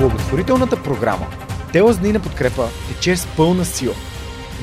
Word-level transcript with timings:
Благотворителната 0.00 0.82
програма 0.82 1.26
Тела 1.72 1.92
с 1.92 1.98
дни 1.98 2.12
на 2.12 2.20
подкрепа 2.20 2.68
тече 2.88 3.16
с 3.16 3.26
пълна 3.26 3.64
сила. 3.64 3.94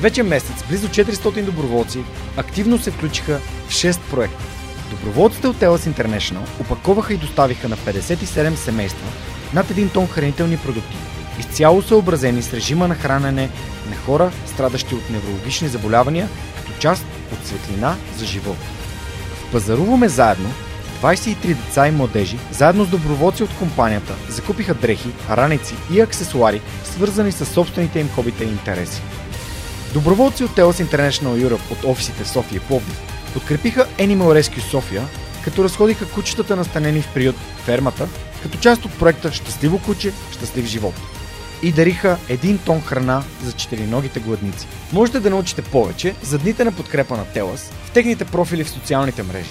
Вече 0.00 0.22
месец 0.22 0.64
близо 0.68 0.88
400 0.88 1.44
доброволци 1.44 2.04
активно 2.36 2.78
се 2.78 2.90
включиха 2.90 3.40
в 3.68 3.72
6 3.72 4.00
проекта. 4.10 4.44
Доброволците 4.90 5.48
от 5.48 5.58
Телас 5.58 5.84
International 5.84 6.60
опаковаха 6.60 7.14
и 7.14 7.16
доставиха 7.16 7.68
на 7.68 7.76
57 7.76 8.54
семейства 8.54 9.06
над 9.54 9.66
1 9.66 9.92
тон 9.92 10.06
хранителни 10.06 10.56
продукти, 10.56 10.96
изцяло 11.38 11.82
съобразени 11.82 12.42
с 12.42 12.54
режима 12.54 12.88
на 12.88 12.94
хранене 12.94 13.50
на 13.90 13.96
хора, 13.96 14.30
страдащи 14.46 14.94
от 14.94 15.10
неврологични 15.10 15.68
заболявания, 15.68 16.28
като 16.56 16.80
част 16.80 17.06
от 17.32 17.46
светлина 17.46 17.96
за 18.16 18.24
живот. 18.24 18.58
В 19.34 19.52
Пазаруваме 19.52 20.08
заедно 20.08 20.50
23 21.02 21.46
деца 21.46 21.88
и 21.88 21.90
младежи, 21.90 22.38
заедно 22.50 22.84
с 22.84 22.88
доброволци 22.88 23.42
от 23.42 23.56
компанията, 23.58 24.14
закупиха 24.28 24.74
дрехи, 24.74 25.08
раници 25.30 25.74
и 25.92 26.00
аксесуари, 26.00 26.60
свързани 26.84 27.32
с 27.32 27.46
собствените 27.46 28.00
им 28.00 28.08
хобита 28.08 28.44
и 28.44 28.48
интереси. 28.48 29.02
Доброволци 29.94 30.44
от 30.44 30.50
Telos 30.50 30.84
International 30.84 31.48
Europe 31.48 31.72
от 31.72 31.84
офисите 31.84 32.24
в 32.24 32.28
София 32.28 32.56
и 32.56 32.60
Пловдив 32.60 33.08
подкрепиха 33.34 33.86
Animal 33.98 34.40
Rescue 34.40 34.70
София, 34.70 35.02
като 35.44 35.64
разходиха 35.64 36.10
кучетата 36.10 36.56
настанени 36.56 37.02
в 37.02 37.14
приют 37.14 37.36
фермата, 37.64 38.08
като 38.42 38.58
част 38.58 38.84
от 38.84 38.98
проекта 38.98 39.32
Щастливо 39.32 39.78
куче, 39.78 40.12
щастлив 40.32 40.66
живот. 40.66 40.94
И 41.62 41.72
дариха 41.72 42.18
един 42.28 42.58
тон 42.58 42.80
храна 42.80 43.22
за 43.42 43.52
четириногите 43.52 44.20
гладници. 44.20 44.66
Можете 44.92 45.20
да 45.20 45.30
научите 45.30 45.62
повече 45.62 46.14
за 46.22 46.38
дните 46.38 46.64
на 46.64 46.72
подкрепа 46.72 47.16
на 47.16 47.24
Телас 47.24 47.72
в 47.84 47.90
техните 47.90 48.24
профили 48.24 48.64
в 48.64 48.70
социалните 48.70 49.22
мрежи. 49.22 49.50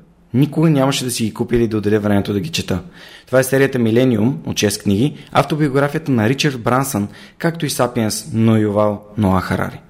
Никога 0.33 0.69
нямаше 0.69 1.05
да 1.05 1.11
си 1.11 1.23
ги 1.23 1.33
купя 1.33 1.55
или 1.55 1.67
да 1.67 1.77
отделя 1.77 1.99
времето 1.99 2.33
да 2.33 2.39
ги 2.39 2.49
чета. 2.49 2.79
Това 3.25 3.39
е 3.39 3.43
серията 3.43 3.79
Милениум 3.79 4.37
от 4.45 4.57
6 4.57 4.83
книги, 4.83 5.17
автобиографията 5.31 6.11
на 6.11 6.29
Ричард 6.29 6.59
Брансън, 6.59 7.07
както 7.37 7.65
и 7.65 7.69
Сапиенс, 7.69 8.29
но 8.33 8.57
Ювал 8.57 9.03
Ноа 9.17 9.41
Харари. 9.41 9.81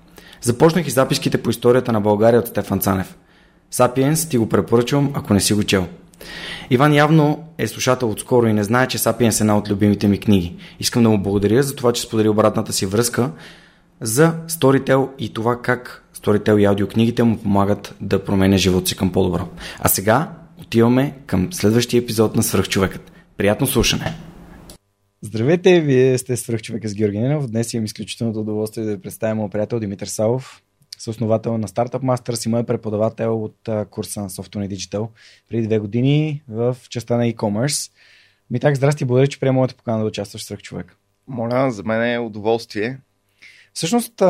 Започнах 0.42 0.88
и 0.88 0.92
записките 0.92 1.38
по 1.38 1.50
историята 1.50 1.92
на 1.92 2.02
България 2.02 2.40
от 2.40 2.48
Стефан 2.48 2.80
Цанев. 2.80 3.16
Сапиенс 3.72 4.30
ти 4.30 4.38
го 4.38 4.50
препоръчвам, 4.50 5.12
ако 5.14 5.34
не 5.34 5.40
си 5.40 5.54
го 5.54 5.64
чел. 5.64 5.88
Иван 6.70 6.94
явно 6.94 7.44
е 7.58 7.68
слушател 7.68 8.10
отскоро 8.10 8.48
и 8.48 8.54
не 8.54 8.64
знае, 8.64 8.88
че 8.88 8.98
Сапиенс 8.98 9.40
е 9.40 9.44
една 9.44 9.58
от 9.58 9.70
любимите 9.70 10.08
ми 10.08 10.20
книги. 10.20 10.56
Искам 10.80 11.04
да 11.04 11.10
му 11.10 11.18
благодаря 11.18 11.64
за 11.64 11.76
това, 11.76 11.94
че 11.94 12.02
сподели 12.02 12.30
обратната 12.30 12.74
си 12.74 12.86
връзка 12.86 13.32
за 14.02 14.34
Storytel 14.48 15.10
и 15.20 15.34
това 15.34 15.62
как 15.62 16.04
Storytel 16.22 16.60
и 16.60 16.66
аудиокнигите 16.66 17.24
му 17.24 17.38
помагат 17.38 17.96
да 18.02 18.26
променя 18.26 18.58
живота 18.58 18.88
си 18.88 18.96
към 18.96 19.12
по-добро. 19.12 19.48
А 19.80 19.88
сега 19.88 20.32
отиваме 20.58 21.18
към 21.26 21.54
следващия 21.54 22.02
епизод 22.02 22.36
на 22.36 22.44
Свръхчовекът. 22.44 23.12
Приятно 23.38 23.68
слушане! 23.68 24.14
Здравейте, 25.22 25.82
вие 25.82 26.18
сте 26.18 26.38
Свръхчовека 26.38 26.88
с 26.88 26.96
Георги 26.96 27.20
Ненов. 27.20 27.48
Днес 27.48 27.74
имам 27.74 27.86
изключителното 27.86 28.40
удоволствие 28.40 28.84
да 28.84 28.96
ви 28.96 29.02
представя 29.02 29.36
моят 29.36 29.52
приятел 29.52 29.80
Димитър 29.80 30.08
Савов, 30.08 30.64
съосновател 30.98 31.58
на 31.58 31.68
Startup 31.68 32.02
Masters 32.02 32.46
и 32.46 32.50
мой 32.50 32.64
преподавател 32.64 33.44
от 33.44 33.70
курса 33.90 34.22
на 34.22 34.30
Software 34.30 34.76
Digital 34.76 35.08
преди 35.50 35.68
две 35.68 35.80
години 35.80 36.44
в 36.50 36.78
частта 36.90 37.18
на 37.18 37.24
e-commerce. 37.24 37.92
Митак, 38.52 38.76
здрасти, 38.76 39.06
благодаря, 39.06 39.28
че 39.28 39.40
приема 39.40 39.56
моята 39.56 39.76
покана 39.76 40.00
да 40.00 40.06
участваш 40.06 40.42
в 40.42 40.46
Свръхчовек. 40.46 40.98
Моля, 41.28 41.72
за 41.72 41.84
мен 41.84 42.14
е 42.14 42.20
удоволствие. 42.20 42.98
Всъщност, 43.74 44.22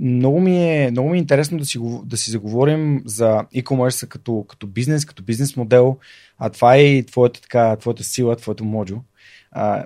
много 0.00 0.40
ми 0.40 0.84
е, 0.84 0.90
много 0.90 1.08
ми 1.08 1.16
е 1.16 1.20
интересно 1.20 1.58
да 1.58 1.64
си, 1.64 1.78
да 2.04 2.16
си 2.16 2.30
заговорим 2.30 3.02
за 3.04 3.44
e-commerce 3.54 4.08
като, 4.08 4.44
като 4.48 4.66
бизнес, 4.66 5.04
като 5.04 5.22
бизнес 5.22 5.56
модел. 5.56 5.98
А 6.38 6.50
това 6.50 6.74
е 6.74 6.82
и 6.82 7.06
твоята, 7.06 7.40
така, 7.40 7.76
твоята 7.76 8.04
сила, 8.04 8.36
твоето 8.36 8.64
моджо. 8.64 9.00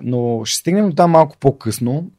Но 0.01 0.45
ще 0.45 0.59
стигнем 0.59 0.89
до 0.89 0.95
там 0.95 1.11
малко 1.11 1.37
по-късно. 1.37 2.11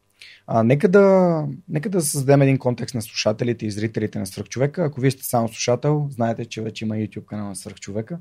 А, 0.46 0.62
нека, 0.62 0.88
да, 0.88 1.44
нека 1.68 1.90
да 1.90 2.00
създадем 2.00 2.42
един 2.42 2.58
контекст 2.58 2.94
на 2.94 3.02
слушателите 3.02 3.66
и 3.66 3.70
зрителите 3.70 4.18
на 4.18 4.26
Свърхчовека. 4.26 4.84
Ако 4.84 5.00
вие 5.00 5.10
сте 5.10 5.24
само 5.24 5.48
слушател, 5.48 6.06
знаете, 6.10 6.44
че 6.44 6.62
вече 6.62 6.84
има 6.84 6.94
YouTube 6.94 7.24
канал 7.24 7.48
на 7.48 7.56
Свърхчовека. 7.56 8.18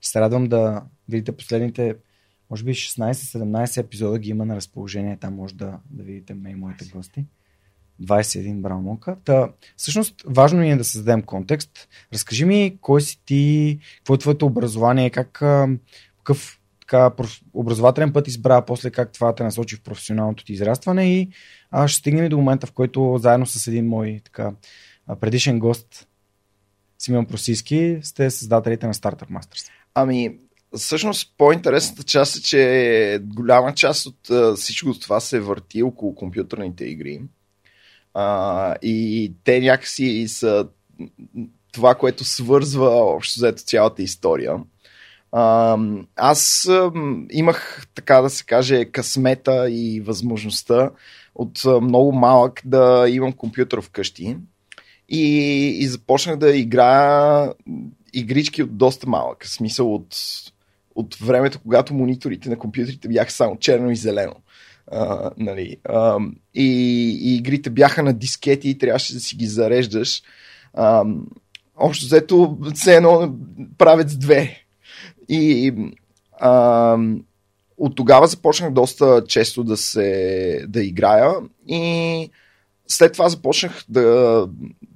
Ще 0.00 0.10
се 0.10 0.20
радвам 0.20 0.48
да 0.48 0.82
видите 1.08 1.32
последните, 1.32 1.96
може 2.50 2.64
би 2.64 2.74
16-17 2.74 3.80
епизода 3.80 4.18
ги 4.18 4.30
има 4.30 4.44
на 4.44 4.56
разположение. 4.56 5.16
Там 5.16 5.34
може 5.34 5.54
да, 5.54 5.78
да 5.90 6.02
видите 6.02 6.34
ме 6.34 6.50
и 6.50 6.54
моите 6.54 6.84
гости. 6.84 7.24
21 8.02 8.60
браунмока. 8.60 9.16
Та, 9.24 9.48
всъщност, 9.76 10.14
важно 10.26 10.60
ни 10.60 10.70
е 10.70 10.76
да 10.76 10.84
създадем 10.84 11.22
контекст. 11.22 11.88
Разкажи 12.12 12.44
ми, 12.44 12.78
кой 12.80 13.00
си 13.00 13.20
ти, 13.24 13.78
какво 13.96 14.14
е 14.14 14.18
твоето 14.18 14.46
образование, 14.46 15.10
как, 15.10 15.32
какъв 16.18 16.60
така, 16.80 17.12
образователен 17.52 18.12
път 18.12 18.28
избра, 18.28 18.64
после 18.64 18.90
как 18.90 19.12
това 19.12 19.34
те 19.34 19.42
насочи 19.42 19.76
в 19.76 19.82
професионалното 19.82 20.44
ти 20.44 20.52
израстване 20.52 21.14
и 21.14 21.28
а, 21.70 21.88
ще 21.88 21.98
стигнем 21.98 22.28
до 22.28 22.36
момента, 22.36 22.66
в 22.66 22.72
който 22.72 23.18
заедно 23.18 23.46
с 23.46 23.66
един 23.66 23.86
мой 23.86 24.20
така, 24.24 24.52
предишен 25.20 25.58
гост, 25.58 26.08
Симеон 26.98 27.26
Просиски, 27.26 27.98
сте 28.02 28.30
създателите 28.30 28.86
на 28.86 28.94
Startup 28.94 29.30
Masters. 29.30 29.70
Ами, 29.94 30.38
всъщност 30.76 31.34
по-интересната 31.38 32.02
част 32.02 32.36
е, 32.36 32.42
че 32.42 33.20
голяма 33.22 33.74
част 33.74 34.06
от 34.06 34.56
всичко 34.56 34.98
това 34.98 35.20
се 35.20 35.40
върти 35.40 35.82
около 35.82 36.14
компютърните 36.14 36.84
игри. 36.84 37.20
А, 38.20 38.74
и 38.82 39.32
те 39.44 39.60
някакси 39.60 40.28
са 40.28 40.68
това, 41.72 41.94
което 41.94 42.24
свързва 42.24 42.88
общо 42.88 43.40
заето 43.40 43.62
цялата 43.62 44.02
история. 44.02 44.56
А, 45.32 45.78
аз 46.16 46.70
имах, 47.30 47.86
така 47.94 48.20
да 48.22 48.30
се 48.30 48.44
каже, 48.44 48.84
късмета 48.84 49.70
и 49.70 50.00
възможността 50.00 50.90
от 51.34 51.64
много 51.82 52.12
малък 52.12 52.62
да 52.64 53.06
имам 53.08 53.32
компютър 53.32 53.80
вкъщи 53.80 54.36
и, 55.08 55.26
и 55.80 55.86
започнах 55.86 56.36
да 56.36 56.56
играя 56.56 57.52
игрички 58.12 58.62
от 58.62 58.76
доста 58.76 59.08
малък. 59.08 59.44
В 59.44 59.50
смисъл 59.50 59.94
от, 59.94 60.16
от 60.94 61.14
времето, 61.14 61.60
когато 61.62 61.94
мониторите 61.94 62.48
на 62.48 62.58
компютрите 62.58 63.08
бяха 63.08 63.30
само 63.30 63.58
черно 63.58 63.90
и 63.90 63.96
зелено. 63.96 64.34
А, 64.92 65.30
нали, 65.36 65.76
а, 65.84 66.18
и, 66.54 66.64
и 67.22 67.36
игрите 67.36 67.70
бяха 67.70 68.02
на 68.02 68.12
дискети 68.12 68.68
и 68.68 68.78
трябваше 68.78 69.14
да 69.14 69.20
си 69.20 69.36
ги 69.36 69.46
зареждаш. 69.46 70.22
А, 70.74 71.04
общо 71.76 72.06
взето, 72.06 72.58
все 72.74 72.96
едно 72.96 73.34
правец 73.78 74.16
две. 74.16 74.64
И 75.28 75.74
а, 76.40 76.98
от 77.78 77.96
тогава 77.96 78.26
започнах 78.26 78.72
доста 78.72 79.24
често 79.28 79.64
да 79.64 79.76
се 79.76 80.64
да 80.68 80.82
играя 80.82 81.32
и 81.68 82.30
след 82.88 83.12
това 83.12 83.28
започнах 83.28 83.84
да 83.88 84.46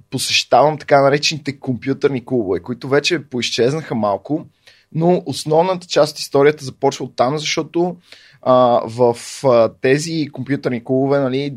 посещавам 0.09 0.77
така 0.77 1.01
наречените 1.01 1.59
компютърни 1.59 2.25
клубове, 2.25 2.59
които 2.59 2.87
вече 2.87 3.23
поизчезнаха 3.23 3.95
малко, 3.95 4.45
но 4.91 5.23
основната 5.25 5.87
част 5.87 6.13
от 6.13 6.19
историята 6.19 6.65
започва 6.65 7.05
от 7.05 7.15
там, 7.15 7.37
защото 7.37 7.95
а, 8.45 8.81
в 8.85 9.17
а, 9.43 9.69
тези 9.81 10.27
компютърни 10.31 10.83
клубове, 10.83 11.19
нали, 11.19 11.55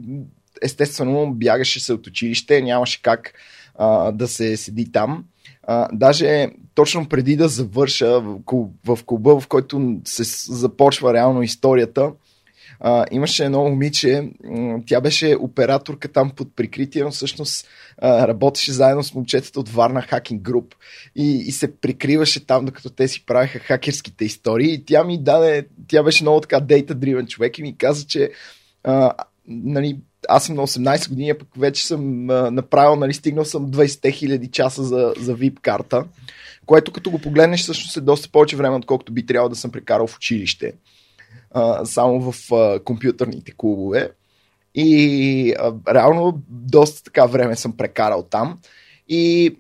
естествено, 0.63 1.33
бягаше 1.35 1.81
се 1.81 1.93
от 1.93 2.07
училище, 2.07 2.63
нямаше 2.63 3.03
как 3.03 3.33
а, 3.75 4.13
да 4.13 4.29
се 4.29 4.57
седи 4.57 4.93
там. 4.93 5.25
А, 5.63 5.89
даже 5.93 6.49
точно 6.75 7.09
преди 7.09 7.37
да 7.37 7.49
завърша 7.49 8.21
в, 8.21 8.39
в 8.87 8.99
клуба, 9.07 9.41
в 9.41 9.49
който 9.49 9.97
се 10.05 10.53
започва 10.53 11.15
реално 11.15 11.43
историята, 11.43 12.13
а, 12.81 13.07
имаше 13.11 13.45
едно 13.45 13.63
момиче, 13.63 14.31
тя 14.87 15.01
беше 15.01 15.37
операторка 15.41 16.09
там 16.09 16.31
под 16.31 16.57
прикритие, 16.57 17.05
но 17.05 17.11
всъщност 17.11 17.69
а, 17.99 18.29
работеше 18.29 18.73
заедно 18.73 19.03
с 19.03 19.15
момчетата 19.15 19.61
от 19.61 19.69
Варна 19.69 20.03
Хакинг 20.03 20.43
Груп 20.43 20.75
и, 21.17 21.45
и 21.47 21.53
се 21.53 21.77
прикриваше 21.77 22.47
там, 22.47 22.65
докато 22.65 22.91
те 22.91 23.09
си 23.09 23.27
правеха 23.27 23.59
хакерските 23.59 24.25
истории. 24.25 24.73
И 24.73 24.85
тя 24.85 25.05
ми 25.05 25.23
даде, 25.23 25.67
тя 25.89 26.03
беше 26.03 26.25
много 26.25 26.41
така 26.41 26.61
дейта-дривен 26.61 27.27
човек 27.27 27.59
и 27.59 27.63
ми 27.63 27.77
каза, 27.77 28.07
че 28.07 28.31
а, 28.85 29.13
нали, 29.49 29.99
аз 30.29 30.45
съм 30.45 30.57
на 30.57 30.67
18 30.67 31.09
години, 31.09 31.35
пък 31.39 31.49
вече 31.57 31.87
съм 31.87 32.31
а, 32.31 32.51
направил, 32.51 32.97
нали, 32.97 33.15
стигнал 33.15 33.45
съм 33.45 33.71
20 33.71 34.13
хиляди 34.13 34.47
часа 34.47 34.85
за, 34.85 35.15
за 35.21 35.37
VIP 35.37 35.61
карта, 35.61 36.05
което 36.67 36.93
като 36.93 37.11
го 37.11 37.19
погледнеш 37.19 37.63
всъщност 37.63 37.97
е 37.97 38.01
доста 38.01 38.29
повече 38.29 38.57
време, 38.57 38.77
отколкото 38.77 39.13
би 39.13 39.27
трябвало 39.27 39.49
да 39.49 39.57
съм 39.57 39.71
прекарал 39.71 40.07
в 40.07 40.17
училище, 40.17 40.73
само 41.85 42.33
в 42.33 42.53
а, 42.53 42.81
компютърните 42.85 43.53
клубове. 43.57 44.11
И 44.75 45.55
а, 45.59 45.95
реално 45.95 46.43
доста 46.49 47.03
така 47.03 47.27
време 47.27 47.57
съм 47.57 47.77
прекарал 47.77 48.23
там. 48.23 48.59
И 49.09 49.57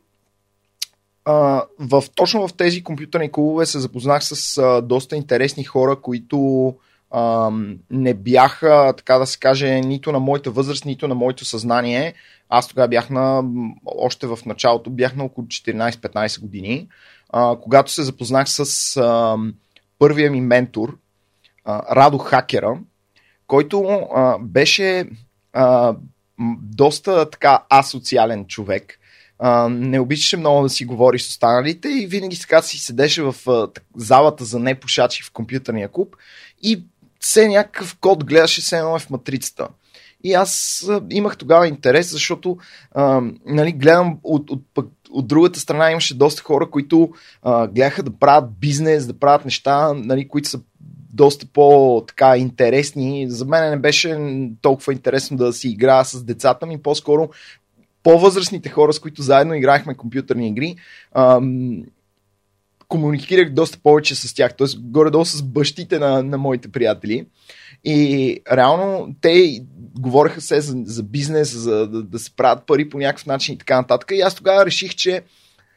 а, 1.24 1.64
в, 1.78 2.04
точно 2.14 2.48
в 2.48 2.54
тези 2.54 2.82
компютърни 2.82 3.32
клубове 3.32 3.66
се 3.66 3.78
запознах 3.78 4.24
с 4.24 4.58
а, 4.58 4.82
доста 4.82 5.16
интересни 5.16 5.64
хора, 5.64 5.96
които 5.96 6.74
а, 7.10 7.50
не 7.90 8.14
бяха, 8.14 8.94
така 8.96 9.18
да 9.18 9.26
се 9.26 9.38
каже, 9.38 9.80
нито 9.80 10.12
на 10.12 10.20
моята 10.20 10.50
възраст, 10.50 10.84
нито 10.84 11.08
на 11.08 11.14
моето 11.14 11.44
съзнание. 11.44 12.14
Аз 12.48 12.68
тогава 12.68 12.88
бях 12.88 13.10
на, 13.10 13.44
още 13.84 14.26
в 14.26 14.38
началото, 14.46 14.90
бях 14.90 15.16
на 15.16 15.24
около 15.24 15.46
14-15 15.46 16.40
години, 16.40 16.88
а, 17.30 17.56
когато 17.56 17.92
се 17.92 18.02
запознах 18.02 18.48
с 18.48 18.96
а, 18.96 19.36
първия 19.98 20.30
ми 20.30 20.40
ментор, 20.40 20.96
а, 21.66 21.96
Радо 21.96 22.18
Хакера, 22.18 22.78
който 23.46 23.84
а, 24.14 24.38
беше 24.38 25.08
а, 25.52 25.94
доста 26.62 27.30
така 27.30 27.64
асоциален 27.68 28.46
човек. 28.46 28.98
А, 29.38 29.68
не 29.68 30.00
обичаше 30.00 30.36
много 30.36 30.62
да 30.62 30.68
си 30.68 30.84
говори 30.84 31.18
с 31.18 31.28
останалите 31.28 31.88
и 31.88 32.06
винаги 32.06 32.40
така 32.40 32.62
си 32.62 32.78
седеше 32.78 33.22
в 33.22 33.34
а, 33.46 33.68
залата 33.96 34.44
за 34.44 34.58
непушачи 34.58 35.22
в 35.22 35.32
компютърния 35.32 35.88
клуб 35.88 36.16
и 36.62 36.84
все 37.20 37.48
някакъв 37.48 37.96
код 38.00 38.24
гледаше 38.24 38.62
се 38.62 38.78
едно 38.78 38.96
е 38.96 38.98
в 38.98 39.10
матрицата. 39.10 39.68
И 40.24 40.32
аз 40.32 40.84
а, 40.88 41.02
имах 41.10 41.36
тогава 41.36 41.68
интерес, 41.68 42.10
защото 42.10 42.56
а, 42.92 43.22
нали, 43.46 43.72
гледам 43.72 44.18
от, 44.22 44.50
от, 44.50 44.62
от, 44.76 44.92
от 45.10 45.26
другата 45.26 45.60
страна 45.60 45.90
имаше 45.90 46.18
доста 46.18 46.42
хора, 46.42 46.70
които 46.70 47.10
а, 47.42 47.66
гледаха 47.66 48.02
да 48.02 48.18
правят 48.18 48.58
бизнес, 48.58 49.06
да 49.06 49.18
правят 49.18 49.44
неща, 49.44 49.92
нали, 49.94 50.28
които 50.28 50.48
са 50.48 50.60
доста 51.16 51.46
по-така 51.46 52.36
интересни. 52.36 53.26
За 53.30 53.44
мен 53.44 53.70
не 53.70 53.76
беше 53.76 54.18
толкова 54.62 54.92
интересно 54.92 55.36
да 55.36 55.52
си 55.52 55.68
играя 55.68 56.04
с 56.04 56.24
децата 56.24 56.66
ми, 56.66 56.82
по-скоро 56.82 57.28
по-възрастните 58.02 58.68
хора, 58.68 58.92
с 58.92 58.98
които 58.98 59.22
заедно 59.22 59.54
играехме 59.54 59.94
компютърни 59.94 60.48
игри, 60.48 60.76
ам, 61.14 61.82
комуникирах 62.88 63.50
доста 63.52 63.78
повече 63.82 64.14
с 64.14 64.34
тях, 64.34 64.56
т.е. 64.56 64.66
горе-долу 64.78 65.24
с 65.24 65.42
бащите 65.42 65.98
на, 65.98 66.22
на 66.22 66.38
моите 66.38 66.68
приятели. 66.68 67.26
И 67.84 68.40
реално 68.52 69.14
те 69.20 69.60
говореха 69.98 70.40
се 70.40 70.60
за, 70.60 70.76
за 70.84 71.02
бизнес, 71.02 71.56
за 71.56 71.88
да, 71.88 72.02
да 72.02 72.18
се 72.18 72.36
правят 72.36 72.66
пари 72.66 72.88
по 72.88 72.98
някакъв 72.98 73.26
начин 73.26 73.54
и 73.54 73.58
така 73.58 73.76
нататък. 73.76 74.10
И 74.14 74.20
аз 74.20 74.34
тогава 74.34 74.66
реших, 74.66 74.94
че 74.94 75.22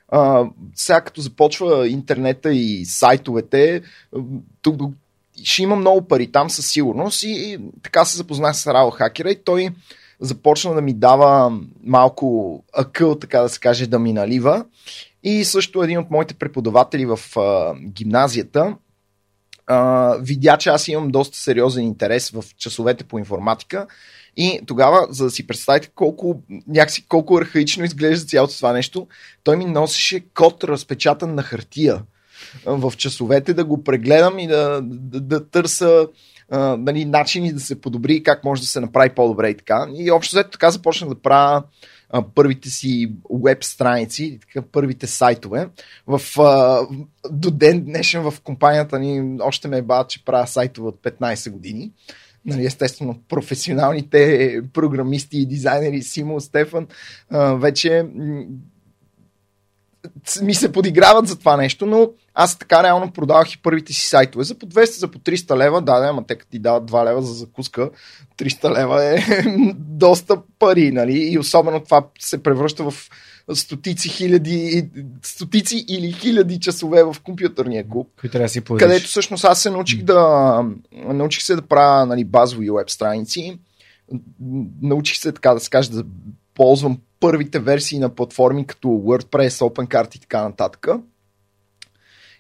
а, 0.07 0.45
сега 0.75 1.01
като 1.01 1.21
започва 1.21 1.87
интернета 1.87 2.53
и 2.53 2.85
сайтовете, 2.85 3.81
тук 4.61 4.81
ще 5.43 5.63
има 5.63 5.75
много 5.75 6.07
пари 6.07 6.31
там 6.31 6.49
със 6.49 6.69
сигурност. 6.71 7.23
И, 7.23 7.27
и 7.27 7.59
така 7.83 8.05
се 8.05 8.17
запознах 8.17 8.55
с 8.57 8.67
Рао 8.67 8.91
Хакера 8.91 9.31
и 9.31 9.43
той 9.43 9.69
започна 10.19 10.73
да 10.73 10.81
ми 10.81 10.93
дава 10.93 11.59
малко 11.83 12.59
акъл, 12.73 13.15
така 13.15 13.41
да 13.41 13.49
се 13.49 13.59
каже, 13.59 13.87
да 13.87 13.99
ми 13.99 14.13
налива. 14.13 14.65
И 15.23 15.45
също 15.45 15.83
един 15.83 15.99
от 15.99 16.11
моите 16.11 16.33
преподаватели 16.33 17.05
в 17.05 17.19
а, 17.37 17.75
гимназията 17.89 18.75
а, 19.69 20.15
видя, 20.21 20.57
че 20.57 20.69
аз 20.69 20.87
имам 20.87 21.09
доста 21.09 21.37
сериозен 21.37 21.83
интерес 21.83 22.29
в 22.29 22.43
часовете 22.57 23.03
по 23.03 23.19
информатика. 23.19 23.87
И 24.37 24.61
тогава, 24.67 25.07
за 25.09 25.23
да 25.23 25.31
си 25.31 25.47
представите 25.47 25.89
колко, 25.95 26.41
някакси, 26.67 27.05
колко 27.07 27.37
архаично 27.37 27.83
изглежда 27.83 28.25
цялото 28.25 28.55
това 28.55 28.73
нещо, 28.73 29.07
той 29.43 29.57
ми 29.57 29.65
носеше 29.65 30.19
код 30.33 30.63
разпечатан 30.63 31.35
на 31.35 31.43
хартия 31.43 32.01
в 32.65 32.93
часовете, 32.97 33.53
да 33.53 33.65
го 33.65 33.83
прегледам 33.83 34.39
и 34.39 34.47
да, 34.47 34.81
да, 34.83 35.19
да 35.21 35.49
търся 35.49 36.07
а, 36.51 36.77
нали, 36.77 37.05
начини 37.05 37.53
да 37.53 37.59
се 37.59 37.81
подобри, 37.81 38.23
как 38.23 38.43
може 38.43 38.61
да 38.61 38.67
се 38.67 38.79
направи 38.79 39.09
по-добре 39.09 39.49
и 39.49 39.57
така. 39.57 39.87
И 39.95 40.11
общо 40.11 40.35
взето 40.35 40.49
така 40.49 40.71
започнах 40.71 41.09
да 41.09 41.21
правя 41.21 41.63
първите 42.35 42.69
си 42.69 43.11
веб 43.43 43.63
страници, 43.63 44.39
първите 44.71 45.07
сайтове. 45.07 45.69
В, 46.07 46.21
а, 46.39 46.81
до 47.31 47.51
ден 47.51 47.85
днешен 47.85 48.31
в 48.31 48.41
компанията 48.43 48.99
ни 48.99 49.37
още 49.41 49.67
ме 49.67 49.77
е 49.77 49.81
бават, 49.81 50.09
че 50.09 50.25
правя 50.25 50.47
сайтове 50.47 50.87
от 50.87 51.01
15 51.01 51.51
години. 51.51 51.91
Нали, 52.45 52.65
естествено, 52.65 53.19
професионалните 53.29 54.61
програмисти 54.73 55.37
и 55.37 55.45
дизайнери 55.45 56.01
Симо, 56.01 56.39
Стефан, 56.39 56.87
вече 57.55 58.05
ми 60.41 60.55
се 60.55 60.71
подиграват 60.71 61.27
за 61.27 61.39
това 61.39 61.57
нещо, 61.57 61.85
но 61.85 62.09
аз 62.33 62.59
така 62.59 62.83
реално 62.83 63.11
продавах 63.11 63.53
и 63.53 63.61
първите 63.61 63.93
си 63.93 64.05
сайтове 64.05 64.43
за 64.43 64.55
по 64.55 64.65
200, 64.65 64.85
за 64.85 65.07
по 65.07 65.19
300 65.19 65.57
лева. 65.57 65.81
Да, 65.81 65.99
да, 65.99 66.07
ама 66.07 66.23
те 66.27 66.35
като 66.35 66.51
ти 66.51 66.59
дават 66.59 66.91
2 66.91 67.05
лева 67.05 67.21
за 67.21 67.33
закуска, 67.33 67.89
300 68.37 68.79
лева 68.79 69.03
е 69.03 69.19
доста 69.77 70.41
пари, 70.59 70.91
нали? 70.91 71.17
И 71.31 71.39
особено 71.39 71.79
това 71.79 72.07
се 72.19 72.43
превръща 72.43 72.83
в 72.91 72.93
стотици 73.53 74.09
хиляди, 74.09 74.89
стотици 75.23 75.85
или 75.87 76.11
хиляди 76.11 76.59
часове 76.59 77.03
в 77.03 77.15
компютърния 77.23 77.87
клуб. 77.89 78.07
Кои 78.19 78.29
трябва 78.29 78.45
да 78.45 78.49
си 78.49 78.61
платиш. 78.61 78.87
Където 78.87 79.07
всъщност 79.07 79.45
аз 79.45 79.61
се 79.61 79.69
научих 79.69 80.03
да 80.03 80.61
научих 80.93 81.43
се 81.43 81.55
да 81.55 81.61
правя 81.61 82.05
нали, 82.05 82.23
базови 82.23 82.71
веб 82.71 82.89
страници. 82.89 83.59
Научих 84.81 85.17
се 85.17 85.31
така 85.31 85.53
да 85.53 85.59
се 85.59 85.69
каже 85.69 85.91
да 85.91 86.03
ползвам 86.59 86.99
първите 87.19 87.59
версии 87.59 87.99
на 87.99 88.15
платформи 88.15 88.67
като 88.67 88.87
WordPress, 88.87 89.49
OpenCart 89.49 90.15
и 90.15 90.19
така 90.19 90.43
нататък. 90.43 90.87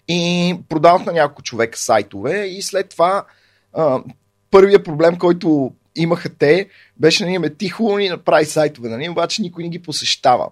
И 0.07 0.55
продавах 0.69 1.05
на 1.05 1.13
няколко 1.13 1.41
човека 1.41 1.77
сайтове 1.77 2.45
и 2.45 2.61
след 2.61 2.89
това 2.89 3.25
а, 3.73 4.03
първият 4.51 4.85
проблем, 4.85 5.17
който 5.17 5.71
имаха 5.95 6.29
те, 6.29 6.69
беше, 6.97 7.25
нали, 7.25 7.37
ме 7.37 7.49
тихо 7.49 7.97
ни 7.97 8.09
направи 8.09 8.45
сайтове, 8.45 8.89
нали, 8.89 9.09
обаче 9.09 9.41
никой 9.41 9.63
не 9.63 9.69
ги 9.69 9.81
посещава. 9.81 10.49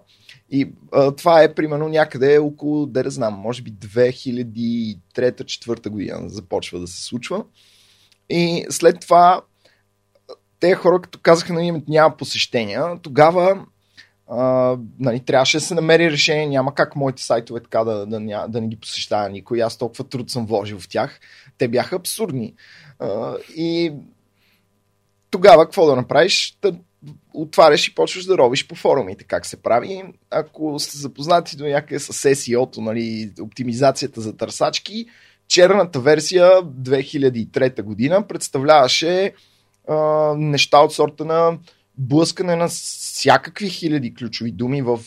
И 0.50 0.72
а, 0.92 1.12
това 1.12 1.42
е 1.42 1.54
примерно 1.54 1.88
някъде 1.88 2.38
около, 2.38 2.86
да 2.86 3.04
не 3.04 3.10
знам, 3.10 3.34
може 3.34 3.62
би 3.62 3.72
2003-2004 3.72 5.88
година 5.88 6.28
започва 6.28 6.80
да 6.80 6.86
се 6.86 7.04
случва. 7.04 7.44
И 8.30 8.66
след 8.70 9.00
това 9.00 9.40
те 10.60 10.74
хора, 10.74 11.00
като 11.00 11.18
казаха, 11.22 11.52
нали, 11.52 11.82
няма 11.88 12.16
посещения, 12.16 12.98
тогава 13.02 13.64
а, 14.30 14.76
нали, 14.98 15.20
трябваше 15.20 15.56
да 15.56 15.60
се 15.60 15.74
намери 15.74 16.10
решение. 16.10 16.46
Няма 16.46 16.74
как 16.74 16.96
моите 16.96 17.22
сайтове 17.22 17.60
така 17.60 17.84
да, 17.84 18.06
да, 18.06 18.20
да, 18.20 18.46
да 18.48 18.60
не 18.60 18.68
ги 18.68 18.76
посещава 18.76 19.28
никой. 19.28 19.62
Аз 19.62 19.76
толкова 19.76 20.04
труд 20.04 20.30
съм 20.30 20.46
вложил 20.46 20.78
в 20.78 20.88
тях. 20.88 21.20
Те 21.58 21.68
бяха 21.68 21.96
абсурдни. 21.96 22.54
А, 22.98 23.36
и 23.56 23.92
тогава 25.30 25.64
какво 25.64 25.86
да 25.86 25.96
направиш? 25.96 26.58
Да 26.62 26.72
отваряш 27.34 27.88
и 27.88 27.94
почваш 27.94 28.24
да 28.24 28.38
робиш 28.38 28.66
по 28.66 28.74
форумите 28.74 29.24
как 29.24 29.46
се 29.46 29.62
прави. 29.62 30.02
Ако 30.30 30.78
сте 30.78 30.98
запознати 30.98 31.56
до 31.56 31.66
някъде 31.66 31.98
с 31.98 32.34
SEO-то, 32.34 32.80
нали, 32.80 33.32
оптимизацията 33.40 34.20
за 34.20 34.36
търсачки, 34.36 35.06
черната 35.48 36.00
версия 36.00 36.50
2003 36.62 37.82
година 37.82 38.26
представляваше 38.26 39.32
а, 39.88 39.94
неща 40.36 40.78
от 40.78 40.92
сорта 40.92 41.24
на 41.24 41.58
блъскане 41.98 42.56
на 42.56 42.68
всякакви 42.68 43.68
хиляди 43.68 44.14
ключови 44.14 44.52
думи 44.52 44.82
в 44.82 45.00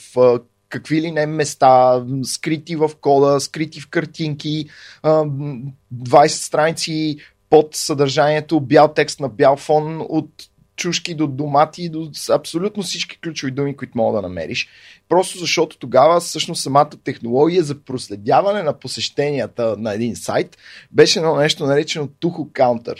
какви 0.69 1.01
ли 1.01 1.11
не 1.11 1.25
места, 1.25 2.03
скрити 2.23 2.75
в 2.75 2.91
кода, 3.01 3.39
скрити 3.39 3.81
в 3.81 3.89
картинки, 3.89 4.65
20 5.03 6.27
страници 6.27 7.17
под 7.49 7.75
съдържанието, 7.75 8.59
бял 8.59 8.93
текст 8.93 9.19
на 9.19 9.29
бял 9.29 9.55
фон, 9.55 10.05
от 10.09 10.29
чушки 10.75 11.15
до 11.15 11.27
домати, 11.27 11.89
до 11.89 12.11
абсолютно 12.31 12.83
всички 12.83 13.19
ключови 13.19 13.51
думи, 13.51 13.77
които 13.77 13.97
мога 13.97 14.15
да 14.15 14.21
намериш. 14.21 14.67
Просто 15.09 15.37
защото 15.37 15.77
тогава 15.77 16.19
всъщност 16.19 16.61
самата 16.61 16.89
технология 17.03 17.63
за 17.63 17.79
проследяване 17.79 18.63
на 18.63 18.79
посещенията 18.79 19.75
на 19.77 19.93
един 19.93 20.15
сайт 20.15 20.57
беше 20.91 21.19
едно 21.19 21.35
нещо 21.35 21.65
наречено 21.65 22.07
Tuho 22.07 22.51
Counter. 22.51 22.99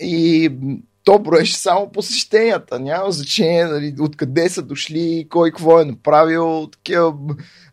И 0.00 0.50
то 1.04 1.18
броеше 1.18 1.56
само 1.56 1.92
посещенията. 1.92 2.80
Няма 2.80 3.12
значение 3.12 3.66
дали, 3.66 3.94
откъде 4.00 4.48
са 4.48 4.62
дошли, 4.62 5.26
кой 5.30 5.50
какво 5.50 5.80
е 5.80 5.84
направил. 5.84 6.68
Такива 6.72 7.14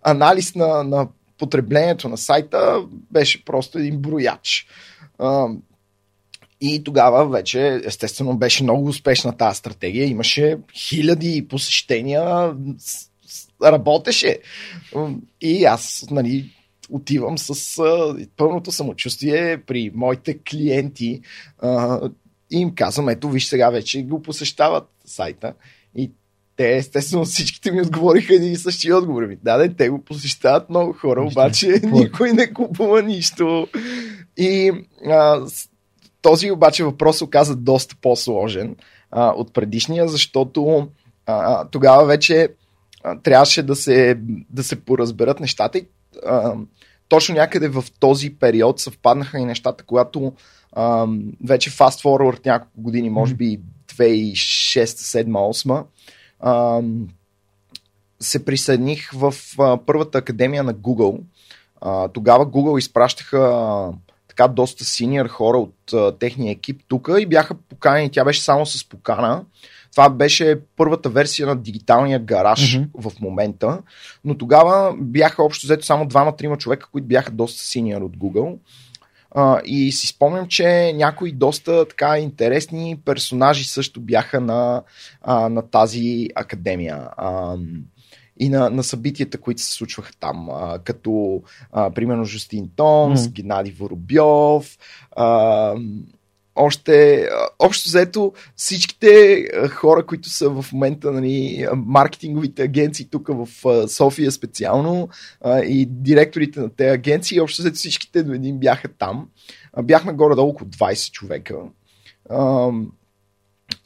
анализ 0.03 0.55
на, 0.55 0.83
на 0.83 1.07
потреблението 1.37 2.09
на 2.09 2.17
сайта 2.17 2.81
беше 3.11 3.45
просто 3.45 3.77
един 3.77 3.97
брояч. 3.97 4.67
И 6.61 6.83
тогава 6.83 7.29
вече, 7.29 7.81
естествено, 7.85 8.37
беше 8.37 8.63
много 8.63 8.87
успешна 8.87 9.37
тази 9.37 9.57
стратегия. 9.57 10.05
Имаше 10.05 10.57
хиляди 10.73 11.47
посещения, 11.47 12.53
работеше. 13.63 14.39
И 15.41 15.65
аз, 15.65 16.05
нали, 16.11 16.56
отивам 16.89 17.37
с 17.37 17.79
а, 17.79 18.15
пълното 18.37 18.71
самочувствие 18.71 19.57
при 19.57 19.91
моите 19.95 20.37
клиенти 20.37 21.21
а, 21.59 21.99
и 22.51 22.57
им 22.59 22.75
казвам, 22.75 23.09
ето 23.09 23.29
виж 23.29 23.45
сега 23.45 23.69
вече 23.69 24.03
го 24.03 24.21
посещават 24.21 24.89
сайта 25.05 25.53
и 25.95 26.11
те 26.57 26.77
естествено 26.77 27.25
всичките 27.25 27.71
ми 27.71 27.81
отговориха 27.81 28.35
един 28.35 28.51
и 28.51 28.57
същи 28.57 28.93
отговор. 28.93 29.25
Ми, 29.25 29.37
да, 29.43 29.57
да, 29.57 29.75
те 29.75 29.89
го 29.89 30.01
посещават 30.01 30.69
много 30.69 30.93
хора, 30.93 31.23
нищо 31.23 31.39
обаче 31.39 31.67
не 31.83 31.91
никой 31.91 32.33
не 32.33 32.53
купува 32.53 33.01
нищо. 33.01 33.67
И 34.37 34.71
а, 35.05 35.45
този 36.21 36.51
обаче 36.51 36.83
въпрос 36.83 37.21
оказа 37.21 37.55
доста 37.55 37.95
по-сложен 38.01 38.75
а, 39.11 39.29
от 39.29 39.53
предишния, 39.53 40.07
защото 40.07 40.87
а, 41.25 41.67
тогава 41.67 42.05
вече 42.05 42.49
а, 43.03 43.19
трябваше 43.19 43.63
да 43.63 43.75
се, 43.75 44.17
да 44.49 44.63
се 44.63 44.75
поразберат 44.75 45.39
нещата 45.39 45.77
и 45.77 45.87
а, 46.25 46.55
точно 47.09 47.35
някъде 47.35 47.67
в 47.67 47.85
този 47.99 48.35
период 48.35 48.79
съвпаднаха 48.79 49.39
и 49.39 49.45
нещата, 49.45 49.83
когато 49.83 50.33
а, 50.71 51.07
вече 51.43 51.71
fast 51.71 52.03
forward 52.03 52.45
няколко 52.45 52.81
години, 52.81 53.09
може 53.09 53.33
би 53.33 53.59
2006, 53.87 54.83
2007, 54.83 55.85
2008, 56.43 57.07
се 58.19 58.45
присъединих 58.45 59.11
в 59.13 59.33
а, 59.59 59.77
първата 59.85 60.17
академия 60.17 60.63
на 60.63 60.73
Google. 60.73 61.19
А, 61.81 62.07
тогава 62.07 62.45
Google 62.45 62.79
изпращаха 62.79 63.37
а, 63.37 63.91
така 64.27 64.47
доста 64.47 64.85
синьор 64.85 65.27
хора 65.27 65.57
от 65.57 65.93
а, 65.93 66.17
техния 66.17 66.51
екип 66.51 66.81
тук 66.87 67.09
и 67.19 67.25
бяха 67.25 67.55
поканени. 67.55 68.11
Тя 68.11 68.25
беше 68.25 68.41
само 68.41 68.65
с 68.65 68.89
покана. 68.89 69.43
Това 69.97 70.09
беше 70.09 70.59
първата 70.75 71.09
версия 71.09 71.47
на 71.47 71.55
дигиталния 71.55 72.19
гараж 72.19 72.59
mm-hmm. 72.59 73.11
в 73.11 73.21
момента, 73.21 73.81
но 74.23 74.37
тогава 74.37 74.95
бяха 74.97 75.43
общо 75.43 75.67
взето 75.67 75.85
само 75.85 76.07
двама-трима 76.07 76.57
човека, 76.57 76.87
които 76.91 77.07
бяха 77.07 77.31
доста 77.31 77.63
синьор 77.63 78.01
от 78.01 78.17
Google. 78.17 78.57
Uh, 79.35 79.61
и 79.61 79.91
си 79.91 80.07
спомням, 80.07 80.47
че 80.47 80.93
някои 80.93 81.31
доста 81.31 81.87
така 81.87 82.17
интересни 82.17 82.99
персонажи 83.05 83.63
също 83.63 84.01
бяха 84.01 84.41
на, 84.41 84.83
uh, 85.27 85.47
на 85.47 85.61
тази 85.61 86.27
академия. 86.35 87.09
Uh, 87.19 87.81
и 88.39 88.49
на, 88.49 88.69
на 88.69 88.83
събитията, 88.83 89.37
които 89.37 89.61
се 89.61 89.73
случваха 89.73 90.11
там, 90.19 90.49
а, 90.49 90.79
като 90.83 91.41
а, 91.71 91.89
примерно 91.89 92.25
Жустин 92.25 92.69
Томс, 92.75 93.21
mm. 93.21 93.31
Геннадий 93.31 93.73
Воробьов, 93.73 94.77
а, 95.15 95.75
още, 96.57 97.27
общо 97.59 97.89
заето 97.89 98.33
всичките 98.55 99.43
хора, 99.69 100.05
които 100.05 100.29
са 100.29 100.49
в 100.49 100.65
момента 100.73 101.11
нали, 101.11 101.67
маркетинговите 101.75 102.63
агенции 102.63 103.07
тук 103.11 103.27
в 103.27 103.47
София 103.87 104.31
специално 104.31 105.09
и 105.45 105.85
директорите 105.89 106.59
на 106.59 106.69
тези 106.69 106.89
агенции, 106.89 107.41
общо 107.41 107.61
заето 107.61 107.77
всичките 107.77 108.23
до 108.23 108.33
един 108.33 108.57
бяха 108.57 108.87
там. 108.87 109.27
Бяхме 109.83 110.13
горе-долу 110.13 110.49
около 110.49 110.69
20 110.69 111.11
човека. 111.11 111.55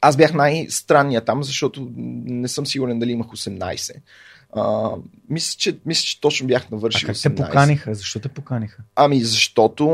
Аз 0.00 0.16
бях 0.16 0.34
най-странния 0.34 1.24
там, 1.24 1.42
защото 1.42 1.88
не 1.96 2.48
съм 2.48 2.66
сигурен 2.66 2.98
дали 2.98 3.12
имах 3.12 3.26
18. 3.26 3.94
А, 4.52 4.90
мисля, 5.28 5.56
че, 5.58 5.78
мисля, 5.86 6.02
че 6.02 6.20
точно 6.20 6.46
бях 6.46 6.70
навършил. 6.70 7.10
А 7.10 7.12
как 7.12 7.22
те 7.22 7.34
поканиха? 7.34 7.94
Защо 7.94 8.18
те 8.18 8.28
поканиха? 8.28 8.82
Ами, 8.96 9.20
защото 9.20 9.88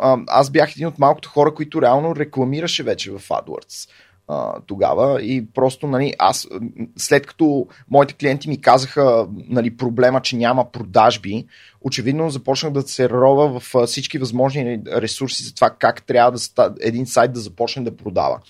а, 0.00 0.18
аз 0.26 0.50
бях 0.50 0.72
един 0.72 0.86
от 0.86 0.98
малкото 0.98 1.28
хора, 1.28 1.54
които 1.54 1.82
реално 1.82 2.16
рекламираше 2.16 2.82
вече 2.82 3.10
в 3.10 3.20
AdWords 3.20 3.88
а, 4.28 4.60
тогава 4.66 5.22
и 5.22 5.46
просто, 5.54 5.86
нали, 5.86 6.14
аз, 6.18 6.48
след 6.96 7.26
като 7.26 7.66
моите 7.90 8.14
клиенти 8.14 8.48
ми 8.48 8.60
казаха, 8.60 9.28
нали, 9.48 9.76
проблема, 9.76 10.20
че 10.20 10.36
няма 10.36 10.72
продажби, 10.72 11.46
очевидно 11.80 12.30
започнах 12.30 12.72
да 12.72 12.82
се 12.82 13.08
рова 13.08 13.60
в 13.60 13.86
всички 13.86 14.18
възможни 14.18 14.80
ресурси 14.86 15.44
за 15.44 15.54
това 15.54 15.70
как 15.70 16.02
трябва 16.02 16.32
да 16.32 16.74
един 16.80 17.06
сайт 17.06 17.32
да 17.32 17.40
започне 17.40 17.84
да 17.84 17.96
продава. 17.96 18.40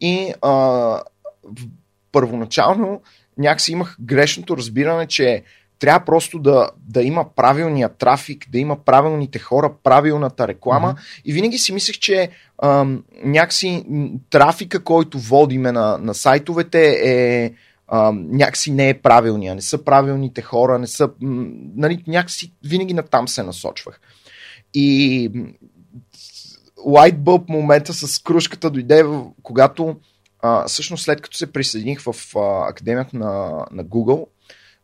И 0.00 0.32
а, 0.42 1.02
първоначално 2.12 3.00
някакси 3.40 3.72
имах 3.72 3.96
грешното 4.00 4.56
разбиране, 4.56 5.06
че 5.06 5.42
трябва 5.78 6.04
просто 6.04 6.38
да, 6.38 6.70
да 6.88 7.02
има 7.02 7.34
правилния 7.36 7.88
трафик, 7.88 8.46
да 8.50 8.58
има 8.58 8.84
правилните 8.84 9.38
хора, 9.38 9.72
правилната 9.84 10.48
реклама. 10.48 10.94
Mm-hmm. 10.94 11.22
И 11.24 11.32
винаги 11.32 11.58
си 11.58 11.72
мислех, 11.72 11.98
че 11.98 12.28
ам, 12.62 13.04
някакси 13.24 13.84
трафика, 14.30 14.84
който 14.84 15.18
водиме 15.18 15.72
на, 15.72 15.98
на 15.98 16.14
сайтовете 16.14 17.00
е 17.04 17.52
ам, 17.88 18.26
някакси 18.30 18.70
не 18.70 18.88
е 18.88 18.94
правилния, 18.94 19.54
не 19.54 19.62
са 19.62 19.84
правилните 19.84 20.42
хора, 20.42 20.78
не 20.78 20.86
са, 20.86 21.10
нали, 21.20 22.04
някакси 22.06 22.52
винаги 22.64 22.94
натам 22.94 23.28
се 23.28 23.42
насочвах. 23.42 24.00
И 24.74 25.30
лайтбълб 26.86 27.48
момента 27.48 27.94
с 27.94 28.22
кружката 28.22 28.70
дойде, 28.70 29.04
когато 29.42 29.96
а, 30.42 30.68
всъщност 30.68 31.04
след 31.04 31.20
като 31.20 31.36
се 31.36 31.52
присъединих 31.52 32.00
в 32.00 32.36
а, 32.36 32.68
академията 32.68 33.16
на, 33.16 33.64
на 33.70 33.84
Google, 33.84 34.26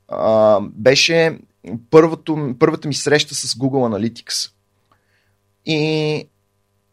а, 0.08 0.60
беше 0.60 1.38
първото, 1.90 2.54
първата 2.58 2.88
ми 2.88 2.94
среща 2.94 3.34
с 3.34 3.54
Google 3.54 4.10
Analytics. 4.10 4.52
И 5.66 6.28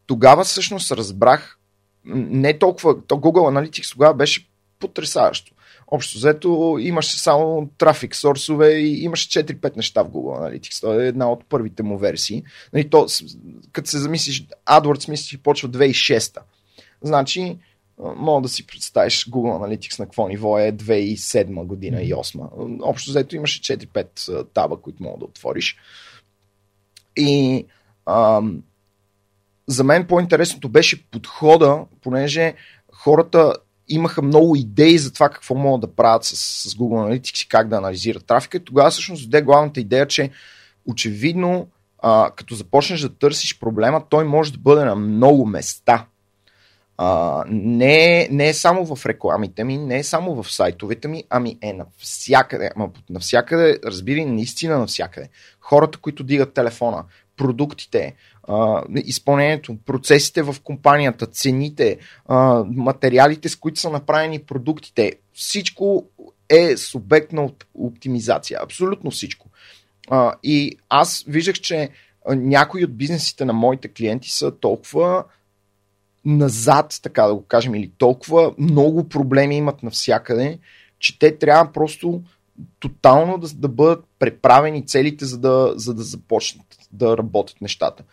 тогава 0.05 0.43
всъщност 0.43 0.91
разбрах, 0.91 1.59
не 2.05 2.59
толкова, 2.59 3.01
то 3.07 3.15
Google 3.15 3.69
Analytics 3.69 3.91
тогава 3.91 4.13
беше 4.13 4.49
потрясаващо. 4.79 5.53
Общо 5.87 6.17
взето 6.17 6.77
имаше 6.79 7.19
само 7.19 7.69
трафик 7.77 8.15
сорсове 8.15 8.69
и 8.69 9.03
имаше 9.03 9.29
4-5 9.29 9.75
неща 9.77 10.03
в 10.03 10.09
Google 10.09 10.39
Analytics. 10.39 10.81
Това 10.81 10.95
е 10.95 11.07
една 11.07 11.31
от 11.31 11.45
първите 11.49 11.83
му 11.83 11.97
версии. 11.97 12.43
Нали, 12.73 12.89
то, 12.89 13.07
като 13.71 13.89
се 13.89 13.97
замислиш, 13.97 14.47
AdWords 14.65 15.09
мисля, 15.09 15.25
че 15.25 15.43
почва 15.43 15.69
2006. 15.69 16.37
Значи, 17.01 17.57
Мога 17.99 18.41
да 18.41 18.49
си 18.49 18.67
представиш 18.67 19.25
Google 19.25 19.77
Analytics 19.77 19.99
на 19.99 20.05
какво 20.05 20.27
ниво 20.27 20.59
е 20.59 20.71
2007 20.71 21.65
година 21.65 22.01
и 22.01 22.13
2008. 22.13 22.79
Общо 22.81 23.11
взето 23.11 23.35
имаше 23.35 23.61
4-5 23.61 24.47
таба, 24.53 24.75
които 24.77 25.03
мога 25.03 25.19
да 25.19 25.25
отвориш. 25.25 25.77
И 27.15 27.65
ам, 28.05 28.63
за 29.67 29.83
мен 29.83 30.07
по-интересното 30.07 30.69
беше 30.69 31.09
подхода, 31.09 31.85
понеже 32.01 32.53
хората 32.93 33.55
имаха 33.87 34.21
много 34.21 34.55
идеи 34.55 34.97
за 34.97 35.13
това 35.13 35.29
какво 35.29 35.55
могат 35.55 35.81
да 35.81 35.95
правят 35.95 36.23
с, 36.23 36.35
с 36.69 36.75
Google 36.75 37.19
Analytics 37.19 37.45
и 37.45 37.47
как 37.47 37.67
да 37.67 37.77
анализират 37.77 38.25
трафика. 38.25 38.57
И 38.57 38.63
тогава 38.63 38.91
всъщност 38.91 39.23
дойде 39.29 39.45
главната 39.45 39.79
идея, 39.79 40.07
че 40.07 40.29
очевидно, 40.85 41.67
а, 41.99 42.31
като 42.35 42.55
започнеш 42.55 43.01
да 43.01 43.15
търсиш 43.15 43.59
проблема, 43.59 44.03
той 44.09 44.23
може 44.23 44.51
да 44.51 44.57
бъде 44.57 44.85
на 44.85 44.95
много 44.95 45.45
места. 45.45 46.05
А, 46.97 47.43
не, 47.49 48.27
не 48.31 48.49
е 48.49 48.53
само 48.53 48.95
в 48.95 49.05
рекламите 49.05 49.63
ми, 49.63 49.77
не 49.77 49.99
е 49.99 50.03
само 50.03 50.43
в 50.43 50.51
сайтовете 50.51 51.07
ми, 51.07 51.23
ами 51.29 51.57
е 51.61 51.73
навсякъде. 51.73 52.69
Ама 52.75 52.89
навсякъде, 53.09 53.79
разбира 53.85 54.25
наистина 54.25 54.79
навсякъде. 54.79 55.29
Хората, 55.59 55.97
които 55.97 56.23
дигат 56.23 56.53
телефона, 56.53 57.03
продуктите, 57.37 58.15
а, 58.47 58.83
изпълнението, 58.95 59.77
процесите 59.85 60.41
в 60.41 60.55
компанията, 60.63 61.25
цените, 61.25 61.97
а, 62.25 62.63
материалите, 62.67 63.49
с 63.49 63.55
които 63.55 63.79
са 63.79 63.89
направени 63.89 64.39
продуктите, 64.39 65.13
всичко 65.33 66.05
е 66.49 66.77
субект 66.77 67.33
на 67.33 67.49
оптимизация. 67.73 68.59
Абсолютно 68.63 69.11
всичко. 69.11 69.49
А, 70.09 70.33
и 70.43 70.77
аз 70.89 71.25
виждах, 71.27 71.55
че 71.55 71.89
някои 72.27 72.83
от 72.83 72.97
бизнесите 72.97 73.45
на 73.45 73.53
моите 73.53 73.87
клиенти 73.87 74.29
са 74.29 74.59
толкова 74.59 75.23
назад, 76.25 76.99
така 77.03 77.23
да 77.23 77.35
го 77.35 77.45
кажем, 77.45 77.75
или 77.75 77.91
толкова 77.97 78.53
много 78.57 79.09
проблеми 79.09 79.57
имат 79.57 79.83
навсякъде, 79.83 80.59
че 80.99 81.19
те 81.19 81.37
трябва 81.37 81.71
просто 81.71 82.21
тотално 82.79 83.37
да, 83.37 83.47
да 83.55 83.67
бъдат 83.67 84.05
преправени 84.19 84.85
целите, 84.85 85.25
за 85.25 85.37
да, 85.37 85.73
за 85.75 85.93
да 85.93 86.03
започнат 86.03 86.65
да 86.91 87.17
работят 87.17 87.61
нещата. 87.61 88.03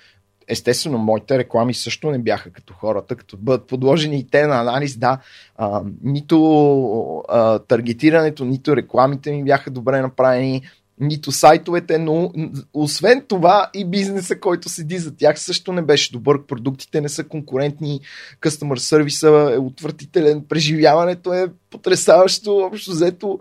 Естествено, 0.49 0.99
моите 0.99 1.39
реклами 1.39 1.75
също 1.75 2.11
не 2.11 2.19
бяха 2.19 2.51
като 2.51 2.75
хората, 2.75 3.17
като 3.17 3.37
бъдат 3.37 3.67
подложени 3.67 4.19
и 4.19 4.27
те 4.27 4.47
на 4.47 4.61
анализ, 4.61 4.97
да, 4.97 5.19
а, 5.57 5.83
нито 6.03 7.25
а, 7.29 7.59
таргетирането, 7.59 8.45
нито 8.45 8.77
рекламите 8.77 9.33
ми 9.33 9.45
бяха 9.45 9.71
добре 9.71 10.01
направени, 10.01 10.63
нито 11.01 11.33
сайтовете, 11.33 11.99
но 11.99 12.33
освен 12.75 13.25
това 13.29 13.71
и 13.75 13.85
бизнеса, 13.85 14.41
който 14.41 14.69
седи 14.69 14.99
за 14.99 15.17
тях 15.17 15.41
също 15.41 15.73
не 15.73 15.83
беше 15.83 16.13
добър. 16.13 16.47
Продуктите 16.47 17.01
не 17.01 17.09
са 17.09 17.25
конкурентни, 17.25 18.01
customer 18.41 18.77
сервиса 18.77 19.53
е 19.55 19.59
отвратителен, 19.59 20.45
преживяването 20.49 21.33
е 21.33 21.47
потрясаващо, 21.71 22.57
общо 22.57 22.91
взето 22.91 23.39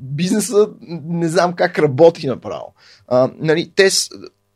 бизнеса 0.00 0.68
не 1.04 1.28
знам 1.28 1.52
как 1.52 1.78
работи 1.78 2.26
направо. 2.26 2.74
А, 3.08 3.30
нали, 3.38 3.72
те, 3.74 3.88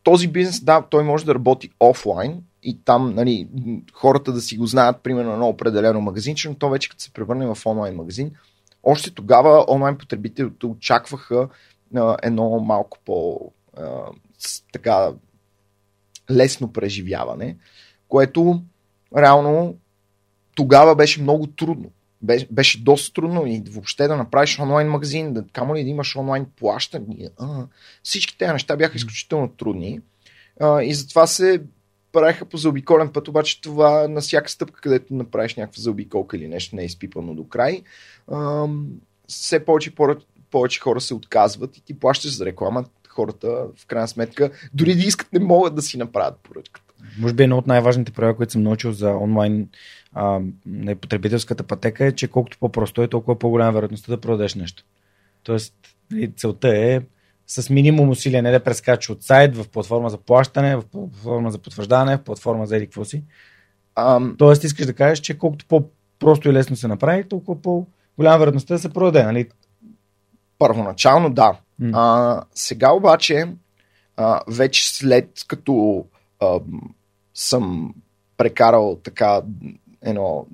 този 0.03 0.29
бизнес, 0.29 0.61
да, 0.61 0.83
той 0.91 1.05
може 1.05 1.25
да 1.25 1.35
работи 1.35 1.71
офлайн, 1.81 2.43
и 2.63 2.79
там 2.85 3.15
нали, 3.15 3.49
хората 3.93 4.33
да 4.33 4.41
си 4.41 4.57
го 4.57 4.67
знаят, 4.67 5.03
примерно 5.03 5.33
едно 5.33 5.49
определено 5.49 6.01
магазинче, 6.01 6.49
но 6.49 6.55
то 6.55 6.71
вече 6.71 6.89
като 6.89 7.03
се 7.03 7.13
превърне 7.13 7.47
в 7.47 7.59
онлайн 7.67 7.97
магазин, 7.97 8.31
още 8.83 9.11
тогава 9.11 9.65
онлайн 9.69 9.97
потребителите 9.97 10.67
очакваха 10.67 11.49
а, 11.97 12.17
едно 12.23 12.59
малко 12.59 12.99
по 13.05 13.41
а, 13.77 14.05
с, 14.39 14.65
така 14.73 15.13
лесно 16.31 16.73
преживяване, 16.73 17.57
което 18.09 18.63
реално 19.17 19.77
тогава 20.55 20.95
беше 20.95 21.23
много 21.23 21.47
трудно. 21.47 21.91
Беше, 22.23 22.49
беше 22.51 22.83
доста 22.83 23.13
трудно 23.13 23.47
и 23.47 23.63
въобще 23.71 24.09
да 24.09 24.17
направиш 24.17 24.59
онлайн 24.59 24.89
магазин, 24.89 25.33
да, 25.33 25.45
камо 25.53 25.77
ли 25.77 25.85
да 25.85 25.91
имаш 25.91 26.17
онлайн 26.17 26.47
плащания. 26.57 27.31
А, 27.39 27.67
всички 28.03 28.39
тези 28.39 28.53
неща 28.53 28.77
бяха 28.77 28.97
изключително 28.97 29.49
трудни 29.49 30.01
а, 30.61 30.83
и 30.83 30.95
затова 30.95 31.27
се 31.27 31.63
правеха 32.13 32.45
по 32.45 32.57
заобиколен 32.57 33.13
път, 33.13 33.29
обаче 33.29 33.61
това 33.61 34.09
на 34.09 34.21
всяка 34.21 34.51
стъпка, 34.51 34.81
където 34.81 35.15
направиш 35.15 35.55
някаква 35.55 35.81
заобиколка 35.81 36.37
или 36.37 36.49
нещо 36.49 36.77
не 36.77 36.83
е 36.83 36.87
изпипано 36.87 37.35
до 37.35 37.49
край, 37.49 37.83
а, 38.29 38.67
все 39.29 39.65
повече, 39.65 39.95
повече 40.51 40.81
хора 40.81 41.01
се 41.01 41.15
отказват 41.15 41.77
и 41.77 41.85
ти 41.85 41.99
плащаш 41.99 42.37
за 42.37 42.47
реклама. 42.47 42.85
Хората, 43.09 43.67
в 43.77 43.87
крайна 43.87 44.09
сметка, 44.09 44.51
дори 44.75 44.95
да 44.95 45.03
искат, 45.03 45.33
не 45.33 45.41
могат 45.41 45.75
да 45.75 45.83
си 45.83 45.99
направят 45.99 46.41
поръчката. 46.43 46.95
Може 47.19 47.35
би 47.35 47.43
едно 47.43 47.59
от 47.59 47.67
най-важните 47.67 48.13
правила, 48.13 48.37
които 48.37 48.53
съм 48.53 48.63
научил 48.63 48.93
за 48.93 49.11
онлайн 49.11 49.69
а, 50.13 50.41
потребителската 51.01 51.63
пътека 51.63 52.05
е, 52.05 52.13
че 52.13 52.29
колкото 52.29 52.59
по-просто 52.59 53.03
е, 53.03 53.09
толкова 53.09 53.39
по-голяма 53.39 53.73
вероятността 53.73 54.13
да 54.13 54.21
продадеш 54.21 54.55
нещо. 54.55 54.85
Тоест, 55.43 55.75
нали, 56.11 56.33
целта 56.37 56.77
е 56.77 57.01
с 57.47 57.71
минимум 57.71 58.11
усилия 58.11 58.43
не 58.43 58.51
да 58.51 58.61
прескача 58.61 59.13
от 59.13 59.23
сайт 59.23 59.57
в 59.57 59.69
платформа 59.69 60.11
за 60.11 60.19
плащане, 60.19 60.77
в 60.77 60.83
платформа 60.93 61.51
за 61.51 61.59
потвърждане, 61.59 62.17
в 62.17 62.23
платформа 62.23 62.67
за 62.67 62.81
какво 62.81 63.05
си. 63.05 63.25
Um, 63.97 64.39
Тоест, 64.39 64.65
искаш 64.65 64.87
да 64.87 64.93
кажеш, 64.93 65.19
че 65.19 65.39
колкото 65.39 65.67
по-просто 65.67 66.49
и 66.49 66.53
лесно 66.53 66.77
се 66.77 66.89
направи, 66.89 67.29
толкова 67.29 67.63
по-голяма 67.63 68.39
вероятността 68.39 68.75
да 68.75 68.81
се 68.81 68.93
продаде. 68.93 69.23
Нали? 69.23 69.49
Първоначално 70.61 71.31
да. 71.31 71.61
Mm. 71.83 71.91
А, 71.95 72.45
сега 72.55 72.93
обаче, 72.93 73.47
а, 74.17 74.41
вече 74.49 74.89
след 74.89 75.45
като 75.47 76.05
а, 76.41 76.61
съм 77.35 77.95
прекарал 78.37 78.99
така 79.05 79.43
едно 80.03 80.47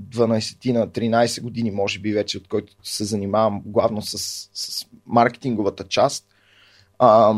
12 0.00 0.72
на 0.72 0.88
13 0.88 1.42
години, 1.42 1.70
може 1.70 1.98
би 1.98 2.12
вече, 2.12 2.38
от 2.38 2.48
който 2.48 2.76
се 2.82 3.04
занимавам 3.04 3.62
главно 3.64 4.02
с, 4.02 4.18
с 4.54 4.86
маркетинговата 5.06 5.84
част, 5.84 6.26
а, 6.98 7.34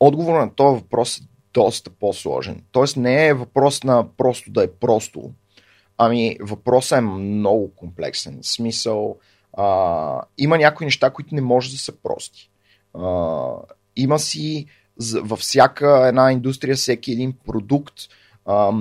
отговор 0.00 0.40
на 0.40 0.54
този 0.54 0.80
въпрос 0.80 1.18
е 1.18 1.22
доста 1.52 1.90
по-сложен. 1.90 2.62
Тоест 2.72 2.96
не 2.96 3.26
е 3.26 3.34
въпрос 3.34 3.84
на 3.84 4.16
просто 4.16 4.50
да 4.50 4.64
е 4.64 4.72
просто, 4.72 5.30
ами 5.98 6.36
въпросът 6.40 6.98
е 6.98 7.00
много 7.00 7.74
комплексен. 7.76 8.38
В 8.42 8.46
смисъл, 8.46 9.16
а, 9.58 10.22
има 10.38 10.58
някои 10.58 10.86
неща, 10.86 11.10
които 11.10 11.34
не 11.34 11.40
може 11.40 11.70
да 11.70 11.78
са 11.78 11.92
прости. 11.92 12.50
А, 12.94 13.46
има 13.96 14.18
си 14.18 14.66
във 15.22 15.38
всяка 15.38 16.06
една 16.08 16.32
индустрия, 16.32 16.76
всеки 16.76 17.12
един 17.12 17.32
продукт, 17.46 17.94
а, 18.46 18.72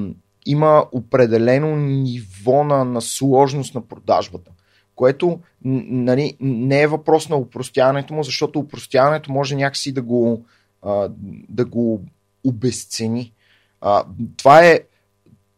има 0.46 0.86
определено 0.92 1.76
ниво 1.76 2.64
на, 2.64 2.86
на 2.86 3.02
сложност 3.02 3.76
на 3.76 3.82
продажбата, 3.82 4.52
което 4.96 5.40
нали, 5.62 6.38
не 6.40 6.82
е 6.82 6.88
въпрос 6.88 7.30
на 7.30 7.36
упростяването 7.36 8.14
му, 8.14 8.24
защото 8.24 8.60
упростяването 8.60 9.32
може 9.32 9.56
някакси 9.56 9.92
да 9.92 10.02
го, 10.02 10.46
а, 10.82 11.10
да 11.50 11.66
го 11.66 12.02
обесцени. 12.44 13.34
А, 13.82 14.04
това 14.38 14.66
е 14.66 14.80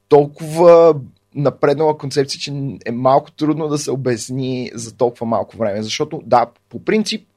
толкова 0.09 0.95
напреднала 1.35 1.97
концепция, 1.97 2.39
че 2.39 2.53
е 2.85 2.91
малко 2.91 3.31
трудно 3.31 3.67
да 3.67 3.77
се 3.77 3.91
обясни 3.91 4.71
за 4.73 4.97
толкова 4.97 5.27
малко 5.27 5.57
време. 5.57 5.83
Защото, 5.83 6.21
да, 6.25 6.47
по 6.69 6.85
принцип, 6.85 7.27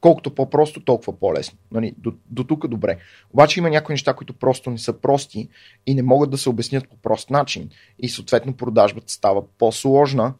колкото 0.00 0.34
по-просто, 0.34 0.80
толкова 0.80 1.12
по-лесно. 1.12 1.58
Нали, 1.72 1.94
до, 1.98 2.12
до 2.30 2.44
тук 2.44 2.66
добре. 2.66 2.98
Обаче 3.32 3.60
има 3.60 3.70
някои 3.70 3.92
неща, 3.92 4.14
които 4.14 4.32
просто 4.32 4.70
не 4.70 4.78
са 4.78 4.92
прости 4.92 5.48
и 5.86 5.94
не 5.94 6.02
могат 6.02 6.30
да 6.30 6.38
се 6.38 6.48
обяснят 6.48 6.88
по 6.88 6.96
прост 6.96 7.30
начин. 7.30 7.70
И 7.98 8.08
съответно 8.08 8.52
продажбата 8.52 9.12
става 9.12 9.42
по-сложна 9.58 10.34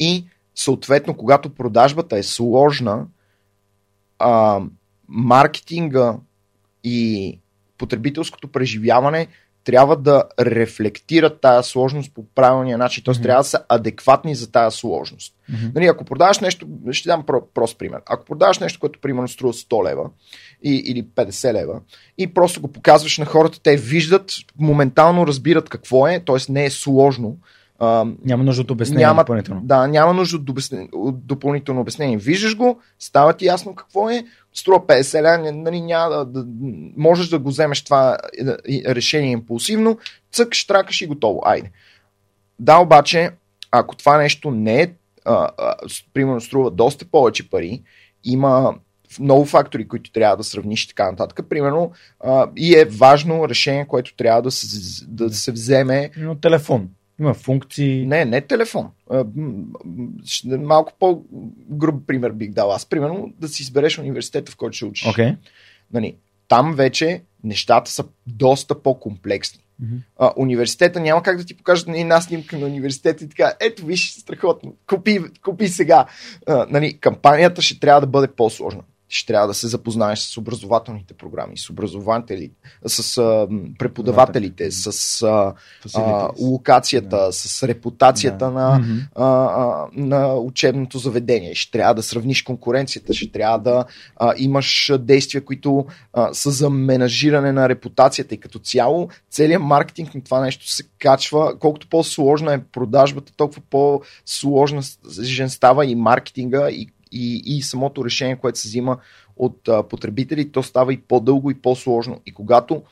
и 0.00 0.24
съответно, 0.54 1.16
когато 1.16 1.54
продажбата 1.54 2.18
е 2.18 2.22
сложна, 2.22 3.06
а, 4.18 4.60
маркетинга 5.08 6.16
и 6.84 7.38
потребителското 7.78 8.48
преживяване 8.48 9.26
трябва 9.64 9.96
да 9.96 10.24
рефлектират 10.40 11.40
тази 11.40 11.68
сложност 11.68 12.14
по 12.14 12.24
правилния 12.34 12.78
начин. 12.78 13.04
Т.е. 13.04 13.14
Mm-hmm. 13.14 13.22
трябва 13.22 13.42
да 13.42 13.48
са 13.48 13.64
адекватни 13.68 14.34
за 14.34 14.52
тази 14.52 14.76
сложност. 14.76 15.34
Mm-hmm. 15.50 15.74
Нали, 15.74 15.86
ако 15.86 16.04
продаваш 16.04 16.38
нещо, 16.38 16.66
ще 16.90 17.08
дам 17.08 17.22
про- 17.22 17.44
прост 17.54 17.78
пример. 17.78 18.00
Ако 18.06 18.24
продаваш 18.24 18.58
нещо, 18.58 18.80
което 18.80 19.00
примерно 19.00 19.28
струва 19.28 19.52
100 19.52 19.90
лева 19.90 20.10
и, 20.62 20.74
или 20.76 21.04
50 21.04 21.52
лева 21.52 21.80
и 22.18 22.34
просто 22.34 22.60
го 22.60 22.72
показваш 22.72 23.18
на 23.18 23.24
хората, 23.24 23.60
те 23.62 23.76
виждат, 23.76 24.32
моментално 24.58 25.26
разбират 25.26 25.68
какво 25.68 26.06
е, 26.06 26.20
т.е. 26.26 26.52
не 26.52 26.64
е 26.64 26.70
сложно, 26.70 27.36
а, 27.84 28.06
няма 28.24 28.44
нужда 28.44 28.62
от 28.62 28.70
обяснение 28.70 29.06
няма, 29.06 29.22
допълнително. 29.22 29.60
Да, 29.64 29.86
няма 29.86 30.14
нужда 30.14 30.36
от, 30.36 30.50
обяснение, 30.50 30.88
от 30.92 31.26
допълнително 31.26 31.80
обяснение. 31.80 32.16
Виждаш 32.16 32.56
го, 32.56 32.78
става 32.98 33.32
ти 33.32 33.46
ясно 33.46 33.74
какво 33.74 34.10
е, 34.10 34.24
струва 34.54 34.80
50 34.86 35.22
ля, 35.22 35.52
нали, 35.52 35.80
няма 35.80 36.10
да, 36.10 36.24
да, 36.24 36.44
можеш 36.96 37.28
да 37.28 37.38
го 37.38 37.48
вземеш 37.48 37.84
това 37.84 38.18
е, 38.68 38.94
решение 38.94 39.30
импулсивно, 39.30 39.98
цък, 40.32 40.54
штракаш 40.54 41.00
и 41.00 41.06
готово. 41.06 41.42
Айде. 41.44 41.70
Да, 42.58 42.78
обаче, 42.78 43.30
ако 43.70 43.96
това 43.96 44.18
нещо 44.18 44.50
не 44.50 44.82
е, 44.82 44.90
а, 45.24 45.48
а, 45.58 45.74
примерно 46.14 46.40
струва 46.40 46.70
доста 46.70 47.04
повече 47.04 47.50
пари, 47.50 47.82
има 48.24 48.74
много 49.20 49.44
фактори, 49.44 49.88
които 49.88 50.12
трябва 50.12 50.36
да 50.36 50.44
сравниш 50.44 50.84
и 50.84 50.88
така 50.88 51.10
нататък. 51.10 51.46
Примерно, 51.48 51.92
а, 52.20 52.48
и 52.56 52.74
е 52.74 52.84
важно 52.84 53.48
решение, 53.48 53.86
което 53.86 54.16
трябва 54.16 54.42
да 54.42 54.50
се, 54.50 54.66
да 55.08 55.30
се 55.30 55.52
вземе. 55.52 56.10
Но 56.16 56.34
телефон. 56.34 56.88
Има 57.22 57.34
функции. 57.34 58.06
Не, 58.06 58.24
не 58.24 58.40
телефон. 58.40 58.90
Малко 60.46 60.92
по-груб 60.98 62.06
пример 62.06 62.30
бих 62.30 62.50
дал. 62.50 62.72
Аз, 62.72 62.86
примерно, 62.86 63.32
да 63.38 63.48
си 63.48 63.62
избереш 63.62 63.98
университета, 63.98 64.52
в 64.52 64.56
който 64.56 64.76
ще 64.76 64.84
учиш. 64.84 65.08
Okay. 65.08 65.36
Нали, 65.92 66.16
там 66.48 66.74
вече 66.74 67.22
нещата 67.44 67.90
са 67.90 68.04
доста 68.26 68.82
по-комплексни. 68.82 69.64
Mm-hmm. 69.82 69.98
А, 70.18 70.32
университета 70.36 71.00
няма 71.00 71.22
как 71.22 71.36
да 71.36 71.44
ти 71.44 71.56
покажат 71.56 71.88
на 71.88 72.00
една 72.00 72.20
снимка 72.20 72.58
на 72.58 72.66
университета 72.66 73.24
и 73.24 73.28
така, 73.28 73.52
ето 73.60 73.86
виж, 73.86 74.12
страхотно, 74.12 74.74
купи, 74.86 75.20
купи 75.44 75.68
сега. 75.68 76.06
А, 76.46 76.66
нали, 76.70 76.98
кампанията 76.98 77.62
ще 77.62 77.80
трябва 77.80 78.00
да 78.00 78.06
бъде 78.06 78.28
по-сложна 78.28 78.82
ще 79.12 79.26
трябва 79.26 79.48
да 79.48 79.54
се 79.54 79.68
запознаеш 79.68 80.18
с 80.18 80.36
образователните 80.36 81.14
програми, 81.14 81.58
с 81.58 81.70
образователите, 81.70 82.54
с 82.86 83.18
а, 83.18 83.48
преподавателите, 83.78 84.70
с 84.70 85.22
а, 85.22 85.54
а, 85.94 86.28
локацията, 86.40 87.08
да. 87.26 87.32
с 87.32 87.62
репутацията 87.62 88.44
да. 88.44 88.50
на, 88.50 88.80
mm-hmm. 88.80 89.06
а, 89.14 89.86
на 89.92 90.34
учебното 90.34 90.98
заведение. 90.98 91.54
Ще 91.54 91.70
трябва 91.70 91.94
да 91.94 92.02
сравниш 92.02 92.42
конкуренцията, 92.42 93.14
ще 93.14 93.32
трябва 93.32 93.58
да 93.58 93.84
а, 94.16 94.34
имаш 94.36 94.92
действия, 94.98 95.44
които 95.44 95.86
а, 96.12 96.34
са 96.34 96.50
за 96.50 96.70
менажиране 96.70 97.52
на 97.52 97.68
репутацията 97.68 98.34
и 98.34 98.40
като 98.40 98.58
цяло 98.58 99.08
целият 99.30 99.62
маркетинг 99.62 100.14
на 100.14 100.24
това 100.24 100.40
нещо 100.40 100.68
се 100.68 100.82
качва. 100.98 101.58
Колкото 101.58 101.88
по-сложна 101.88 102.54
е 102.54 102.62
продажбата, 102.72 103.32
толкова 103.36 103.62
по-сложна 103.70 104.82
става 105.48 105.86
и 105.86 105.94
маркетинга 105.94 106.70
и 106.70 106.88
и, 107.12 107.42
и 107.44 107.62
самото 107.62 108.04
решение, 108.04 108.36
което 108.36 108.58
се 108.58 108.68
взима 108.68 108.98
от 109.36 109.68
потребители, 109.90 110.52
то 110.52 110.62
става 110.62 110.92
и 110.92 111.00
по-дълго 111.00 111.50
и 111.50 111.54
по-сложно. 111.54 112.20
И 112.26 112.32
когато 112.32 112.82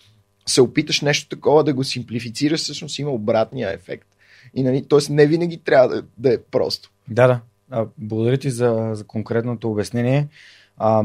се 0.46 0.62
опиташ 0.62 1.00
нещо 1.00 1.28
такова 1.28 1.64
да 1.64 1.74
го 1.74 1.85
симплифицираш, 1.85 2.61
всъщност 2.61 2.98
има 2.98 3.11
обратния 3.11 3.72
ефект. 3.72 4.09
И, 4.54 4.62
нали, 4.62 4.88
т.е. 4.88 5.12
не 5.12 5.26
винаги 5.26 5.59
трябва 5.59 5.88
да, 5.88 6.02
да 6.18 6.35
е 6.35 6.38
просто. 6.42 6.90
Да, 7.09 7.26
да. 7.26 7.40
А, 7.70 7.87
благодаря 7.98 8.38
ти 8.38 8.50
за, 8.50 8.90
за 8.92 9.04
конкретното 9.04 9.70
обяснение. 9.70 10.28
А, 10.76 11.02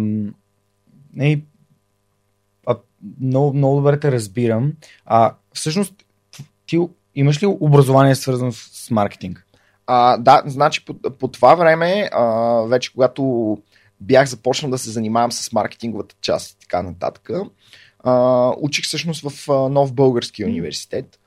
не, 1.14 1.42
а, 2.66 2.78
много, 3.22 3.54
много 3.54 3.76
добре 3.76 4.00
те 4.00 4.12
разбирам. 4.12 4.74
А, 5.06 5.36
всъщност, 5.54 6.06
ти 6.66 6.80
имаш 7.16 7.44
ли 7.44 7.46
образование 7.46 8.16
свързано 8.16 8.52
с 8.52 8.92
маркетинг? 8.92 9.45
А, 9.88 10.18
да, 10.18 10.44
значи 10.46 10.86
по, 10.86 10.94
по 10.94 11.28
това 11.28 11.56
време, 11.56 12.10
а, 12.14 12.24
вече 12.62 12.94
когато 12.94 13.58
бях 14.02 14.28
започнал 14.28 14.72
да 14.72 14.78
се 14.78 14.90
занимавам 14.90 15.32
с 15.32 15.52
маркетинговата 15.52 16.16
част 16.22 16.52
и 16.52 16.60
така 16.60 16.82
нататък, 16.82 17.30
а, 18.00 18.54
учих 18.58 18.86
всъщност 18.86 19.30
в 19.30 19.50
а, 19.50 19.70
Нов 19.70 19.94
Български 19.94 20.46
университет. 20.46 21.20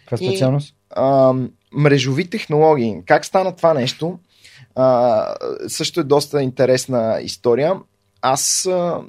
Каква 0.00 0.16
специалност? 0.16 0.70
И, 0.70 0.74
а, 0.90 1.34
мрежови 1.72 2.30
технологии. 2.30 3.02
Как 3.06 3.24
стана 3.24 3.56
това 3.56 3.74
нещо? 3.74 4.18
А, 4.74 5.34
също 5.68 6.00
е 6.00 6.04
доста 6.04 6.42
интересна 6.42 7.18
история. 7.22 7.74
Аз 8.22 8.66
а, 8.66 9.00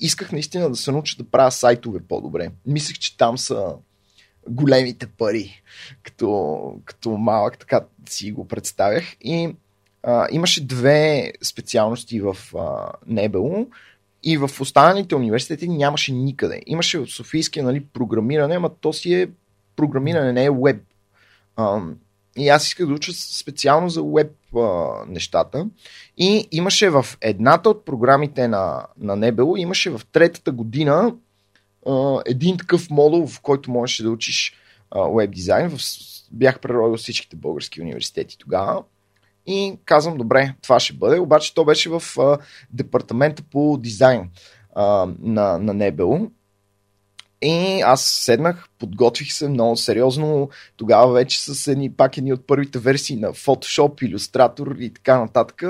исках 0.00 0.32
наистина 0.32 0.70
да 0.70 0.76
се 0.76 0.92
науча 0.92 1.16
да 1.16 1.30
правя 1.30 1.50
сайтове 1.50 2.00
по-добре. 2.08 2.50
Мислех, 2.66 2.98
че 2.98 3.16
там 3.16 3.38
са 3.38 3.74
големите 4.48 5.06
пари, 5.06 5.62
като, 6.02 6.80
като 6.84 7.10
малък, 7.10 7.58
така 7.58 7.80
си 8.08 8.32
го 8.32 8.48
представях. 8.48 9.04
И 9.20 9.54
а, 10.02 10.28
имаше 10.30 10.66
две 10.66 11.32
специалности 11.42 12.20
в 12.20 12.36
Небело 13.06 13.66
и 14.22 14.36
в 14.36 14.50
останалите 14.60 15.14
университети 15.14 15.68
нямаше 15.68 16.12
никъде. 16.12 16.62
Имаше 16.66 16.98
в 16.98 17.06
Софийския 17.06 17.64
нали, 17.64 17.84
програмиране, 17.84 18.54
ама 18.54 18.70
то 18.80 18.92
си 18.92 19.14
е 19.14 19.28
програмиране, 19.76 20.32
не 20.32 20.44
е 20.44 20.50
веб. 20.50 20.82
А, 21.56 21.80
и 22.36 22.48
аз 22.48 22.66
исках 22.66 22.86
да 22.86 22.94
уча 22.94 23.12
специално 23.12 23.88
за 23.88 24.02
веб 24.02 24.32
а, 24.56 24.88
нещата. 25.08 25.66
И 26.16 26.48
имаше 26.50 26.90
в 26.90 27.06
едната 27.20 27.70
от 27.70 27.84
програмите 27.84 28.48
на, 28.48 28.86
на 28.98 29.16
Небело, 29.16 29.56
имаше 29.56 29.90
в 29.90 30.00
третата 30.12 30.52
година 30.52 31.14
един 32.26 32.56
такъв 32.56 32.90
модул, 32.90 33.26
в 33.26 33.40
който 33.40 33.70
можеше 33.70 34.02
да 34.02 34.10
учиш 34.10 34.54
веб 35.16 35.30
дизайн. 35.30 35.76
Бях 36.32 36.60
преродил 36.60 36.96
всичките 36.96 37.36
български 37.36 37.82
университети 37.82 38.38
тогава. 38.38 38.82
И 39.46 39.78
казвам, 39.84 40.18
добре, 40.18 40.54
това 40.62 40.80
ще 40.80 40.92
бъде. 40.92 41.18
Обаче 41.18 41.54
то 41.54 41.64
беше 41.64 41.90
в 41.90 42.02
а, 42.18 42.38
департамента 42.70 43.42
по 43.42 43.78
дизайн 43.80 44.30
а, 44.74 45.08
на, 45.18 45.58
на 45.58 45.74
Небело. 45.74 46.30
И 47.42 47.80
аз 47.80 48.04
седнах, 48.04 48.68
подготвих 48.78 49.32
се 49.32 49.48
много 49.48 49.76
сериозно. 49.76 50.48
Тогава 50.76 51.12
вече 51.12 51.42
с 51.42 51.72
едни, 51.72 51.92
пак 51.92 52.16
едни 52.16 52.32
от 52.32 52.46
първите 52.46 52.78
версии 52.78 53.16
на 53.16 53.32
Photoshop, 53.32 54.14
Illustrator 54.14 54.78
и 54.78 54.94
така 54.94 55.18
нататък. 55.18 55.62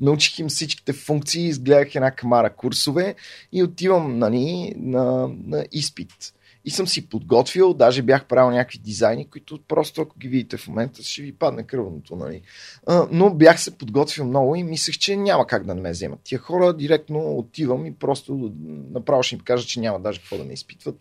Научих 0.00 0.38
им 0.38 0.48
всичките 0.48 0.92
функции, 0.92 1.46
изгледах 1.46 1.94
една 1.94 2.10
камара 2.10 2.50
курсове 2.50 3.14
и 3.52 3.62
отивам 3.62 4.18
нали, 4.18 4.74
на, 4.76 5.28
на 5.46 5.64
изпит 5.72 6.34
и 6.64 6.70
съм 6.70 6.86
си 6.86 7.08
подготвил, 7.08 7.74
даже 7.74 8.02
бях 8.02 8.24
правил 8.24 8.50
някакви 8.50 8.78
дизайни, 8.78 9.30
които 9.30 9.58
просто 9.68 10.02
ако 10.02 10.18
ги 10.18 10.28
видите 10.28 10.56
в 10.56 10.68
момента 10.68 11.02
ще 11.02 11.22
ви 11.22 11.32
падне 11.32 11.62
кръвното. 11.62 12.16
Нали? 12.16 12.42
А, 12.86 13.08
но 13.10 13.34
бях 13.34 13.60
се 13.60 13.78
подготвил 13.78 14.24
много 14.24 14.56
и 14.56 14.62
мислех, 14.62 14.98
че 14.98 15.16
няма 15.16 15.46
как 15.46 15.66
да 15.66 15.74
не 15.74 15.80
ме 15.80 15.90
вземат. 15.90 16.20
Тия 16.24 16.38
хора 16.38 16.76
директно 16.76 17.38
отивам 17.38 17.86
и 17.86 17.94
просто 17.94 18.52
направо 18.90 19.22
ще 19.22 19.34
им 19.34 19.40
кажа, 19.40 19.66
че 19.66 19.80
няма 19.80 20.00
даже 20.00 20.20
какво 20.20 20.38
да 20.38 20.44
ме 20.44 20.52
изпитват. 20.52 20.96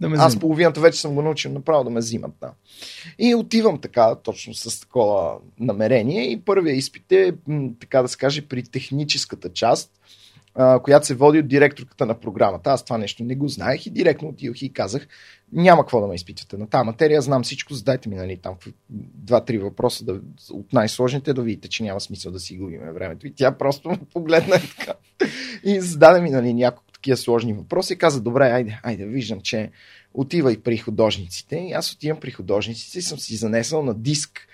Да 0.00 0.08
ме 0.08 0.16
Аз 0.18 0.38
половината 0.38 0.80
вече 0.80 1.00
съм 1.00 1.14
го 1.14 1.22
научил 1.22 1.52
направо 1.52 1.84
да 1.84 1.90
ме 1.90 2.00
взимат. 2.00 2.32
Да. 2.40 2.52
И 3.18 3.34
отивам 3.34 3.80
така, 3.80 4.14
точно 4.14 4.54
с 4.54 4.80
такова 4.80 5.38
намерение 5.60 6.30
и 6.30 6.40
първия 6.40 6.74
изпит 6.74 7.12
е, 7.12 7.32
така 7.80 8.02
да 8.02 8.08
се 8.08 8.16
каже, 8.16 8.42
при 8.48 8.62
техническата 8.62 9.52
част 9.52 9.90
която 10.82 11.06
се 11.06 11.14
води 11.14 11.38
от 11.38 11.48
директорката 11.48 12.06
на 12.06 12.20
програмата. 12.20 12.70
Аз 12.70 12.84
това 12.84 12.98
нещо 12.98 13.24
не 13.24 13.34
го 13.34 13.48
знаех 13.48 13.86
и 13.86 13.90
директно 13.90 14.28
отидох 14.28 14.62
и 14.62 14.72
казах, 14.72 15.06
няма 15.52 15.82
какво 15.82 16.00
да 16.00 16.06
ме 16.06 16.14
изпитвате 16.14 16.56
на 16.56 16.66
тази 16.66 16.86
материя, 16.86 17.22
знам 17.22 17.42
всичко, 17.42 17.74
задайте 17.74 18.08
ми 18.08 18.16
нали, 18.16 18.36
там 18.36 18.54
два-три 18.90 19.58
въпроса 19.58 20.04
да, 20.04 20.20
от 20.50 20.72
най-сложните 20.72 21.32
да 21.32 21.42
видите, 21.42 21.68
че 21.68 21.82
няма 21.82 22.00
смисъл 22.00 22.32
да 22.32 22.40
си 22.40 22.56
губиме 22.56 22.92
времето. 22.92 23.26
И 23.26 23.34
тя 23.34 23.52
просто 23.52 23.88
ме 23.88 23.98
погледна 24.12 24.56
и 24.56 24.78
така. 24.78 24.92
И 25.64 25.80
зададе 25.80 26.20
ми 26.20 26.30
нали, 26.30 26.54
няколко 26.54 26.92
такива 26.92 27.16
сложни 27.16 27.52
въпроси 27.52 27.92
и 27.92 27.98
каза, 27.98 28.20
добре, 28.20 28.44
айде, 28.44 28.80
айде, 28.82 29.06
виждам, 29.06 29.40
че 29.40 29.70
отива 30.14 30.52
и 30.52 30.62
при 30.62 30.78
художниците. 30.78 31.56
И 31.56 31.72
аз 31.72 31.92
отивам 31.92 32.20
при 32.20 32.30
художниците 32.30 32.98
и 32.98 33.02
съм 33.02 33.18
си 33.18 33.36
занесъл 33.36 33.82
на 33.82 33.94
диск 33.94 34.48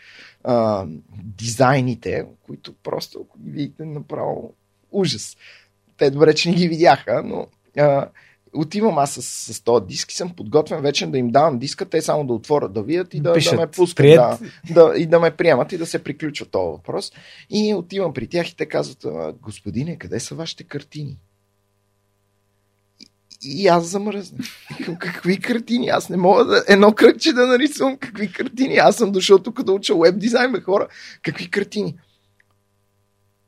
а, 0.45 0.87
дизайните, 1.25 2.27
които 2.43 2.75
просто, 2.83 3.21
ако 3.25 3.39
ги 3.39 3.51
видите, 3.51 3.85
направо 3.85 4.55
ужас 4.93 5.37
те 5.99 6.11
добре, 6.11 6.35
че 6.35 6.51
не 6.51 6.57
ги 6.57 6.69
видяха, 6.69 7.23
но 7.25 7.47
а, 7.79 8.09
отивам 8.55 8.99
аз 8.99 9.13
с, 9.13 9.23
с 9.55 9.61
този 9.61 9.87
диск 9.87 10.13
и 10.13 10.15
съм 10.15 10.35
подготвен 10.37 10.81
вече 10.81 11.07
да 11.07 11.19
им 11.19 11.31
давам 11.31 11.59
диска, 11.59 11.85
те 11.85 12.03
само 12.03 12.27
да 12.27 12.33
отворят, 12.33 12.73
да 12.73 12.83
видят 12.83 13.15
и 13.15 13.21
да, 13.21 13.33
Пишат, 13.33 13.55
да 13.55 13.61
ме 13.61 13.67
пускат, 13.67 14.07
да, 14.07 14.39
да, 14.71 14.93
и 14.97 15.07
да 15.07 15.21
ме 15.21 15.31
приемат 15.31 15.73
и 15.73 15.79
да 15.79 15.87
се 15.87 16.05
приключва 16.05 16.47
този 16.47 16.71
въпрос. 16.71 17.13
И 17.51 17.75
отивам 17.75 18.13
при 18.13 18.27
тях 18.27 18.51
и 18.51 18.57
те 18.57 18.67
казват, 18.67 19.07
господине, 19.43 19.99
къде 19.99 20.21
са 20.21 20.35
вашите 20.35 20.65
картини? 20.65 21.19
И, 23.43 23.69
аз 23.69 23.87
замръзнах. 23.87 24.47
Какви 24.99 25.41
картини? 25.41 25.89
Аз 25.89 26.09
не 26.09 26.17
мога 26.17 26.45
да 26.45 26.65
едно 26.69 26.93
кръгче 26.93 27.33
да 27.33 27.47
нарисувам. 27.47 27.97
Какви 27.97 28.33
картини? 28.33 28.77
Аз 28.77 28.97
съм 28.97 29.13
дошъл 29.13 29.39
тук 29.39 29.63
да 29.63 29.73
уча 29.73 29.95
веб 29.95 30.19
дизайн, 30.19 30.53
бе, 30.53 30.61
хора. 30.61 30.89
Какви 31.23 31.51
картини? 31.51 31.97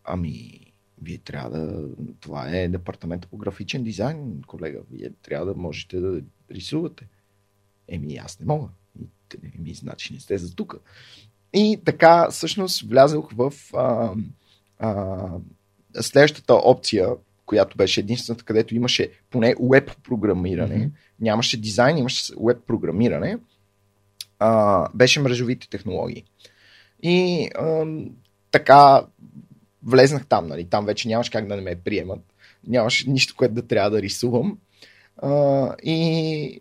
Ами, 0.04 0.59
вие 1.02 1.18
трябва 1.18 1.50
да. 1.50 1.88
Това 2.20 2.48
е 2.50 2.68
департамент 2.68 3.26
по 3.26 3.36
графичен 3.36 3.82
дизайн, 3.82 4.42
колега. 4.46 4.80
Вие 4.90 5.10
трябва 5.22 5.46
да 5.46 5.54
можете 5.54 6.00
да 6.00 6.20
рисувате. 6.50 7.08
Еми, 7.88 8.16
аз 8.16 8.40
не 8.40 8.46
мога. 8.46 8.68
Еми, 9.58 9.74
значи 9.74 10.12
не 10.12 10.20
сте 10.20 10.38
за 10.38 10.54
тук. 10.54 10.76
И 11.54 11.80
така, 11.84 12.30
всъщност, 12.30 12.80
влязох 12.80 13.32
в 13.32 13.52
а, 13.74 14.14
а, 14.78 15.28
следващата 16.00 16.54
опция, 16.54 17.08
която 17.46 17.76
беше 17.76 18.00
единствената, 18.00 18.44
където 18.44 18.74
имаше 18.74 19.10
поне 19.30 19.54
веб 19.60 19.90
програмиране. 20.02 20.78
Mm-hmm. 20.78 20.90
Нямаше 21.20 21.60
дизайн, 21.60 21.98
имаше 21.98 22.32
веб 22.40 22.58
програмиране. 22.66 23.38
А, 24.38 24.88
беше 24.94 25.20
мрежовите 25.20 25.68
технологии. 25.68 26.24
И 27.02 27.48
а, 27.58 27.86
така 28.50 29.06
влезнах 29.82 30.26
там, 30.26 30.46
нали? 30.46 30.64
Там 30.64 30.86
вече 30.86 31.08
нямаш 31.08 31.28
как 31.28 31.46
да 31.46 31.56
не 31.56 31.62
ме 31.62 31.76
приемат. 31.76 32.20
Нямаш 32.66 33.04
нищо, 33.04 33.34
което 33.36 33.54
да 33.54 33.66
трябва 33.66 33.90
да 33.90 34.02
рисувам. 34.02 34.58
А, 35.16 35.74
и 35.82 36.60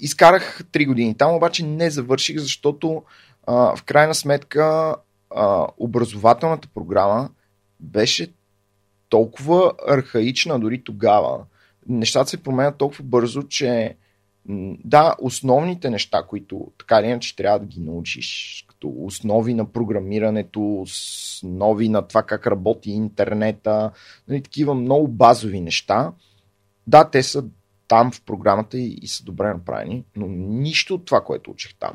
изкарах 0.00 0.64
3 0.72 0.86
години 0.86 1.16
там, 1.16 1.34
обаче 1.34 1.64
не 1.64 1.90
завърших, 1.90 2.38
защото 2.38 3.02
а, 3.46 3.76
в 3.76 3.82
крайна 3.82 4.14
сметка 4.14 4.96
а, 5.34 5.66
образователната 5.78 6.68
програма 6.74 7.30
беше 7.80 8.32
толкова 9.08 9.72
архаична 9.88 10.60
дори 10.60 10.84
тогава. 10.84 11.44
Нещата 11.88 12.30
се 12.30 12.42
променят 12.42 12.78
толкова 12.78 13.04
бързо, 13.04 13.42
че 13.42 13.96
да, 14.84 15.14
основните 15.18 15.90
неща, 15.90 16.22
които 16.28 16.72
така 16.78 17.00
или 17.00 17.06
иначе 17.06 17.36
трябва 17.36 17.58
да 17.58 17.66
ги 17.66 17.80
научиш, 17.80 18.64
като 18.84 19.04
основи 19.04 19.54
на 19.54 19.72
програмирането, 19.72 20.80
основи 20.80 21.88
на 21.88 22.02
това 22.02 22.22
как 22.22 22.46
работи 22.46 22.90
интернета, 22.90 23.90
нали, 24.28 24.42
такива 24.42 24.74
много 24.74 25.08
базови 25.08 25.60
неща. 25.60 26.12
Да, 26.86 27.10
те 27.10 27.22
са 27.22 27.44
там 27.88 28.12
в 28.12 28.22
програмата 28.22 28.78
и, 28.78 28.98
и 29.02 29.08
са 29.08 29.24
добре 29.24 29.48
направени, 29.48 30.04
но 30.16 30.26
нищо 30.28 30.94
от 30.94 31.04
това, 31.04 31.20
което 31.20 31.50
учих 31.50 31.74
там, 31.74 31.92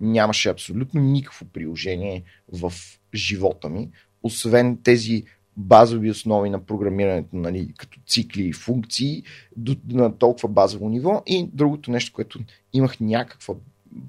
нямаше 0.00 0.48
абсолютно 0.48 1.00
никакво 1.00 1.44
приложение 1.44 2.22
в 2.52 2.72
живота 3.14 3.68
ми, 3.68 3.90
освен 4.22 4.78
тези 4.82 5.24
базови 5.56 6.10
основи 6.10 6.50
на 6.50 6.64
програмирането, 6.64 7.36
нали, 7.36 7.74
като 7.76 8.00
цикли 8.06 8.42
и 8.42 8.52
функции, 8.52 9.22
до, 9.56 9.76
на 9.88 10.18
толкова 10.18 10.48
базово 10.48 10.88
ниво. 10.88 11.22
И 11.26 11.48
другото 11.52 11.90
нещо, 11.90 12.12
което 12.12 12.38
имах 12.72 13.00
някаква 13.00 13.54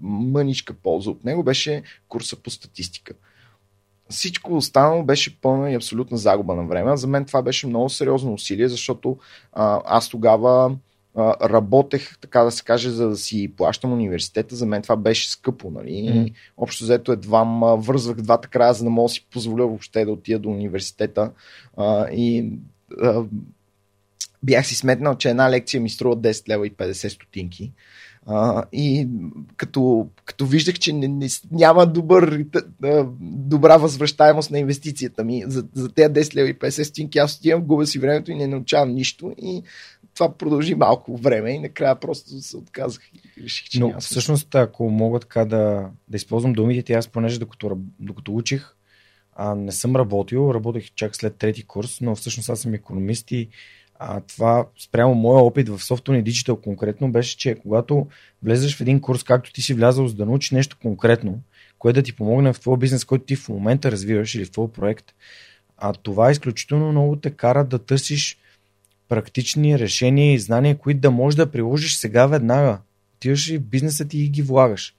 мъничка 0.01 0.73
полза 0.73 1.11
от 1.11 1.23
него, 1.23 1.43
беше 1.43 1.83
курса 2.07 2.35
по 2.35 2.49
статистика. 2.49 3.13
Всичко 4.09 4.57
останало 4.57 5.03
беше 5.03 5.41
пълна 5.41 5.71
и 5.71 5.75
абсолютна 5.75 6.17
загуба 6.17 6.55
на 6.55 6.65
време. 6.65 6.97
За 6.97 7.07
мен 7.07 7.25
това 7.25 7.41
беше 7.41 7.67
много 7.67 7.89
сериозно 7.89 8.33
усилие, 8.33 8.67
защото 8.67 9.17
а, 9.53 9.81
аз 9.85 10.09
тогава 10.09 10.75
а, 11.15 11.49
работех, 11.49 12.17
така 12.19 12.43
да 12.43 12.51
се 12.51 12.63
каже, 12.63 12.89
за 12.89 13.09
да 13.09 13.17
си 13.17 13.53
плащам 13.57 13.93
университета. 13.93 14.55
За 14.55 14.65
мен 14.65 14.81
това 14.81 14.95
беше 14.95 15.31
скъпо. 15.31 15.69
Нали? 15.69 15.91
Mm. 15.91 16.33
Общо 16.57 16.83
взето 16.83 17.11
едва 17.11 17.43
вързвах 17.75 18.15
двата 18.15 18.47
края, 18.47 18.73
за 18.73 18.83
да 18.83 18.89
мога 18.89 19.05
да 19.05 19.13
си 19.13 19.27
позволя 19.31 19.65
въобще 19.65 20.05
да 20.05 20.11
отида 20.11 20.39
до 20.39 20.49
университета. 20.49 21.31
А, 21.77 22.09
и 22.09 22.53
а, 23.01 23.23
бях 24.43 24.67
си 24.67 24.75
сметнал, 24.75 25.15
че 25.15 25.29
една 25.29 25.49
лекция 25.49 25.81
ми 25.81 25.89
струва 25.89 26.17
10 26.17 26.49
лева 26.49 26.67
и 26.67 26.71
50 26.71 27.07
стотинки. 27.07 27.71
А, 28.25 28.63
и 28.73 29.07
като, 29.57 30.07
като 30.25 30.45
виждах, 30.45 30.75
че 30.75 30.93
не, 30.93 31.07
не, 31.07 31.27
няма 31.51 31.85
добър, 31.85 32.45
добра 33.21 33.77
възвръщаемост 33.77 34.51
на 34.51 34.59
инвестицията 34.59 35.23
ми 35.23 35.43
за, 35.47 35.65
за 35.73 35.89
тези 35.89 36.13
10 36.13 36.35
лева 36.35 36.49
и 36.49 36.59
50 36.59 36.83
стотинки, 36.83 37.19
аз 37.19 37.37
отивам, 37.37 37.61
губя 37.61 37.85
си 37.85 37.99
времето 37.99 38.31
и 38.31 38.35
не 38.35 38.47
научавам 38.47 38.93
нищо. 38.93 39.33
И 39.37 39.63
това 40.13 40.37
продължи 40.37 40.75
малко 40.75 41.17
време 41.17 41.51
и 41.51 41.59
накрая 41.59 41.99
просто 41.99 42.41
се 42.41 42.57
отказах 42.57 43.03
и 43.13 43.43
реших, 43.43 43.69
че 43.69 43.79
Но 43.79 43.87
няма 43.87 43.99
всъщност, 43.99 44.55
ако 44.55 44.89
мога 44.89 45.19
така 45.19 45.45
да, 45.45 45.89
да 46.07 46.17
използвам 46.17 46.53
думите, 46.53 46.93
аз 46.93 47.07
понеже 47.07 47.39
докато, 47.39 47.77
докато 47.99 48.35
учих, 48.35 48.75
а, 49.35 49.55
не 49.55 49.71
съм 49.71 49.95
работил, 49.95 50.51
работех 50.53 50.91
чак 50.95 51.15
след 51.15 51.35
трети 51.35 51.63
курс, 51.63 52.01
но 52.01 52.15
всъщност 52.15 52.49
аз 52.49 52.59
съм 52.59 52.73
економист 52.73 53.31
и 53.31 53.49
а, 54.05 54.21
това 54.21 54.65
спрямо 54.79 55.15
моя 55.15 55.43
опит 55.43 55.69
в 55.69 55.79
Software 55.79 56.23
Digital 56.23 56.61
конкретно 56.61 57.11
беше, 57.11 57.37
че 57.37 57.55
когато 57.55 58.07
влезеш 58.43 58.77
в 58.77 58.81
един 58.81 59.01
курс, 59.01 59.23
както 59.23 59.53
ти 59.53 59.61
си 59.61 59.73
влязал 59.73 60.07
за 60.07 60.15
да 60.15 60.25
научиш 60.25 60.51
нещо 60.51 60.77
конкретно, 60.81 61.39
което 61.79 61.99
да 61.99 62.03
ти 62.03 62.15
помогне 62.15 62.53
в 62.53 62.59
твоя 62.59 62.77
бизнес, 62.77 63.05
който 63.05 63.25
ти 63.25 63.35
в 63.35 63.49
момента 63.49 63.91
развиваш 63.91 64.35
или 64.35 64.45
в 64.45 64.51
твой 64.51 64.71
проект, 64.71 65.05
а 65.77 65.93
това 65.93 66.31
изключително 66.31 66.91
много 66.91 67.15
те 67.15 67.31
кара 67.31 67.65
да 67.65 67.79
търсиш 67.79 68.37
практични 69.09 69.79
решения 69.79 70.33
и 70.33 70.39
знания, 70.39 70.77
които 70.77 70.99
да 70.99 71.11
можеш 71.11 71.35
да 71.37 71.51
приложиш 71.51 71.95
сега 71.95 72.27
веднага. 72.27 72.79
отиваш 73.15 73.49
и 73.49 73.57
в 73.57 73.61
бизнеса 73.61 74.07
ти 74.07 74.19
и 74.19 74.29
ги 74.29 74.41
влагаш. 74.41 74.95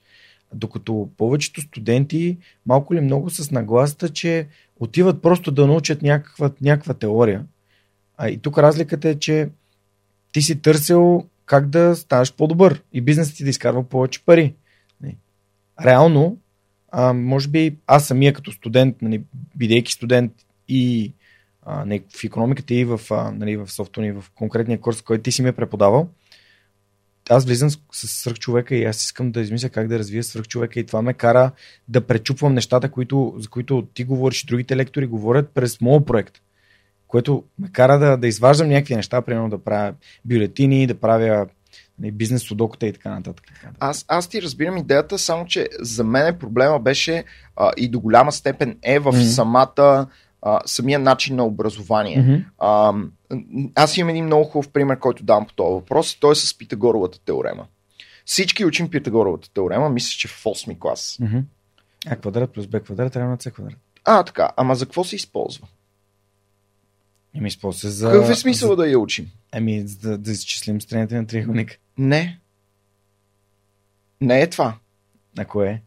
Докато 0.54 1.08
повечето 1.16 1.60
студенти 1.60 2.38
малко 2.66 2.94
ли 2.94 3.00
много 3.00 3.30
с 3.30 3.50
нагласата, 3.50 4.08
че 4.08 4.46
отиват 4.80 5.22
просто 5.22 5.50
да 5.50 5.66
научат 5.66 6.02
някаква, 6.02 6.50
някаква 6.60 6.94
теория. 6.94 7.44
А 8.16 8.28
и 8.28 8.38
тук 8.38 8.58
разликата 8.58 9.08
е, 9.08 9.18
че 9.18 9.48
ти 10.32 10.42
си 10.42 10.62
търсил 10.62 11.26
как 11.46 11.68
да 11.68 11.96
ставаш 11.96 12.34
по-добър 12.34 12.82
и 12.92 13.00
бизнесът 13.00 13.36
ти 13.36 13.44
да 13.44 13.50
изкарва 13.50 13.88
повече 13.88 14.24
пари. 14.24 14.54
Реално, 15.84 16.38
а, 16.92 17.12
може 17.12 17.48
би 17.48 17.76
аз 17.86 18.06
самия 18.06 18.32
като 18.32 18.52
студент, 18.52 19.02
нали, 19.02 19.22
бидейки 19.56 19.92
студент 19.92 20.32
и 20.68 21.12
а, 21.62 21.98
в 22.16 22.24
економиката 22.24 22.74
и 22.74 22.84
в, 22.84 23.00
а, 23.10 23.30
нали, 23.30 23.56
в 23.56 23.70
софтуер 23.70 24.06
и 24.06 24.12
в 24.12 24.24
конкретния 24.34 24.80
курс, 24.80 25.02
който 25.02 25.22
ти 25.22 25.32
си 25.32 25.42
ми 25.42 25.48
е 25.48 25.52
преподавал, 25.52 26.08
аз 27.30 27.44
влизам 27.44 27.70
с, 27.70 27.78
с 27.92 28.08
свръхчовека 28.08 28.74
и 28.74 28.84
аз 28.84 29.04
искам 29.04 29.32
да 29.32 29.40
измисля 29.40 29.68
как 29.68 29.88
да 29.88 29.98
развия 29.98 30.24
свръхчовека 30.24 30.80
и 30.80 30.86
това 30.86 31.02
ме 31.02 31.14
кара 31.14 31.50
да 31.88 32.00
пречупвам 32.00 32.54
нещата, 32.54 32.90
които, 32.90 33.34
за 33.36 33.48
които 33.48 33.86
ти 33.94 34.04
говориш 34.04 34.42
и 34.42 34.46
другите 34.46 34.76
лектори 34.76 35.06
говорят 35.06 35.50
през 35.54 35.80
моят 35.80 36.06
проект. 36.06 36.40
Което 37.14 37.44
ме 37.58 37.68
кара 37.72 37.98
да, 37.98 38.16
да 38.16 38.26
изваждам 38.26 38.68
някакви 38.68 38.96
неща, 38.96 39.22
примерно 39.22 39.50
да 39.50 39.64
правя 39.64 39.94
бюлетини, 40.24 40.86
да 40.86 40.94
правя 41.00 41.46
нали, 41.98 42.12
бизнес 42.12 42.42
судоката 42.42 42.86
и 42.86 42.92
така 42.92 43.10
нататък. 43.10 43.44
Аз, 43.80 44.04
аз 44.08 44.28
ти 44.28 44.42
разбирам 44.42 44.76
идеята, 44.76 45.18
само 45.18 45.46
че 45.46 45.68
за 45.80 46.04
мен 46.04 46.38
проблема 46.38 46.78
беше 46.78 47.24
а, 47.56 47.72
и 47.76 47.88
до 47.88 48.00
голяма 48.00 48.32
степен 48.32 48.78
е 48.82 48.98
в 48.98 49.12
mm-hmm. 49.12 49.22
самата 49.22 50.06
а, 50.42 50.60
самия 50.66 50.98
начин 50.98 51.36
на 51.36 51.44
образование. 51.44 52.18
Mm-hmm. 52.18 52.44
А, 52.58 52.92
аз 53.74 53.96
имам 53.96 54.10
един 54.10 54.24
много 54.24 54.44
хубав 54.44 54.68
пример, 54.68 54.98
който 54.98 55.24
давам 55.24 55.46
по 55.46 55.52
този 55.52 55.74
въпрос. 55.74 56.16
Той 56.20 56.32
е 56.32 56.34
с 56.34 56.58
Питагоровата 56.58 57.20
теорема. 57.24 57.66
Всички 58.24 58.64
учим 58.64 58.90
Питагоровата 58.90 59.52
теорема, 59.52 59.88
мисля, 59.88 60.16
че 60.18 60.28
в 60.28 60.44
8 60.44 60.78
клас. 60.78 61.18
Mm-hmm. 61.22 61.42
А 62.06 62.16
квадрат 62.16 62.52
плюс 62.52 62.66
Б 62.66 62.80
квадрат 62.80 63.16
равно 63.16 63.30
на 63.30 63.40
С 63.40 63.50
квадрат. 63.50 63.78
А, 64.04 64.22
така. 64.22 64.50
Ама 64.56 64.74
за 64.74 64.86
какво 64.86 65.04
се 65.04 65.16
използва? 65.16 65.66
Използва 67.42 67.80
се 67.80 67.88
за... 67.88 68.10
Какъв 68.10 68.30
е 68.30 68.34
смисъл 68.34 68.68
за... 68.68 68.76
да 68.76 68.88
я 68.88 68.98
учим? 68.98 69.26
Ами 69.52 69.84
да, 69.84 70.18
да 70.18 70.30
изчислим 70.30 70.80
страните 70.80 71.16
на 71.16 71.26
триъгълник. 71.26 71.80
Не. 71.98 72.40
Не 74.20 74.42
е 74.42 74.50
това. 74.50 74.74
А 75.38 75.44
кое 75.44 75.68
е? 75.68 75.82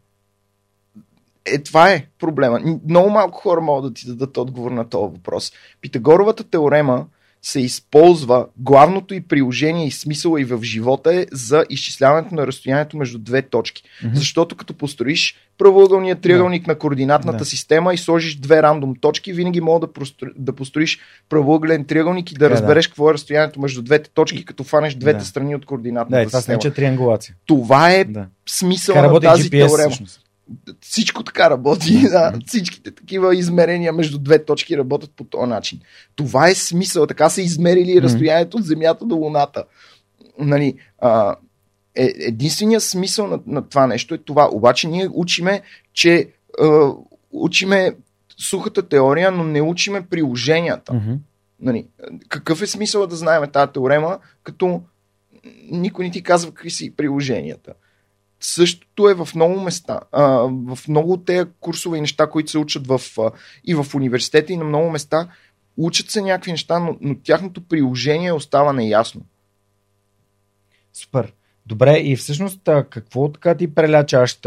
Е, 1.54 1.62
това 1.62 1.92
е 1.92 2.06
проблема. 2.18 2.60
Много 2.88 3.10
малко 3.10 3.40
хора 3.40 3.60
могат 3.60 3.92
да 3.92 3.94
ти 3.94 4.06
дадат 4.06 4.36
отговор 4.36 4.70
на 4.70 4.88
този 4.88 5.12
въпрос. 5.12 5.52
Питагоровата 5.80 6.44
теорема 6.44 7.06
се 7.48 7.60
използва 7.60 8.46
главното 8.56 9.14
и 9.14 9.20
приложение 9.20 9.86
и 9.86 9.90
смисъла 9.90 10.40
и 10.40 10.44
в 10.44 10.62
живота 10.62 11.14
е 11.14 11.26
за 11.32 11.64
изчисляването 11.70 12.34
на 12.34 12.46
разстоянието 12.46 12.96
между 12.96 13.18
две 13.18 13.42
точки. 13.42 13.82
Mm-hmm. 13.82 14.14
Защото 14.14 14.56
като 14.56 14.74
построиш 14.74 15.36
правоъгълния 15.58 16.16
триъгълник 16.16 16.66
да. 16.66 16.72
на 16.72 16.78
координатната 16.78 17.38
да. 17.38 17.44
система 17.44 17.94
и 17.94 17.98
сложиш 17.98 18.36
две 18.36 18.62
рандом 18.62 18.94
точки, 19.00 19.32
винаги 19.32 19.60
мога 19.60 19.86
да, 19.86 19.92
простроиш, 19.92 20.32
да 20.36 20.52
построиш 20.52 20.98
правоъгълен 21.28 21.84
триъгълник 21.84 22.32
и 22.32 22.34
да 22.34 22.46
е, 22.46 22.50
разбереш 22.50 22.84
да. 22.84 22.90
какво 22.90 23.10
е 23.10 23.14
разстоянието 23.14 23.60
между 23.60 23.82
двете 23.82 24.10
точки, 24.10 24.44
като 24.44 24.64
фанеш 24.64 24.94
двете 24.94 25.18
да. 25.18 25.24
страни 25.24 25.54
от 25.54 25.66
координатната 25.66 26.24
да, 26.24 26.26
това 26.26 26.40
система. 26.40 26.58
Това. 26.58 27.18
Това 27.46 27.92
е 27.92 28.04
да. 28.04 28.26
смисъл 28.48 28.94
на 28.94 29.20
тази 29.20 29.50
GPS, 29.50 29.66
теорема. 29.66 29.90
Всъщност 29.90 30.27
всичко 30.80 31.22
така 31.22 31.50
работи. 31.50 32.02
Да, 32.02 32.32
всичките 32.46 32.90
такива 32.90 33.36
измерения 33.36 33.92
между 33.92 34.18
две 34.18 34.44
точки 34.44 34.78
работят 34.78 35.10
по 35.16 35.24
този 35.24 35.48
начин. 35.48 35.80
Това 36.16 36.48
е 36.48 36.54
смисъл. 36.54 37.06
Така 37.06 37.28
са 37.28 37.42
измерили 37.42 38.02
разстоянието 38.02 38.56
от 38.56 38.64
Земята 38.64 39.04
до 39.04 39.16
Луната. 39.16 39.64
Нали, 40.38 40.74
а, 40.98 41.36
е, 41.94 42.12
единственият 42.18 42.82
смисъл 42.82 43.26
на, 43.26 43.40
на 43.46 43.68
това 43.68 43.86
нещо 43.86 44.14
е 44.14 44.18
това. 44.18 44.48
Обаче 44.52 44.88
ние 44.88 45.08
учиме, 45.12 45.62
че 45.92 46.28
а, 46.60 46.92
учиме 47.30 47.94
сухата 48.36 48.88
теория, 48.88 49.30
но 49.30 49.44
не 49.44 49.62
учиме 49.62 50.06
приложенията. 50.06 50.92
Mm-hmm. 50.92 51.18
Нали, 51.60 51.86
какъв 52.28 52.62
е 52.62 52.66
смисъл 52.66 53.06
да 53.06 53.16
знаем 53.16 53.50
тази 53.52 53.72
теорема, 53.72 54.18
като 54.42 54.82
никой 55.70 56.04
не 56.04 56.10
ти 56.10 56.22
казва 56.22 56.50
какви 56.50 56.70
са 56.70 56.84
приложенията. 56.96 57.72
Същото 58.40 59.08
е 59.08 59.14
в 59.14 59.28
много 59.34 59.60
места. 59.60 60.00
А, 60.12 60.22
в 60.66 60.78
много 60.88 61.12
от 61.12 61.24
тези 61.24 61.50
курсове 61.60 61.98
и 61.98 62.00
неща, 62.00 62.26
които 62.26 62.50
се 62.50 62.58
учат 62.58 62.86
в, 62.86 63.00
а, 63.18 63.30
и 63.64 63.74
в 63.74 63.86
университета, 63.94 64.52
и 64.52 64.56
на 64.56 64.64
много 64.64 64.90
места, 64.90 65.28
учат 65.76 66.10
се 66.10 66.22
някакви 66.22 66.50
неща, 66.50 66.78
но, 66.78 66.96
но 67.00 67.14
тяхното 67.14 67.60
приложение 67.60 68.32
остава 68.32 68.72
неясно. 68.72 69.20
Супер. 70.92 71.32
Добре, 71.66 71.98
и 71.98 72.16
всъщност 72.16 72.60
какво 72.64 73.32
така 73.32 73.54
ти 73.54 73.74
прелячаш? 73.74 74.38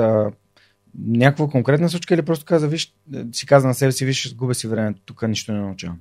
Някаква 1.08 1.48
конкретна 1.48 1.90
случка 1.90 2.14
или 2.14 2.22
просто 2.22 2.46
каза, 2.46 2.68
виж, 2.68 2.94
си 3.32 3.46
каза 3.46 3.68
на 3.68 3.74
себе 3.74 3.92
си, 3.92 4.06
виж, 4.06 4.36
губя 4.36 4.56
си 4.56 4.68
времето, 4.68 5.02
тук 5.06 5.22
нищо 5.28 5.52
не 5.52 5.60
научавам? 5.60 6.00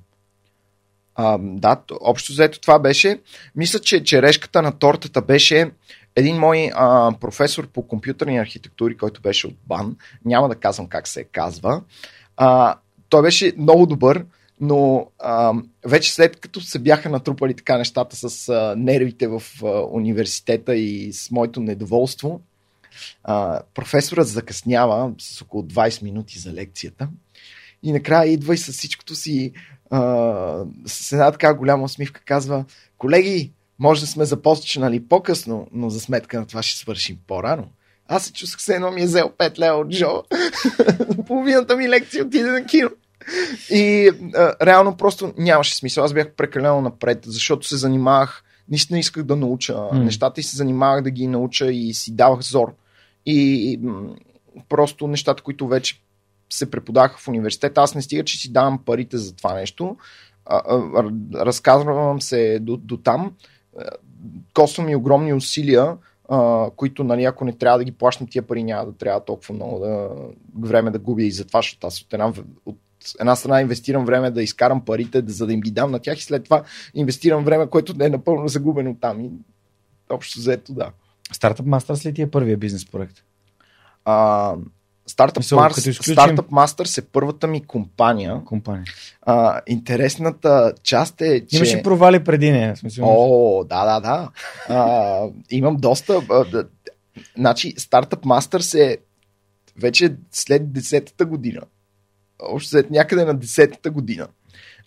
А, 1.15 1.37
да, 1.41 1.81
общо 2.01 2.33
взето 2.33 2.59
това 2.59 2.79
беше. 2.79 3.19
Мисля, 3.55 3.79
че 3.79 4.03
черешката 4.03 4.61
на 4.61 4.71
тортата 4.71 5.21
беше 5.21 5.71
един 6.15 6.37
мой 6.37 6.71
а, 6.73 7.11
професор 7.19 7.67
по 7.67 7.87
компютърни 7.87 8.37
архитектури, 8.39 8.97
който 8.97 9.21
беше 9.21 9.47
от 9.47 9.55
БАН, 9.67 9.95
няма 10.25 10.49
да 10.49 10.55
казвам 10.55 10.87
как 10.87 11.07
се 11.07 11.23
казва, 11.23 11.81
а, 12.37 12.75
той 13.09 13.21
беше 13.21 13.53
много 13.57 13.85
добър, 13.85 14.25
но 14.61 15.07
а, 15.19 15.53
вече 15.85 16.13
след 16.13 16.39
като 16.39 16.61
се 16.61 16.79
бяха 16.79 17.09
натрупали 17.09 17.53
така 17.53 17.77
нещата 17.77 18.29
с 18.29 18.49
а, 18.49 18.75
нервите 18.77 19.27
в 19.27 19.43
а, 19.63 19.67
университета 19.91 20.75
и 20.75 21.13
с 21.13 21.31
моето 21.31 21.59
недоволство, 21.59 22.41
а, 23.23 23.61
професорът 23.73 24.27
закъснява 24.27 25.11
с 25.19 25.41
около 25.41 25.63
20 25.63 26.03
минути 26.03 26.39
за 26.39 26.53
лекцията 26.53 27.09
и 27.83 27.91
накрая 27.91 28.31
идва 28.31 28.53
и 28.53 28.57
с 28.57 28.71
всичкото 28.71 29.15
си 29.15 29.51
а, 29.89 29.99
с 30.85 31.11
една 31.11 31.31
така 31.31 31.53
голяма 31.53 31.83
усмивка 31.83 32.21
казва 32.25 32.65
колеги, 32.97 33.51
може 33.81 34.01
да 34.01 34.07
сме 34.07 34.25
започнали 34.25 35.07
по-късно, 35.07 35.67
но 35.71 35.89
за 35.89 35.99
сметка 35.99 36.39
на 36.39 36.45
това 36.45 36.63
ще 36.63 36.79
свършим 36.79 37.17
по-рано. 37.27 37.67
Аз 38.07 38.25
се 38.25 38.33
чувствах 38.33 38.61
се 38.61 38.75
едно 38.75 38.91
ми 38.91 39.01
е 39.01 39.05
взел 39.05 39.31
5 39.37 39.59
лева 39.59 39.77
от 39.77 39.89
Джо. 39.89 40.23
Половината 41.27 41.77
ми 41.77 41.89
лекция 41.89 42.25
отиде 42.25 42.51
на 42.51 42.65
кино. 42.65 42.89
И 43.69 44.11
а, 44.35 44.53
реално 44.65 44.97
просто 44.97 45.33
нямаше 45.37 45.75
смисъл. 45.75 46.03
Аз 46.03 46.13
бях 46.13 46.31
прекалено 46.31 46.81
напред, 46.81 47.19
защото 47.25 47.67
се 47.67 47.77
занимавах, 47.77 48.43
наистина 48.69 48.99
исках 48.99 49.23
да 49.23 49.35
науча 49.35 49.73
mm. 49.73 50.03
нещата 50.03 50.41
и 50.41 50.43
се 50.43 50.57
занимавах 50.57 51.03
да 51.03 51.11
ги 51.11 51.27
науча 51.27 51.71
и 51.71 51.93
си 51.93 52.15
давах 52.15 52.41
зор. 52.41 52.73
И 53.25 53.79
м- 53.83 54.15
просто 54.69 55.07
нещата, 55.07 55.43
които 55.43 55.67
вече 55.67 56.01
се 56.49 56.71
преподаваха 56.71 57.17
в 57.17 57.27
университета, 57.27 57.81
аз 57.81 57.95
не 57.95 58.01
стига, 58.01 58.23
че 58.23 58.37
си 58.37 58.51
давам 58.51 58.79
парите 58.85 59.17
за 59.17 59.35
това 59.35 59.53
нещо. 59.53 59.97
А, 60.45 60.61
а, 60.67 61.11
разказвам 61.45 62.21
се 62.21 62.59
до, 62.59 62.77
до 62.77 62.97
там 62.97 63.31
коства 64.53 64.83
ми 64.83 64.95
огромни 64.95 65.33
усилия, 65.33 65.97
а, 66.29 66.69
които, 66.75 67.03
нали, 67.03 67.23
ако 67.23 67.45
не 67.45 67.53
трябва 67.53 67.77
да 67.77 67.83
ги 67.83 67.91
плащам 67.91 68.27
тия 68.27 68.41
пари, 68.41 68.63
няма 68.63 68.85
да 68.85 68.97
трябва 68.97 69.25
толкова 69.25 69.55
много 69.55 69.79
да, 69.79 70.09
време 70.59 70.91
да 70.91 70.99
губя 70.99 71.23
и 71.23 71.31
затова, 71.31 71.59
защото 71.59 71.87
аз 71.87 72.01
от 72.01 72.13
една, 72.13 72.33
от 72.65 72.77
една 73.19 73.35
страна 73.35 73.61
инвестирам 73.61 74.05
време 74.05 74.31
да 74.31 74.43
изкарам 74.43 74.85
парите, 74.85 75.23
за 75.27 75.47
да 75.47 75.53
им 75.53 75.61
ги 75.61 75.71
дам 75.71 75.91
на 75.91 75.99
тях 75.99 76.17
и 76.17 76.23
след 76.23 76.43
това 76.43 76.63
инвестирам 76.93 77.43
време, 77.43 77.67
което 77.67 77.97
не 77.97 78.05
е 78.05 78.09
напълно 78.09 78.47
загубено 78.47 78.95
там. 79.01 79.21
И 79.21 79.31
общо 80.09 80.39
взето, 80.39 80.73
да. 80.73 80.91
Стартъп 81.31 81.65
Masters 81.65 82.05
ли 82.05 82.13
ти 82.13 82.21
е 82.21 82.31
първия 82.31 82.57
бизнес 82.57 82.85
проект? 82.85 83.23
А, 84.05 84.55
Startup, 85.11 85.37
Мисъл, 85.37 85.59
Mars, 85.59 85.89
изключим... 85.89 86.15
Startup 86.15 86.49
Masters 86.49 86.97
е 86.97 87.01
първата 87.01 87.47
ми 87.47 87.65
компания. 87.65 88.41
компания. 88.45 88.83
А, 89.21 89.61
интересната 89.67 90.73
част 90.83 91.21
е, 91.21 91.45
че... 91.47 91.55
Имаше 91.55 91.83
провали 91.83 92.23
преди 92.23 92.51
нея. 92.51 92.75
Смисъл, 92.75 93.05
О, 93.07 93.63
да, 93.63 93.85
да, 93.85 93.99
да. 93.99 94.29
А, 94.75 95.27
имам 95.49 95.77
доста... 95.77 96.21
А, 96.29 96.45
да, 96.45 96.65
значи, 97.37 97.75
Startup 97.75 98.21
Masters 98.21 98.79
е 98.79 98.97
вече 99.77 100.15
след 100.31 100.61
10-та 100.63 101.25
година. 101.25 101.61
Още 102.39 102.69
след 102.69 102.91
някъде 102.91 103.25
на 103.25 103.35
10-та 103.35 103.89
година. 103.89 104.27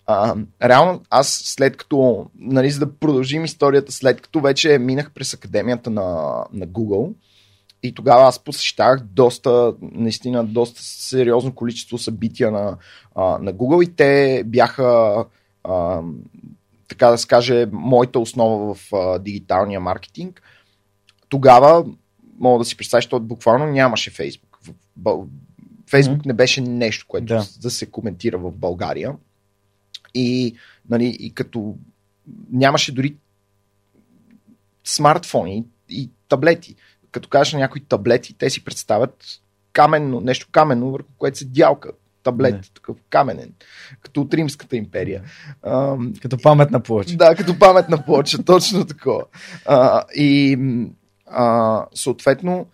А, 0.07 0.35
реално 0.63 1.01
аз 1.09 1.41
след 1.45 1.77
като, 1.77 2.25
нали, 2.39 2.71
за 2.71 2.79
да 2.79 2.93
продължим 2.93 3.45
историята, 3.45 3.91
след 3.91 4.21
като 4.21 4.39
вече 4.39 4.77
минах 4.77 5.11
през 5.11 5.33
академията 5.33 5.89
на, 5.89 6.03
на 6.53 6.67
Google, 6.67 7.13
и 7.85 7.93
тогава 7.93 8.27
аз 8.27 8.43
посещавах 8.43 8.99
доста, 9.03 9.73
наистина, 9.81 10.45
доста 10.45 10.81
сериозно 10.83 11.55
количество 11.55 11.97
събития 11.97 12.51
на, 12.51 12.77
а, 13.15 13.23
на 13.23 13.53
Google 13.53 13.89
и 13.89 13.95
те 13.95 14.43
бяха, 14.45 15.25
а, 15.63 16.01
така 16.87 17.07
да 17.07 17.17
се 17.17 17.27
каже, 17.27 17.67
моята 17.71 18.19
основа 18.19 18.75
в 18.75 18.93
а, 18.93 19.19
дигиталния 19.19 19.79
маркетинг. 19.79 20.41
Тогава, 21.29 21.85
мога 22.39 22.59
да 22.59 22.65
си 22.65 22.77
представя, 22.77 23.01
защото 23.01 23.25
буквално 23.25 23.65
нямаше 23.65 24.11
Фейсбук. 24.11 24.59
Фейсбук 25.89 26.17
mm-hmm. 26.17 26.25
не 26.25 26.33
беше 26.33 26.61
нещо, 26.61 27.05
което 27.07 27.25
да. 27.25 27.45
да 27.61 27.71
се 27.71 27.85
коментира 27.85 28.37
в 28.37 28.51
България. 28.51 29.15
И, 30.13 30.55
нали, 30.89 31.17
и 31.19 31.33
като 31.33 31.75
нямаше 32.51 32.91
дори 32.91 33.15
смартфони 34.83 35.65
и 35.89 36.09
таблети. 36.29 36.75
Като 37.15 37.29
кажеш 37.29 37.53
на 37.53 37.59
някои 37.59 37.81
таблети, 37.81 38.37
те 38.37 38.49
си 38.49 38.63
представят 38.63 39.23
каменно, 39.73 40.19
нещо 40.19 40.47
каменно, 40.51 40.91
върху 40.91 41.09
което 41.17 41.37
се 41.37 41.45
дялка. 41.45 41.91
Таблет, 42.23 42.53
Не. 42.53 42.61
такъв 42.73 42.95
каменен, 43.09 43.53
като 44.01 44.21
от 44.21 44.33
Римската 44.33 44.75
империя. 44.75 45.23
Като 46.21 46.37
паметна 46.43 46.79
плоча. 46.79 47.15
да, 47.17 47.35
като 47.35 47.59
паметна 47.59 48.05
плоча, 48.05 48.43
точно 48.45 48.85
такова. 48.85 49.23
А, 49.65 50.03
и 50.15 50.59
а, 51.25 51.85
съответно, 51.93 52.65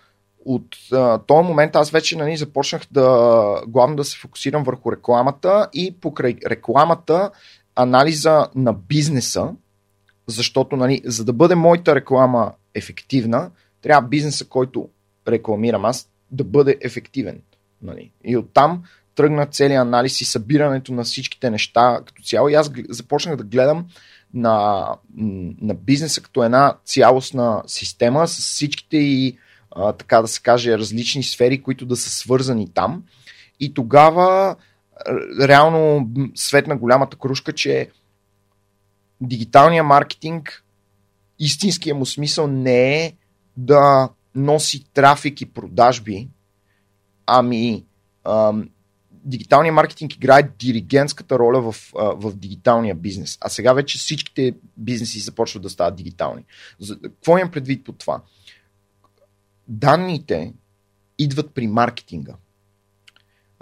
от 0.46 0.76
а, 0.92 1.18
този 1.18 1.48
момент 1.48 1.76
аз 1.76 1.92
вече 1.92 2.18
нали, 2.18 2.38
започнах 2.38 2.82
да 2.92 3.56
главно 3.68 3.96
да 3.96 4.04
се 4.04 4.18
фокусирам 4.18 4.64
върху 4.64 4.92
рекламата 4.92 5.68
и 5.74 5.96
покрай 6.02 6.36
рекламата 6.50 7.32
анализа 7.76 8.48
на 8.56 8.74
бизнеса, 8.74 9.50
защото 10.28 10.76
нали, 10.76 11.02
за 11.06 11.26
да 11.26 11.34
бъде 11.34 11.56
моята 11.56 11.96
реклама 11.96 12.52
ефективна, 12.76 13.52
трябва 13.82 14.08
бизнеса, 14.08 14.46
който 14.46 14.90
рекламирам 15.28 15.86
аз, 15.86 16.10
да 16.32 16.44
бъде 16.44 16.78
ефективен. 16.82 17.42
Нали. 17.82 18.12
И 18.24 18.38
оттам 18.38 18.84
тръгна 19.16 19.46
целият 19.46 19.82
анализ 19.82 20.22
и 20.22 20.26
събирането 20.26 20.94
на 20.94 21.04
всичките 21.04 21.50
неща 21.50 22.02
като 22.06 22.24
цяло. 22.24 22.50
И 22.50 22.54
аз 22.54 22.72
започнах 22.90 23.36
да 23.36 23.44
гледам 23.44 23.86
на, 24.34 24.88
на 25.62 25.74
бизнеса 25.74 26.22
като 26.22 26.44
една 26.44 26.76
цялостна 26.86 27.64
система 27.68 28.28
с 28.28 28.38
всичките 28.38 28.98
и 28.98 29.38
а, 29.72 29.94
така 29.94 30.22
да 30.22 30.28
се 30.28 30.42
каже 30.42 30.78
различни 30.78 31.24
сфери, 31.24 31.62
които 31.62 31.86
да 31.86 31.96
са 31.96 32.10
свързани 32.10 32.70
там. 32.74 33.04
И 33.60 33.74
тогава 33.74 34.56
реално 35.42 36.00
м, 36.16 36.28
светна 36.36 36.78
голямата 36.78 37.18
кружка, 37.18 37.54
че 37.54 37.90
дигиталният 39.22 39.88
маркетинг, 39.88 40.64
истинския 41.40 41.96
му 41.96 42.06
смисъл 42.06 42.48
не 42.48 43.06
е 43.06 43.14
да 43.58 44.10
носи 44.36 44.86
трафик 44.94 45.42
и 45.42 45.46
продажби, 45.46 46.30
ами 47.26 47.86
ам, 48.24 48.70
дигиталният 49.12 49.76
маркетинг 49.76 50.16
играе 50.16 50.50
диригентската 50.60 51.40
роля 51.40 51.72
в, 51.72 51.76
а, 52.00 52.04
в 52.04 52.36
дигиталния 52.36 52.96
бизнес. 52.96 53.38
А 53.42 53.50
сега 53.50 53.74
вече 53.74 53.98
всичките 53.98 54.54
бизнеси 54.78 55.20
започват 55.20 55.64
да 55.64 55.70
стават 55.70 55.96
дигитални. 55.96 56.46
За, 56.80 57.00
какво 57.00 57.38
имам 57.38 57.52
предвид 57.52 57.86
по 57.86 57.92
това? 57.92 58.22
Данните 59.68 60.54
идват 61.18 61.54
при 61.54 61.68
маркетинга. 61.68 62.34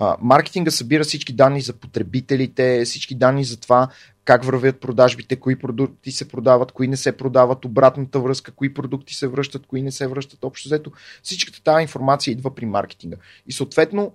А, 0.01 0.17
маркетинга 0.21 0.71
събира 0.71 1.03
всички 1.03 1.33
данни 1.33 1.61
за 1.61 1.73
потребителите, 1.73 2.85
всички 2.85 3.15
данни 3.15 3.43
за 3.43 3.59
това 3.59 3.87
как 4.25 4.43
вървят 4.43 4.79
продажбите, 4.79 5.35
кои 5.35 5.55
продукти 5.55 6.11
се 6.11 6.27
продават, 6.27 6.71
кои 6.71 6.87
не 6.87 6.97
се 6.97 7.17
продават, 7.17 7.65
обратната 7.65 8.19
връзка, 8.19 8.51
кои 8.51 8.73
продукти 8.73 9.15
се 9.15 9.27
връщат, 9.27 9.65
кои 9.65 9.81
не 9.81 9.91
се 9.91 10.07
връщат. 10.07 10.43
Общо 10.43 10.69
взето, 10.69 10.91
всичката 11.23 11.63
тази 11.63 11.81
информация 11.81 12.31
идва 12.31 12.55
при 12.55 12.65
маркетинга. 12.65 13.17
И 13.47 13.51
съответно, 13.51 14.11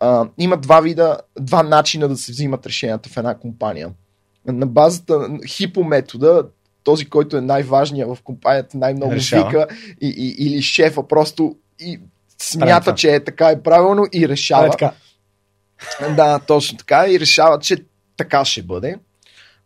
а, 0.00 0.28
има 0.38 0.56
два 0.56 0.80
вида, 0.80 1.18
два 1.40 1.62
начина 1.62 2.08
да 2.08 2.16
се 2.16 2.32
взимат 2.32 2.66
решенията 2.66 3.08
в 3.08 3.16
една 3.16 3.34
компания. 3.34 3.90
На 4.46 4.66
базата 4.66 5.18
на 5.18 5.38
хипометода, 5.46 6.42
този, 6.84 7.06
който 7.08 7.36
е 7.36 7.40
най-важният 7.40 8.16
в 8.16 8.22
компанията, 8.22 8.78
най-много 8.78 9.12
Решава. 9.12 9.48
вика, 9.48 9.66
и, 10.00 10.08
и, 10.08 10.46
или 10.46 10.62
шефа 10.62 11.08
просто 11.08 11.56
и 11.80 12.00
смята, 12.42 12.94
че 12.94 13.14
е 13.14 13.24
така 13.24 13.48
е 13.48 13.62
правилно 13.62 14.06
и 14.12 14.28
решава. 14.28 14.66
Е 14.66 14.70
така. 14.70 14.92
Да, 16.16 16.38
точно 16.38 16.78
така. 16.78 17.08
И 17.08 17.20
решават, 17.20 17.62
че 17.62 17.84
така 18.16 18.44
ще 18.44 18.62
бъде. 18.62 18.98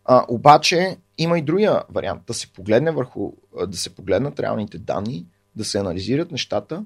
А, 0.04 0.24
обаче 0.28 0.96
има 1.18 1.38
и 1.38 1.42
другия 1.42 1.82
вариант. 1.88 2.22
Да 2.26 2.35
се 2.35 2.52
погледне 2.52 2.90
върху, 2.90 3.32
да 3.68 3.76
се 3.76 3.94
погледнат 3.94 4.40
реалните 4.40 4.78
данни, 4.78 5.26
да 5.56 5.64
се 5.64 5.78
анализират 5.78 6.30
нещата 6.30 6.85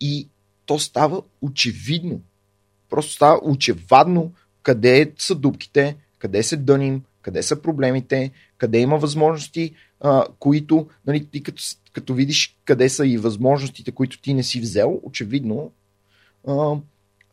и 0.00 0.28
то 0.66 0.78
става 0.78 1.22
очевидно. 1.42 2.20
Просто 2.90 3.12
става 3.12 3.40
очевадно 3.42 4.32
къде 4.62 5.12
са 5.18 5.34
дупките, 5.34 5.96
къде 6.18 6.42
се 6.42 6.56
дъним, 6.56 7.02
къде 7.22 7.42
са 7.42 7.62
проблемите, 7.62 8.30
къде 8.58 8.78
има 8.78 8.98
възможности, 8.98 9.74
а, 10.00 10.26
които, 10.38 10.88
нали, 11.06 11.26
ти 11.26 11.42
като, 11.42 11.62
като 11.94 12.14
видиш 12.14 12.58
къде 12.64 12.88
са 12.88 13.06
и 13.06 13.18
възможностите, 13.18 13.92
които 13.92 14.20
ти 14.20 14.34
не 14.34 14.42
си 14.42 14.60
взел, 14.60 15.00
очевидно 15.02 15.72
а, 16.48 16.74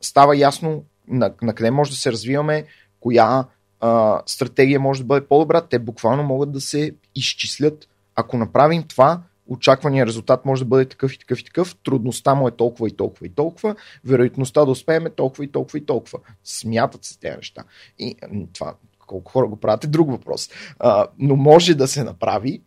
става 0.02 0.38
ясно 0.38 0.84
на, 1.08 1.34
на 1.42 1.54
къде 1.54 1.72
може 1.72 1.92
да 1.92 1.98
се 1.98 2.12
развиваме, 2.12 2.66
коя 3.00 3.46
а, 3.80 4.22
стратегия 4.26 4.80
може 4.80 5.02
да 5.02 5.06
бъде 5.06 5.28
по-добра. 5.28 5.62
Те 5.62 5.80
буквално 5.80 6.24
могат 6.24 6.52
да 6.52 6.62
се 6.62 6.96
изчислят. 7.16 7.88
Ако 8.16 8.38
направим 8.38 8.84
това, 8.84 9.22
очаквания 9.48 10.06
резултат 10.06 10.46
може 10.46 10.64
да 10.64 10.68
бъде 10.68 10.86
такъв 10.86 11.14
и 11.14 11.20
такъв 11.20 11.40
и 11.40 11.46
такъв. 11.46 11.76
Трудността 11.84 12.36
му 12.36 12.48
е 12.48 12.52
толкова 12.52 12.88
и 12.88 12.92
толкова 12.92 13.26
и 13.26 13.30
толкова. 13.30 13.76
Вероятността 14.06 14.66
да 14.66 14.72
успеем 14.72 15.06
е 15.06 15.10
толкова 15.10 15.44
и 15.44 15.52
толкова 15.52 15.80
и 15.80 15.86
толкова. 15.86 16.20
Смятат 16.44 17.06
се 17.06 17.20
тези 17.20 17.36
неща. 17.36 17.64
И 18.00 18.16
това, 18.54 18.76
колко 19.08 19.32
хора 19.32 19.48
го 19.48 19.56
правят 19.56 19.84
е 19.84 19.88
друг 19.88 20.12
въпрос. 20.12 20.50
А, 20.80 21.08
но 21.20 21.36
може 21.36 21.76
да 21.76 21.88
се 21.88 22.04
направи. 22.04 22.62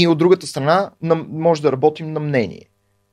И 0.00 0.06
от 0.06 0.18
другата 0.18 0.46
страна 0.46 0.90
на, 1.02 1.14
може 1.14 1.62
да 1.62 1.72
работим 1.72 2.12
на 2.12 2.20
мнение. 2.20 2.64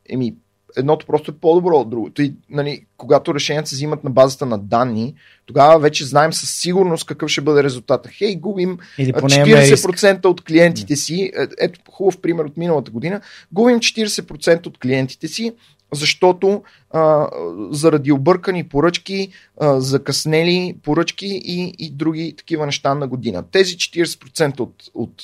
Еми, 0.09 0.35
едното 0.77 1.05
просто 1.05 1.31
е 1.31 1.39
по-добро 1.41 1.77
от 1.77 1.89
другото. 1.89 2.21
И, 2.21 2.33
нали, 2.49 2.85
когато 2.97 3.35
решенията 3.35 3.69
се 3.69 3.75
взимат 3.75 4.03
на 4.03 4.09
базата 4.09 4.45
на 4.45 4.57
данни, 4.57 5.15
тогава 5.45 5.79
вече 5.79 6.05
знаем 6.05 6.33
със 6.33 6.49
сигурност 6.49 7.05
какъв 7.05 7.29
ще 7.29 7.41
бъде 7.41 7.63
резултата. 7.63 8.09
Хей, 8.09 8.35
губим 8.35 8.77
Или 8.97 9.13
а, 9.15 9.19
поне 9.19 9.35
имаме 9.35 9.61
риск. 9.61 9.87
40% 9.87 10.25
от 10.25 10.43
клиентите 10.43 10.95
си, 10.95 11.31
е, 11.37 11.47
ето 11.59 11.79
хубав 11.91 12.21
пример 12.21 12.45
от 12.45 12.57
миналата 12.57 12.91
година, 12.91 13.21
губим 13.51 13.79
40% 13.79 14.67
от 14.67 14.77
клиентите 14.77 15.27
си, 15.27 15.53
защото 15.95 16.63
а, 16.91 17.27
заради 17.71 18.11
объркани 18.11 18.63
поръчки, 18.63 19.29
а, 19.61 19.79
закъснели 19.81 20.75
поръчки 20.83 21.41
и, 21.45 21.75
и 21.79 21.89
други 21.89 22.33
такива 22.37 22.65
неща 22.65 22.95
на 22.95 23.07
година. 23.07 23.43
Тези 23.51 23.75
40% 23.75 24.59
от, 24.59 24.73
от 24.93 25.23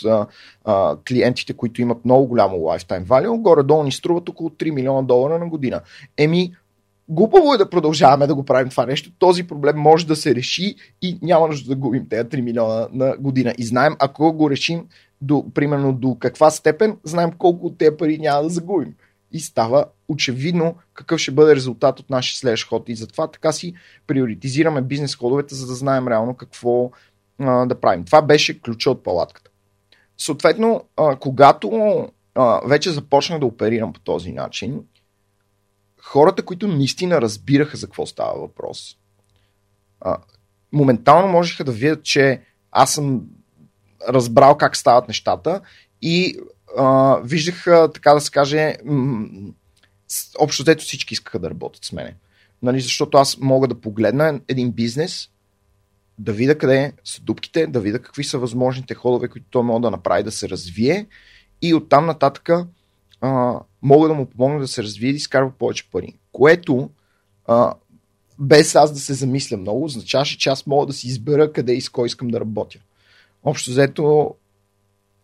а, 0.65 0.97
клиентите, 1.07 1.53
които 1.53 1.81
имат 1.81 2.05
много 2.05 2.27
голямо 2.27 2.57
lifetime 2.57 3.05
value, 3.05 3.41
горе-долу 3.41 3.83
ни 3.83 3.91
струват 3.91 4.29
около 4.29 4.49
3 4.49 4.71
милиона 4.71 5.01
долара 5.01 5.39
на 5.39 5.49
година. 5.49 5.81
Еми, 6.17 6.51
глупаво 7.09 7.53
е 7.53 7.57
да 7.57 7.69
продължаваме 7.69 8.27
да 8.27 8.35
го 8.35 8.43
правим 8.43 8.69
това 8.69 8.85
нещо. 8.85 9.11
Този 9.19 9.43
проблем 9.43 9.77
може 9.77 10.07
да 10.07 10.15
се 10.15 10.35
реши 10.35 10.75
и 11.01 11.19
няма 11.21 11.47
нужда 11.47 11.69
да 11.69 11.75
губим 11.75 12.09
тези 12.09 12.23
3 12.23 12.41
милиона 12.41 12.87
на 12.91 13.15
година. 13.19 13.53
И 13.57 13.65
знаем, 13.65 13.95
ако 13.99 14.33
го 14.33 14.49
решим 14.49 14.85
до, 15.21 15.45
примерно 15.53 15.93
до 15.93 16.17
каква 16.19 16.51
степен, 16.51 16.97
знаем 17.03 17.31
колко 17.37 17.67
от 17.67 17.77
тези 17.77 17.97
пари 17.97 18.17
няма 18.17 18.43
да 18.43 18.49
загубим. 18.49 18.93
И 19.31 19.39
става 19.39 19.85
очевидно 20.07 20.75
какъв 20.93 21.19
ще 21.19 21.31
бъде 21.31 21.55
резултат 21.55 21.99
от 21.99 22.09
нашия 22.09 22.37
следващ 22.37 22.67
ход. 22.67 22.89
И 22.89 22.95
затова 22.95 23.27
така 23.27 23.51
си 23.51 23.73
приоритизираме 24.07 24.81
бизнес 24.81 25.15
ходовете, 25.15 25.55
за 25.55 25.67
да 25.67 25.75
знаем 25.75 26.07
реално 26.07 26.35
какво 26.35 26.91
а, 27.39 27.65
да 27.65 27.79
правим. 27.79 28.05
Това 28.05 28.21
беше 28.21 28.61
ключа 28.61 28.91
от 28.91 29.03
палатката. 29.03 29.51
Съответно, 30.17 30.83
а, 30.97 31.15
когато 31.15 31.69
а, 32.35 32.61
вече 32.67 32.91
започнах 32.91 33.39
да 33.39 33.45
оперирам 33.45 33.93
по 33.93 33.99
този 33.99 34.31
начин, 34.31 34.83
хората, 36.01 36.45
които 36.45 36.67
наистина 36.67 37.21
разбираха 37.21 37.77
за 37.77 37.87
какво 37.87 38.05
става 38.05 38.39
въпрос, 38.39 38.97
а, 40.01 40.17
моментално 40.71 41.27
можеха 41.27 41.63
да 41.63 41.71
видят, 41.71 42.03
че 42.03 42.41
аз 42.71 42.93
съм 42.93 43.21
разбрал 44.09 44.57
как 44.57 44.77
стават 44.77 45.07
нещата 45.07 45.61
и 46.01 46.39
а, 46.77 47.17
виждаха, 47.23 47.91
така 47.93 48.13
да 48.13 48.21
се 48.21 48.31
каже, 48.31 48.75
м- 48.85 49.27
общо 50.39 50.63
взето 50.63 50.83
всички 50.83 51.13
искаха 51.13 51.39
да 51.39 51.49
работят 51.49 51.85
с 51.85 51.91
мене. 51.91 52.15
Нали, 52.61 52.81
защото 52.81 53.17
аз 53.17 53.37
мога 53.37 53.67
да 53.67 53.81
погледна 53.81 54.39
един 54.47 54.71
бизнес, 54.71 55.29
да 56.19 56.33
видя 56.33 56.57
къде 56.57 56.93
са 57.03 57.21
дупките, 57.21 57.67
да 57.67 57.79
видя 57.79 57.99
какви 57.99 58.23
са 58.23 58.39
възможните 58.39 58.93
ходове, 58.93 59.27
които 59.27 59.47
той 59.49 59.63
може 59.63 59.81
да 59.81 59.91
направи 59.91 60.23
да 60.23 60.31
се 60.31 60.49
развие 60.49 61.07
и 61.61 61.73
оттам 61.73 62.05
нататък 62.05 62.49
а, 63.21 63.59
мога 63.81 64.07
да 64.07 64.13
му 64.13 64.25
помогна 64.25 64.59
да 64.59 64.67
се 64.67 64.83
развие 64.83 65.09
и 65.09 65.13
да 65.13 65.17
изкарва 65.17 65.51
повече 65.51 65.89
пари. 65.91 66.17
Което 66.31 66.89
а, 67.45 67.73
без 68.39 68.75
аз 68.75 68.93
да 68.93 68.99
се 68.99 69.13
замисля 69.13 69.57
много, 69.57 69.83
означаваше, 69.85 70.37
че 70.37 70.49
аз 70.49 70.67
мога 70.67 70.85
да 70.85 70.93
си 70.93 71.07
избера 71.07 71.53
къде 71.53 71.73
и 71.73 71.81
с 71.81 71.89
кой 71.89 72.05
искам 72.05 72.27
да 72.27 72.39
работя. 72.39 72.79
Общо 73.43 73.71
взето, 73.71 74.35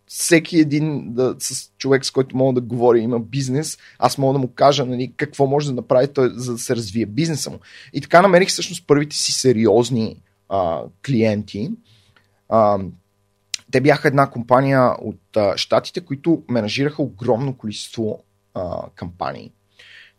всеки 0.08 0.60
един 0.60 1.14
да, 1.14 1.36
с 1.40 1.72
човек, 1.78 2.06
с 2.06 2.12
който 2.12 2.38
мога 2.38 2.54
да 2.54 2.68
говоря, 2.68 3.00
има 3.00 3.20
бизнес, 3.20 3.78
аз 4.00 4.18
мога 4.18 4.34
да 4.34 4.40
му 4.40 4.48
кажа 4.48 4.86
нали, 4.86 5.14
какво 5.18 5.48
може 5.48 5.68
да 5.68 5.74
направи 5.74 6.08
той, 6.08 6.30
за 6.36 6.52
да 6.52 6.60
се 6.60 6.76
развие 6.76 7.06
бизнеса 7.06 7.50
му. 7.50 7.60
И 7.94 8.02
така 8.02 8.22
намерих 8.22 8.50
всъщност 8.50 8.88
първите 8.88 9.16
си 9.16 9.32
сериозни 9.32 10.22
а, 10.50 10.82
клиенти. 11.06 11.72
А, 12.50 12.80
те 13.72 13.82
бяха 13.82 14.08
една 14.08 14.30
компания 14.30 14.92
от 15.02 15.38
а, 15.38 15.58
щатите, 15.58 16.02
които 16.02 16.44
менажираха 16.50 17.02
огромно 17.02 17.58
количество 17.58 18.24
а, 18.54 18.82
кампании. 18.96 19.52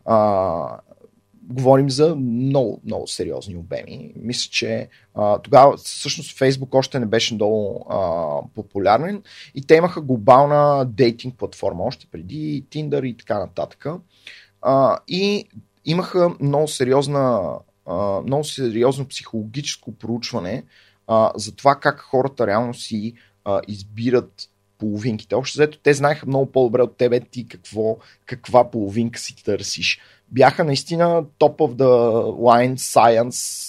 А, 0.04 0.78
говорим 1.48 1.90
за 1.90 2.16
много, 2.16 2.80
много 2.84 3.06
сериозни 3.06 3.56
обеми. 3.56 4.12
Мисля, 4.16 4.50
че 4.50 4.88
а, 5.14 5.38
тогава 5.38 5.76
всъщност 5.76 6.38
Facebook 6.38 6.74
още 6.74 7.00
не 7.00 7.06
беше 7.06 7.34
много 7.34 7.86
а, 7.90 8.28
популярен 8.54 9.22
и 9.54 9.66
те 9.66 9.74
имаха 9.74 10.00
глобална 10.00 10.84
дейтинг 10.84 11.38
платформа, 11.38 11.84
още 11.84 12.06
преди 12.12 12.64
Tinder 12.70 13.06
и 13.06 13.16
така 13.16 13.38
нататък. 13.38 13.86
А, 14.62 14.98
и 15.08 15.44
имаха 15.84 16.30
много 16.40 16.68
сериозна 16.68 17.54
а, 17.86 18.20
много 18.20 18.44
сериозно 18.44 19.08
психологическо 19.08 19.92
проучване 19.92 20.64
а, 21.06 21.32
за 21.36 21.56
това 21.56 21.74
как 21.74 22.00
хората 22.00 22.46
реално 22.46 22.74
си 22.74 23.14
а, 23.44 23.60
избират 23.68 24.48
половинките. 24.78 25.34
Общо 25.34 25.58
взето 25.58 25.78
те 25.78 25.94
знаеха 25.94 26.26
много 26.26 26.52
по-добре 26.52 26.82
от 26.82 26.96
тебе 26.96 27.20
ти 27.20 27.48
какво, 27.48 27.96
каква 28.26 28.70
половинка 28.70 29.18
си 29.18 29.44
търсиш. 29.44 30.00
Бяха 30.30 30.64
наистина 30.64 31.24
top 31.40 31.56
of 31.56 31.74
the 31.74 31.92
line 32.32 32.76
science 32.76 33.68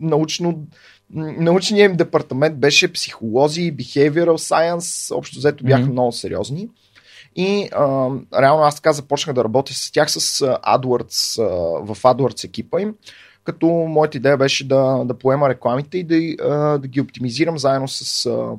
научно 0.00 0.66
научният 1.14 1.90
им 1.90 1.96
департамент 1.96 2.58
беше 2.58 2.92
психолози, 2.92 3.76
behavioral 3.76 4.36
science, 4.36 5.16
общо 5.16 5.38
взето 5.38 5.64
бяха 5.64 5.82
mm-hmm. 5.82 5.92
много 5.92 6.12
сериозни. 6.12 6.68
И 7.36 7.68
а, 7.72 8.08
реално 8.40 8.62
аз 8.62 8.74
така 8.74 8.92
започнах 8.92 9.34
да 9.34 9.44
работя 9.44 9.74
с 9.74 9.92
тях 9.92 10.10
с 10.10 10.40
AdWords, 10.46 11.42
а, 11.42 11.46
в 11.94 12.02
AdWords 12.02 12.44
екипа 12.44 12.80
им, 12.80 12.94
като 13.44 13.66
моята 13.66 14.16
идея 14.16 14.36
беше 14.36 14.68
да, 14.68 15.04
да 15.04 15.18
поема 15.18 15.48
рекламите 15.48 15.98
и 15.98 16.04
да, 16.04 16.44
а, 16.44 16.78
да 16.78 16.88
ги 16.88 17.00
оптимизирам 17.00 17.58
заедно 17.58 17.88
с 17.88 18.26
а, 18.26 18.50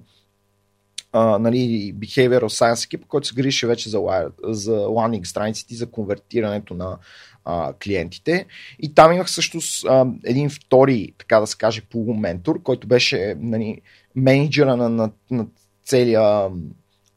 нали, 1.13 1.93
Behavioral 1.95 2.43
Science 2.43 2.85
екипа, 2.85 3.07
който 3.07 3.27
се 3.27 3.35
грижи 3.35 3.65
вече 3.65 3.89
за, 3.89 3.99
за 4.43 4.71
landing 4.71 5.23
страниците 5.23 5.73
и 5.73 5.77
за 5.77 5.91
конвертирането 5.91 6.73
на 6.73 6.97
а, 7.45 7.73
клиентите. 7.83 8.45
И 8.79 8.93
там 8.93 9.13
имах 9.13 9.31
също 9.31 9.59
а, 9.87 10.05
един 10.25 10.49
втори, 10.49 11.13
така 11.17 11.39
да 11.39 11.47
се 11.47 11.57
каже, 11.57 11.81
полументор, 11.81 12.63
който 12.63 12.87
беше 12.87 13.35
нали, 13.39 13.81
менеджера 14.15 14.77
на, 14.77 14.89
на, 14.89 15.11
на 15.31 15.45
целия 15.85 16.49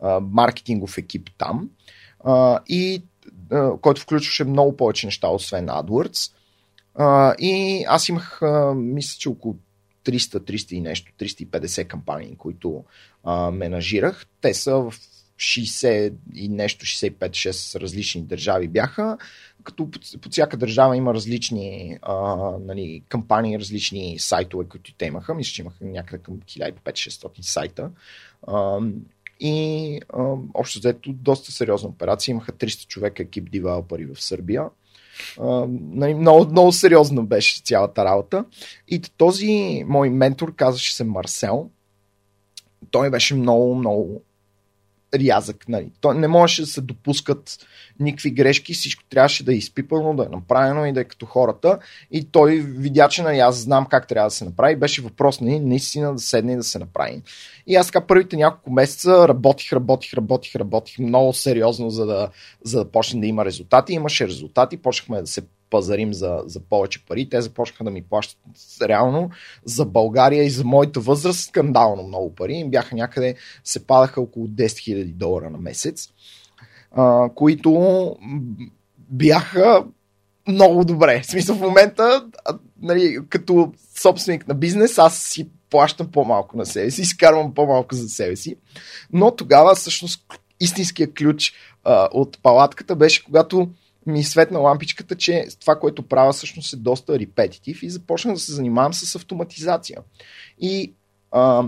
а, 0.01 0.21
маркетингов 0.21 0.99
екип 0.99 1.31
там. 1.39 1.71
А, 2.25 2.61
и 2.69 3.03
а, 3.53 3.71
който 3.81 4.01
включваше 4.01 4.45
много 4.45 4.77
повече 4.77 5.07
неща, 5.07 5.29
освен 5.29 5.67
AdWords. 5.67 6.33
А, 6.95 7.35
и 7.39 7.85
аз 7.89 8.09
имах, 8.09 8.43
а, 8.43 8.75
мисля, 8.75 9.17
че 9.19 9.29
около 9.29 9.57
300, 10.07 10.41
300 10.41 10.73
и 10.73 10.81
нещо, 10.81 11.13
350 11.19 11.87
кампании, 11.87 12.37
които 12.39 12.85
а, 13.25 13.51
менажирах. 13.51 14.27
Те 14.41 14.55
са 14.55 14.75
в 14.75 14.95
60 15.39 16.15
и 16.35 16.49
нещо, 16.49 16.87
65-6 16.87 17.81
различни 17.81 18.23
държави 18.23 18.69
бяха, 18.69 19.19
като 19.65 19.91
по, 19.91 20.31
всяка 20.31 20.57
държава 20.57 20.97
има 20.97 21.15
различни 21.15 21.99
а, 22.03 22.37
нали, 22.61 23.03
кампании, 23.09 23.59
различни 23.59 24.19
сайтове, 24.19 24.65
които 24.65 24.95
те 24.95 25.07
имаха. 25.07 25.35
Мисля, 25.35 25.53
че 25.53 25.63
имаха 25.63 25.85
някъде 25.85 26.23
към 26.23 26.41
1500-600 26.41 27.43
сайта. 27.43 27.91
А, 28.47 28.79
и 29.41 30.01
а, 30.09 30.35
общо 30.55 30.79
взето 30.79 31.13
доста 31.13 31.53
сериозна 31.53 31.89
операция. 31.89 32.33
Имаха 32.33 32.53
300 32.53 32.87
човека 32.87 33.23
екип 33.23 33.51
девелопери 33.51 34.07
в 34.07 34.23
Сърбия. 34.23 34.65
Нали, 35.71 36.15
много, 36.15 36.51
много 36.51 36.73
сериозно 36.73 37.27
беше 37.27 37.63
цялата 37.63 38.05
работа. 38.05 38.45
И 38.89 39.01
този 39.01 39.85
мой 39.87 40.11
ментор 40.11 40.55
казваше 40.55 40.95
се 40.95 41.05
Марсел. 41.05 41.71
Той 42.91 43.11
беше 43.11 43.35
много, 43.35 43.75
много 43.75 44.23
рязък. 45.15 45.65
Нали. 45.69 45.91
То 46.01 46.15
не 46.15 46.29
можеше 46.29 46.63
да 46.63 46.67
се 46.67 46.81
допускат 46.81 47.59
никакви 48.01 48.31
грешки, 48.31 48.75
всичко 48.75 49.05
трябваше 49.11 49.45
да 49.45 49.53
е 49.53 49.57
изпипано, 49.57 50.15
да 50.15 50.25
е 50.25 50.29
направено 50.29 50.87
и 50.87 50.93
да 50.93 51.01
е 51.01 51.05
като 51.05 51.27
хората. 51.27 51.79
И 52.11 52.25
той 52.25 52.55
видя, 52.55 53.09
че 53.09 53.23
нали, 53.23 53.39
аз 53.39 53.57
знам 53.57 53.87
как 53.87 54.09
трябва 54.09 54.27
да 54.27 54.35
се 54.35 54.45
направи. 54.45 54.77
Беше 54.77 55.03
въпрос 55.03 55.41
нали, 55.41 55.61
наистина 55.61 56.13
да 56.13 56.19
седне 56.19 56.53
и 56.53 56.57
да 56.57 56.63
се 56.63 56.79
направи. 56.79 57.23
И 57.67 57.77
аз 57.77 57.87
така 57.87 58.07
първите 58.07 58.37
няколко 58.37 58.71
месеца 58.71 59.29
работих, 59.29 59.73
работих, 59.73 60.15
работих, 60.15 60.57
работих 60.57 60.99
много 60.99 61.33
сериозно, 61.33 61.91
за 61.91 62.07
да, 62.07 62.29
за 62.65 62.79
да 62.79 62.91
почне 62.91 63.21
да 63.21 63.27
има 63.27 63.45
резултати. 63.45 63.93
Имаше 63.93 64.29
резултати, 64.29 64.77
почнахме 64.77 65.21
да 65.21 65.27
се 65.27 65.43
пазарим 65.71 66.15
за, 66.15 66.43
за 66.47 66.61
повече 66.61 67.05
пари. 67.07 67.29
Те 67.29 67.41
започнаха 67.41 67.85
да 67.85 67.91
ми 67.91 68.03
плащат 68.03 68.39
реално 68.83 69.31
за 69.65 69.85
България 69.85 70.45
и 70.45 70.51
за 70.51 70.65
моята 70.65 71.01
възраст 71.01 71.41
скандално 71.41 72.03
много 72.03 72.35
пари. 72.35 72.53
Им 72.53 72.71
бяха 72.71 72.97
някъде, 72.97 73.35
се 73.65 73.87
падаха 73.87 74.21
около 74.21 74.47
10 74.47 74.67
000 74.67 75.13
долара 75.13 75.51
на 75.51 75.59
месец, 75.59 76.09
а, 76.93 77.29
които 77.35 78.17
бяха 78.99 79.85
много 80.49 80.85
добре. 80.85 81.23
В 81.23 81.27
смисъл 81.27 81.57
в 81.57 81.61
момента, 81.61 82.27
нали, 82.83 83.19
като 83.29 83.73
собственик 84.01 84.49
на 84.49 84.55
бизнес, 84.55 84.99
аз 84.99 85.19
си 85.19 85.49
плащам 85.71 86.11
по-малко 86.11 86.57
на 86.57 86.67
себе 86.67 86.91
си, 86.91 87.03
изкарвам 87.03 87.55
по-малко 87.55 87.95
за 87.95 88.09
себе 88.09 88.37
си. 88.37 88.57
Но 89.13 89.37
тогава 89.37 89.75
всъщност 89.75 90.27
истинския 90.61 91.13
ключ 91.15 91.53
а, 91.85 92.09
от 92.13 92.39
палатката 92.43 92.97
беше 92.97 93.25
когато 93.25 93.69
ми 94.07 94.25
светна 94.25 94.59
лампичката, 94.59 95.17
че 95.17 95.47
това, 95.61 95.79
което 95.79 96.09
правя 96.09 96.33
всъщност 96.33 96.73
е 96.73 96.77
доста 96.77 97.19
репетитив 97.19 97.83
и 97.83 97.91
започнах 97.91 98.35
да 98.35 98.41
се 98.41 98.53
занимавам 98.53 98.95
с 98.95 99.15
автоматизация. 99.15 99.99
И 100.59 100.95
а, 101.31 101.65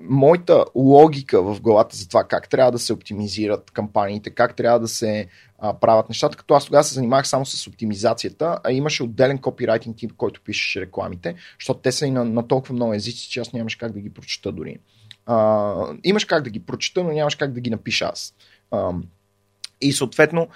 моята 0.00 0.64
логика 0.74 1.42
в 1.42 1.60
главата 1.60 1.96
за 1.96 2.08
това 2.08 2.24
как 2.24 2.48
трябва 2.48 2.72
да 2.72 2.78
се 2.78 2.92
оптимизират 2.92 3.70
кампаниите, 3.70 4.30
как 4.30 4.56
трябва 4.56 4.80
да 4.80 4.88
се 4.88 5.26
а, 5.58 5.74
правят 5.74 6.08
нещата, 6.08 6.36
като 6.36 6.54
аз 6.54 6.64
тогава 6.64 6.84
се 6.84 6.94
занимавах 6.94 7.28
само 7.28 7.46
с 7.46 7.66
оптимизацията, 7.66 8.58
а 8.64 8.72
имаше 8.72 9.02
отделен 9.02 9.38
копирайтинг 9.38 9.96
тип, 9.96 10.12
който 10.16 10.40
пишеше 10.40 10.80
рекламите, 10.80 11.34
защото 11.60 11.80
те 11.80 11.92
са 11.92 12.06
и 12.06 12.10
на, 12.10 12.24
на 12.24 12.48
толкова 12.48 12.74
много 12.74 12.94
езици, 12.94 13.30
че 13.30 13.40
аз 13.40 13.52
нямаш 13.52 13.74
как 13.76 13.92
да 13.92 14.00
ги 14.00 14.12
прочета 14.12 14.52
дори. 14.52 14.78
А, 15.26 15.74
имаш 16.04 16.24
как 16.24 16.42
да 16.42 16.50
ги 16.50 16.60
прочета, 16.66 17.04
но 17.04 17.12
нямаш 17.12 17.34
как 17.34 17.52
да 17.52 17.60
ги 17.60 17.70
напиша 17.70 18.10
аз. 18.12 18.34
А, 18.70 18.92
и 19.80 19.92
съответно, 19.92 20.48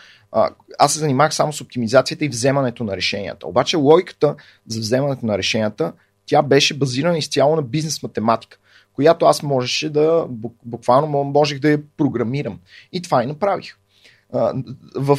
аз 0.78 0.92
се 0.92 0.98
занимавах 0.98 1.34
само 1.34 1.52
с 1.52 1.60
оптимизацията 1.60 2.24
и 2.24 2.28
вземането 2.28 2.84
на 2.84 2.96
решенията. 2.96 3.46
Обаче 3.46 3.76
логиката 3.76 4.34
за 4.66 4.80
вземането 4.80 5.26
на 5.26 5.38
решенията, 5.38 5.92
тя 6.26 6.42
беше 6.42 6.78
базирана 6.78 7.18
изцяло 7.18 7.56
на 7.56 7.62
бизнес 7.62 8.02
математика, 8.02 8.58
която 8.92 9.26
аз 9.26 9.42
можеше 9.42 9.90
да, 9.90 10.26
буквално 10.64 11.24
можех 11.24 11.58
да 11.58 11.70
я 11.70 11.82
програмирам. 11.96 12.60
И 12.92 13.02
това 13.02 13.22
и 13.22 13.26
направих. 13.26 13.76
В, 14.94 15.16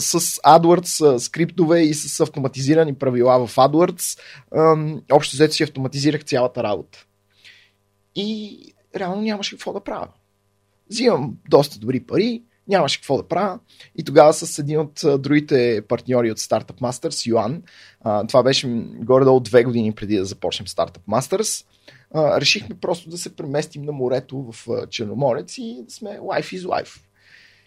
с 0.00 0.20
AdWords 0.20 1.18
скриптове 1.18 1.80
и 1.80 1.94
с 1.94 2.20
автоматизирани 2.20 2.94
правила 2.94 3.46
в 3.46 3.56
AdWords, 3.56 4.20
общо 5.12 5.36
взето 5.36 5.54
си 5.54 5.62
автоматизирах 5.62 6.24
цялата 6.24 6.62
работа. 6.62 7.04
И 8.16 8.58
реално 8.96 9.22
нямаше 9.22 9.56
какво 9.56 9.72
да 9.72 9.80
правя. 9.80 10.08
Взимам 10.90 11.36
доста 11.50 11.78
добри 11.78 12.00
пари, 12.00 12.42
нямаше 12.68 12.98
какво 13.00 13.16
да 13.16 13.28
правя. 13.28 13.58
И 13.98 14.04
тогава 14.04 14.32
с 14.32 14.58
един 14.58 14.80
от 14.80 15.00
другите 15.18 15.82
партньори 15.88 16.30
от 16.30 16.38
Startup 16.38 16.80
Masters, 16.80 17.26
Юан, 17.26 17.62
това 18.28 18.42
беше 18.42 18.68
горе-долу 19.00 19.40
две 19.40 19.64
години 19.64 19.92
преди 19.92 20.16
да 20.16 20.24
започнем 20.24 20.66
Startup 20.66 21.00
Masters, 21.08 21.66
решихме 22.40 22.76
просто 22.80 23.10
да 23.10 23.18
се 23.18 23.36
преместим 23.36 23.82
на 23.82 23.92
морето 23.92 24.52
в 24.52 24.68
Черноморец 24.90 25.58
и 25.58 25.82
да 25.84 25.90
сме 25.90 26.10
life 26.10 26.58
is 26.58 26.62
life. 26.66 27.00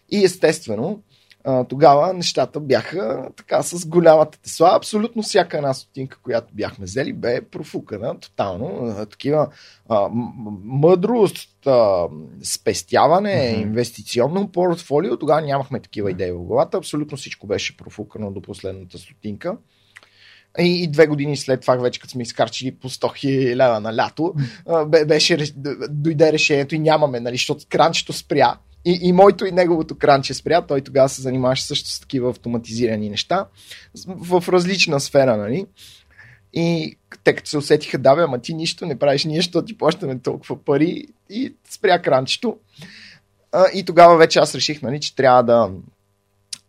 И 0.09 0.23
естествено, 0.23 1.01
а, 1.49 1.63
тогава 1.63 2.13
нещата 2.13 2.59
бяха 2.59 3.29
така 3.35 3.63
с 3.63 3.87
голямата 3.87 4.41
тесла. 4.41 4.71
Абсолютно 4.75 5.21
всяка 5.21 5.57
една 5.57 5.73
стотинка, 5.73 6.19
която 6.23 6.53
бяхме 6.53 6.85
взели, 6.85 7.13
бе 7.13 7.41
профукана 7.41 8.19
тотално. 8.19 8.95
Такива 9.09 9.47
а, 9.89 10.09
мъдрост, 10.63 11.67
а, 11.67 12.07
спестяване, 12.43 13.29
mm-hmm. 13.29 13.61
инвестиционно 13.61 14.51
портфолио. 14.51 15.17
Тогава 15.17 15.41
нямахме 15.41 15.79
такива 15.79 16.11
идеи 16.11 16.31
в 16.31 16.43
главата. 16.43 16.77
Абсолютно 16.77 17.17
всичко 17.17 17.47
беше 17.47 17.77
профукано 17.77 18.31
до 18.31 18.41
последната 18.41 18.97
стотинка. 18.97 19.57
И, 20.59 20.83
и 20.83 20.87
две 20.87 21.07
години 21.07 21.37
след 21.37 21.61
това, 21.61 21.75
вече 21.75 21.99
като 21.99 22.11
сме 22.11 22.23
изкарчили 22.23 22.75
по 22.75 22.89
100 22.89 23.05
000 23.05 23.55
лева 23.55 23.79
на 23.79 23.95
лято, 23.95 24.33
беше, 25.07 25.53
дойде 25.89 26.33
решението 26.33 26.75
и 26.75 26.79
нямаме, 26.79 27.19
нали, 27.19 27.35
защото 27.35 27.65
кранчето 27.69 28.13
спря 28.13 28.57
и, 28.87 28.99
и 29.01 29.11
моето 29.11 29.45
и 29.45 29.51
неговото 29.51 29.97
кранче 29.97 30.33
спря. 30.33 30.61
Той 30.61 30.81
тогава 30.81 31.09
се 31.09 31.21
занимаваше 31.21 31.65
също 31.65 31.89
с 31.89 31.99
такива 31.99 32.29
автоматизирани 32.29 33.09
неща 33.09 33.45
в 34.07 34.43
различна 34.49 34.99
сфера, 34.99 35.37
нали? 35.37 35.65
И 36.53 36.97
те 37.23 37.35
като 37.35 37.49
се 37.49 37.57
усетиха, 37.57 37.97
да, 37.97 38.15
бе, 38.15 38.21
ама 38.21 38.39
ти 38.39 38.53
нищо 38.53 38.85
не 38.85 38.99
правиш, 38.99 39.25
ние 39.25 39.41
що 39.41 39.61
ти 39.61 39.77
плащаме 39.77 40.19
толкова 40.19 40.63
пари 40.63 41.05
и 41.29 41.53
спря 41.69 42.01
кранчето. 42.01 42.57
А, 43.51 43.65
и 43.73 43.85
тогава 43.85 44.17
вече 44.17 44.39
аз 44.39 44.55
реших, 44.55 44.81
нали, 44.81 44.99
че 44.99 45.15
трябва 45.15 45.43
да, 45.43 45.69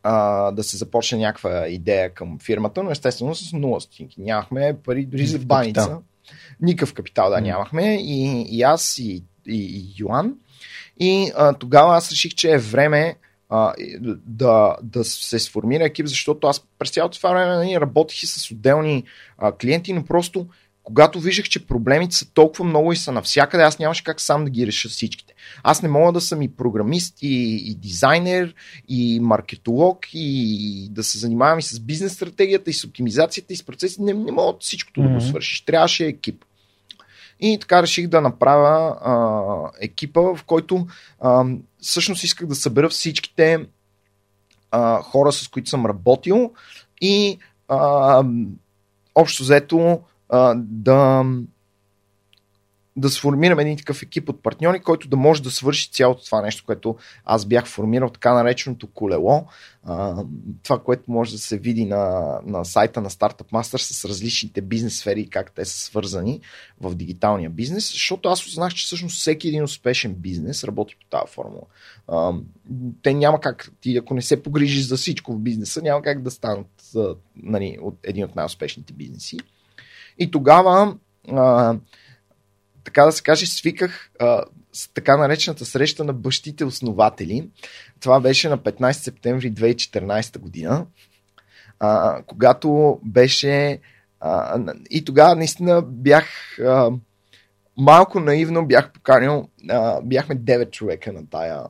а, 0.02 0.50
да 0.50 0.64
се 0.64 0.76
започне 0.76 1.18
някаква 1.18 1.68
идея 1.68 2.14
към 2.14 2.38
фирмата, 2.38 2.82
но 2.82 2.90
естествено 2.90 3.34
с 3.34 3.52
нула 3.52 3.80
стотинки. 3.80 4.20
Нямахме 4.20 4.76
пари 4.84 5.04
дори 5.04 5.26
за 5.26 5.38
баница. 5.38 5.98
Никакъв 6.60 6.94
капитал 6.94 7.30
да 7.30 7.40
нямахме. 7.40 7.94
И, 7.94 8.42
и 8.42 8.62
аз, 8.62 8.98
и, 8.98 9.24
и, 9.46 9.56
и 9.56 9.94
Йоан. 9.98 10.34
И 11.01 11.32
а, 11.36 11.53
тогава 11.53 11.96
аз 11.96 12.11
реших, 12.11 12.34
че 12.34 12.53
е 12.53 12.59
време 12.59 13.16
а, 13.49 13.74
да, 14.26 14.76
да 14.82 15.05
се 15.05 15.38
сформира 15.38 15.84
екип, 15.84 16.07
защото 16.07 16.46
аз 16.46 16.64
през 16.78 16.90
цялото 16.90 17.18
това 17.18 17.30
време 17.30 17.57
нали, 17.57 17.80
работих 17.80 18.22
и 18.22 18.26
с 18.26 18.51
отделни 18.51 19.05
а, 19.38 19.53
клиенти, 19.53 19.92
но 19.92 20.05
просто 20.05 20.46
когато 20.88 21.20
виждах, 21.20 21.49
че 21.49 21.66
проблемите 21.66 22.16
са 22.16 22.30
толкова 22.34 22.64
много 22.64 22.92
и 22.92 22.96
са 22.96 23.12
навсякъде, 23.12 23.62
аз 23.62 23.78
нямаше 23.78 24.05
как 24.05 24.20
сам 24.20 24.44
да 24.44 24.51
ги 24.51 24.66
реша 24.66 24.88
всичките. 24.88 25.34
Аз 25.62 25.82
не 25.82 25.88
мога 25.88 26.12
да 26.12 26.20
съм 26.20 26.42
и 26.42 26.49
програмист, 26.49 27.22
и, 27.22 27.57
и 27.70 27.74
дизайнер, 27.74 28.55
и 28.88 29.20
маркетолог, 29.20 29.99
и 30.12 30.88
да 30.90 31.05
се 31.05 31.18
занимавам 31.18 31.59
и 31.59 31.62
с 31.62 31.80
бизнес 31.80 32.12
стратегията, 32.12 32.70
и 32.70 32.72
с 32.72 32.84
оптимизацията, 32.84 33.53
и 33.53 33.57
с 33.57 33.62
процеси. 33.62 34.03
Не, 34.03 34.14
не 34.14 34.32
мога 34.32 34.59
всичкото 34.61 35.01
mm-hmm. 35.01 35.09
да 35.09 35.14
го 35.14 35.20
свършиш. 35.20 35.61
Трябваше 35.61 36.07
екип. 36.07 36.44
И 37.41 37.59
така 37.61 37.82
реших 37.82 38.09
да 38.09 38.20
направя 38.20 38.97
а, 39.03 39.14
екипа, 39.80 40.20
в 40.20 40.41
който 40.47 40.86
а, 41.20 41.45
всъщност 41.80 42.24
исках 42.24 42.49
да 42.49 42.55
събера 42.55 42.89
всичките 42.89 43.66
а, 44.70 45.03
хора, 45.03 45.32
с 45.32 45.49
които 45.49 45.70
съм 45.70 45.86
работил 45.86 46.53
и 47.01 47.39
а, 47.68 48.24
общо 49.14 49.43
взето 49.43 50.01
а, 50.28 50.55
да, 50.59 51.24
да 52.99 53.11
сформирам 53.11 53.59
един 53.59 53.76
такъв 53.76 54.03
екип 54.03 54.28
от 54.28 54.42
партньори, 54.42 54.80
който 54.80 55.09
да 55.09 55.16
може 55.16 55.42
да 55.42 55.51
свърши 55.51 55.90
цялото 55.92 56.24
това 56.24 56.42
нещо, 56.42 56.64
което 56.66 56.96
аз 57.24 57.44
бях 57.44 57.66
формирал, 57.66 58.11
така 58.11 58.34
нареченото 58.34 58.86
колело. 58.86 59.46
А, 59.84 60.24
това, 60.62 60.78
което 60.78 61.11
може 61.11 61.32
да 61.32 61.38
се 61.38 61.59
види 61.59 61.84
на, 61.84 62.38
на 62.46 62.64
сайта 62.64 63.01
на 63.01 63.11
Startup 63.11 63.51
Master 63.53 63.76
с 63.76 64.05
различните 64.05 64.61
бизнес 64.61 64.99
сфери 64.99 65.20
и 65.20 65.30
как 65.30 65.53
те 65.53 65.64
са 65.64 65.78
свързани 65.78 66.40
в 66.80 66.94
дигиталния 66.94 67.51
бизнес, 67.51 67.92
защото 67.92 68.28
аз 68.28 68.46
узнах, 68.46 68.74
че 68.74 68.84
всъщност 68.84 69.16
всеки 69.16 69.49
един 69.49 69.64
успешен 69.64 70.14
бизнес 70.14 70.64
работи 70.64 70.96
по 71.01 71.07
тази 71.07 71.32
формула. 71.32 71.64
А, 72.09 72.32
те 73.03 73.14
няма 73.14 73.40
как, 73.40 73.72
ти 73.80 73.96
ако 73.96 74.14
не 74.14 74.22
се 74.22 74.42
погрижиш 74.42 74.86
за 74.86 74.96
всичко 74.96 75.32
в 75.32 75.38
бизнеса, 75.38 75.82
няма 75.82 76.03
как 76.03 76.22
да 76.22 76.30
станат 76.30 76.92
нали, 77.36 77.78
един 78.03 78.24
от 78.24 78.36
най-успешните 78.36 78.92
бизнеси. 78.92 79.38
И 80.18 80.30
тогава, 80.30 80.96
а, 81.32 81.76
така 82.89 83.05
да 83.05 83.12
се 83.12 83.22
каже, 83.22 83.47
свиках 83.47 84.11
а, 84.20 84.43
с 84.72 84.89
така 84.95 85.16
наречената 85.16 85.64
среща 85.64 86.05
на 86.05 86.12
бащите 86.12 86.64
основатели. 86.64 87.49
Това 88.01 88.20
беше 88.20 88.49
на 88.49 88.59
15 88.59 88.93
септември 88.93 89.53
2014 89.53 90.39
година, 90.39 90.86
а, 91.80 92.22
когато 92.26 93.01
беше. 93.05 93.78
А, 94.20 94.61
и 94.91 95.05
тогава 95.05 95.36
наистина 95.36 95.82
бях. 95.82 96.59
А, 96.59 96.91
малко 97.76 98.20
наивно 98.20 98.66
бях 98.66 98.93
поканил. 98.93 99.49
А, 99.70 100.01
бяхме 100.03 100.36
9 100.36 100.70
човека 100.70 101.12
на 101.12 101.30
тая 101.30 101.62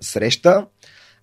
среща 0.00 0.66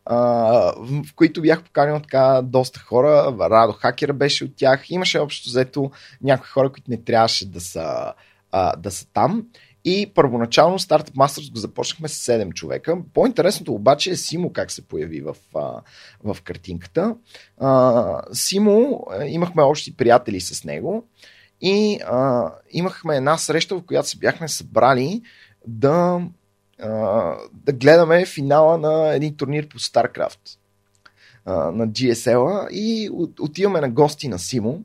в 0.05 1.03
които 1.15 1.41
бях 1.41 1.63
поканил 1.63 1.99
така 1.99 2.41
доста 2.43 2.79
хора. 2.79 3.35
Радо 3.39 3.73
Хакер 3.73 4.11
беше 4.13 4.45
от 4.45 4.55
тях. 4.55 4.89
Имаше 4.89 5.19
общо 5.19 5.49
взето 5.49 5.91
някои 6.21 6.47
хора, 6.47 6.71
които 6.71 6.91
не 6.91 7.03
трябваше 7.03 7.49
да 7.49 7.61
са, 7.61 8.13
а, 8.53 8.75
да 8.75 8.91
са 8.91 9.05
там. 9.13 9.45
И 9.85 10.11
първоначално 10.15 10.79
Startup 10.79 11.11
Masters 11.11 11.51
го 11.51 11.57
започнахме 11.57 12.07
с 12.07 12.31
7 12.31 12.53
човека. 12.53 12.97
По-интересното 13.13 13.73
обаче 13.73 14.11
е 14.11 14.15
Симо 14.15 14.53
как 14.53 14.71
се 14.71 14.87
появи 14.87 15.21
в, 15.21 15.35
в 16.23 16.37
картинката. 16.43 17.15
А, 17.59 18.21
Симо, 18.33 19.05
имахме 19.25 19.63
общи 19.63 19.97
приятели 19.97 20.41
с 20.41 20.63
него 20.63 21.03
и 21.61 21.99
а, 22.05 22.51
имахме 22.71 23.15
една 23.17 23.37
среща, 23.37 23.75
в 23.75 23.85
която 23.85 24.09
се 24.09 24.17
бяхме 24.17 24.47
събрали 24.47 25.21
да 25.67 26.21
да 27.53 27.73
гледаме 27.73 28.25
финала 28.25 28.77
на 28.77 29.15
един 29.15 29.35
турнир 29.35 29.67
по 29.67 29.79
StarCraft 29.79 30.57
на 31.45 31.87
GSL 31.87 32.69
и 32.69 33.09
отиваме 33.39 33.81
на 33.81 33.89
гости 33.89 34.27
на 34.27 34.39
Симо. 34.39 34.83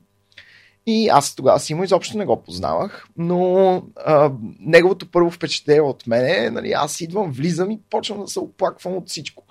И 0.85 1.07
аз 1.07 1.35
тогава 1.35 1.59
Симо 1.59 1.83
изобщо 1.83 2.17
не 2.17 2.25
го 2.25 2.43
познавах, 2.43 3.07
но 3.17 3.83
а, 4.05 4.31
неговото 4.59 5.11
първо 5.11 5.31
впечатление 5.31 5.81
от 5.81 6.07
мен 6.07 6.25
е, 6.25 6.49
нали, 6.49 6.71
аз 6.71 7.01
идвам, 7.01 7.31
влизам 7.31 7.71
и 7.71 7.79
почвам 7.89 8.21
да 8.21 8.27
се 8.27 8.39
оплаквам 8.39 8.93
от 8.95 9.09
всичко. 9.09 9.43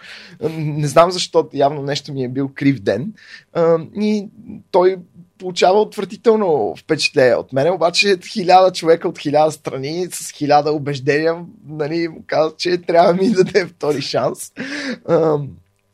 Не 0.59 0.87
знам 0.87 1.11
защо, 1.11 1.49
явно 1.53 1.83
нещо 1.83 2.13
ми 2.13 2.25
е 2.25 2.29
бил 2.29 2.51
крив 2.55 2.81
ден. 2.81 3.13
А, 3.53 3.79
и 4.01 4.29
той 4.71 4.97
получава 5.39 5.81
отвратително 5.81 6.75
впечатление 6.79 7.35
от 7.35 7.53
мен, 7.53 7.73
обаче 7.73 8.19
хиляда 8.33 8.73
човека 8.73 9.09
от 9.09 9.19
хиляда 9.19 9.53
страни 9.53 10.07
с 10.11 10.33
хиляда 10.33 10.73
убеждения 10.73 11.45
нали, 11.67 12.09
му 12.09 12.25
казват, 12.27 12.59
че 12.59 12.79
трябва 12.79 13.15
да 13.15 13.23
ми 13.23 13.31
даде 13.31 13.67
втори 13.67 14.03
шанс. 14.03 14.53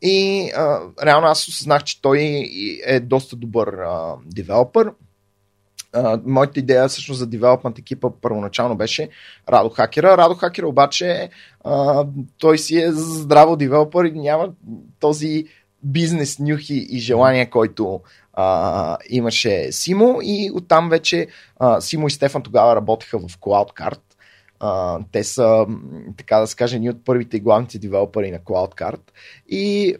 И 0.01 0.49
а, 0.55 0.79
реално 1.03 1.27
аз 1.27 1.47
осъзнах, 1.47 1.83
че 1.83 2.01
той 2.01 2.49
е 2.85 2.99
доста 2.99 3.35
добър 3.35 3.67
а, 3.67 4.15
девелопър. 4.25 4.91
Uh, 5.95 6.21
моята 6.25 6.59
идея 6.59 6.87
всъщност 6.87 7.19
за 7.19 7.27
девелопмент 7.27 7.79
екипа 7.79 8.09
първоначално 8.21 8.75
беше 8.75 9.09
Радо 9.49 9.69
Хакера. 9.69 10.17
Радо 10.17 10.35
Хакера 10.35 10.67
обаче 10.67 11.29
uh, 11.65 12.07
той 12.37 12.57
си 12.57 12.77
е 12.77 12.91
здраво 12.91 13.55
девелопър 13.55 14.05
и 14.05 14.11
няма 14.11 14.49
този 14.99 15.45
бизнес 15.83 16.39
нюхи 16.39 16.87
и 16.89 16.99
желание, 16.99 17.49
който 17.49 18.01
а, 18.33 18.97
имаше 19.09 19.71
Симо 19.71 20.19
и 20.23 20.51
оттам 20.53 20.89
вече 20.89 21.27
а, 21.59 21.81
Симо 21.81 22.07
и 22.07 22.11
Стефан 22.11 22.43
тогава 22.43 22.75
работеха 22.75 23.19
в 23.19 23.37
CloudCard. 23.37 23.99
А, 24.59 24.99
те 25.11 25.23
са, 25.23 25.65
така 26.17 26.39
да 26.39 26.47
се 26.47 26.55
каже, 26.55 26.75
едни 26.75 26.89
от 26.89 27.05
първите 27.05 27.39
главните 27.39 27.79
девелопери 27.79 28.31
на 28.31 28.39
CloudCard. 28.39 29.01
И 29.47 29.95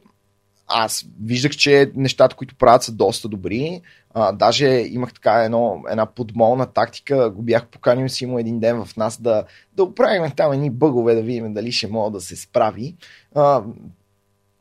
аз 0.68 1.06
виждах, 1.24 1.52
че 1.52 1.92
нещата, 1.96 2.36
които 2.36 2.56
правят 2.56 2.84
са 2.84 2.92
доста 2.92 3.28
добри. 3.28 3.82
А, 4.14 4.32
даже 4.32 4.68
имах 4.68 5.14
така 5.14 5.44
едно, 5.44 5.84
една 5.90 6.06
подмолна 6.06 6.66
тактика. 6.66 7.30
Го 7.30 7.42
бях 7.42 7.68
поканил 7.68 8.10
си 8.10 8.26
му 8.26 8.40
един 8.40 8.60
ден 8.60 8.86
в 8.86 8.98
нас 8.98 9.22
да, 9.22 9.44
да 9.74 9.84
оправим 9.84 10.32
там 10.32 10.54
едни 10.54 10.70
бъгове, 10.70 11.16
да 11.16 11.22
видим 11.22 11.54
дали 11.54 11.72
ще 11.72 11.88
мога 11.88 12.12
да 12.12 12.22
се 12.22 12.36
справи. 12.36 12.96
А, 13.36 13.64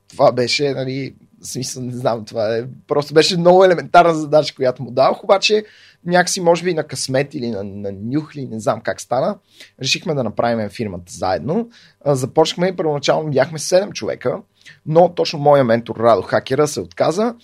това 0.08 0.32
беше 0.32 0.74
нали, 0.74 1.14
смисъл, 1.42 1.82
не 1.82 1.92
знам, 1.92 2.24
това 2.24 2.56
е. 2.56 2.64
Просто 2.88 3.14
беше 3.14 3.36
много 3.36 3.64
елементарна 3.64 4.14
задача, 4.14 4.54
която 4.54 4.82
му 4.82 4.90
дадох, 4.90 5.24
обаче 5.24 5.64
някакси, 6.06 6.40
може 6.40 6.64
би 6.64 6.74
на 6.74 6.84
късмет 6.84 7.34
или 7.34 7.50
на, 7.50 7.64
на 7.64 7.92
нюхли, 7.92 8.46
не 8.46 8.60
знам 8.60 8.80
как 8.80 9.00
стана, 9.00 9.38
решихме 9.82 10.14
да 10.14 10.24
направим 10.24 10.68
фирмата 10.68 11.12
заедно. 11.12 11.68
Започнахме 12.06 12.68
и 12.68 12.76
първоначално 12.76 13.30
бяхме 13.30 13.58
7 13.58 13.92
човека, 13.92 14.38
но 14.86 15.14
точно 15.14 15.38
моя 15.38 15.64
ментор 15.64 15.96
Радо 15.96 16.22
Хакера 16.22 16.68
се 16.68 16.80
отказа. 16.80 17.34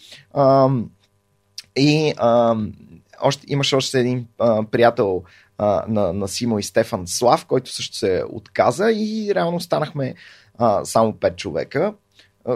и 1.77 2.15
още, 3.23 3.45
имаше 3.49 3.77
още 3.77 4.01
един 4.01 4.27
а, 4.39 4.63
приятел 4.71 5.23
а, 5.59 5.85
на, 5.89 6.13
на 6.13 6.29
Симо 6.29 6.59
и 6.59 6.63
Стефан 6.63 7.07
Слав, 7.07 7.47
който 7.47 7.73
също 7.73 7.97
се 7.97 8.25
отказа 8.29 8.93
и 8.93 9.33
реално 9.35 9.61
станахме 9.61 10.15
а, 10.59 10.85
само 10.85 11.13
5 11.13 11.37
човека 11.37 11.95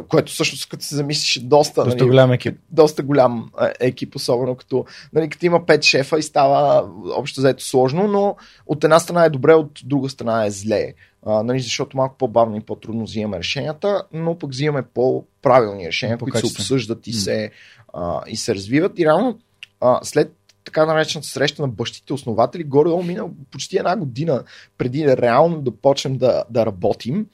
което 0.09 0.33
всъщност, 0.33 0.69
като 0.69 0.85
се 0.85 0.97
замислиш, 0.97 1.41
доста, 1.43 1.85
доста 1.85 1.99
нали, 1.99 2.11
голям 2.11 2.33
екип. 2.33 2.59
Доста 2.71 3.03
голям 3.03 3.51
екип, 3.81 4.17
особено 4.17 4.55
като, 4.55 4.85
нали, 5.13 5.29
като 5.29 5.47
има 5.47 5.67
пет 5.67 5.83
шефа 5.83 6.19
и 6.19 6.23
става 6.23 6.89
общо 7.17 7.41
заето 7.41 7.65
сложно, 7.65 8.09
но 8.09 8.37
от 8.67 8.85
една 8.85 8.99
страна 8.99 9.25
е 9.25 9.31
добре, 9.31 9.55
от 9.55 9.81
друга 9.85 10.09
страна 10.09 10.45
е 10.45 10.51
зле. 10.51 10.95
А, 11.27 11.43
нали, 11.43 11.61
защото 11.61 11.97
малко 11.97 12.17
по-бавно 12.19 12.57
и 12.57 12.61
по-трудно 12.61 13.05
взимаме 13.05 13.39
решенията, 13.39 14.03
но 14.13 14.39
пък 14.39 14.51
взимаме 14.51 14.83
по-правилни 14.95 15.87
решения, 15.87 16.19
по 16.19 16.25
които 16.25 16.39
се 16.39 16.47
обсъждат 16.47 17.07
и 17.07 17.13
се, 17.13 17.51
а, 17.93 18.21
и 18.27 18.37
се 18.37 18.55
развиват. 18.55 18.99
И 18.99 19.05
реално 19.05 19.39
а, 19.81 20.01
след 20.03 20.33
така 20.65 20.87
наречената 20.87 21.29
среща 21.29 21.63
на 21.63 21.69
бащите 21.69 22.13
основатели, 22.13 22.65
горе-долу 22.65 23.03
мина 23.03 23.25
почти 23.51 23.77
една 23.77 23.97
година 23.97 24.43
преди 24.79 25.17
реално 25.17 25.63
да 25.63 25.71
почнем 25.71 26.17
да, 26.17 26.45
да 26.51 26.67
работим. 26.67 27.27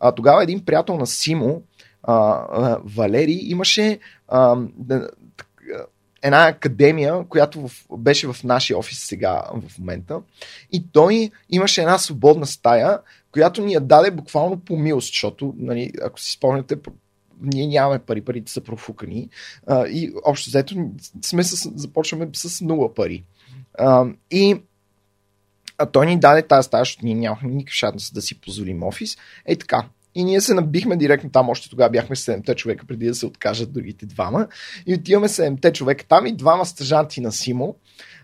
А, 0.00 0.12
тогава 0.12 0.42
един 0.42 0.64
приятел 0.64 0.96
на 0.96 1.06
Симо, 1.06 1.62
а, 2.02 2.14
а, 2.14 2.80
Валери 2.84 3.40
имаше 3.42 3.98
а, 4.28 4.56
една 6.22 6.48
академия, 6.48 7.24
която 7.28 7.68
в, 7.68 7.86
беше 7.98 8.32
в 8.32 8.44
нашия 8.44 8.78
офис 8.78 8.98
сега 8.98 9.42
в 9.54 9.78
момента. 9.78 10.20
И 10.72 10.86
той 10.92 11.30
имаше 11.50 11.80
една 11.80 11.98
свободна 11.98 12.46
стая, 12.46 12.98
която 13.32 13.62
ни 13.62 13.72
я 13.72 13.80
даде 13.80 14.10
буквално 14.10 14.60
по 14.60 14.76
милост, 14.76 15.06
защото, 15.06 15.54
нали, 15.56 15.92
ако 16.02 16.20
си 16.20 16.32
спомняте, 16.32 16.76
ние 17.40 17.66
нямаме 17.66 17.98
пари, 17.98 18.20
парите 18.20 18.52
са 18.52 18.60
профукани. 18.60 19.28
А, 19.66 19.86
и 19.86 20.12
общо 20.24 20.50
взето 20.50 20.74
сме 21.22 21.42
с, 21.42 21.70
започваме 21.74 22.28
с 22.34 22.60
нула 22.60 22.94
пари. 22.94 23.24
А, 23.78 24.06
и 24.30 24.62
а 25.78 25.86
той 25.86 26.06
ни 26.06 26.20
даде 26.20 26.42
тази 26.42 26.66
стая, 26.66 26.80
защото 26.80 27.04
ние 27.04 27.14
нямахме 27.14 27.50
никакъв 27.50 27.74
шанс 27.74 28.12
да 28.12 28.22
си 28.22 28.40
позволим 28.40 28.82
офис. 28.82 29.16
Е 29.46 29.56
така, 29.56 29.84
и 30.14 30.24
ние 30.24 30.40
се 30.40 30.54
набихме 30.54 30.96
директно 30.96 31.30
там, 31.30 31.48
още 31.48 31.70
тогава 31.70 31.90
бяхме 31.90 32.16
7-те 32.16 32.54
човека, 32.54 32.86
преди 32.86 33.06
да 33.06 33.14
се 33.14 33.26
откажат 33.26 33.72
другите 33.72 34.06
двама. 34.06 34.46
И 34.86 34.94
отиваме 34.94 35.28
7-те 35.28 35.72
човека 35.72 36.04
там 36.08 36.26
и 36.26 36.36
двама 36.36 36.66
стъжанти 36.66 37.20
на 37.20 37.32
Симо. 37.32 37.76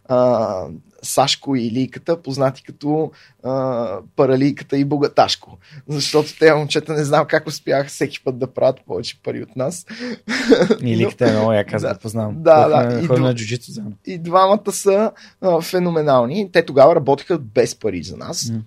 а, 0.09 0.67
Сашко 1.03 1.57
и 1.57 1.71
Лийката, 1.71 2.23
познати 2.23 2.63
като 2.63 3.11
а, 3.43 3.99
Паралийката 4.17 4.79
и 4.79 4.85
Богаташко. 4.85 5.59
Защото 5.89 6.39
те 6.39 6.55
момчета 6.55 6.93
не 6.93 7.05
знам 7.05 7.27
как 7.29 7.47
успяха 7.47 7.89
всеки 7.89 8.25
път 8.25 8.39
да 8.39 8.55
правят 8.55 8.81
повече 8.87 9.21
пари 9.23 9.43
от 9.43 9.57
нас. 9.57 9.87
И 10.83 10.97
Лийката 10.97 11.29
е 11.29 11.33
много 11.33 11.53
яка, 11.53 11.79
да, 11.81 11.99
познавам. 11.99 12.43
Да, 12.43 12.69
да. 12.69 13.01
И, 13.01 13.21
на 13.21 13.35
джуджицу. 13.35 13.83
И 14.07 14.19
двамата 14.19 14.73
са 14.73 15.13
а, 15.41 15.61
феноменални. 15.61 16.53
Те 16.53 16.65
тогава 16.65 16.97
работеха 16.97 17.39
без 17.39 17.75
пари 17.75 18.03
за 18.03 18.17
нас. 18.17 18.43
Mm 18.43 18.61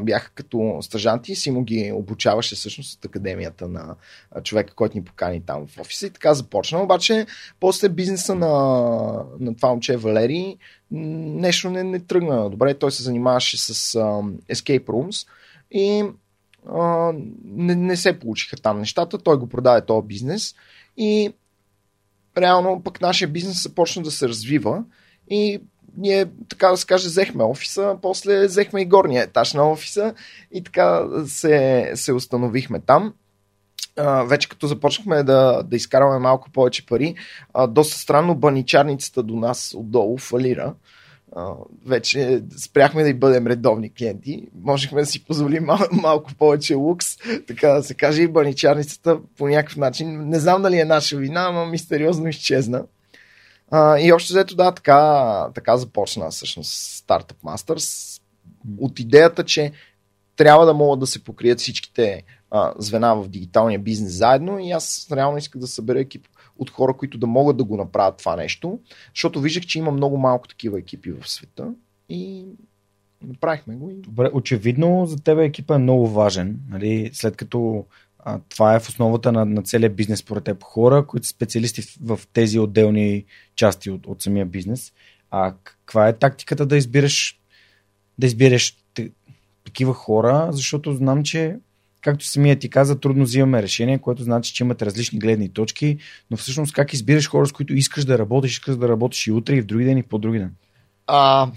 бяха 0.00 0.30
като 0.34 0.78
стъжанти. 0.82 1.34
Симо 1.34 1.64
ги 1.64 1.92
обучаваше 1.94 2.54
всъщност 2.54 2.98
от 2.98 3.04
академията 3.04 3.68
на 3.68 3.94
човека, 4.42 4.74
който 4.74 4.96
ни 4.96 5.04
покани 5.04 5.40
там 5.40 5.66
в 5.66 5.78
офиса 5.78 6.06
и 6.06 6.10
така 6.10 6.34
започна. 6.34 6.82
Обаче 6.82 7.26
после 7.60 7.88
бизнеса 7.88 8.34
на, 8.34 8.48
на 9.40 9.56
това 9.56 9.68
момче 9.68 9.96
Валери 9.96 10.58
нещо 10.90 11.70
не, 11.70 11.82
не 11.82 12.00
тръгна 12.00 12.50
добре. 12.50 12.74
Той 12.74 12.92
се 12.92 13.02
занимаваше 13.02 13.58
с 13.58 13.74
uh, 13.74 14.36
Escape 14.54 14.84
Rooms 14.84 15.28
и 15.70 16.04
uh, 16.66 17.32
не, 17.44 17.74
не 17.74 17.96
се 17.96 18.18
получиха 18.18 18.56
там 18.56 18.78
нещата. 18.78 19.18
Той 19.18 19.38
го 19.38 19.48
продаде 19.48 19.86
този 19.86 20.06
бизнес 20.06 20.54
и 20.96 21.32
реално 22.38 22.82
пък 22.82 23.00
нашия 23.00 23.28
бизнес 23.28 23.62
започна 23.62 24.02
да 24.02 24.10
се 24.10 24.28
развива 24.28 24.84
и 25.30 25.60
ние, 25.96 26.26
така 26.48 26.68
да 26.68 26.76
се 26.76 26.86
каже, 26.86 27.08
взехме 27.08 27.44
офиса, 27.44 27.96
после 28.02 28.46
взехме 28.46 28.80
и 28.80 28.86
горния 28.86 29.22
етаж 29.22 29.52
на 29.52 29.70
офиса 29.70 30.14
и 30.52 30.64
така 30.64 31.06
се, 31.26 31.90
се 31.94 32.12
установихме 32.12 32.80
там. 32.80 33.14
А, 33.96 34.22
вече 34.22 34.48
като 34.48 34.66
започнахме 34.66 35.22
да, 35.22 35.62
да 35.62 35.76
изкарваме 35.76 36.18
малко 36.18 36.50
повече 36.50 36.86
пари, 36.86 37.14
а, 37.54 37.66
доста 37.66 37.98
странно 37.98 38.34
баничарницата 38.34 39.22
до 39.22 39.36
нас 39.36 39.74
отдолу 39.76 40.18
фалира. 40.18 40.74
А, 41.36 41.52
вече 41.86 42.42
спряхме 42.56 43.02
да 43.02 43.08
и 43.08 43.14
бъдем 43.14 43.46
редовни 43.46 43.94
клиенти. 43.94 44.48
Можехме 44.62 45.00
да 45.00 45.06
си 45.06 45.24
позволим 45.24 45.64
мал, 45.64 45.78
малко 45.92 46.34
повече 46.34 46.74
лукс, 46.74 47.16
така 47.46 47.68
да 47.68 47.82
се 47.82 47.94
каже, 47.94 48.22
и 48.22 48.28
баничарницата 48.28 49.18
по 49.38 49.48
някакъв 49.48 49.76
начин. 49.76 50.28
Не 50.28 50.38
знам 50.38 50.62
дали 50.62 50.78
е 50.78 50.84
наша 50.84 51.16
вина, 51.16 51.50
но 51.50 51.66
мистериозно 51.66 52.28
изчезна. 52.28 52.84
А, 53.70 53.98
и 53.98 54.12
още 54.12 54.32
взето, 54.32 54.56
да, 54.56 54.72
така, 54.72 55.48
така 55.54 55.76
започна 55.76 56.30
всъщност 56.30 56.72
Startup 57.06 57.36
Masters 57.44 58.20
от 58.78 59.00
идеята, 59.00 59.44
че 59.44 59.72
трябва 60.36 60.66
да 60.66 60.74
могат 60.74 61.00
да 61.00 61.06
се 61.06 61.24
покрият 61.24 61.58
всичките 61.58 62.22
а, 62.50 62.72
звена 62.78 63.16
в 63.16 63.28
дигиталния 63.28 63.78
бизнес 63.78 64.12
заедно 64.12 64.58
и 64.58 64.70
аз 64.70 65.08
реално 65.12 65.38
исках 65.38 65.60
да 65.60 65.66
събера 65.66 66.00
екип 66.00 66.28
от 66.58 66.70
хора, 66.70 66.94
които 66.96 67.18
да 67.18 67.26
могат 67.26 67.56
да 67.56 67.64
го 67.64 67.76
направят 67.76 68.16
това 68.16 68.36
нещо, 68.36 68.78
защото 69.14 69.40
виждах, 69.40 69.66
че 69.66 69.78
има 69.78 69.90
много 69.90 70.18
малко 70.18 70.48
такива 70.48 70.78
екипи 70.78 71.12
в 71.12 71.28
света 71.28 71.74
и 72.08 72.46
направихме 73.22 73.76
го. 73.76 73.90
Добре, 73.92 74.30
очевидно 74.32 75.06
за 75.06 75.16
теб 75.16 75.38
екипа 75.38 75.74
е 75.74 75.78
много 75.78 76.08
важен, 76.08 76.60
нали? 76.70 77.10
след 77.12 77.36
като 77.36 77.84
а, 78.24 78.40
това 78.48 78.74
е 78.74 78.80
в 78.80 78.88
основата 78.88 79.32
на, 79.32 79.44
на 79.44 79.62
целия 79.62 79.90
бизнес, 79.90 80.18
според 80.18 80.44
теб. 80.44 80.62
Хора, 80.62 81.06
които 81.06 81.26
са 81.26 81.30
специалисти 81.30 81.82
в, 81.82 82.16
в 82.16 82.26
тези 82.32 82.58
отделни 82.58 83.24
части 83.56 83.90
от, 83.90 84.06
от 84.06 84.22
самия 84.22 84.46
бизнес. 84.46 84.92
А 85.30 85.54
каква 85.64 86.08
е 86.08 86.16
тактиката 86.18 86.66
да 86.66 86.76
избираш 86.76 87.40
да 88.18 88.26
избираш 88.26 88.76
такива 89.64 89.94
хора, 89.94 90.48
защото 90.50 90.92
знам, 90.92 91.22
че 91.22 91.56
както 92.00 92.26
самия 92.26 92.58
ти 92.58 92.70
каза, 92.70 93.00
трудно 93.00 93.24
взимаме 93.24 93.62
решение, 93.62 93.98
което 93.98 94.22
значи, 94.22 94.54
че 94.54 94.64
имате 94.64 94.86
различни 94.86 95.18
гледни 95.18 95.48
точки, 95.48 95.98
но 96.30 96.36
всъщност 96.36 96.72
как 96.72 96.92
избираш 96.92 97.28
хора, 97.28 97.46
с 97.46 97.52
които 97.52 97.74
искаш 97.74 98.04
да 98.04 98.18
работиш, 98.18 98.52
искаш 98.52 98.76
да 98.76 98.88
работиш 98.88 99.26
и 99.26 99.32
утре, 99.32 99.56
и 99.56 99.60
в 99.60 99.66
други 99.66 99.84
ден, 99.84 99.98
и 99.98 100.02
по-други 100.02 100.38
ден? 100.38 100.54
А, 101.06 101.50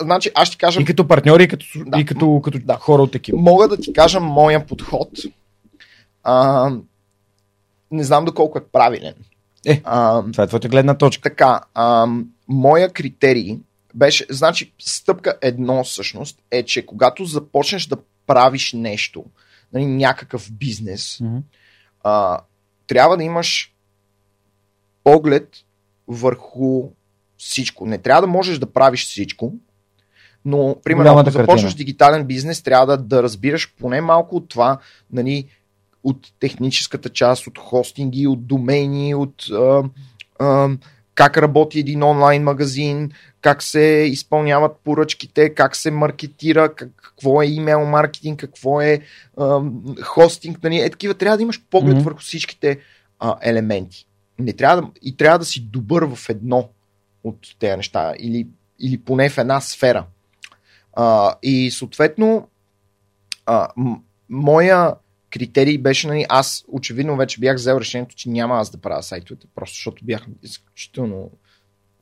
значи, 0.00 0.30
аз 0.34 0.48
ще 0.48 0.56
кажа... 0.56 0.80
И 0.80 0.84
като 0.84 1.08
партньори, 1.08 1.44
и 1.44 1.48
като, 1.48 1.66
да, 1.76 2.00
и 2.00 2.04
като, 2.04 2.40
като 2.44 2.58
да. 2.58 2.74
хора 2.74 3.02
от 3.02 3.14
екипа. 3.14 3.38
Мога 3.38 3.68
да 3.68 3.76
ти 3.76 3.92
кажа 3.92 4.20
моя 4.20 4.66
подход. 4.66 5.08
А, 6.22 6.70
не 7.90 8.04
знам 8.04 8.24
доколко 8.24 8.58
е 8.58 8.64
правилен. 8.72 9.14
Е, 9.66 9.80
а, 9.84 10.22
това 10.32 10.44
е 10.44 10.46
твоята 10.46 10.68
гледна 10.68 10.98
точка. 10.98 11.30
Така, 11.30 11.60
а, 11.74 12.06
моя 12.48 12.92
критерий 12.92 13.58
беше, 13.94 14.26
значи 14.30 14.72
стъпка 14.78 15.38
едно 15.42 15.84
всъщност 15.84 16.38
е, 16.50 16.62
че 16.62 16.86
когато 16.86 17.24
започнеш 17.24 17.86
да 17.86 17.96
правиш 18.26 18.72
нещо, 18.72 19.24
нали, 19.72 19.86
някакъв 19.86 20.52
бизнес, 20.52 21.18
mm-hmm. 21.18 21.42
а, 22.02 22.40
трябва 22.86 23.16
да 23.16 23.24
имаш 23.24 23.74
поглед 25.04 25.48
върху 26.08 26.88
всичко. 27.38 27.86
Не 27.86 27.98
трябва 27.98 28.20
да 28.20 28.26
можеш 28.26 28.58
да 28.58 28.72
правиш 28.72 29.06
всичко, 29.06 29.54
но, 30.44 30.76
примерно, 30.84 31.18
ако 31.18 31.30
започнеш 31.30 31.74
дигитален 31.74 32.24
бизнес, 32.24 32.62
трябва 32.62 32.86
да, 32.86 32.96
да 32.96 33.22
разбираш 33.22 33.74
поне 33.80 34.00
малко 34.00 34.36
от 34.36 34.48
това, 34.48 34.78
нали, 35.12 35.46
от 36.04 36.32
техническата 36.40 37.08
част, 37.08 37.46
от 37.46 37.58
хостинги, 37.58 38.26
от 38.26 38.46
домейни, 38.46 39.14
от 39.14 39.44
а, 39.52 39.82
а, 40.38 40.68
как 41.14 41.38
работи 41.38 41.78
един 41.78 42.02
онлайн 42.02 42.42
магазин, 42.42 43.10
как 43.40 43.62
се 43.62 44.06
изпълняват 44.10 44.76
поръчките, 44.84 45.54
как 45.54 45.76
се 45.76 45.90
маркетира, 45.90 46.74
как, 46.74 46.88
какво 46.96 47.42
е 47.42 47.46
имейл 47.46 47.86
маркетинг, 47.86 48.40
какво 48.40 48.80
е 48.80 49.00
а, 49.38 49.60
хостинг. 50.02 50.62
Нали? 50.62 50.80
Е, 50.80 50.90
такива 50.90 51.14
трябва 51.14 51.36
да 51.36 51.42
имаш 51.42 51.62
поглед 51.70 51.96
mm-hmm. 51.96 52.02
върху 52.02 52.20
всичките 52.20 52.78
а, 53.18 53.36
елементи. 53.42 54.06
Не 54.38 54.52
трябва 54.52 54.82
да, 54.82 54.88
и 55.02 55.16
трябва 55.16 55.38
да 55.38 55.44
си 55.44 55.60
добър 55.60 56.02
в 56.02 56.28
едно 56.28 56.68
от 57.24 57.38
тези 57.58 57.76
неща 57.76 58.14
или, 58.18 58.46
или 58.78 58.98
поне 58.98 59.28
в 59.28 59.38
една 59.38 59.60
сфера. 59.60 60.04
А, 60.92 61.34
и 61.42 61.70
съответно, 61.70 62.48
а, 63.46 63.68
моя 64.28 64.94
критерий 65.30 65.78
беше, 65.78 66.06
нали, 66.06 66.26
аз 66.28 66.64
очевидно 66.68 67.16
вече 67.16 67.40
бях 67.40 67.56
взел 67.56 67.76
решението, 67.80 68.16
че 68.16 68.28
няма 68.28 68.54
аз 68.54 68.70
да 68.70 68.78
правя 68.78 69.02
сайтовете, 69.02 69.46
просто 69.54 69.74
защото 69.74 70.04
бях 70.04 70.26
изключително 70.42 71.30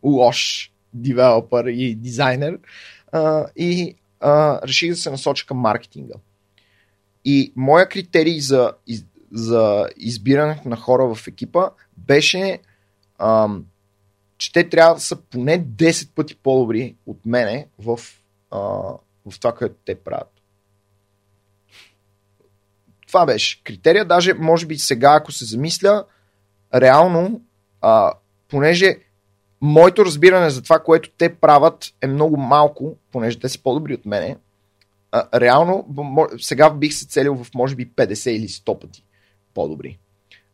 лош 0.02 0.72
девелопър 0.94 1.64
и 1.66 1.94
дизайнер 1.94 2.58
а, 3.12 3.46
и 3.56 3.94
а, 4.20 4.60
реших 4.68 4.90
да 4.90 4.96
се 4.96 5.10
насоча 5.10 5.46
към 5.46 5.56
маркетинга. 5.56 6.14
И 7.24 7.52
моя 7.56 7.88
критерий 7.88 8.40
за, 8.40 8.72
за 9.32 9.88
избирането 9.96 10.68
на 10.68 10.76
хора 10.76 11.14
в 11.14 11.26
екипа 11.26 11.70
беше, 11.96 12.58
а, 13.18 13.48
че 14.38 14.52
те 14.52 14.68
трябва 14.68 14.94
да 14.94 15.00
са 15.00 15.16
поне 15.16 15.64
10 15.64 16.10
пъти 16.14 16.36
по-добри 16.36 16.96
от 17.06 17.26
мене 17.26 17.66
в, 17.78 18.00
а, 18.50 18.58
в 19.30 19.40
това, 19.40 19.52
което 19.54 19.74
те 19.84 19.94
правят. 19.94 20.32
Това 23.06 23.26
беше 23.26 23.62
критерия. 23.64 24.04
Даже, 24.04 24.34
може 24.34 24.66
би 24.66 24.78
сега, 24.78 25.14
ако 25.14 25.32
се 25.32 25.44
замисля, 25.44 26.04
реално, 26.74 27.42
а, 27.80 28.12
понеже 28.48 28.96
моето 29.60 30.04
разбиране 30.04 30.50
за 30.50 30.62
това, 30.62 30.78
което 30.78 31.10
те 31.18 31.34
правят 31.34 31.94
е 32.00 32.06
много 32.06 32.36
малко, 32.36 32.96
понеже 33.12 33.38
те 33.38 33.48
са 33.48 33.62
по-добри 33.62 33.94
от 33.94 34.06
мене, 34.06 34.36
а, 35.12 35.40
реално 35.40 35.86
сега 36.38 36.70
бих 36.70 36.94
се 36.94 37.06
целил 37.06 37.34
в 37.44 37.54
може 37.54 37.76
би 37.76 37.90
50 37.90 38.30
или 38.30 38.48
100 38.48 38.80
пъти 38.80 39.04
по-добри. 39.54 39.98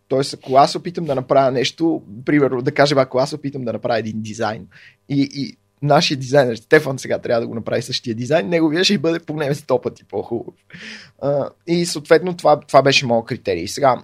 Тоест, 0.08 0.34
ако 0.34 0.56
аз 0.56 0.76
опитам 0.76 1.04
да 1.04 1.14
направя 1.14 1.50
нещо, 1.50 2.02
примерно, 2.24 2.62
да 2.62 2.72
кажем, 2.72 2.98
ако 2.98 3.18
аз 3.18 3.32
опитам 3.32 3.64
да 3.64 3.72
направя 3.72 3.98
един 3.98 4.22
дизайн 4.22 4.66
и, 5.08 5.28
и 5.34 5.56
нашия 5.84 6.16
дизайнер 6.16 6.56
Стефан 6.56 6.98
сега 6.98 7.18
трябва 7.18 7.40
да 7.40 7.46
го 7.46 7.54
направи 7.54 7.82
същия 7.82 8.14
дизайн, 8.14 8.48
неговия 8.48 8.84
ще 8.84 8.98
бъде 8.98 9.18
поне 9.20 9.54
100 9.54 9.82
пъти 9.82 10.04
по-хубав. 10.04 10.54
И 11.66 11.86
съответно 11.86 12.36
това, 12.36 12.60
това 12.60 12.82
беше 12.82 13.06
моят 13.06 13.26
критерий. 13.26 13.68
Сега, 13.68 14.02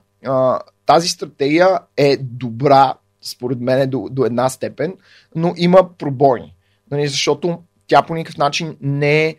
тази 0.87 1.09
стратегия 1.09 1.79
е 1.97 2.17
добра, 2.17 2.95
според 3.21 3.61
мен, 3.61 3.91
до, 3.91 4.09
до 4.11 4.25
една 4.25 4.49
степен, 4.49 4.95
но 5.35 5.55
има 5.57 5.89
пробойни. 5.99 6.55
Нали, 6.91 7.09
защото 7.09 7.63
тя 7.87 8.03
по 8.03 8.15
никакъв 8.15 8.39
начин 8.39 8.77
не 8.81 9.27
е 9.27 9.37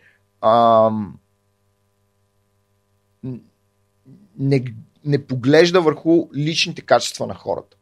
не, 4.38 4.64
не 5.04 5.26
поглежда 5.26 5.80
върху 5.80 6.28
личните 6.36 6.82
качества 6.82 7.26
на 7.26 7.34
хората. 7.34 7.76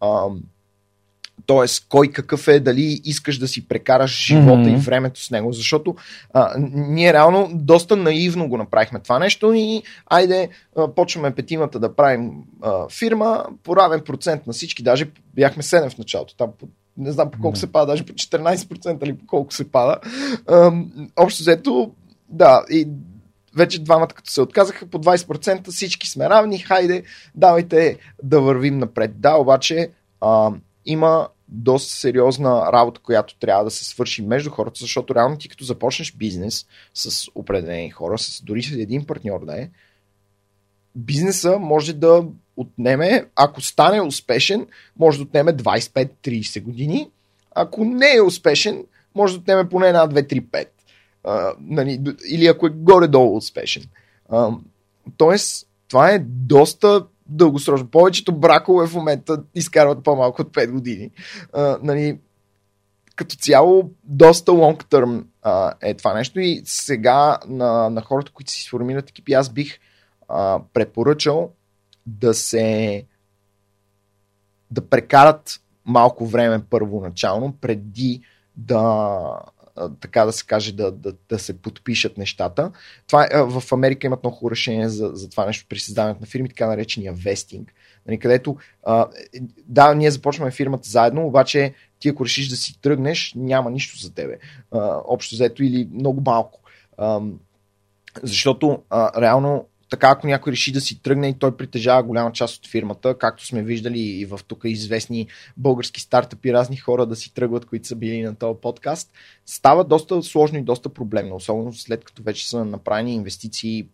Ам, 0.00 0.42
Тоест, 1.46 1.86
кой 1.88 2.08
какъв 2.08 2.48
е, 2.48 2.60
дали 2.60 3.00
искаш 3.04 3.38
да 3.38 3.48
си 3.48 3.68
прекараш 3.68 4.26
живота 4.26 4.58
mm-hmm. 4.58 4.74
и 4.74 4.76
времето 4.76 5.24
с 5.24 5.30
него. 5.30 5.52
Защото 5.52 5.96
а, 6.34 6.54
ние 6.72 7.12
реално 7.12 7.50
доста 7.54 7.96
наивно 7.96 8.48
го 8.48 8.56
направихме 8.56 9.00
това 9.00 9.18
нещо 9.18 9.52
и 9.54 9.82
айде, 10.06 10.48
а, 10.76 10.88
почваме 10.88 11.34
петимата 11.34 11.78
да 11.78 11.96
правим 11.96 12.30
а, 12.62 12.88
фирма, 12.88 13.44
по 13.62 13.76
равен 13.76 14.00
процент 14.00 14.46
на 14.46 14.52
всички, 14.52 14.82
даже 14.82 15.10
бяхме 15.34 15.62
7 15.62 15.90
в 15.90 15.98
началото, 15.98 16.36
там 16.36 16.50
по, 16.58 16.68
не 16.96 17.12
знам 17.12 17.30
по 17.30 17.38
колко 17.38 17.56
mm-hmm. 17.56 17.60
се 17.60 17.72
пада, 17.72 17.86
даже 17.86 18.06
по 18.06 18.12
14% 18.12 19.04
или 19.04 19.16
по 19.16 19.26
колко 19.26 19.54
се 19.54 19.70
пада. 19.70 19.96
А, 20.48 20.72
общо 21.16 21.42
взето, 21.42 21.90
да, 22.28 22.64
и 22.70 22.88
вече 23.56 23.82
двамата 23.82 24.08
като 24.08 24.30
се 24.30 24.40
отказаха 24.40 24.86
по 24.86 24.98
20%, 24.98 25.70
всички 25.70 26.08
сме 26.08 26.28
равни, 26.28 26.58
хайде, 26.58 27.02
давайте 27.34 27.98
да 28.22 28.40
вървим 28.40 28.78
напред. 28.78 29.20
Да, 29.20 29.34
обаче 29.34 29.90
а, 30.20 30.50
има 30.88 31.28
доста 31.48 31.92
сериозна 31.92 32.72
работа, 32.72 33.00
която 33.00 33.38
трябва 33.38 33.64
да 33.64 33.70
се 33.70 33.84
свърши 33.84 34.22
между 34.22 34.50
хората, 34.50 34.80
защото 34.80 35.14
реално 35.14 35.38
ти 35.38 35.48
като 35.48 35.64
започнеш 35.64 36.12
бизнес 36.12 36.66
с 36.94 37.30
определени 37.34 37.90
хора, 37.90 38.18
с 38.18 38.42
дори 38.42 38.62
с 38.62 38.72
един 38.72 39.06
партньор 39.06 39.44
да 39.44 39.62
е, 39.62 39.68
бизнеса 40.94 41.58
може 41.58 41.92
да 41.92 42.24
отнеме, 42.56 43.26
ако 43.36 43.60
стане 43.60 44.00
успешен, 44.00 44.66
може 44.98 45.18
да 45.18 45.24
отнеме 45.24 45.52
25-30 45.52 46.62
години. 46.62 47.10
Ако 47.54 47.84
не 47.84 48.14
е 48.14 48.22
успешен, 48.22 48.84
може 49.14 49.34
да 49.34 49.40
отнеме 49.40 49.68
поне 49.68 49.88
една, 49.88 50.08
2, 50.08 50.32
3, 50.32 50.42
5. 50.42 50.68
А, 51.24 51.52
нали, 51.60 52.00
или 52.28 52.46
ако 52.46 52.66
е 52.66 52.70
горе-долу 52.70 53.36
успешен. 53.36 53.82
А, 54.28 54.50
тоест, 55.16 55.68
това 55.88 56.10
е 56.10 56.18
доста 56.18 57.06
дългосрочно. 57.28 57.90
Повечето 57.90 58.32
бракове 58.32 58.86
в 58.86 58.94
момента 58.94 59.42
изкарват 59.54 60.04
по-малко 60.04 60.42
от 60.42 60.54
5 60.54 60.70
години. 60.70 61.10
А, 61.52 61.78
нали, 61.82 62.18
като 63.16 63.36
цяло, 63.36 63.90
доста 64.04 64.52
term 64.52 65.24
а, 65.42 65.74
е 65.80 65.94
това 65.94 66.14
нещо 66.14 66.40
и 66.40 66.62
сега 66.64 67.38
на, 67.46 67.90
на 67.90 68.02
хората, 68.02 68.32
които 68.32 68.50
си 68.50 68.62
сформират 68.62 69.10
екипи, 69.10 69.32
аз 69.32 69.50
бих 69.50 69.78
а, 70.28 70.60
препоръчал 70.72 71.50
да 72.06 72.34
се 72.34 73.04
да 74.70 74.88
прекарат 74.88 75.60
малко 75.84 76.26
време 76.26 76.64
първоначално, 76.70 77.56
преди 77.60 78.20
да 78.56 79.20
така 80.00 80.24
да 80.24 80.32
се 80.32 80.46
каже, 80.46 80.72
да, 80.72 80.92
да, 80.92 81.12
да 81.28 81.38
се 81.38 81.62
подпишат 81.62 82.18
нещата. 82.18 82.72
Това, 83.06 83.28
в 83.32 83.72
Америка 83.72 84.06
имат 84.06 84.24
много 84.24 84.50
решение 84.50 84.88
за, 84.88 85.10
за 85.14 85.30
това 85.30 85.46
нещо 85.46 85.66
при 85.68 85.78
създаването 85.78 86.20
на 86.20 86.26
фирми, 86.26 86.48
така 86.48 86.66
наречения 86.66 87.12
вестинг. 87.12 87.74
Нали, 88.06 88.18
където, 88.18 88.56
да, 89.68 89.94
ние 89.94 90.10
започваме 90.10 90.50
фирмата 90.50 90.88
заедно, 90.88 91.26
обаче 91.26 91.74
ти 91.98 92.08
ако 92.08 92.24
решиш 92.24 92.48
да 92.48 92.56
си 92.56 92.80
тръгнеш, 92.80 93.32
няма 93.36 93.70
нищо 93.70 93.98
за 93.98 94.14
тебе. 94.14 94.38
Общо 95.04 95.34
взето 95.34 95.62
или 95.62 95.88
много 95.92 96.20
малко. 96.20 96.60
Защото 98.22 98.82
реално 98.92 99.67
така 99.90 100.08
ако 100.10 100.26
някой 100.26 100.52
реши 100.52 100.72
да 100.72 100.80
си 100.80 101.02
тръгне 101.02 101.28
и 101.28 101.38
той 101.38 101.56
притежава 101.56 102.02
голяма 102.02 102.32
част 102.32 102.56
от 102.56 102.70
фирмата, 102.70 103.18
както 103.18 103.46
сме 103.46 103.62
виждали 103.62 104.00
и 104.00 104.24
в 104.24 104.40
тук 104.48 104.60
известни 104.64 105.26
български 105.56 106.00
стартъпи, 106.00 106.52
разни 106.52 106.76
хора 106.76 107.06
да 107.06 107.16
си 107.16 107.34
тръгват, 107.34 107.64
които 107.64 107.88
са 107.88 107.96
били 107.96 108.22
на 108.22 108.34
този 108.34 108.60
подкаст, 108.60 109.12
става 109.46 109.84
доста 109.84 110.22
сложно 110.22 110.58
и 110.58 110.62
доста 110.62 110.88
проблемно, 110.88 111.36
особено 111.36 111.72
след 111.72 112.04
като 112.04 112.22
вече 112.22 112.48
са 112.48 112.64
направени 112.64 113.14
инвестиции, 113.14 113.88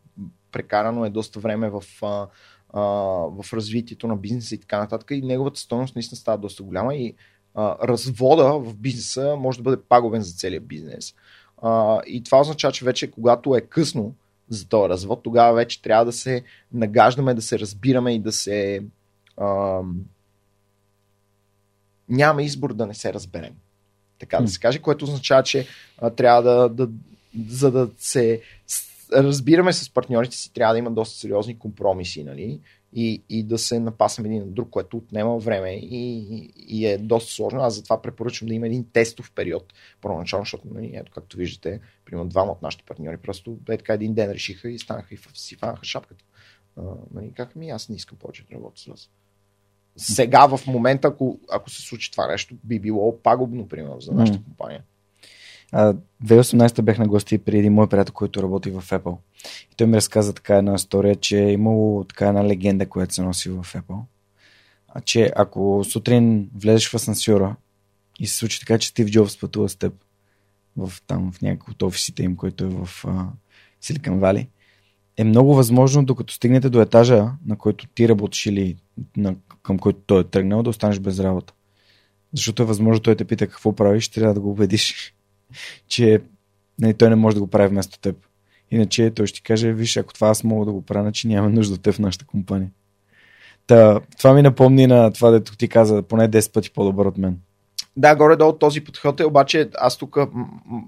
прекарано 0.53 1.05
е 1.05 1.11
доста 1.11 1.40
време 1.40 1.70
в, 1.70 1.82
в 2.72 3.53
развитието 3.53 4.07
на 4.07 4.16
бизнеса 4.16 4.55
и 4.55 4.59
така 4.59 4.78
нататък 4.78 5.11
и 5.11 5.22
неговата 5.22 5.61
стойност 5.61 5.97
наистина 5.97 6.16
става 6.16 6.38
доста 6.38 6.62
голяма 6.62 6.95
и 6.95 7.14
а, 7.55 7.88
развода 7.88 8.59
в 8.59 8.76
бизнеса 8.76 9.36
може 9.38 9.59
да 9.59 9.62
бъде 9.62 9.82
пагубен 9.88 10.22
за 10.22 10.32
целия 10.32 10.61
бизнес. 10.61 11.14
А, 11.62 12.01
и 12.07 12.22
това 12.22 12.40
означава, 12.40 12.72
че 12.72 12.84
вече 12.84 13.11
когато 13.11 13.57
е 13.57 13.61
късно, 13.61 14.14
за 14.49 14.68
този 14.68 14.88
развод, 14.88 15.22
тогава 15.22 15.55
вече 15.55 15.82
трябва 15.82 16.05
да 16.05 16.12
се 16.12 16.42
нагаждаме, 16.72 17.34
да 17.34 17.42
се 17.42 17.59
разбираме 17.59 18.14
и 18.14 18.18
да 18.18 18.32
се. 18.32 18.82
Ам, 19.40 20.05
няма 22.09 22.42
избор 22.42 22.74
да 22.74 22.86
не 22.86 22.95
се 22.95 23.12
разберем. 23.12 23.55
Така 24.18 24.40
да 24.40 24.49
се 24.49 24.61
каже, 24.61 24.78
което 24.78 25.05
означава, 25.05 25.42
че 25.42 25.66
а, 25.99 26.11
трябва 26.11 26.42
да, 26.42 26.68
да. 26.68 26.88
За 27.49 27.70
да 27.70 27.90
се 27.99 28.40
разбираме 29.12 29.72
с 29.72 29.90
партньорите 29.90 30.36
си, 30.36 30.53
трябва 30.53 30.74
да 30.74 30.78
има 30.78 30.90
доста 30.90 31.18
сериозни 31.18 31.59
компромиси, 31.59 32.24
нали? 32.24 32.61
И, 32.95 33.22
и 33.28 33.42
да 33.42 33.59
се 33.59 33.80
напасаме 33.80 34.28
един 34.28 34.40
на 34.40 34.47
друг, 34.47 34.70
което 34.70 34.97
отнема 34.97 35.38
време 35.38 35.70
и, 35.70 36.18
и 36.68 36.86
е 36.86 36.99
доста 36.99 37.32
сложно. 37.32 37.61
Аз 37.61 37.74
затова 37.74 38.03
препоръчвам 38.03 38.49
да 38.49 38.55
има 38.55 38.66
един 38.66 38.86
тестов 38.92 39.32
период 39.32 39.72
първоначално, 40.01 40.45
защото, 40.45 40.68
нали, 40.74 40.90
ето, 40.95 41.12
както 41.12 41.36
виждате, 41.36 41.80
примерно 42.05 42.28
двама 42.28 42.53
от 42.53 42.62
нашите 42.62 42.84
партньори 42.84 43.16
просто 43.16 43.57
е 43.68 43.76
така 43.76 43.95
един 43.95 44.14
ден 44.14 44.30
решиха 44.30 44.70
и 44.70 44.78
станаха 44.78 45.14
и 45.14 45.18
си 45.34 45.57
фанаха 45.57 45.84
шапката. 45.84 46.24
А, 46.76 46.82
нали, 47.14 47.32
как 47.36 47.57
ми, 47.57 47.70
аз 47.70 47.88
не 47.88 47.97
искам 47.97 48.18
повече 48.18 48.45
да 48.51 48.55
работя 48.55 48.80
с 48.80 48.86
вас. 48.86 49.11
Сега, 49.97 50.47
в 50.47 50.66
момента, 50.66 51.09
ако, 51.09 51.38
ако 51.51 51.70
се 51.70 51.82
случи 51.82 52.11
това 52.11 52.26
нещо, 52.26 52.55
би 52.64 52.80
било 52.80 53.18
пагубно, 53.22 53.68
примерно, 53.68 54.01
за 54.01 54.12
нашата 54.12 54.42
компания. 54.45 54.82
2018 55.75 56.83
бях 56.83 56.99
на 56.99 57.09
гости 57.09 57.39
при 57.39 57.59
един 57.59 57.72
мой 57.72 57.89
приятел, 57.89 58.14
който 58.14 58.43
работи 58.43 58.70
в 58.70 58.83
Apple. 58.83 59.16
И 59.72 59.77
той 59.77 59.87
ми 59.87 59.97
разказа 59.97 60.33
така 60.33 60.57
една 60.57 60.75
история, 60.75 61.16
че 61.16 61.45
е 61.45 61.53
имало 61.53 62.05
така 62.05 62.29
една 62.29 62.45
легенда, 62.45 62.89
която 62.89 63.14
се 63.14 63.22
носи 63.22 63.49
в 63.49 63.62
Apple. 63.62 64.01
А 64.89 65.01
че 65.01 65.33
ако 65.37 65.85
сутрин 65.85 66.51
влезеш 66.55 66.91
в 66.91 66.95
асансьора 66.95 67.57
и 68.20 68.27
се 68.27 68.37
случи 68.37 68.61
така, 68.61 68.79
че 68.79 68.89
Стив 68.89 69.11
Джобс 69.11 69.41
пътува 69.41 69.68
с 69.68 69.77
теб 69.77 69.93
в, 70.77 70.93
там, 71.07 71.33
в 71.33 71.43
някакъв 71.43 71.68
от 71.68 71.83
офисите 71.83 72.22
им, 72.22 72.37
който 72.37 72.64
е 72.64 72.68
в 72.68 72.89
Силикан 73.81 74.18
Вали, 74.18 74.49
е 75.16 75.25
много 75.25 75.55
възможно, 75.55 76.05
докато 76.05 76.35
стигнете 76.35 76.70
до 76.70 76.81
етажа, 76.81 77.31
на 77.47 77.57
който 77.57 77.87
ти 77.87 78.09
работиш 78.09 78.47
или 78.47 78.77
на, 79.16 79.35
към 79.62 79.79
който 79.79 80.01
той 80.07 80.20
е 80.20 80.25
тръгнал, 80.25 80.62
да 80.62 80.70
останеш 80.70 80.99
без 80.99 81.20
работа. 81.20 81.55
Защото 82.33 82.62
е 82.62 82.66
възможно 82.66 83.03
той 83.03 83.16
те 83.16 83.25
пита 83.25 83.47
какво 83.47 83.72
правиш, 83.72 84.09
трябва 84.09 84.35
да 84.35 84.41
го 84.41 84.51
убедиш 84.51 85.14
че 85.88 86.20
не, 86.78 86.94
той 86.94 87.09
не 87.09 87.16
може 87.16 87.36
да 87.36 87.40
го 87.40 87.50
прави 87.50 87.68
вместо 87.68 88.00
теб. 88.00 88.16
Иначе 88.70 89.11
той 89.11 89.26
ще 89.26 89.36
ти 89.36 89.42
каже, 89.42 89.72
виж, 89.72 89.96
ако 89.96 90.14
това 90.14 90.28
аз 90.28 90.44
мога 90.44 90.66
да 90.66 90.72
го 90.72 90.82
правя, 90.82 91.05
значи 91.05 91.28
няма 91.28 91.50
нужда 91.50 91.74
от 91.74 91.82
теб 91.82 91.94
в 91.94 91.98
нашата 91.98 92.26
компания. 92.26 92.70
Та, 93.66 94.00
това 94.18 94.34
ми 94.34 94.42
напомни 94.42 94.86
на 94.86 95.12
това, 95.12 95.30
дето 95.30 95.57
ти 95.57 95.68
каза, 95.68 96.02
поне 96.02 96.30
10 96.30 96.52
пъти 96.52 96.70
по-добър 96.70 97.07
от 97.07 97.18
мен. 97.18 97.38
Да, 97.97 98.16
горе-долу 98.16 98.53
този 98.53 98.80
подход 98.80 99.20
е, 99.20 99.24
обаче 99.24 99.70
аз 99.78 99.97
тук, 99.97 100.18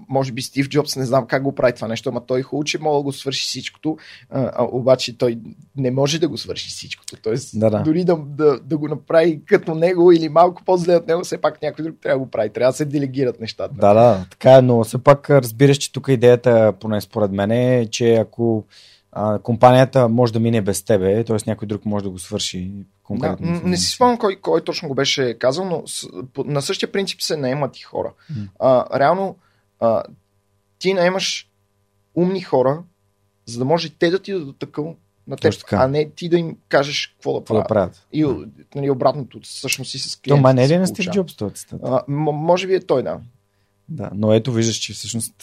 може 0.09 0.31
би 0.31 0.41
Стив 0.41 0.69
Джобс, 0.69 0.95
не 0.95 1.05
знам 1.05 1.27
как 1.27 1.43
го 1.43 1.55
прави 1.55 1.73
това 1.73 1.87
нещо, 1.87 2.09
ама 2.09 2.25
той 2.25 2.41
хубаво, 2.41 2.63
че 2.63 2.79
мога 2.79 2.97
да 2.97 3.03
го 3.03 3.11
свърши 3.11 3.47
всичкото, 3.47 3.97
а, 4.29 4.51
а, 4.55 4.63
обаче 4.71 5.17
той 5.17 5.39
не 5.77 5.91
може 5.91 6.19
да 6.19 6.27
го 6.27 6.37
свърши 6.37 6.69
всичкото. 6.69 7.15
Тоест, 7.23 7.59
да, 7.59 7.69
да. 7.69 7.79
дори 7.79 8.03
да, 8.03 8.15
да, 8.15 8.59
да 8.59 8.77
го 8.77 8.87
направи 8.87 9.41
като 9.45 9.75
него 9.75 10.11
или 10.11 10.29
малко 10.29 10.63
по-зле 10.65 10.95
от 10.95 11.07
него, 11.07 11.23
все 11.23 11.37
пак 11.37 11.61
някой 11.61 11.85
друг 11.85 11.95
трябва 12.01 12.19
да 12.19 12.25
го 12.25 12.31
прави. 12.31 12.49
Трябва 12.49 12.71
да 12.71 12.77
се 12.77 12.85
делегират 12.85 13.39
нещата. 13.39 13.73
Да, 13.77 13.93
да, 13.93 14.25
така 14.29 14.53
е, 14.53 14.61
но 14.61 14.83
все 14.83 14.97
пак 14.97 15.29
разбираш, 15.29 15.77
че 15.77 15.91
тук 15.91 16.07
идеята, 16.07 16.73
поне 16.79 17.01
според 17.01 17.31
мен, 17.31 17.51
е, 17.51 17.87
че 17.91 18.15
ако 18.15 18.65
а, 19.11 19.39
компанията 19.39 20.09
може 20.09 20.33
да 20.33 20.39
мине 20.39 20.61
без 20.61 20.83
тебе, 20.83 21.23
т.е. 21.23 21.37
някой 21.47 21.67
друг 21.67 21.85
може 21.85 22.03
да 22.03 22.09
го 22.09 22.19
свърши. 22.19 22.71
Да, 23.09 23.37
не 23.41 23.77
си 23.77 23.95
спомням 23.95 24.17
кой, 24.17 24.35
кой 24.35 24.63
точно 24.63 24.87
го 24.87 24.95
беше 24.95 25.33
казал, 25.33 25.65
но 25.65 25.83
с, 25.85 26.07
по, 26.33 26.43
на 26.43 26.61
същия 26.61 26.91
принцип 26.91 27.21
се 27.21 27.37
наемат 27.37 27.77
и 27.77 27.81
хора. 27.81 28.13
Mm. 28.31 28.47
А, 28.59 28.99
реално, 28.99 29.35
а, 29.79 30.03
ти 30.79 30.93
наемаш 30.93 31.49
умни 32.15 32.41
хора, 32.41 32.83
за 33.45 33.59
да 33.59 33.65
може 33.65 33.89
те 33.89 34.09
да 34.09 34.19
ти 34.19 34.33
дадат 34.33 34.57
такъв 34.57 34.85
на 35.27 35.35
теб, 35.35 35.53
а 35.71 35.87
не 35.87 36.09
ти 36.09 36.29
да 36.29 36.37
им 36.37 36.57
кажеш 36.69 37.07
какво 37.07 37.33
да 37.33 37.45
правят. 37.45 37.63
Да 37.63 37.67
правят. 37.67 38.07
И 38.13 38.25
нали, 38.75 38.89
обратното, 38.89 39.39
всъщност 39.43 39.91
си 39.91 39.99
с 39.99 40.15
клиент. 40.15 40.37
То 40.37 40.41
ма 40.41 40.53
не 40.53 40.63
е 40.63 40.69
ли 40.69 40.77
на 40.77 40.87
Стив 40.87 41.05
Джобс 41.05 41.35
това 41.35 42.03
Може 42.07 42.67
би 42.67 42.75
е 42.75 42.79
той, 42.79 43.03
да. 43.03 43.19
Да, 43.89 44.09
но 44.13 44.33
ето 44.33 44.51
виждаш, 44.51 44.75
че 44.75 44.93
всъщност 44.93 45.33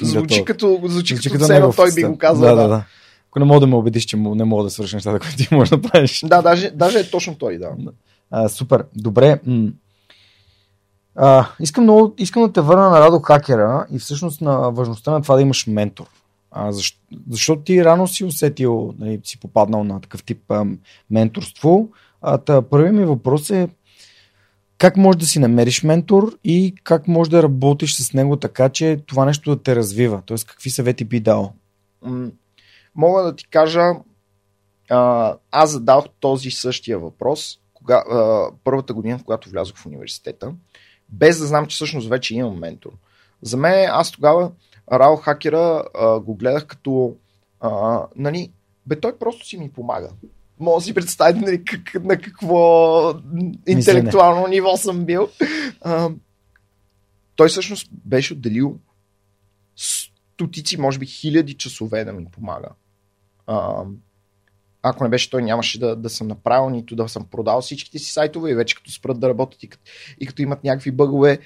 звучи 0.00 0.44
като, 0.44 0.80
звучи, 0.84 1.14
звучи 1.14 1.30
като, 1.30 1.48
като 1.48 1.72
той 1.76 1.94
би 1.94 2.04
го 2.04 2.18
казал. 2.18 2.56
Да, 2.56 2.62
да, 2.62 2.68
да. 2.68 2.84
Ако 3.32 3.38
не 3.38 3.44
мога 3.44 3.60
да 3.60 3.66
ме 3.66 3.76
убедиш, 3.76 4.04
че 4.04 4.16
не 4.16 4.44
мога 4.44 4.64
да 4.64 4.70
свърша 4.70 4.96
нещата, 4.96 5.18
които 5.20 5.36
ти 5.36 5.54
можеш 5.54 5.70
да 5.70 5.82
правиш. 5.82 6.22
Да, 6.26 6.42
даже, 6.42 6.70
даже 6.70 6.98
е 6.98 7.10
точно 7.10 7.34
той, 7.34 7.58
да. 7.58 7.70
А, 8.30 8.48
супер. 8.48 8.84
Добре. 8.96 9.40
А, 11.16 11.46
искам, 11.60 11.84
много, 11.84 12.14
искам 12.18 12.42
да 12.42 12.52
те 12.52 12.60
върна 12.60 12.90
на 12.90 13.00
Радо 13.00 13.20
Хакера 13.20 13.86
и 13.92 13.98
всъщност 13.98 14.40
на 14.40 14.70
важността 14.70 15.10
на 15.10 15.22
това 15.22 15.36
да 15.36 15.42
имаш 15.42 15.66
ментор. 15.66 16.06
А, 16.50 16.72
защо, 16.72 16.98
защото 17.30 17.62
ти 17.62 17.84
рано 17.84 18.06
си 18.06 18.24
усетил, 18.24 18.94
нали, 18.98 19.20
си 19.24 19.40
попаднал 19.40 19.84
на 19.84 20.00
такъв 20.00 20.24
тип 20.24 20.50
а, 20.50 20.66
менторство. 21.10 21.88
А, 22.22 22.38
та, 22.38 22.62
първият 22.62 22.94
ми 22.94 23.04
въпрос 23.04 23.50
е 23.50 23.68
как 24.78 24.96
можеш 24.96 25.20
да 25.20 25.26
си 25.26 25.38
намериш 25.38 25.82
ментор 25.82 26.38
и 26.44 26.74
как 26.84 27.08
можеш 27.08 27.30
да 27.30 27.42
работиш 27.42 27.94
с 27.94 28.12
него 28.12 28.36
така, 28.36 28.68
че 28.68 29.00
това 29.06 29.24
нещо 29.24 29.56
да 29.56 29.62
те 29.62 29.76
развива? 29.76 30.22
Тоест, 30.26 30.46
какви 30.46 30.70
съвети 30.70 31.04
би 31.04 31.20
дал? 31.20 31.52
Мога 32.94 33.22
да 33.22 33.36
ти 33.36 33.48
кажа, 33.48 33.92
а, 34.90 35.34
аз 35.50 35.70
задах 35.70 36.04
този 36.20 36.50
същия 36.50 36.98
въпрос 36.98 37.58
кога, 37.74 38.04
а, 38.10 38.50
първата 38.64 38.94
година, 38.94 39.18
в 39.18 39.24
която 39.24 39.50
влязох 39.50 39.76
в 39.76 39.86
университета, 39.86 40.54
без 41.08 41.38
да 41.38 41.46
знам, 41.46 41.66
че 41.66 41.74
всъщност 41.74 42.08
вече 42.08 42.34
имам 42.34 42.58
ментор. 42.58 42.92
За 43.42 43.56
мен 43.56 43.88
аз 43.92 44.10
тогава 44.10 44.52
Рао 44.92 45.16
Хакера 45.16 45.84
а, 45.94 46.20
го 46.20 46.34
гледах 46.34 46.66
като 46.66 47.16
а, 47.60 48.02
нали, 48.16 48.52
бе 48.86 49.00
той 49.00 49.18
просто 49.18 49.46
си 49.46 49.58
ми 49.58 49.72
помага. 49.72 50.10
Мога 50.60 50.78
да 50.78 50.84
си 50.84 50.94
представите 50.94 51.40
нали, 51.40 51.64
как, 51.64 52.04
на 52.04 52.18
какво 52.18 53.14
интелектуално 53.66 54.46
ниво 54.46 54.76
съм 54.76 55.04
бил. 55.04 55.28
А, 55.80 56.10
той 57.36 57.48
всъщност 57.48 57.88
беше 57.92 58.32
отделил 58.32 58.78
стотици, 59.76 60.80
може 60.80 60.98
би 60.98 61.06
хиляди 61.06 61.54
часове 61.54 62.04
да 62.04 62.12
ми 62.12 62.24
помага. 62.24 62.68
А, 63.46 63.84
ако 64.82 65.04
не 65.04 65.10
беше 65.10 65.30
той, 65.30 65.42
нямаше 65.42 65.80
да, 65.80 65.96
да 65.96 66.10
съм 66.10 66.28
направил, 66.28 66.70
нито 66.70 66.96
да 66.96 67.08
съм 67.08 67.26
продал 67.30 67.60
всичките 67.60 67.98
си 67.98 68.12
сайтове 68.12 68.50
и 68.50 68.54
вече 68.54 68.76
като 68.76 68.90
спрат 68.90 69.20
да 69.20 69.28
работят 69.28 69.62
и 69.62 69.68
като, 69.68 69.82
и 70.20 70.26
като 70.26 70.42
имат 70.42 70.64
някакви 70.64 70.90
бъгове, 70.90 71.38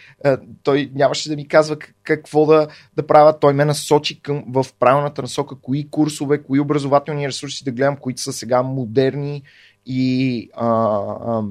той 0.62 0.90
нямаше 0.94 1.28
да 1.28 1.36
ми 1.36 1.48
казва 1.48 1.76
какво 2.02 2.46
да, 2.46 2.68
да 2.96 3.06
правя. 3.06 3.38
Той 3.38 3.52
ме 3.52 3.64
насочи 3.64 4.22
към, 4.22 4.44
в 4.48 4.66
правилната 4.80 5.22
насока, 5.22 5.54
кои 5.60 5.90
курсове, 5.90 6.42
кои 6.42 6.60
образователни 6.60 7.28
ресурси 7.28 7.64
да 7.64 7.72
гледам, 7.72 7.96
които 7.96 8.22
са 8.22 8.32
сега 8.32 8.62
модерни 8.62 9.42
и 9.86 10.50
а, 10.54 10.66
а, 10.66 11.42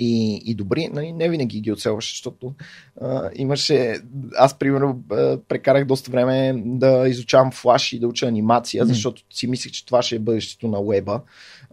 и, 0.00 0.42
и 0.44 0.54
добри, 0.54 0.88
нали, 0.92 1.12
не 1.12 1.28
винаги 1.28 1.60
ги 1.60 1.72
оцелваше, 1.72 2.14
защото 2.14 2.54
а, 3.00 3.30
имаше, 3.34 4.00
аз 4.36 4.58
примерно 4.58 5.02
прекарах 5.48 5.84
доста 5.84 6.10
време 6.10 6.62
да 6.66 7.08
изучавам 7.08 7.52
флаш 7.52 7.92
и 7.92 7.98
да 7.98 8.08
уча 8.08 8.26
анимация, 8.26 8.86
защото 8.86 9.22
си 9.30 9.46
мислех, 9.46 9.72
че 9.72 9.86
това 9.86 10.02
ще 10.02 10.16
е 10.16 10.18
бъдещето 10.18 10.68
на 10.68 10.80
уеба. 10.80 11.20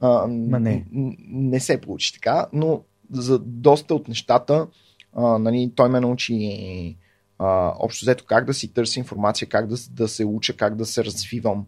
А, 0.01 0.27
Ма 0.27 0.59
не. 0.59 0.85
не 1.27 1.59
се 1.59 1.81
получи 1.81 2.13
така, 2.13 2.47
но 2.53 2.81
за 3.11 3.39
доста 3.39 3.95
от 3.95 4.07
нещата 4.07 4.67
а, 5.13 5.37
нали, 5.37 5.71
той 5.75 5.89
ме 5.89 5.99
научи 5.99 6.97
а, 7.39 7.73
общо 7.79 8.05
взето 8.05 8.25
как 8.27 8.45
да 8.45 8.53
си 8.53 8.73
търся 8.73 8.99
информация, 8.99 9.49
как 9.49 9.67
да, 9.67 9.75
да 9.91 10.07
се 10.07 10.25
уча, 10.25 10.53
как 10.53 10.75
да 10.75 10.85
се 10.85 11.05
развивам. 11.05 11.65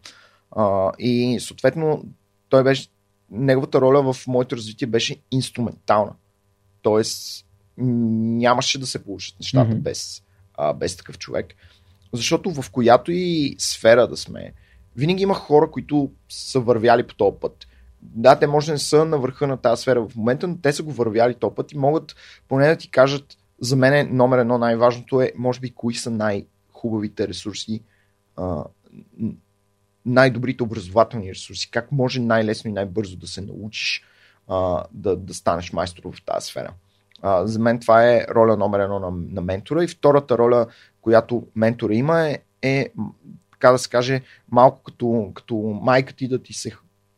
А, 0.51 0.91
и 0.99 1.39
съответно 1.39 2.03
той 2.49 2.63
беше 2.63 2.87
неговата 3.31 3.81
роля 3.81 4.13
в 4.13 4.27
моето 4.27 4.55
развитие 4.55 4.87
беше 4.87 5.15
инструментална. 5.31 6.11
Тоест, 6.81 7.45
нямаше 7.77 8.79
да 8.79 8.87
се 8.87 9.03
получат 9.03 9.39
нещата 9.39 9.71
mm-hmm. 9.71 9.79
без, 9.79 10.23
а, 10.53 10.73
без 10.73 10.97
такъв 10.97 11.17
човек. 11.17 11.55
Защото 12.13 12.51
в 12.51 12.71
която 12.71 13.11
и 13.11 13.55
сфера 13.57 14.07
да 14.07 14.17
сме, 14.17 14.53
винаги 14.95 15.23
има 15.23 15.33
хора, 15.33 15.71
които 15.71 16.11
са 16.29 16.59
вървяли 16.59 17.07
по 17.07 17.15
този 17.15 17.37
път. 17.41 17.67
Да, 18.01 18.39
те 18.39 18.47
може 18.47 18.65
да 18.65 18.71
не 18.71 18.79
са 18.79 19.05
на 19.05 19.17
върха 19.17 19.47
на 19.47 19.57
тази 19.57 19.81
сфера 19.81 20.07
в 20.07 20.15
момента, 20.15 20.47
но 20.47 20.57
те 20.57 20.73
са 20.73 20.83
го 20.83 20.91
вървяли 20.91 21.35
този 21.35 21.55
път 21.55 21.71
и 21.71 21.77
могат 21.77 22.15
поне 22.47 22.67
да 22.67 22.75
ти 22.75 22.91
кажат, 22.91 23.37
за 23.61 23.75
мен 23.75 23.93
е 23.93 24.03
номер 24.03 24.37
едно 24.37 24.57
най-важното 24.57 25.21
е, 25.21 25.31
може 25.37 25.59
би, 25.59 25.71
кои 25.71 25.95
са 25.95 26.11
най-хубавите 26.11 27.27
ресурси, 27.27 27.83
а, 28.35 28.63
най-добрите 30.05 30.63
образователни 30.63 31.29
ресурси, 31.29 31.71
как 31.71 31.91
може 31.91 32.19
най-лесно 32.19 32.69
и 32.69 32.73
най-бързо 32.73 33.17
да 33.17 33.27
се 33.27 33.41
научиш 33.41 34.03
да, 34.91 35.15
да 35.15 35.33
станеш 35.33 35.73
майстор 35.73 36.03
в 36.03 36.25
тази 36.25 36.47
сфера. 36.47 36.73
А, 37.21 37.47
за 37.47 37.59
мен 37.59 37.79
това 37.79 38.09
е 38.09 38.25
роля 38.29 38.57
номер 38.57 38.79
едно 38.79 38.99
на, 38.99 39.11
на 39.11 39.41
ментора 39.41 39.83
и 39.83 39.87
втората 39.87 40.37
роля, 40.37 40.67
която 41.01 41.47
ментора 41.55 41.93
има 41.93 42.29
е, 42.29 42.39
е 42.61 42.89
така 43.51 43.71
да 43.71 43.77
се 43.77 43.89
каже, 43.89 44.21
малко 44.51 44.83
като, 44.83 45.31
като 45.33 45.55
майка 45.81 46.13
ти 46.13 46.27
да 46.27 46.43
ти 46.43 46.53
се 46.53 46.71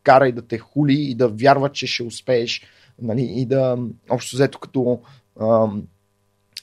кара 0.03 0.27
и 0.27 0.31
да 0.31 0.41
те 0.41 0.57
хули 0.57 1.01
и 1.01 1.15
да 1.15 1.27
вярва, 1.27 1.69
че 1.69 1.87
ще 1.87 2.03
успееш 2.03 2.61
нали, 3.01 3.23
и 3.23 3.45
да 3.45 3.77
общо 4.09 4.35
взето 4.35 4.59
като 4.59 4.99
ам, 5.41 5.83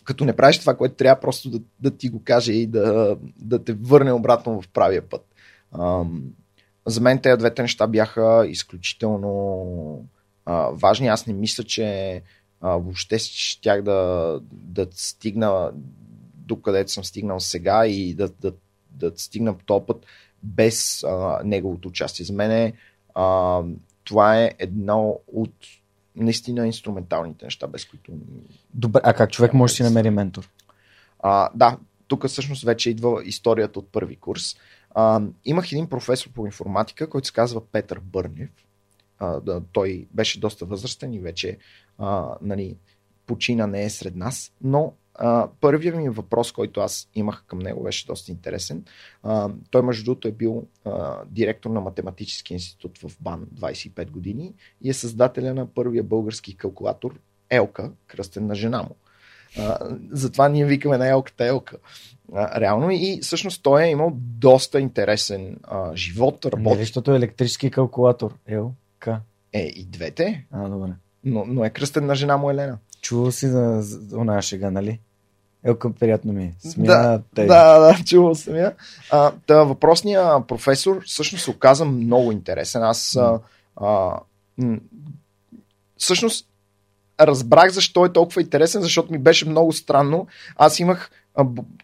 като 0.05 0.25
не 0.25 0.37
правиш 0.37 0.59
това, 0.59 0.77
което 0.77 0.95
трябва 0.95 1.21
просто 1.21 1.51
да, 1.51 1.61
да 1.81 1.91
ти 1.91 2.09
го 2.09 2.23
каже 2.25 2.53
и 2.53 2.67
да, 2.67 3.17
да 3.37 3.65
те 3.65 3.73
върне 3.73 4.13
обратно 4.13 4.63
в 4.63 4.69
правия 4.69 5.09
път. 5.09 5.27
Ам, 5.79 6.23
за 6.87 7.01
мен 7.01 7.19
тези 7.19 7.39
двете 7.39 7.63
неща 7.63 7.87
бяха 7.87 8.47
изключително 8.49 10.05
а, 10.49 10.71
важни. 10.71 11.09
Аз 11.09 11.27
не 11.27 11.33
мисля, 11.33 11.65
че 11.65 12.23
а, 12.61 12.69
въобще 12.69 13.19
щях 13.19 13.83
да, 13.83 14.41
да 14.53 14.87
стигна 14.91 15.71
до 16.35 16.61
където 16.61 16.93
съм 16.93 17.05
стигнал 17.05 17.41
сега 17.41 17.87
и 17.87 18.15
да, 18.15 18.29
да, 18.29 18.53
да 18.91 19.13
стигна 19.17 19.59
по 19.59 19.65
този 19.65 19.85
път 19.87 20.07
без 20.43 21.05
а, 21.05 21.41
неговото 21.45 21.89
участие. 21.89 22.25
За 22.25 22.33
мен 22.33 22.73
а, 23.15 23.63
това 24.05 24.43
е 24.43 24.55
едно 24.59 25.19
от 25.33 25.55
наистина 26.17 26.67
инструменталните 26.67 27.45
неща, 27.45 27.67
без 27.67 27.85
които. 27.85 28.13
Добре, 28.75 29.01
а 29.05 29.15
как 29.15 29.31
човек 29.31 29.55
може 29.55 29.71
да 29.71 29.77
си 29.77 29.83
намери 29.83 30.11
ментор? 30.11 30.51
А, 31.19 31.51
да, 31.55 31.79
тук 32.07 32.27
всъщност 32.27 32.65
вече 32.65 32.91
идва 32.91 33.23
историята 33.25 33.79
от 33.79 33.93
първи 33.93 34.17
курс. 34.17 34.57
А, 34.95 35.21
имах 35.45 35.73
един 35.73 35.89
професор 35.89 36.31
по 36.31 36.47
информатика, 36.47 37.11
който 37.11 37.27
се 37.27 37.33
казва 37.33 37.67
Петър 37.67 38.01
Бърнев 38.01 38.51
а, 39.19 39.41
да, 39.41 39.63
той 39.73 40.09
беше 40.15 40.41
доста 40.41 40.65
възрастен 40.65 41.13
и 41.13 41.21
вече 41.21 41.59
а, 41.99 42.37
нали, 42.43 42.77
почина 43.27 43.67
не 43.67 43.85
е 43.85 43.91
сред 43.91 44.17
нас, 44.17 44.53
но 44.63 44.95
а, 45.15 45.49
първият 45.61 45.97
ми 45.97 46.09
въпрос, 46.09 46.53
който 46.53 46.81
аз 46.81 47.09
имах 47.15 47.45
към 47.47 47.59
него, 47.59 47.83
беше 47.83 48.07
доста 48.07 48.31
интересен. 48.31 48.85
А, 49.23 49.51
той, 49.71 49.83
между 49.83 50.05
другото, 50.05 50.29
е 50.29 50.33
бил 50.33 50.67
а, 50.85 51.25
директор 51.27 51.71
на 51.71 51.81
Математически 51.81 52.55
институт 52.55 52.99
в 52.99 53.11
БАН 53.21 53.47
25 53.55 54.11
години 54.11 54.55
и 54.83 54.91
е 54.91 54.95
създателя 54.95 55.55
на 55.55 55.67
първия 55.67 56.03
български 56.03 56.57
калкулатор 56.57 57.21
Елка, 57.51 57.93
кръстен 58.07 58.47
на 58.47 58.55
жена 58.55 58.83
му. 58.83 58.97
А, 59.59 59.79
затова 60.11 60.49
ние 60.49 60.65
викаме 60.65 60.99
на 60.99 61.09
Елката 61.09 61.45
Елка. 61.45 61.77
А, 62.35 62.61
реално 62.61 62.91
и 62.91 63.19
всъщност 63.23 63.63
той 63.63 63.83
е 63.83 63.91
имал 63.91 64.13
доста 64.15 64.81
интересен 64.81 65.57
а, 65.63 65.97
живот. 65.97 66.47
Работи. 66.47 66.77
Не, 66.77 66.83
защото 66.83 67.13
е 67.13 67.17
електрически 67.17 67.71
калкулатор. 67.71 68.35
Ел. 68.47 68.73
К. 68.99 69.09
Е, 69.53 69.61
и 69.61 69.85
двете. 69.85 70.47
А, 70.53 70.69
добре. 70.69 70.93
Но, 71.25 71.45
но 71.47 71.65
е 71.65 71.71
кръстен 71.71 72.07
на 72.07 72.15
жена 72.15 72.37
му 72.37 72.51
Елена. 72.51 72.79
Чувал 73.01 73.33
си 73.33 73.49
за, 73.49 73.79
за 73.81 74.19
оная 74.19 74.43
шега, 74.43 74.71
нали? 74.71 75.01
Елка, 75.65 75.91
приятно 75.93 76.33
ми. 76.33 76.45
Е. 76.45 76.55
Смя, 76.69 76.87
да, 76.87 77.23
тъй. 77.35 77.47
да, 77.47 77.79
да, 77.79 78.05
чувал 78.07 78.35
съм 78.35 78.57
я. 78.57 78.75
А, 79.11 79.33
да, 79.47 79.65
въпросният 79.65 80.47
професор 80.47 81.03
всъщност 81.07 81.45
се 81.45 81.51
оказа 81.51 81.85
много 81.85 82.33
интересен. 82.33 82.83
Аз 82.83 83.17
а, 83.17 83.41
а, 83.77 84.21
м- 84.59 84.79
всъщност 85.97 86.49
разбрах 87.21 87.71
защо 87.71 88.05
е 88.05 88.13
толкова 88.13 88.43
интересен, 88.43 88.83
защото 88.83 89.13
ми 89.13 89.19
беше 89.19 89.49
много 89.49 89.73
странно. 89.73 90.27
Аз 90.57 90.81
имах 90.81 91.11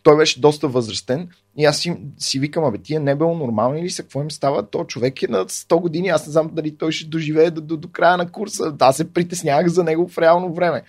той 0.02 0.16
беше 0.16 0.40
доста 0.40 0.68
възрастен 0.68 1.28
и 1.59 1.64
аз 1.64 1.78
си, 1.78 1.96
си 2.18 2.38
викам, 2.38 2.64
абе, 2.64 2.78
тия 2.78 3.00
не 3.00 3.14
било 3.14 3.34
нормални 3.34 3.82
ли 3.82 3.90
са, 3.90 4.02
какво 4.02 4.22
им 4.22 4.30
става? 4.30 4.70
То 4.70 4.84
човек 4.84 5.22
е 5.22 5.28
на 5.28 5.46
100 5.46 5.80
години, 5.80 6.09
аз 6.09 6.26
не 6.26 6.32
знам 6.32 6.50
дали 6.52 6.76
той 6.76 6.92
ще 6.92 7.09
доживее 7.09 7.50
до, 7.50 7.61
до, 7.61 7.76
до 7.76 7.88
края 7.88 8.16
на 8.16 8.30
курса. 8.30 8.76
Аз 8.80 8.96
се 8.96 9.12
притеснявах 9.12 9.66
за 9.66 9.84
него 9.84 10.09
в 10.09 10.18
реално 10.18 10.55
време. 10.55 10.82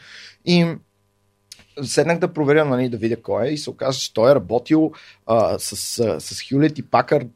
И 0.46 0.76
седнах 1.84 2.20
да 2.20 2.34
проверя, 2.34 2.66
нали, 2.66 2.90
да 2.90 2.98
видя 2.98 3.22
кой 3.22 3.48
е 3.48 3.52
и 3.52 3.58
се 3.58 3.70
оказа, 3.70 4.00
че 4.00 4.14
той 4.14 4.32
е 4.32 4.36
работил 4.36 4.92
а, 5.26 5.60
с, 5.60 5.76
с, 5.76 6.20
с 6.20 6.50
Хюлет 6.50 6.80
и 6.80 6.82
Пакър, 6.82 7.28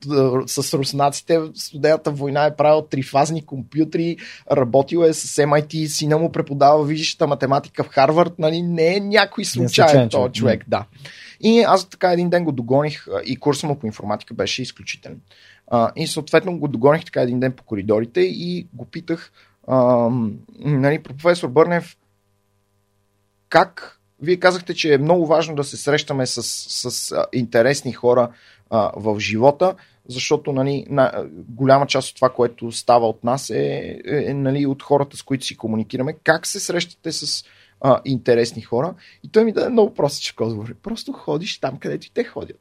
с 0.45 0.73
руснаците 0.73 1.39
в 1.39 1.51
студената 1.55 2.11
война 2.11 2.45
е 2.45 2.55
правил 2.55 2.81
трифазни 2.81 3.45
компютри, 3.45 4.17
работил 4.51 4.99
е 4.99 5.13
с 5.13 5.43
MIT, 5.43 5.87
сина 5.87 6.17
му 6.17 6.31
преподава 6.31 6.85
висшата 6.85 7.27
математика 7.27 7.83
в 7.83 7.87
Харвард, 7.87 8.39
нали, 8.39 8.61
не 8.61 8.95
е 8.95 8.99
някой 8.99 9.45
случайен 9.45 10.09
този 10.09 10.33
човек, 10.33 10.65
да. 10.67 10.85
И 11.41 11.61
аз 11.61 11.89
така 11.89 12.11
един 12.11 12.29
ден 12.29 12.43
го 12.43 12.51
догоних 12.51 13.07
и 13.25 13.35
курсът 13.35 13.69
му 13.69 13.79
по 13.79 13.85
информатика 13.85 14.33
беше 14.33 14.61
изключителен. 14.61 15.21
А, 15.67 15.91
и 15.95 16.07
съответно 16.07 16.59
го 16.59 16.67
догоних 16.67 17.05
така 17.05 17.21
един 17.21 17.39
ден 17.39 17.51
по 17.51 17.63
коридорите 17.63 18.21
и 18.21 18.67
го 18.73 18.85
питах, 18.85 19.31
а, 19.67 20.09
нали, 20.59 21.03
професор 21.03 21.49
Бърнев, 21.49 21.97
как 23.49 23.98
вие 24.21 24.37
казахте, 24.37 24.73
че 24.73 24.93
е 24.93 24.97
много 24.97 25.25
важно 25.27 25.55
да 25.55 25.63
се 25.63 25.77
срещаме 25.77 26.25
с, 26.25 26.43
с 26.89 27.15
интересни 27.33 27.93
хора 27.93 28.29
в 28.95 29.19
живота, 29.19 29.75
защото 30.07 30.51
нали, 30.51 30.85
на, 30.89 31.25
голяма 31.49 31.87
част 31.87 32.09
от 32.09 32.15
това, 32.15 32.29
което 32.29 32.71
става 32.71 33.07
от 33.07 33.23
нас 33.23 33.49
е, 33.49 33.99
е, 34.05 34.23
е 34.29 34.33
нали, 34.33 34.65
от 34.65 34.83
хората, 34.83 35.17
с 35.17 35.23
които 35.23 35.45
си 35.45 35.57
комуникираме. 35.57 36.15
Как 36.23 36.47
се 36.47 36.59
срещате 36.59 37.11
с 37.11 37.45
а, 37.81 38.01
интересни 38.05 38.61
хора? 38.61 38.93
И 39.23 39.31
той 39.31 39.43
ми 39.43 39.51
даде 39.51 39.69
много 39.69 39.93
простичък 39.93 40.41
отговор. 40.41 40.75
Просто 40.83 41.13
ходиш 41.13 41.59
там, 41.59 41.77
където 41.77 42.07
и 42.07 42.11
те 42.13 42.23
ходят. 42.23 42.59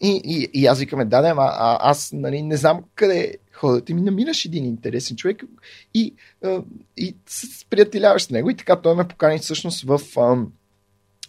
И, 0.00 0.20
и, 0.24 0.60
и 0.60 0.66
аз 0.66 0.78
викаме, 0.78 1.04
да, 1.04 1.22
да, 1.22 1.28
а, 1.28 1.34
а 1.38 1.90
аз 1.90 2.12
нали, 2.12 2.42
не 2.42 2.56
знам 2.56 2.84
къде 2.94 3.34
ходят 3.56 3.90
и 3.90 3.94
ми 3.94 4.00
намираш 4.00 4.44
един 4.44 4.64
интересен 4.64 5.16
човек 5.16 5.42
и, 5.94 6.14
а, 6.44 6.62
и 6.96 7.16
се 7.26 7.66
приятеляваш 7.70 8.22
с 8.22 8.30
него 8.30 8.50
и 8.50 8.56
така 8.56 8.80
той 8.80 8.96
ме 8.96 9.08
покани 9.08 9.38
всъщност 9.38 9.82
в 9.82 10.00
а, 10.16 10.36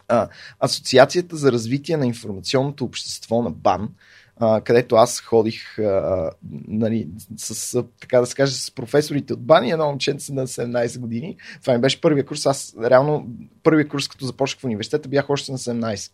а, 0.08 0.30
Асоциацията 0.60 1.36
за 1.36 1.52
развитие 1.52 1.98
на 1.98 2.06
информационното 2.06 2.86
общество 2.86 3.42
на 3.42 3.52
БАН, 3.52 3.90
а, 4.36 4.62
където 4.62 4.96
аз 4.96 5.22
ходих 5.22 5.80
а, 5.80 6.30
нали, 6.68 7.08
с, 7.38 7.84
така 8.00 8.20
да 8.20 8.26
се 8.26 8.48
с 8.48 8.72
професорите 8.72 9.34
от 9.34 9.46
БАН 9.46 9.66
и 9.66 9.72
едно 9.72 9.86
момченце 9.86 10.34
на 10.34 10.48
17 10.48 11.00
години. 11.00 11.38
Това 11.62 11.74
ми 11.74 11.80
беше 11.80 12.02
първия 12.02 12.26
курс. 12.26 12.46
Аз 12.46 12.76
реално 12.84 13.28
първия 13.64 13.88
курс, 13.88 14.08
като 14.08 14.26
започнах 14.26 14.62
в 14.62 14.64
университета, 14.64 15.10
бях 15.10 15.30
още 15.30 15.52
на 15.52 15.58
17. 15.58 16.12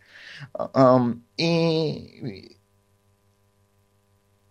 А, 0.53 0.70
а, 0.74 1.14
и 1.38 2.57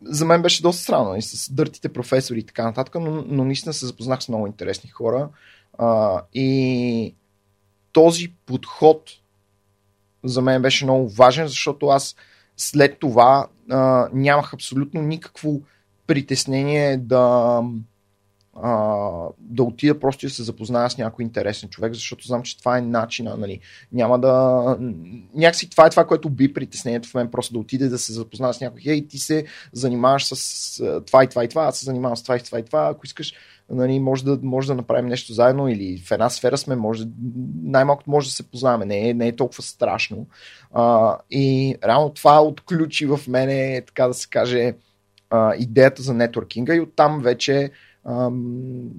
за 0.04 0.24
мен 0.24 0.42
беше 0.42 0.62
доста 0.62 0.82
странно 0.82 1.16
и 1.16 1.22
с 1.22 1.52
дъртите 1.52 1.92
професори 1.92 2.38
и 2.38 2.46
така 2.46 2.64
нататък, 2.64 2.94
но, 2.94 3.24
но 3.26 3.44
наистина 3.44 3.72
се 3.72 3.86
запознах 3.86 4.22
с 4.22 4.28
много 4.28 4.46
интересни 4.46 4.90
хора. 4.90 5.28
А, 5.78 6.20
и 6.34 7.14
този 7.92 8.34
подход 8.46 9.10
за 10.24 10.42
мен 10.42 10.62
беше 10.62 10.84
много 10.84 11.08
важен, 11.08 11.48
защото 11.48 11.86
аз 11.86 12.16
след 12.56 12.98
това 12.98 13.46
а, 13.70 14.08
нямах 14.12 14.54
абсолютно 14.54 15.02
никакво 15.02 15.60
притеснение 16.06 16.96
да, 16.96 17.60
а, 18.56 19.28
да 19.38 19.62
отида 19.62 20.00
просто 20.00 20.26
и 20.26 20.28
да 20.28 20.34
се 20.34 20.42
запозная 20.42 20.90
с 20.90 20.98
някой 20.98 21.22
интересен 21.22 21.68
човек, 21.68 21.94
защото 21.94 22.26
знам, 22.26 22.42
че 22.42 22.58
това 22.58 22.78
е 22.78 22.82
начина. 22.82 23.36
Нали. 23.36 23.60
Няма 23.92 24.18
да. 24.18 24.76
Някакси 25.34 25.70
това 25.70 25.86
е 25.86 25.90
това, 25.90 26.06
което 26.06 26.30
би 26.30 26.54
притеснението 26.54 27.08
в 27.08 27.14
мен, 27.14 27.30
просто 27.30 27.52
да 27.52 27.58
отиде 27.58 27.88
да 27.88 27.98
се 27.98 28.12
запознае 28.12 28.52
с 28.52 28.60
някой. 28.60 28.80
Хей, 28.80 29.08
ти 29.08 29.18
се 29.18 29.44
занимаваш 29.72 30.24
с 30.24 31.02
това 31.06 31.24
и 31.24 31.28
това 31.28 31.44
и 31.44 31.48
това, 31.48 31.64
аз 31.64 31.78
се 31.78 31.84
занимавам 31.84 32.16
с 32.16 32.22
това 32.22 32.36
и 32.36 32.40
това 32.40 32.58
и 32.58 32.64
това. 32.64 32.88
Ако 32.88 33.06
искаш, 33.06 33.32
нали, 33.70 33.98
може, 33.98 34.24
да, 34.24 34.38
може 34.42 34.68
да 34.68 34.74
направим 34.74 35.06
нещо 35.06 35.32
заедно 35.32 35.68
или 35.68 36.02
в 36.06 36.10
една 36.10 36.30
сфера 36.30 36.58
сме, 36.58 36.76
може, 36.76 37.04
най-малкото 37.62 38.10
може 38.10 38.28
да 38.28 38.34
се 38.34 38.50
познаваме. 38.50 38.84
Не 38.84 39.08
е, 39.08 39.14
не 39.14 39.28
е 39.28 39.36
толкова 39.36 39.62
страшно. 39.62 40.26
А, 40.72 41.16
и 41.30 41.76
реално 41.84 42.10
това 42.10 42.42
отключи 42.42 43.06
в 43.06 43.20
мене, 43.28 43.82
така 43.86 44.08
да 44.08 44.14
се 44.14 44.28
каже, 44.28 44.74
а, 45.30 45.54
идеята 45.58 46.02
за 46.02 46.14
нетворкинга 46.14 46.74
и 46.74 46.80
оттам 46.80 47.20
вече 47.22 47.70
ам, 48.04 48.90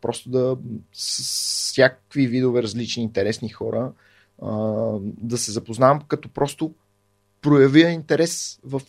просто 0.00 0.30
да 0.30 0.56
с 0.92 1.18
всякакви 1.72 2.26
видове 2.26 2.62
различни 2.62 3.02
интересни 3.02 3.48
хора 3.48 3.92
да 5.02 5.38
се 5.38 5.52
запознавам, 5.52 6.00
като 6.08 6.28
просто 6.28 6.74
проявя 7.40 7.88
интерес 7.88 8.60
в 8.64 8.82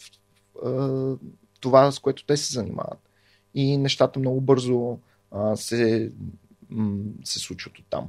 това, 1.59 1.91
с 1.91 1.99
което 1.99 2.25
те 2.25 2.37
се 2.37 2.53
занимават. 2.53 3.09
И 3.53 3.77
нещата 3.77 4.19
много 4.19 4.41
бързо 4.41 4.97
се, 5.55 6.11
м- 6.69 7.03
се 7.23 7.39
случват 7.39 7.79
от 7.79 7.85
там. 7.89 8.07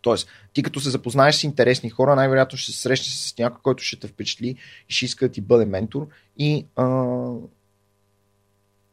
Тоест, 0.00 0.28
ти 0.52 0.62
като 0.62 0.80
се 0.80 0.90
запознаеш 0.90 1.36
с 1.36 1.44
интересни 1.44 1.90
хора, 1.90 2.16
най-вероятно 2.16 2.58
ще 2.58 2.72
се 2.72 2.78
срещнеш 2.78 3.14
с 3.14 3.38
някой, 3.38 3.60
който 3.62 3.82
ще 3.82 4.00
те 4.00 4.08
впечатли 4.08 4.56
и 4.88 4.92
ще 4.92 5.04
иска 5.04 5.28
да 5.28 5.32
ти 5.32 5.40
бъде 5.40 5.64
ментор. 5.64 6.08
И 6.38 6.66
а, 6.76 6.84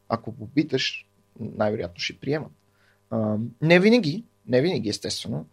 ако 0.09 0.31
попиташ, 0.31 1.07
най-вероятно 1.39 1.99
ще 1.99 2.19
приемат. 2.19 2.51
Не 3.61 3.79
винаги, 3.79 4.23
не 4.47 4.61
винаги, 4.61 4.89
естествено. 4.89 5.45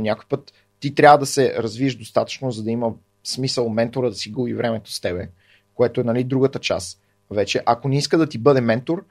Някой 0.00 0.24
път 0.28 0.52
ти 0.80 0.94
трябва 0.94 1.18
да 1.18 1.26
се 1.26 1.54
развиеш 1.58 1.94
достатъчно, 1.94 2.50
за 2.50 2.62
да 2.62 2.70
има 2.70 2.92
смисъл 3.24 3.68
ментора 3.68 4.10
да 4.10 4.16
си 4.16 4.30
губи 4.30 4.54
времето 4.54 4.92
с 4.92 5.00
тебе, 5.00 5.28
което 5.74 6.00
е 6.00 6.04
нали, 6.04 6.24
другата 6.24 6.58
част. 6.58 7.00
Вече, 7.30 7.62
ако 7.66 7.88
не 7.88 7.98
иска 7.98 8.18
да 8.18 8.28
ти 8.28 8.38
бъде 8.38 8.60
ментор, 8.60 9.04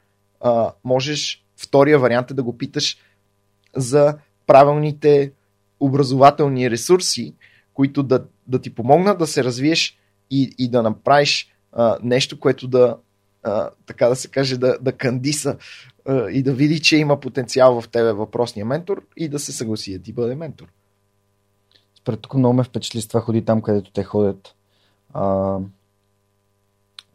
можеш 0.84 1.46
втория 1.58 2.00
вариант 2.00 2.32
е 2.32 2.34
да 2.34 2.44
го 2.44 2.58
питаш 2.58 2.98
за 3.76 4.18
правилните 4.48 5.32
образователни 5.80 6.72
ресурси, 6.72 7.36
които 7.74 8.04
да, 8.04 8.26
да 8.48 8.62
ти 8.62 8.76
помогнат 8.76 9.20
да 9.20 9.28
се 9.28 9.44
развиеш 9.44 9.98
и, 10.32 10.56
и 10.58 10.70
да 10.70 10.84
направиш 10.84 11.54
а, 11.72 11.98
нещо, 12.04 12.40
което 12.40 12.68
да, 12.68 12.98
така 13.86 14.08
да 14.08 14.16
се 14.16 14.28
каже, 14.28 14.58
да, 14.58 14.78
да 14.82 14.92
кандиса 14.92 15.58
а, 16.06 16.30
и 16.30 16.44
да 16.44 16.54
види, 16.54 16.82
че 16.82 16.98
има 16.98 17.20
потенциал 17.20 17.82
в 17.82 17.90
тебе 17.90 18.14
въпросния 18.14 18.66
ментор 18.66 19.06
и 19.18 19.30
да 19.30 19.40
се 19.40 19.52
съгласи 19.52 19.98
да 19.98 20.04
ти 20.04 20.14
бъде 20.14 20.36
ментор. 20.36 20.68
Според 21.96 22.20
тук 22.20 22.34
много 22.34 22.54
ме 22.54 22.64
впечатли 22.64 23.02
с 23.02 23.08
това 23.08 23.22
ходи 23.22 23.46
там, 23.46 23.62
където 23.62 23.92
те 23.92 24.04
ходят. 24.04 24.56
А, 25.14 25.58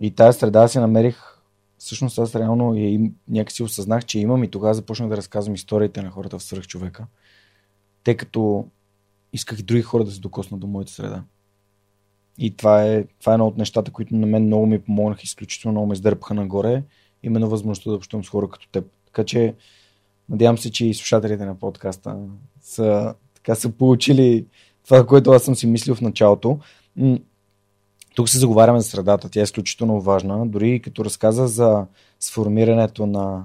и 0.00 0.14
тази 0.14 0.38
среда 0.38 0.68
си 0.68 0.78
намерих 0.78 1.36
всъщност 1.78 2.18
аз 2.18 2.34
реално 2.34 2.74
и 2.74 3.12
някакси 3.28 3.62
осъзнах, 3.62 4.04
че 4.04 4.18
имам 4.18 4.44
и 4.44 4.50
тогава 4.50 4.74
започнах 4.74 5.08
да 5.08 5.16
разказвам 5.16 5.54
историите 5.54 6.02
на 6.02 6.10
хората 6.10 6.38
в 6.38 6.42
свърх 6.42 6.66
човека, 6.66 7.06
тъй 8.04 8.16
като 8.16 8.68
исках 9.32 9.58
и 9.58 9.62
други 9.62 9.82
хора 9.82 10.04
да 10.04 10.10
се 10.10 10.20
докоснат 10.20 10.60
до 10.60 10.66
моята 10.66 10.92
среда. 10.92 11.24
И 12.38 12.56
това 12.56 12.84
е, 12.84 13.04
това 13.20 13.32
е 13.32 13.34
едно 13.34 13.46
от 13.46 13.58
нещата, 13.58 13.90
които 13.90 14.14
на 14.14 14.26
мен 14.26 14.46
много 14.46 14.66
ми 14.66 14.78
помогнаха, 14.78 15.20
изключително 15.24 15.72
много 15.72 15.86
ме 15.86 15.92
издърпаха 15.92 16.34
нагоре, 16.34 16.82
именно 17.22 17.48
възможността 17.48 17.90
да 17.90 17.96
общувам 17.96 18.24
с 18.24 18.28
хора 18.28 18.48
като 18.48 18.68
теб. 18.68 18.84
Така 19.06 19.24
че 19.24 19.54
надявам 20.28 20.58
се, 20.58 20.72
че 20.72 20.86
и 20.86 20.94
слушателите 20.94 21.44
на 21.44 21.54
подкаста 21.54 22.16
са, 22.60 23.14
така, 23.34 23.54
са 23.54 23.70
получили 23.70 24.46
това, 24.84 25.06
което 25.06 25.30
аз 25.30 25.42
съм 25.42 25.54
си 25.54 25.66
мислил 25.66 25.94
в 25.94 26.00
началото. 26.00 26.58
Тук 28.14 28.28
се 28.28 28.38
заговаряме 28.38 28.80
за 28.80 28.88
средата, 28.88 29.28
тя 29.28 29.40
е 29.40 29.42
изключително 29.42 30.00
важна. 30.00 30.46
Дори 30.46 30.80
като 30.80 31.04
разказа 31.04 31.48
за 31.48 31.86
сформирането 32.20 33.06
на 33.06 33.44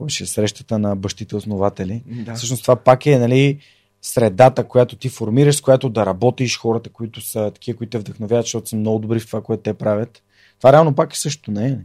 беше, 0.00 0.26
срещата 0.26 0.78
на 0.78 0.96
бащите 0.96 1.36
основатели. 1.36 2.02
Да. 2.06 2.34
Всъщност 2.34 2.62
това 2.62 2.76
пак 2.76 3.06
е 3.06 3.18
нали, 3.18 3.58
средата, 4.06 4.64
която 4.64 4.96
ти 4.96 5.08
формираш, 5.08 5.56
с 5.56 5.60
която 5.60 5.88
да 5.88 6.06
работиш, 6.06 6.58
хората, 6.58 6.90
които 6.90 7.20
са 7.20 7.50
такива, 7.50 7.78
които 7.78 7.90
те 7.90 7.98
вдъхновяват, 7.98 8.44
защото 8.44 8.68
са 8.68 8.76
много 8.76 8.98
добри 8.98 9.20
в 9.20 9.26
това, 9.26 9.42
което 9.42 9.62
те 9.62 9.74
правят. 9.74 10.22
Това 10.58 10.72
реално 10.72 10.94
пак 10.94 11.12
е 11.12 11.18
също, 11.18 11.50
не 11.50 11.66
е? 11.68 11.78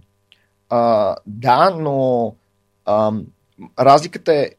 А, 0.69 1.15
да, 1.25 1.69
но 1.69 2.35
а, 2.85 3.11
разликата 3.79 4.33
е, 4.33 4.49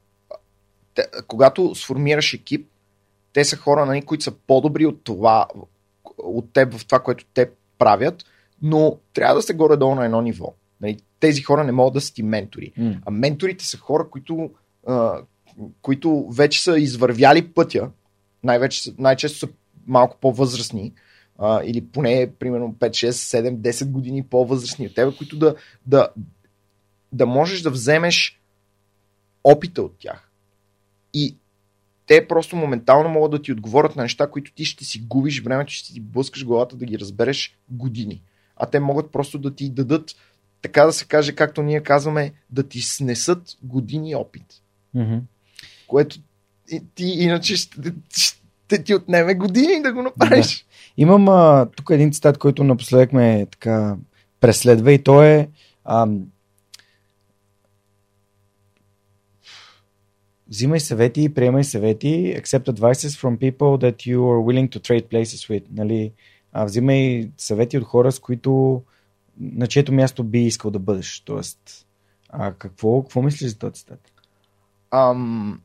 те, 0.94 1.06
когато 1.26 1.74
сформираш 1.74 2.34
екип, 2.34 2.68
те 3.32 3.44
са 3.44 3.56
хора, 3.56 3.86
нали, 3.86 4.02
които 4.02 4.24
са 4.24 4.32
по-добри 4.46 4.86
от 4.86 5.04
това, 5.04 5.46
от 6.18 6.52
теб 6.52 6.74
в 6.74 6.86
това, 6.86 6.98
което 6.98 7.24
те 7.34 7.50
правят, 7.78 8.24
но 8.62 8.98
трябва 9.14 9.34
да 9.34 9.42
се 9.42 9.54
горе-долу 9.54 9.94
на 9.94 10.04
едно 10.04 10.20
ниво. 10.20 10.54
Нали, 10.80 10.98
тези 11.20 11.42
хора 11.42 11.64
не 11.64 11.72
могат 11.72 11.94
да 11.94 12.00
са 12.00 12.14
ти 12.14 12.22
ментори. 12.22 12.72
Mm. 12.78 12.98
А 13.06 13.10
менторите 13.10 13.64
са 13.64 13.78
хора, 13.78 14.08
които, 14.10 14.50
а, 14.86 15.18
които 15.82 16.28
вече 16.30 16.62
са 16.62 16.78
извървяли 16.78 17.48
пътя, 17.48 17.90
най-вече, 18.44 18.92
най-често 18.98 19.38
са 19.38 19.48
малко 19.86 20.16
по-възрастни, 20.20 20.92
а, 21.38 21.62
или 21.64 21.86
поне 21.86 22.30
примерно 22.38 22.74
5, 22.74 22.88
6, 22.88 23.10
7, 23.10 23.56
10 23.56 23.90
години 23.90 24.22
по-възрастни 24.22 24.86
от 24.86 24.94
теб, 24.94 25.16
които 25.16 25.38
да, 25.38 25.54
да, 25.86 26.08
да 27.12 27.26
можеш 27.26 27.62
да 27.62 27.70
вземеш 27.70 28.40
опита 29.44 29.82
от 29.82 29.94
тях. 29.98 30.30
И 31.14 31.36
те 32.06 32.28
просто 32.28 32.56
моментално 32.56 33.08
могат 33.08 33.30
да 33.30 33.42
ти 33.42 33.52
отговорят 33.52 33.96
на 33.96 34.02
неща, 34.02 34.30
които 34.30 34.52
ти 34.54 34.64
ще 34.64 34.84
си 34.84 35.00
губиш 35.00 35.42
времето, 35.42 35.72
ще 35.72 35.94
ти 35.94 36.00
блъскаш 36.00 36.44
главата 36.44 36.76
да 36.76 36.84
ги 36.84 36.98
разбереш 36.98 37.56
години. 37.70 38.22
А 38.56 38.66
те 38.66 38.80
могат 38.80 39.12
просто 39.12 39.38
да 39.38 39.54
ти 39.54 39.70
дадат, 39.70 40.10
така 40.62 40.84
да 40.84 40.92
се 40.92 41.04
каже, 41.04 41.34
както 41.34 41.62
ние 41.62 41.82
казваме, 41.82 42.32
да 42.50 42.68
ти 42.68 42.80
снесат 42.80 43.58
години 43.62 44.14
опит. 44.14 44.46
Mm-hmm. 44.96 45.20
Което 45.92 46.16
ти 46.94 47.04
иначе 47.04 47.56
ще, 47.56 47.92
ще 48.10 48.82
ти 48.84 48.94
отнеме 48.94 49.34
години 49.34 49.82
да 49.82 49.92
го 49.92 50.02
направиш. 50.02 50.58
Да. 50.58 50.64
Имам 51.02 51.28
а, 51.28 51.66
тук 51.76 51.90
един 51.90 52.12
цитат, 52.12 52.38
който 52.38 52.64
напоследък 52.64 53.12
ме 53.12 53.46
така 53.50 53.96
преследва 54.40 54.92
и 54.92 55.02
то 55.02 55.22
е 55.22 55.48
ам, 55.84 56.26
взимай 60.48 60.80
съвети 60.80 61.22
и 61.22 61.34
приемай 61.34 61.64
съвети, 61.64 62.36
accept 62.40 62.64
advices 62.64 63.20
from 63.20 63.38
people 63.38 63.82
that 63.84 63.96
you 63.96 64.18
are 64.18 64.42
willing 64.44 64.68
to 64.68 64.78
trade 64.78 65.08
places 65.08 65.50
with. 65.50 65.64
Нали? 65.72 66.12
А, 66.52 66.64
взимай 66.64 67.30
съвети 67.38 67.78
от 67.78 67.84
хора, 67.84 68.12
с 68.12 68.18
които 68.18 68.82
на 69.40 69.66
чието 69.66 69.92
място 69.92 70.24
би 70.24 70.40
искал 70.40 70.70
да 70.70 70.78
бъдеш. 70.78 71.20
Тоест, 71.20 71.86
а 72.28 72.52
какво, 72.52 73.02
какво 73.02 73.22
мислиш 73.22 73.50
за 73.50 73.58
този 73.58 73.72
цитат? 73.72 74.12
Ам... 74.90 75.60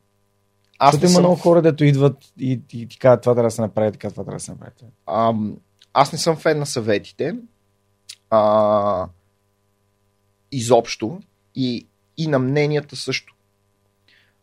Аз 0.78 0.94
Защото 0.94 1.06
има 1.06 1.12
съм... 1.12 1.22
много 1.22 1.36
хора, 1.36 1.62
дето 1.62 1.84
идват 1.84 2.16
и, 2.38 2.60
и 2.72 2.88
ти 2.88 2.98
казват 2.98 3.22
това 3.22 3.34
трябва 3.34 3.46
да 3.46 3.50
се 3.50 3.60
направи, 3.60 3.92
така 3.92 4.10
това 4.10 4.24
трябва 4.24 4.36
да 4.36 4.44
се 4.44 4.50
направи. 4.50 4.72
Ам... 5.06 5.56
Аз 5.92 6.12
не 6.12 6.18
съм 6.18 6.36
фен 6.36 6.58
на 6.58 6.66
съветите. 6.66 7.36
А... 8.30 9.06
Изобщо. 10.52 11.20
И, 11.54 11.86
и 12.16 12.26
на 12.26 12.38
мненията 12.38 12.96
също. 12.96 13.34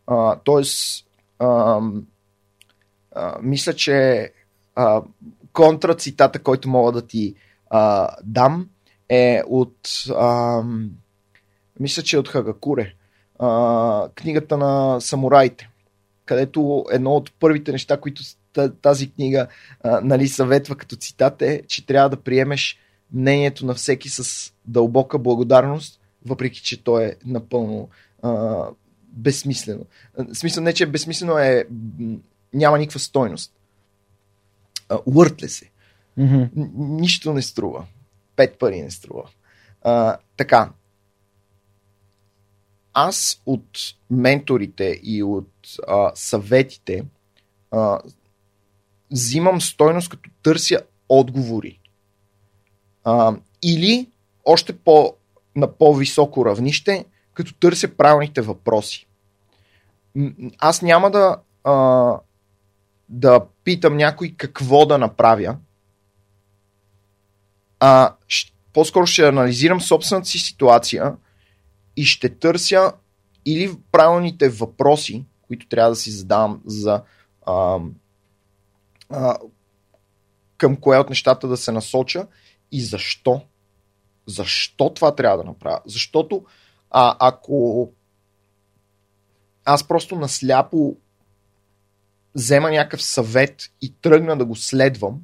А, 0.08 0.36
тоест, 0.44 1.08
а, 1.40 1.80
а, 3.16 3.38
мисля, 3.42 3.74
че 3.74 4.32
а, 4.76 5.02
контрацитата, 5.54 6.40
който 6.40 6.70
мога 6.70 6.92
да 6.92 7.08
ти 7.08 7.36
а, 7.70 8.10
дам, 8.24 8.70
е 9.10 9.42
от. 9.48 9.78
А, 10.16 10.62
мисля, 11.80 12.04
че 12.04 12.16
е 12.16 12.20
от 12.20 12.30
Хагакуре. 12.30 12.94
А, 13.40 14.10
книгата 14.16 14.58
на 14.58 15.02
самураите, 15.02 15.70
където 16.26 16.86
едно 16.92 17.12
от 17.12 17.34
първите 17.40 17.72
неща, 17.72 17.98
които 17.98 18.24
тази 18.82 19.12
книга 19.12 19.48
а, 19.84 20.02
нали, 20.02 20.28
съветва 20.28 20.76
като 20.76 20.96
цитат 20.96 21.42
е, 21.42 21.62
че 21.68 21.86
трябва 21.86 22.10
да 22.10 22.22
приемеш 22.22 22.80
мнението 23.14 23.66
на 23.66 23.74
всеки 23.74 24.10
с 24.10 24.54
дълбока 24.66 25.20
благодарност, 25.20 26.00
въпреки 26.26 26.62
че 26.62 26.84
то 26.84 27.00
е 27.00 27.16
напълно 27.26 27.90
а, 28.24 28.64
безсмислено. 29.08 29.86
В 30.18 30.36
смисъл 30.36 30.64
не, 30.64 30.74
че 30.74 30.84
е 30.84 30.88
безсмислено 30.88 31.38
е 31.38 31.66
няма 32.54 32.78
никаква 32.78 33.00
стойност. 33.00 33.54
Уъртле 35.06 35.48
се. 35.48 35.70
Mm-hmm. 36.20 36.50
Нищо 36.76 37.34
не 37.34 37.42
струва. 37.42 37.86
Пет 38.36 38.60
пари 38.60 38.82
не 38.82 38.92
струва. 38.92 39.30
А, 39.82 40.18
така. 40.38 40.70
Аз 42.98 43.42
от 43.46 43.80
менторите 44.10 45.00
и 45.04 45.24
от 45.24 45.52
а, 45.88 46.12
съветите 46.16 47.06
а, 47.72 48.00
взимам 49.12 49.62
стойност 49.62 50.10
като 50.10 50.30
търся 50.44 50.82
отговори. 51.10 51.80
А, 53.04 53.36
или 53.64 54.10
още 54.46 54.78
по 54.78 55.14
на 55.56 55.78
по-високо 55.78 56.46
равнище, 56.46 57.06
като 57.34 57.54
търся 57.54 57.88
правилните 57.88 58.42
въпроси. 58.42 59.08
Аз 60.58 60.82
няма 60.82 61.12
да, 61.12 61.38
а, 61.64 62.20
да 63.10 63.46
питам 63.64 63.98
някой 63.98 64.34
какво 64.38 64.86
да 64.86 64.98
направя, 64.98 65.58
а 67.80 68.16
по-скоро 68.74 69.06
ще 69.06 69.28
анализирам 69.28 69.82
собствената 69.82 70.28
си 70.28 70.40
ситуация 70.40 71.16
и 71.98 72.06
ще 72.06 72.30
търся 72.30 72.94
или 73.46 73.78
правилните 73.92 74.50
въпроси, 74.50 75.26
които 75.42 75.68
трябва 75.68 75.90
да 75.90 75.96
си 75.96 76.12
задавам 76.12 76.62
за 76.66 77.04
а, 77.46 77.80
а, 79.10 79.38
към 80.58 80.76
кое 80.76 80.98
от 80.98 81.10
нещата 81.10 81.48
да 81.48 81.58
се 81.58 81.72
насоча 81.72 82.28
и 82.72 82.82
защо. 82.82 83.42
Защо 84.28 84.94
това 84.94 85.16
трябва 85.16 85.38
да 85.38 85.44
направя? 85.44 85.80
Защото 85.86 86.46
а, 86.92 87.16
ако 87.20 87.92
аз 89.66 89.88
просто 89.88 90.16
насляпо 90.16 90.98
взема 92.36 92.72
някакъв 92.72 93.04
съвет 93.04 93.72
и 93.82 93.94
тръгна 94.02 94.38
да 94.38 94.46
го 94.46 94.56
следвам, 94.56 95.22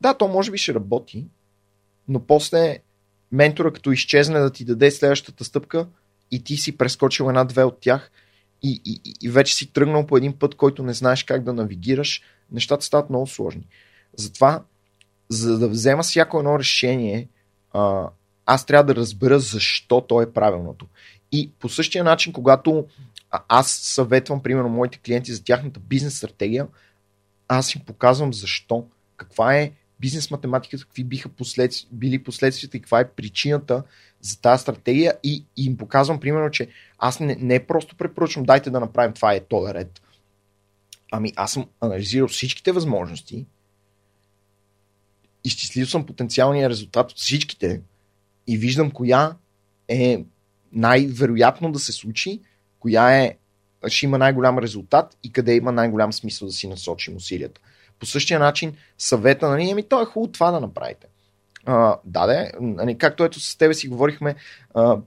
да, 0.00 0.14
то 0.14 0.28
може 0.28 0.50
би 0.50 0.58
ще 0.58 0.74
работи, 0.74 1.26
но 2.08 2.26
после 2.26 2.78
ментора 3.32 3.72
като 3.72 3.92
изчезне 3.92 4.38
да 4.38 4.50
ти 4.50 4.64
даде 4.64 4.90
следващата 4.90 5.44
стъпка 5.44 5.86
и 6.30 6.44
ти 6.44 6.56
си 6.56 6.76
прескочил 6.76 7.24
една-две 7.24 7.64
от 7.64 7.80
тях 7.80 8.10
и, 8.62 8.82
и, 8.84 9.00
и- 9.20 9.30
вече 9.30 9.54
си 9.54 9.72
тръгнал 9.72 10.06
по 10.06 10.16
един 10.16 10.32
път, 10.32 10.54
който 10.54 10.82
не 10.82 10.94
знаеш 10.94 11.24
как 11.24 11.42
да 11.42 11.52
навигираш, 11.52 12.22
нещата 12.52 12.84
стават 12.84 13.10
много 13.10 13.26
сложни. 13.26 13.66
Затова, 14.16 14.62
за 15.28 15.58
да 15.58 15.68
взема 15.68 16.02
всяко 16.02 16.38
едно 16.38 16.58
решение, 16.58 17.28
а, 17.72 18.08
аз 18.46 18.66
трябва 18.66 18.84
да 18.94 19.00
разбера 19.00 19.40
защо 19.40 20.00
то 20.00 20.22
е 20.22 20.32
правилното. 20.32 20.86
И 21.32 21.50
по 21.60 21.68
същия 21.68 22.04
начин, 22.04 22.32
когато 22.32 22.86
аз 23.48 23.70
съветвам, 23.70 24.42
примерно, 24.42 24.68
моите 24.68 24.98
клиенти 24.98 25.32
за 25.32 25.44
тяхната 25.44 25.80
бизнес 25.80 26.16
стратегия, 26.16 26.66
аз 27.48 27.74
им 27.74 27.82
показвам 27.86 28.34
защо, 28.34 28.86
каква 29.16 29.56
е 29.56 29.72
бизнес 30.00 30.30
математиката, 30.30 30.84
какви 30.84 31.04
биха 31.04 31.28
послед... 31.28 31.72
били 31.92 32.24
последствията 32.24 32.76
и 32.76 32.80
каква 32.80 33.00
е 33.00 33.10
причината 33.10 33.82
за 34.20 34.40
тази 34.40 34.62
стратегия 34.62 35.14
и, 35.22 35.44
и 35.56 35.64
им 35.64 35.76
показвам, 35.76 36.20
примерно, 36.20 36.50
че 36.50 36.68
аз 36.98 37.20
не, 37.20 37.36
не 37.40 37.66
просто 37.66 37.96
препоръчвам, 37.96 38.44
дайте 38.44 38.70
да 38.70 38.80
направим 38.80 39.12
това 39.12 39.34
е 39.34 39.40
този 39.40 39.74
ред. 39.74 40.02
Ами 41.12 41.32
аз 41.36 41.52
съм 41.52 41.68
анализирал 41.80 42.28
всичките 42.28 42.72
възможности, 42.72 43.46
изчислил 45.44 45.86
съм 45.86 46.06
потенциалния 46.06 46.68
резултат 46.68 47.10
от 47.10 47.18
всичките 47.18 47.80
и 48.46 48.58
виждам 48.58 48.90
коя 48.90 49.36
е 49.88 50.24
най-вероятно 50.72 51.72
да 51.72 51.78
се 51.78 51.92
случи, 51.92 52.40
коя 52.78 53.22
е 53.22 53.36
ще 53.88 54.06
има 54.06 54.18
най-голям 54.18 54.58
резултат 54.58 55.18
и 55.22 55.32
къде 55.32 55.56
има 55.56 55.72
най-голям 55.72 56.12
смисъл 56.12 56.48
да 56.48 56.54
си 56.54 56.68
насочим 56.68 57.16
усилията. 57.16 57.60
По 58.00 58.06
същия 58.06 58.40
начин 58.40 58.72
съвета, 58.98 59.48
нали, 59.48 59.70
ами 59.70 59.82
то 59.82 60.02
е 60.02 60.04
хубаво 60.04 60.32
това 60.32 60.50
да 60.50 60.60
направите. 60.60 61.06
А, 61.66 61.96
да, 62.04 62.26
да, 62.26 62.50
нали, 62.60 62.98
както 62.98 63.24
ето 63.24 63.40
с 63.40 63.56
тебе 63.56 63.74
си 63.74 63.88
говорихме 63.88 64.34
а, 64.74 64.98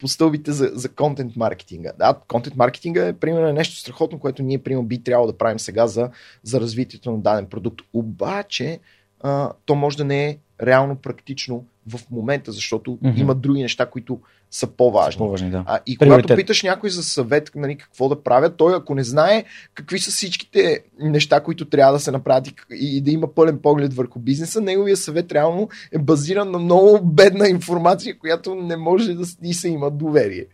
по 0.00 0.08
стълбите 0.08 0.52
за, 0.52 0.70
за 0.74 0.88
контент 0.88 1.36
маркетинга. 1.36 1.92
Да, 1.98 2.14
контент 2.28 2.56
маркетинга 2.56 3.06
е 3.06 3.12
примерно 3.12 3.52
нещо 3.52 3.76
страхотно, 3.76 4.18
което 4.18 4.42
ние 4.42 4.58
примерно 4.58 4.86
би 4.86 5.02
трябвало 5.02 5.32
да 5.32 5.38
правим 5.38 5.58
сега 5.58 5.86
за, 5.86 6.10
за 6.42 6.60
развитието 6.60 7.12
на 7.12 7.18
даден 7.18 7.46
продукт. 7.46 7.80
Обаче 7.92 8.78
а, 9.20 9.52
то 9.64 9.74
може 9.74 9.96
да 9.96 10.04
не 10.04 10.28
е 10.28 10.38
реално 10.62 10.96
практично 10.96 11.64
в 11.88 12.10
момента, 12.10 12.52
защото 12.52 12.96
mm-hmm. 12.96 13.20
има 13.20 13.34
други 13.34 13.62
неща, 13.62 13.86
които 13.86 14.20
са 14.50 14.66
по-важни. 14.66 15.18
По-важни, 15.18 15.50
да. 15.50 15.64
А, 15.66 15.78
и 15.86 15.98
Приоритет. 15.98 16.22
когато 16.22 16.36
питаш 16.36 16.62
някой 16.62 16.90
за 16.90 17.02
съвет, 17.02 17.50
нали, 17.54 17.76
какво 17.76 18.08
да 18.08 18.22
правят, 18.22 18.56
той 18.56 18.76
ако 18.76 18.94
не 18.94 19.04
знае 19.04 19.44
какви 19.74 19.98
са 19.98 20.10
всичките 20.10 20.84
неща, 21.00 21.40
които 21.40 21.68
трябва 21.68 21.92
да 21.92 22.00
се 22.00 22.10
направят 22.10 22.46
и, 22.46 22.54
и 22.70 23.00
да 23.00 23.10
има 23.10 23.34
пълен 23.34 23.58
поглед 23.58 23.94
върху 23.94 24.18
бизнеса, 24.18 24.60
неговия 24.60 24.96
съвет 24.96 25.32
реално 25.32 25.68
е 25.92 25.98
базиран 25.98 26.50
на 26.50 26.58
много 26.58 27.06
бедна 27.06 27.48
информация, 27.48 28.18
която 28.18 28.54
не 28.54 28.76
може 28.76 29.14
да 29.14 29.24
и 29.42 29.54
се 29.54 29.68
има 29.68 29.90
доверие. 29.90 30.46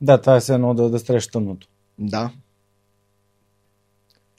Да, 0.00 0.20
това 0.20 0.36
е 0.36 0.52
едно 0.52 0.74
да, 0.74 0.90
да 0.90 0.98
среща 0.98 1.32
тъмното. 1.32 1.68
Да. 1.98 2.30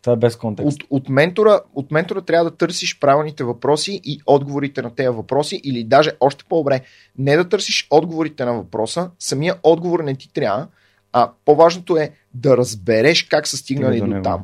Това 0.07 0.13
е 0.13 0.19
без 0.19 0.35
контекст. 0.35 0.83
От, 0.83 0.87
от, 0.89 1.09
ментора, 1.09 1.61
от 1.73 1.91
ментора 1.91 2.21
трябва 2.21 2.49
да 2.49 2.57
търсиш 2.57 2.99
правилните 2.99 3.43
въпроси 3.43 4.01
и 4.03 4.21
отговорите 4.25 4.81
на 4.81 4.95
тези 4.95 5.09
въпроси, 5.09 5.61
или 5.63 5.83
даже 5.83 6.11
още 6.19 6.45
по-добре, 6.49 6.81
не 7.17 7.37
да 7.37 7.49
търсиш 7.49 7.87
отговорите 7.89 8.45
на 8.45 8.53
въпроса, 8.53 9.11
самия 9.19 9.55
отговор 9.63 9.99
не 9.99 10.15
ти 10.15 10.33
трябва, 10.33 10.67
а 11.13 11.31
по-важното 11.45 11.97
е 11.97 12.11
да 12.33 12.57
разбереш 12.57 13.23
как 13.23 13.47
са 13.47 13.57
стигнали 13.57 13.99
до, 13.99 14.07
него. 14.07 14.23
там. 14.23 14.43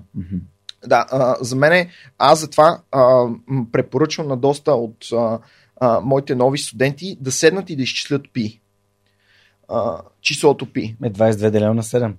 Да, 0.88 1.06
а, 1.12 1.36
за 1.42 1.56
мен 1.56 1.90
аз 2.18 2.40
затова 2.40 2.82
а, 2.92 3.26
препоръчвам 3.72 4.28
на 4.28 4.38
доста 4.38 4.72
от 4.72 5.06
а, 5.14 5.40
а, 5.82 6.00
моите 6.00 6.36
нови 6.36 6.58
студенти 6.58 7.18
да 7.22 7.32
седнат 7.32 7.70
и 7.70 7.76
да 7.76 7.84
изчислят 7.84 8.22
пи. 8.34 8.62
А, 9.68 10.02
числото 10.22 10.74
пи. 10.74 10.96
Е 11.04 11.10
22 11.10 11.50
делено 11.50 11.74
на 11.74 11.84
7. 11.84 12.14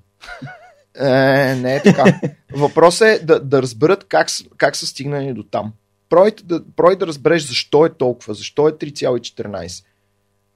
Е, 1.01 1.55
не 1.55 1.77
е 1.77 1.83
така. 1.83 2.21
Въпросът 2.57 3.09
е 3.09 3.25
да, 3.25 3.41
да 3.41 3.63
разберат 3.63 4.05
как, 4.05 4.29
как 4.57 4.77
са 4.77 4.87
стигнали 4.87 5.33
до 5.33 5.43
там. 5.43 5.73
Прой 6.09 6.33
да, 6.45 6.63
прой 6.77 6.97
да 6.97 7.07
разбереш 7.07 7.47
защо 7.47 7.87
е 7.87 7.95
толкова, 7.95 8.35
защо 8.35 8.69
е 8.69 8.73
3,14, 8.73 9.85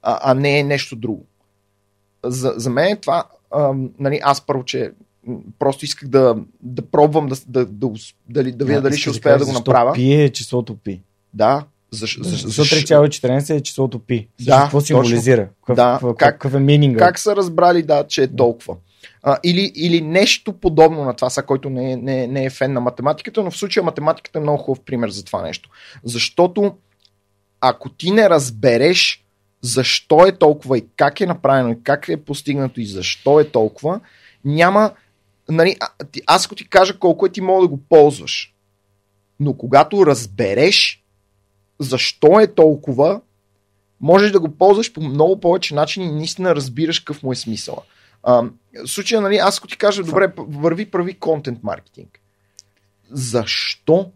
а, 0.02 0.18
а 0.22 0.34
не 0.34 0.58
е 0.58 0.64
нещо 0.64 0.96
друго. 0.96 1.26
За, 2.24 2.52
за 2.56 2.70
мен 2.70 2.92
е 2.92 2.96
това, 2.96 3.24
а, 3.50 3.72
нали, 3.98 4.20
аз 4.22 4.46
първо, 4.46 4.64
че 4.64 4.92
просто 5.58 5.84
исках 5.84 6.08
да, 6.08 6.36
да 6.62 6.82
пробвам 6.82 7.28
да, 7.28 7.36
да, 7.46 7.66
да, 7.66 7.90
дали, 8.28 8.52
да 8.52 8.64
видя 8.64 8.80
дали 8.80 8.96
ще 8.96 9.10
успея 9.10 9.38
да 9.38 9.44
го 9.46 9.52
направя. 9.52 9.92
Пи 9.92 10.12
е 10.12 10.28
числото 10.28 10.76
пи. 10.76 11.02
Да. 11.34 11.64
Защо, 11.90 12.22
за, 12.22 12.36
Защо 12.36 12.62
за, 12.62 12.68
3,14 12.68 13.50
е 13.56 13.60
числото 13.60 13.98
пи? 13.98 14.28
Да, 14.40 14.56
Да, 14.56 14.62
какво 14.62 14.80
символизира? 14.80 15.48
Какъв, 15.66 15.76
Да, 15.76 16.00
как- 16.02 16.16
какъв 16.16 16.54
е 16.54 16.58
мининга? 16.58 16.98
как 16.98 17.18
са 17.18 17.36
разбрали 17.36 17.82
да, 17.82 18.04
че 18.04 18.22
е 18.22 18.36
толкова? 18.36 18.76
А, 19.22 19.38
или, 19.44 19.72
или 19.74 20.00
нещо 20.00 20.52
подобно 20.52 21.04
на 21.04 21.14
това, 21.14 21.30
са, 21.30 21.42
който 21.42 21.70
не, 21.70 21.92
е- 21.92 21.96
не, 21.96 22.24
е- 22.24 22.26
не 22.26 22.44
е 22.44 22.50
фен 22.50 22.72
на 22.72 22.80
математиката, 22.80 23.42
но 23.42 23.50
в 23.50 23.56
случая 23.56 23.84
математиката 23.84 24.38
е 24.38 24.42
много 24.42 24.62
хубав 24.62 24.84
пример 24.84 25.10
за 25.10 25.24
това 25.24 25.42
нещо. 25.42 25.70
Защото 26.04 26.76
ако 27.60 27.88
ти 27.88 28.10
не 28.10 28.30
разбереш 28.30 29.24
защо 29.60 30.26
е 30.26 30.32
толкова 30.32 30.78
и 30.78 30.86
как 30.96 31.20
е 31.20 31.26
направено 31.26 31.70
и 31.70 31.82
как 31.82 32.08
е 32.08 32.16
постигнато 32.24 32.80
и 32.80 32.86
защо 32.86 33.40
е 33.40 33.50
толкова, 33.50 34.00
няма. 34.44 34.90
Нали, 35.48 35.76
аз 36.26 36.46
ако 36.46 36.54
ти 36.54 36.68
кажа 36.68 36.98
колко 36.98 37.26
е, 37.26 37.28
ти 37.28 37.40
мога 37.40 37.62
да 37.62 37.68
го 37.68 37.76
ползваш. 37.76 38.54
Но 39.40 39.54
когато 39.54 40.06
разбереш 40.06 41.02
защо 41.78 42.40
е 42.40 42.46
толкова, 42.46 43.20
можеш 44.00 44.30
да 44.30 44.40
го 44.40 44.48
ползваш 44.48 44.92
по 44.92 45.00
много 45.00 45.40
повече 45.40 45.74
начини 45.74 46.06
и 46.06 46.12
наистина 46.12 46.56
разбираш 46.56 47.00
какъв 47.00 47.22
му 47.22 47.32
е 47.32 47.36
смисъла. 47.36 47.82
А, 48.22 48.42
в 48.84 48.86
случая, 48.86 49.20
нали, 49.20 49.36
аз 49.36 49.58
ако 49.58 49.66
ти 49.66 49.78
кажа, 49.78 50.02
добре, 50.02 50.32
върви, 50.36 50.90
прави 50.90 51.14
контент 51.14 51.62
маркетинг. 51.62 52.20
Защо 53.10 54.10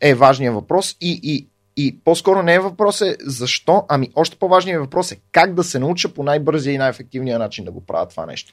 е 0.00 0.14
важният 0.14 0.54
въпрос 0.54 0.96
и, 1.00 1.20
и, 1.22 1.48
и 1.76 2.00
по-скоро 2.04 2.42
не 2.42 2.54
е 2.54 2.60
въпрос 2.60 3.00
е 3.00 3.16
защо, 3.20 3.84
ами 3.88 4.10
още 4.14 4.36
по-важният 4.36 4.80
въпрос 4.80 5.12
е 5.12 5.20
как 5.32 5.54
да 5.54 5.64
се 5.64 5.78
науча 5.78 6.08
по 6.08 6.22
най-бързия 6.22 6.74
и 6.74 6.78
най-ефективния 6.78 7.38
начин 7.38 7.64
да 7.64 7.70
го 7.70 7.80
правя 7.80 8.08
това 8.08 8.26
нещо. 8.26 8.52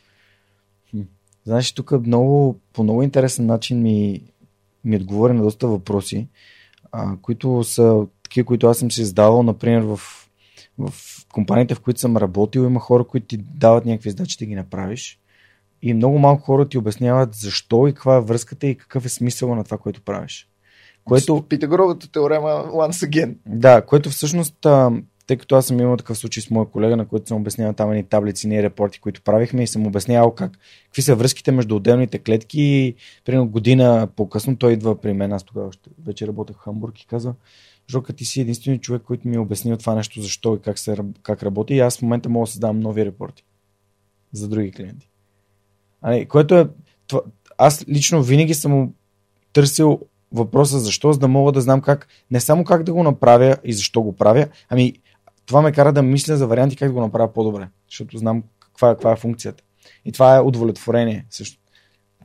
Знаеш, 1.45 1.71
тук 1.71 1.91
много, 1.91 2.59
по 2.73 2.83
много 2.83 3.03
интересен 3.03 3.45
начин 3.45 3.81
ми, 3.81 4.21
ми 4.85 4.95
отговори 4.95 5.33
на 5.33 5.43
доста 5.43 5.67
въпроси, 5.67 6.27
а, 6.91 7.17
които 7.21 7.63
са 7.63 8.05
такива, 8.23 8.45
които 8.45 8.67
аз 8.67 8.77
съм 8.77 8.91
си 8.91 9.05
задавал, 9.05 9.43
например, 9.43 9.81
в, 9.81 9.99
в 10.77 10.93
компаниите, 11.33 11.75
в 11.75 11.79
които 11.79 11.99
съм 11.99 12.17
работил, 12.17 12.61
има 12.61 12.79
хора, 12.79 13.03
които 13.03 13.27
ти 13.27 13.37
дават 13.37 13.85
някакви 13.85 14.09
задачи 14.09 14.37
да 14.37 14.45
ги 14.45 14.55
направиш. 14.55 15.19
И 15.81 15.93
много 15.93 16.19
малко 16.19 16.43
хора 16.43 16.69
ти 16.69 16.77
обясняват 16.77 17.33
защо 17.33 17.87
и 17.87 17.93
каква 17.93 18.15
е 18.15 18.21
връзката 18.21 18.67
и 18.67 18.75
какъв 18.75 19.05
е 19.05 19.09
смисъл 19.09 19.55
на 19.55 19.63
това, 19.63 19.77
което 19.77 20.01
правиш. 20.01 20.47
Което, 21.03 21.45
Питагоровата 21.49 22.11
теорема 22.11 22.49
once 22.73 23.09
again. 23.09 23.35
да, 23.45 23.81
което 23.81 24.09
всъщност, 24.09 24.65
а, 24.65 24.91
тъй 25.27 25.37
като 25.37 25.55
аз 25.55 25.65
съм 25.65 25.79
имал 25.79 25.97
такъв 25.97 26.17
случай 26.17 26.43
с 26.43 26.49
моя 26.49 26.65
колега, 26.65 26.97
на 26.97 27.05
който 27.05 27.27
съм 27.27 27.37
обяснявал 27.37 27.73
там 27.73 27.91
едни 27.91 28.03
таблици 28.03 28.49
и 28.49 28.63
репорти, 28.63 28.99
които 28.99 29.21
правихме 29.21 29.63
и 29.63 29.67
съм 29.67 29.87
обяснявал 29.87 30.31
как, 30.31 30.51
какви 30.85 31.01
са 31.01 31.15
връзките 31.15 31.51
между 31.51 31.75
отделните 31.75 32.19
клетки 32.19 32.61
и 32.61 32.95
примерно 33.25 33.49
година 33.49 34.07
по-късно 34.15 34.57
той 34.57 34.73
идва 34.73 35.01
при 35.01 35.13
мен, 35.13 35.33
аз 35.33 35.43
тогава 35.43 35.67
още 35.67 35.89
вече 36.05 36.27
работех 36.27 36.55
в 36.55 36.59
Хамбург 36.59 37.01
и 37.01 37.07
каза, 37.07 37.33
Жока, 37.91 38.13
ти 38.13 38.25
си 38.25 38.41
единственият 38.41 38.83
човек, 38.83 39.01
който 39.01 39.27
ми 39.27 39.35
е 39.35 39.39
обяснил 39.39 39.77
това 39.77 39.95
нещо, 39.95 40.21
защо 40.21 40.55
и 40.55 40.61
как, 40.61 40.79
се, 40.79 40.97
как 41.23 41.43
работи 41.43 41.73
и 41.73 41.79
аз 41.79 41.97
в 41.97 42.01
момента 42.01 42.29
мога 42.29 42.43
да 42.43 42.51
създавам 42.51 42.79
нови 42.79 43.05
репорти 43.05 43.43
за 44.33 44.47
други 44.47 44.71
клиенти. 44.71 45.09
А 46.01 46.25
което 46.25 46.55
е, 46.55 46.67
това, 47.07 47.21
аз 47.57 47.87
лично 47.87 48.23
винаги 48.23 48.53
съм 48.53 48.93
търсил 49.53 49.99
въпроса 50.31 50.79
защо, 50.79 51.13
за 51.13 51.19
да 51.19 51.27
мога 51.27 51.51
да 51.51 51.61
знам 51.61 51.81
как, 51.81 52.07
не 52.31 52.39
само 52.39 52.63
как 52.63 52.83
да 52.83 52.93
го 52.93 53.03
направя 53.03 53.57
и 53.63 53.73
защо 53.73 54.01
го 54.01 54.15
правя, 54.15 54.47
ами 54.69 54.93
това 55.45 55.61
ме 55.61 55.71
кара 55.71 55.93
да 55.93 56.03
мисля 56.03 56.37
за 56.37 56.47
варианти 56.47 56.75
как 56.75 56.87
да 56.87 56.93
го 56.93 57.01
направя 57.01 57.33
по-добре, 57.33 57.67
защото 57.89 58.17
знам 58.17 58.43
каква, 58.59 58.93
каква 58.93 59.11
е 59.11 59.15
функцията. 59.15 59.63
И 60.05 60.11
това 60.11 60.35
е 60.35 60.41
удовлетворение 60.41 61.25
също. 61.29 61.61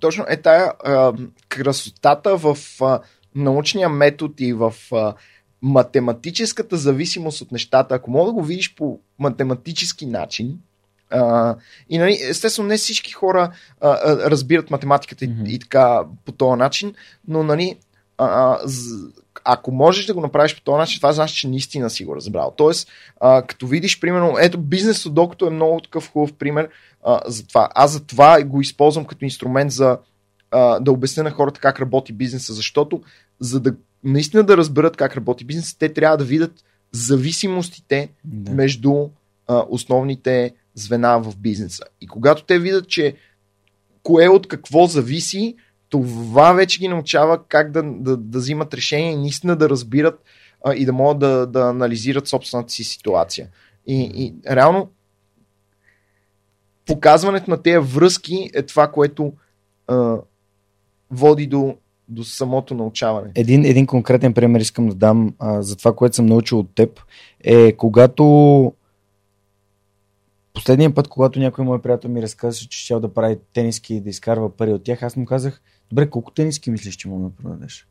Точно 0.01 0.24
е 0.28 0.43
тая 0.43 0.72
а, 0.84 1.12
красотата 1.48 2.36
в 2.36 2.56
а, 2.80 3.01
научния 3.34 3.89
метод 3.89 4.34
и 4.39 4.52
в 4.52 4.74
а, 4.93 5.14
математическата 5.62 6.76
зависимост 6.76 7.40
от 7.40 7.52
нещата. 7.52 7.94
Ако 7.94 8.10
мога 8.10 8.26
да 8.26 8.32
го 8.32 8.44
видиш 8.44 8.74
по 8.74 9.01
математически 9.18 10.06
начин, 10.06 10.59
а, 11.10 11.56
и 11.89 11.98
нали, 11.98 12.18
естествено 12.22 12.68
не 12.68 12.76
всички 12.76 13.12
хора 13.12 13.52
а, 13.80 13.89
а, 13.89 14.30
разбират 14.30 14.70
математиката 14.70 15.24
mm-hmm. 15.24 15.48
и, 15.48 15.55
и 15.55 15.59
така 15.59 16.02
по 16.24 16.32
този 16.32 16.59
начин, 16.59 16.94
но 17.28 17.43
нали, 17.43 17.76
а, 18.18 18.26
а, 18.26 18.59
ако 19.44 19.72
можеш 19.72 20.06
да 20.06 20.14
го 20.14 20.20
направиш 20.20 20.55
по 20.55 20.60
този 20.60 20.76
начин, 20.76 20.98
това 20.98 21.12
значи, 21.12 21.36
че 21.36 21.48
наистина 21.48 21.90
си 21.90 22.05
го 22.05 22.16
разбрал. 22.16 22.55
Тоест, 22.56 22.89
а, 23.20 23.43
като 23.43 23.66
видиш, 23.66 24.01
примерно, 24.01 24.34
ето 24.40 24.59
бизнес 24.59 25.09
докато 25.10 25.47
е 25.47 25.51
много 25.51 25.80
такъв 25.80 26.12
хубав 26.12 26.32
пример 26.32 26.68
а, 27.05 27.20
за 27.26 27.47
това. 27.47 27.68
Аз 27.74 27.90
за 27.90 28.05
това 28.05 28.43
го 28.43 28.60
използвам 28.60 29.05
като 29.05 29.24
инструмент 29.24 29.72
за 29.72 29.98
а, 30.51 30.80
да 30.80 30.93
обясня 30.93 31.22
на 31.22 31.30
хората 31.30 31.60
как 31.60 31.80
работи 31.80 32.12
бизнеса, 32.12 32.52
защото 32.52 33.02
за 33.40 33.60
да 33.60 33.74
наистина 34.04 34.42
да 34.42 34.56
разберат 34.56 34.96
как 34.96 35.16
работи 35.16 35.44
бизнеса, 35.44 35.76
те 35.78 35.92
трябва 35.92 36.16
да 36.16 36.24
видят 36.24 36.64
зависимостите 36.92 38.08
да. 38.24 38.52
между 38.52 39.08
а, 39.46 39.64
основните 39.68 40.54
звена 40.74 41.18
в 41.22 41.36
бизнеса. 41.36 41.84
И 42.00 42.06
когато 42.06 42.44
те 42.44 42.58
видят, 42.58 42.88
че 42.88 43.16
кое 44.02 44.28
от 44.28 44.48
какво 44.48 44.86
зависи, 44.86 45.56
това 45.88 46.52
вече 46.52 46.78
ги 46.78 46.88
научава 46.88 47.44
как 47.48 47.70
да, 47.70 47.82
да, 47.82 48.16
да 48.16 48.38
взимат 48.38 48.74
решение 48.74 49.12
и 49.12 49.16
наистина 49.16 49.56
да 49.56 49.70
разбират 49.70 50.24
а, 50.64 50.74
и 50.74 50.84
да 50.84 50.92
могат 50.92 51.18
да, 51.18 51.46
да 51.46 51.60
анализират 51.68 52.28
собствената 52.28 52.72
си 52.72 52.84
ситуация. 52.84 53.48
И, 53.86 54.10
и 54.14 54.34
реално 54.54 54.90
показването 56.86 57.50
на 57.50 57.62
тези 57.62 57.78
връзки 57.78 58.50
е 58.54 58.62
това, 58.62 58.90
което 58.90 59.32
а, 59.86 60.16
води 61.10 61.46
до, 61.46 61.76
до 62.12 62.24
самото 62.24 62.74
научаване. 62.74 63.30
Един, 63.34 63.64
един 63.64 63.86
конкретен 63.86 64.34
пример 64.34 64.60
искам 64.60 64.89
да 64.89 64.94
дам 64.94 65.34
а, 65.39 65.62
за 65.62 65.76
това, 65.76 65.94
което 65.94 66.16
съм 66.16 66.26
научил 66.26 66.59
от 66.59 66.74
теб, 66.74 67.01
е 67.40 67.72
когато 67.72 68.72
последния 70.55 70.94
път, 70.94 71.09
когато 71.09 71.39
някой 71.39 71.64
мой 71.64 71.82
приятел 71.82 72.10
ми 72.10 72.22
разказа, 72.22 72.59
че 72.59 72.84
ще 72.84 72.94
да 72.94 73.14
прави 73.14 73.39
тениски 73.52 73.94
и 73.94 74.01
да 74.01 74.10
изкарва 74.10 74.56
пари 74.56 74.72
от 74.72 74.84
тях, 74.84 75.02
аз 75.02 75.16
му 75.16 75.24
казах, 75.24 75.62
добре, 75.90 76.10
колко 76.10 76.30
тениски 76.30 76.70
мислиш, 76.70 76.97
че 76.97 77.09
мога 77.09 77.28
да 77.28 77.36
продадеш? 77.36 77.89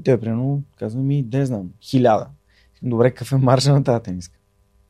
И 0.00 0.02
той, 0.02 0.20
примерно, 0.20 0.62
казва 0.76 1.02
ми, 1.02 1.26
не 1.32 1.46
знам, 1.46 1.70
хиляда. 1.82 2.26
Добре, 2.82 3.10
какъв 3.10 3.32
е 3.32 3.36
маржа 3.36 3.72
на 3.72 3.84
тази 3.84 4.02
тениска? 4.02 4.39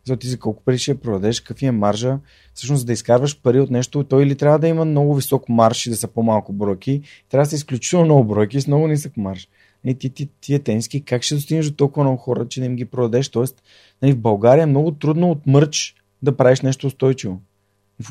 За 0.05 0.17
ти 0.17 0.27
за 0.27 0.39
колко 0.39 0.63
пари 0.63 0.79
ще 0.79 0.91
я 0.91 1.01
продадеш, 1.01 1.41
какъв 1.41 1.63
е 1.63 1.71
маржа? 1.71 2.19
Всъщност, 2.55 2.81
за 2.81 2.87
да 2.87 2.93
изкарваш 2.93 3.41
пари 3.41 3.61
от 3.61 3.71
нещо, 3.71 4.05
той 4.05 4.23
или 4.23 4.37
трябва 4.37 4.59
да 4.59 4.69
има 4.69 4.85
много 4.85 5.15
висок 5.15 5.49
марш 5.49 5.87
и 5.87 5.91
да 5.91 5.97
са 5.97 6.09
по-малко 6.09 6.53
бройки, 6.53 7.03
трябва 7.29 7.45
да 7.45 7.51
са 7.51 7.57
изключително 7.57 8.05
много 8.05 8.25
бройки 8.25 8.61
с 8.61 8.67
много 8.67 8.89
нисък 8.89 9.17
марш. 9.17 9.49
И 9.85 9.95
ти, 9.95 10.11
ти, 10.11 10.29
тия 10.41 10.63
тениски, 10.63 11.05
как 11.05 11.23
ще 11.23 11.35
достигнеш 11.35 11.67
до 11.67 11.77
толкова 11.77 12.05
много 12.05 12.17
хора, 12.17 12.49
че 12.49 12.61
да 12.61 12.67
им 12.67 12.77
ги 12.77 12.85
продадеш? 12.85 13.29
Тоест, 13.29 13.63
нали, 14.03 14.13
в 14.13 14.19
България 14.19 14.63
е 14.63 14.67
много 14.67 14.91
трудно 14.91 15.31
от 15.31 15.47
мърч 15.47 15.95
да 16.23 16.37
правиш 16.37 16.61
нещо 16.61 16.87
устойчиво. 16.87 17.41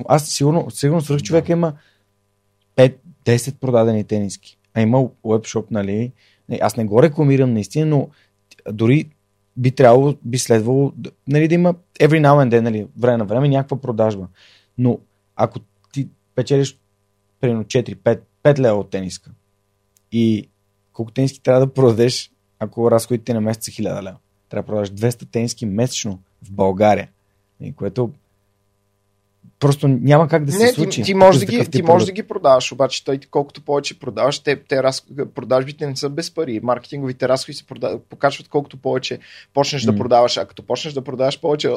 Аз 0.07 0.29
сигурно, 0.29 0.71
сигурно 0.71 1.01
свърх 1.01 1.21
човека 1.21 1.51
има 1.51 1.73
5-10 2.75 3.55
продадени 3.55 4.03
тениски. 4.03 4.57
А 4.73 4.81
има 4.81 5.07
уебшоп, 5.23 5.71
нали? 5.71 6.11
Аз 6.61 6.77
не 6.77 6.85
го 6.85 7.03
рекламирам 7.03 7.53
наистина, 7.53 7.85
но 7.85 8.09
дори 8.71 9.09
би 9.57 9.71
трябвало, 9.71 10.15
би 10.25 10.37
следвало 10.37 10.93
нали, 11.27 11.47
да 11.47 11.55
има 11.55 11.73
every 11.99 12.21
now 12.21 12.47
and 12.47 12.55
then, 12.55 12.59
нали, 12.59 12.87
време 12.97 13.17
на 13.17 13.25
време, 13.25 13.49
някаква 13.49 13.81
продажба. 13.81 14.27
Но 14.77 14.99
ако 15.35 15.59
ти 15.93 16.07
печелиш 16.35 16.79
примерно 17.41 17.63
4-5 17.63 18.19
5 18.43 18.59
лева 18.59 18.79
от 18.79 18.89
тениска 18.89 19.31
и 20.11 20.49
колко 20.93 21.11
тениски 21.11 21.41
трябва 21.41 21.65
да 21.65 21.73
продадеш, 21.73 22.31
ако 22.59 22.91
разходите 22.91 23.33
на 23.33 23.41
месец 23.41 23.65
са 23.65 23.71
1000 23.71 24.01
лева. 24.01 24.17
Трябва 24.49 24.63
да 24.63 24.65
продаваш 24.65 24.91
200 24.91 25.31
тениски 25.31 25.65
месечно 25.65 26.19
в 26.43 26.51
България. 26.51 27.09
И 27.61 27.73
което 27.73 28.11
просто 29.59 29.87
няма 29.87 30.27
как 30.27 30.45
да 30.45 30.51
се 30.51 30.63
не, 30.63 30.73
случи. 30.73 31.01
Ти, 31.01 31.05
ти 31.05 31.13
можеш 31.13 31.39
да, 31.39 31.45
ги, 31.45 31.69
ти 31.69 31.81
можеш 31.81 32.05
да 32.05 32.11
ги 32.11 32.23
продаваш, 32.23 32.71
обаче 32.71 33.05
той 33.05 33.19
колкото 33.31 33.61
повече 33.61 33.99
продаваш, 33.99 34.39
те, 34.39 34.63
те 34.63 34.83
раз, 34.83 35.03
продажбите 35.35 35.87
не 35.87 35.95
са 35.95 36.09
без 36.09 36.31
пари. 36.31 36.59
Маркетинговите 36.63 37.29
разходи 37.29 37.57
се 37.57 37.63
продав, 37.63 38.01
покачват 38.09 38.47
колкото 38.47 38.77
повече 38.77 39.19
почнеш 39.53 39.83
mm. 39.83 39.91
да 39.91 39.97
продаваш, 39.97 40.37
а 40.37 40.45
като 40.45 40.63
почнеш 40.63 40.93
да 40.93 41.03
продаваш 41.03 41.39
повече, 41.39 41.71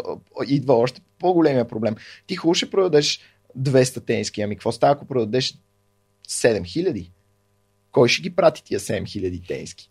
идва 0.47 0.75
още 0.75 1.01
по-големия 1.19 1.69
проблем. 1.69 1.95
Ти 2.27 2.37
хубаво 2.37 2.55
ще 2.55 2.71
продадеш 2.71 3.21
200 3.59 4.07
тениски, 4.07 4.43
ами 4.43 4.57
какво 4.57 4.73
става, 4.73 4.93
ако 4.93 5.07
продадеш 5.07 5.55
7000? 6.29 7.11
Кой 7.93 8.09
ще 8.09 8.23
ги 8.23 8.37
прати 8.37 8.65
тия 8.65 8.81
7000 8.81 9.49
тениски? 9.49 9.91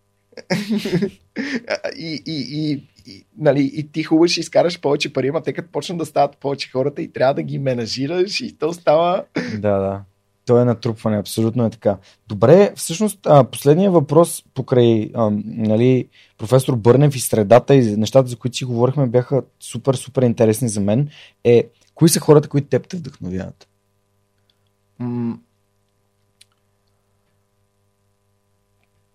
И, 1.98 2.24
и, 2.26 2.48
и, 2.52 2.84
и, 3.06 3.26
нали, 3.38 3.72
и 3.74 3.92
ти 3.92 4.04
хубаво 4.04 4.28
ще 4.28 4.40
изкараш 4.40 4.80
повече 4.80 5.14
пари, 5.14 5.28
ама 5.28 5.42
те 5.42 5.54
като 5.54 5.72
почнат 5.72 5.98
да 5.98 6.06
стават 6.06 6.38
повече 6.38 6.70
хората 6.70 7.02
и 7.02 7.14
трябва 7.14 7.34
да 7.34 7.44
ги 7.44 7.60
менажираш 7.60 8.40
и 8.40 8.58
то 8.58 8.74
става... 8.74 9.24
Да, 9.54 9.78
да. 9.78 10.02
То 10.46 10.60
е 10.60 10.66
натрупване, 10.66 11.18
абсолютно 11.18 11.66
е 11.66 11.70
така. 11.70 11.98
Добре, 12.28 12.74
всъщност 12.76 13.28
последния 13.52 13.92
въпрос 13.92 14.44
покрай 14.54 15.12
а, 15.14 15.32
нали, 15.46 16.08
професор 16.38 16.76
Бърнев 16.76 17.16
и 17.16 17.20
средата 17.20 17.76
и 17.76 17.98
нещата, 17.98 18.30
за 18.30 18.36
които 18.36 18.58
си 18.58 18.66
говорихме, 18.66 19.08
бяха 19.08 19.42
супер, 19.60 19.94
супер 19.94 20.22
интересни 20.22 20.70
за 20.70 20.82
мен. 20.82 21.10
Е, 21.44 21.68
кои 21.96 22.10
са 22.10 22.20
хората, 22.20 22.50
които 22.50 22.68
теб 22.68 22.88
те 22.88 22.98
вдъхновяват? 22.98 23.68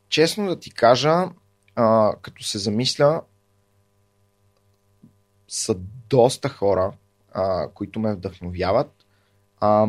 Честно 0.09 0.49
да 0.49 0.61
ти 0.61 0.71
кажа, 0.71 1.25
а, 1.75 2.15
като 2.23 2.45
се 2.45 2.59
замисля, 2.59 3.23
са 5.49 5.75
доста 6.09 6.49
хора, 6.49 6.93
а, 7.33 7.69
които 7.69 8.01
ме 8.01 8.15
вдъхновяват. 8.15 8.93
А, 9.61 9.87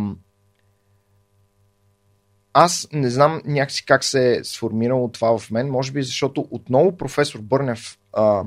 аз 2.53 2.87
не 2.93 3.09
знам 3.09 3.41
някакси 3.45 3.85
как 3.85 4.03
се 4.03 4.35
е 4.35 4.43
сформирало 4.43 5.11
това 5.11 5.37
в 5.37 5.51
мен, 5.51 5.69
може 5.69 5.91
би 5.91 6.03
защото 6.03 6.47
отново 6.51 6.97
професор 6.97 7.39
Бърнев 7.39 7.99
а, 8.13 8.43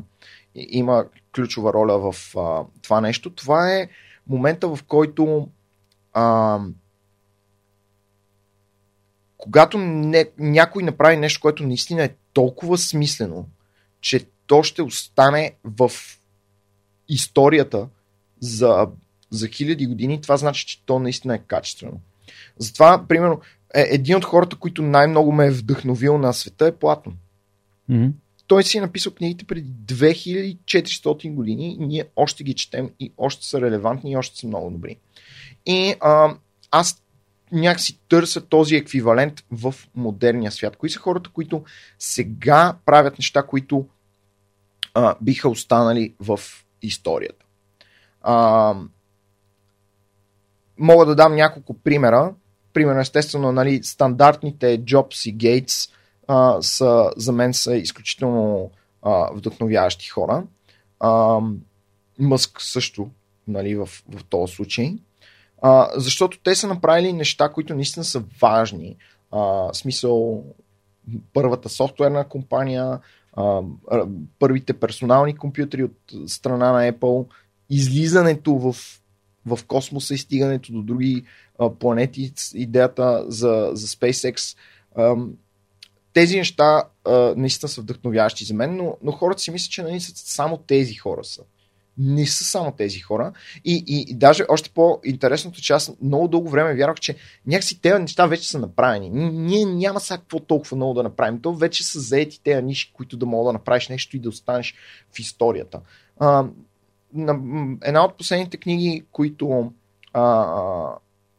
има 0.54 1.04
ключова 1.34 1.72
роля 1.72 2.12
в 2.12 2.36
а, 2.36 2.64
това 2.82 3.00
нещо. 3.00 3.34
Това 3.34 3.72
е 3.72 3.88
момента, 4.26 4.68
в 4.68 4.78
който 4.88 5.48
а, 6.12 6.58
когато 9.40 9.78
не, 9.78 10.26
някой 10.38 10.82
направи 10.82 11.16
нещо, 11.16 11.40
което 11.40 11.66
наистина 11.66 12.04
е 12.04 12.14
толкова 12.32 12.78
смислено, 12.78 13.48
че 14.00 14.26
то 14.46 14.62
ще 14.62 14.82
остане 14.82 15.52
в 15.64 15.90
историята 17.08 17.88
за, 18.40 18.88
за 19.30 19.48
хиляди 19.48 19.86
години, 19.86 20.20
това 20.20 20.36
значи, 20.36 20.66
че 20.66 20.86
то 20.86 20.98
наистина 20.98 21.34
е 21.34 21.38
качествено. 21.38 22.00
Затова, 22.58 23.04
примерно, 23.08 23.40
е, 23.74 23.80
един 23.90 24.16
от 24.16 24.24
хората, 24.24 24.56
които 24.56 24.82
най-много 24.82 25.32
ме 25.32 25.46
е 25.46 25.50
вдъхновил 25.50 26.18
на 26.18 26.32
света 26.32 26.66
е 26.66 26.76
Платон. 26.76 27.16
Mm-hmm. 27.90 28.12
Той 28.46 28.64
си 28.64 28.78
е 28.78 28.80
написал 28.80 29.14
книгите 29.14 29.44
преди 29.44 29.72
2400 29.94 31.34
години 31.34 31.74
и 31.80 31.86
ние 31.86 32.04
още 32.16 32.44
ги 32.44 32.54
четем 32.54 32.90
и 33.00 33.12
още 33.18 33.46
са 33.46 33.60
релевантни 33.60 34.10
и 34.10 34.16
още 34.16 34.38
са 34.38 34.46
много 34.46 34.70
добри. 34.70 34.96
И 35.66 35.94
а, 36.00 36.34
аз 36.70 37.02
някакси 37.52 37.98
търсят 38.08 38.48
този 38.48 38.76
еквивалент 38.76 39.44
в 39.50 39.74
модерния 39.94 40.52
свят. 40.52 40.76
Кои 40.76 40.90
са 40.90 40.98
хората, 40.98 41.30
които 41.30 41.64
сега 41.98 42.74
правят 42.84 43.18
неща, 43.18 43.42
които 43.42 43.86
а, 44.94 45.14
биха 45.20 45.48
останали 45.48 46.14
в 46.20 46.40
историята? 46.82 47.44
А, 48.22 48.74
мога 50.78 51.06
да 51.06 51.14
дам 51.14 51.34
няколко 51.34 51.74
примера. 51.74 52.34
Примерно, 52.72 53.00
естествено, 53.00 53.52
нали, 53.52 53.82
стандартните 53.82 54.80
Jobs 54.84 55.30
и 55.30 55.36
Gates 55.36 55.90
а, 56.28 56.62
са, 56.62 57.10
за 57.16 57.32
мен 57.32 57.54
са 57.54 57.76
изключително 57.76 58.70
а, 59.02 59.30
вдъхновяващи 59.32 60.08
хора. 60.08 60.44
А, 61.00 61.40
Мъск 62.18 62.62
също 62.62 63.10
нали, 63.48 63.74
в, 63.74 63.86
в 63.86 64.24
този 64.28 64.54
случай. 64.54 64.96
А, 65.62 65.88
защото 65.96 66.38
те 66.38 66.54
са 66.54 66.66
направили 66.66 67.12
неща, 67.12 67.48
които 67.48 67.74
наистина 67.74 68.04
са 68.04 68.22
важни. 68.40 68.96
А, 69.30 69.74
смисъл, 69.74 70.44
първата 71.32 71.68
софтуерна 71.68 72.28
компания, 72.28 72.98
а, 73.32 73.62
първите 74.38 74.72
персонални 74.72 75.36
компютри 75.36 75.84
от 75.84 75.96
страна 76.26 76.72
на 76.72 76.92
Apple, 76.92 77.26
излизането 77.70 78.54
в, 78.54 78.76
в 79.46 79.64
космоса 79.66 80.14
и 80.14 80.18
стигането 80.18 80.72
до 80.72 80.82
други 80.82 81.24
а, 81.58 81.70
планети, 81.70 82.32
идеята 82.54 83.24
за, 83.28 83.70
за 83.72 83.86
SpaceX. 83.86 84.56
А, 84.96 85.16
тези 86.12 86.36
неща 86.36 86.82
а, 87.04 87.34
наистина 87.36 87.68
са 87.68 87.80
вдъхновяващи 87.80 88.44
за 88.44 88.54
мен, 88.54 88.76
но, 88.76 88.96
но 89.02 89.12
хората 89.12 89.42
си 89.42 89.50
мислят, 89.50 89.72
че 89.72 89.82
нали, 89.82 90.00
само 90.00 90.56
тези 90.56 90.94
хора 90.94 91.24
са 91.24 91.42
не 91.98 92.26
са 92.26 92.44
само 92.44 92.72
тези 92.72 93.00
хора. 93.00 93.32
И, 93.64 93.84
и, 93.86 94.04
и 94.08 94.14
даже 94.14 94.44
още 94.48 94.70
по-интересното, 94.70 95.60
че 95.60 95.72
аз 95.72 95.92
много 96.02 96.28
дълго 96.28 96.48
време 96.48 96.74
вярвах, 96.74 97.00
че 97.00 97.16
някакси 97.46 97.80
тези 97.80 98.02
неща 98.02 98.26
вече 98.26 98.48
са 98.48 98.58
направени. 98.58 99.10
Ние 99.30 99.64
няма 99.64 100.00
сега 100.00 100.18
какво 100.18 100.40
толкова 100.40 100.76
много 100.76 100.94
да 100.94 101.02
направим. 101.02 101.40
То 101.40 101.54
вече 101.54 101.84
са 101.84 102.00
заети 102.00 102.42
тези 102.42 102.62
ниши, 102.62 102.92
които 102.92 103.16
да 103.16 103.26
мога 103.26 103.48
да 103.48 103.52
направиш 103.52 103.88
нещо 103.88 104.16
и 104.16 104.20
да 104.20 104.28
останеш 104.28 104.74
в 105.12 105.18
историята. 105.18 105.80
А, 106.18 106.46
на, 107.14 107.38
една 107.82 108.04
от 108.04 108.16
последните 108.16 108.56
книги, 108.56 109.04
които 109.12 109.72
а, 110.12 110.22
а, 110.22 110.94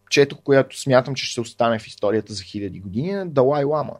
четох, 0.09 0.39
която 0.39 0.79
смятам, 0.79 1.15
че 1.15 1.25
ще 1.25 1.41
остане 1.41 1.79
в 1.79 1.87
историята 1.87 2.33
за 2.33 2.43
хиляди 2.43 2.79
години, 2.79 3.09
е 3.09 3.25
Далай 3.25 3.63
Лама, 3.63 3.93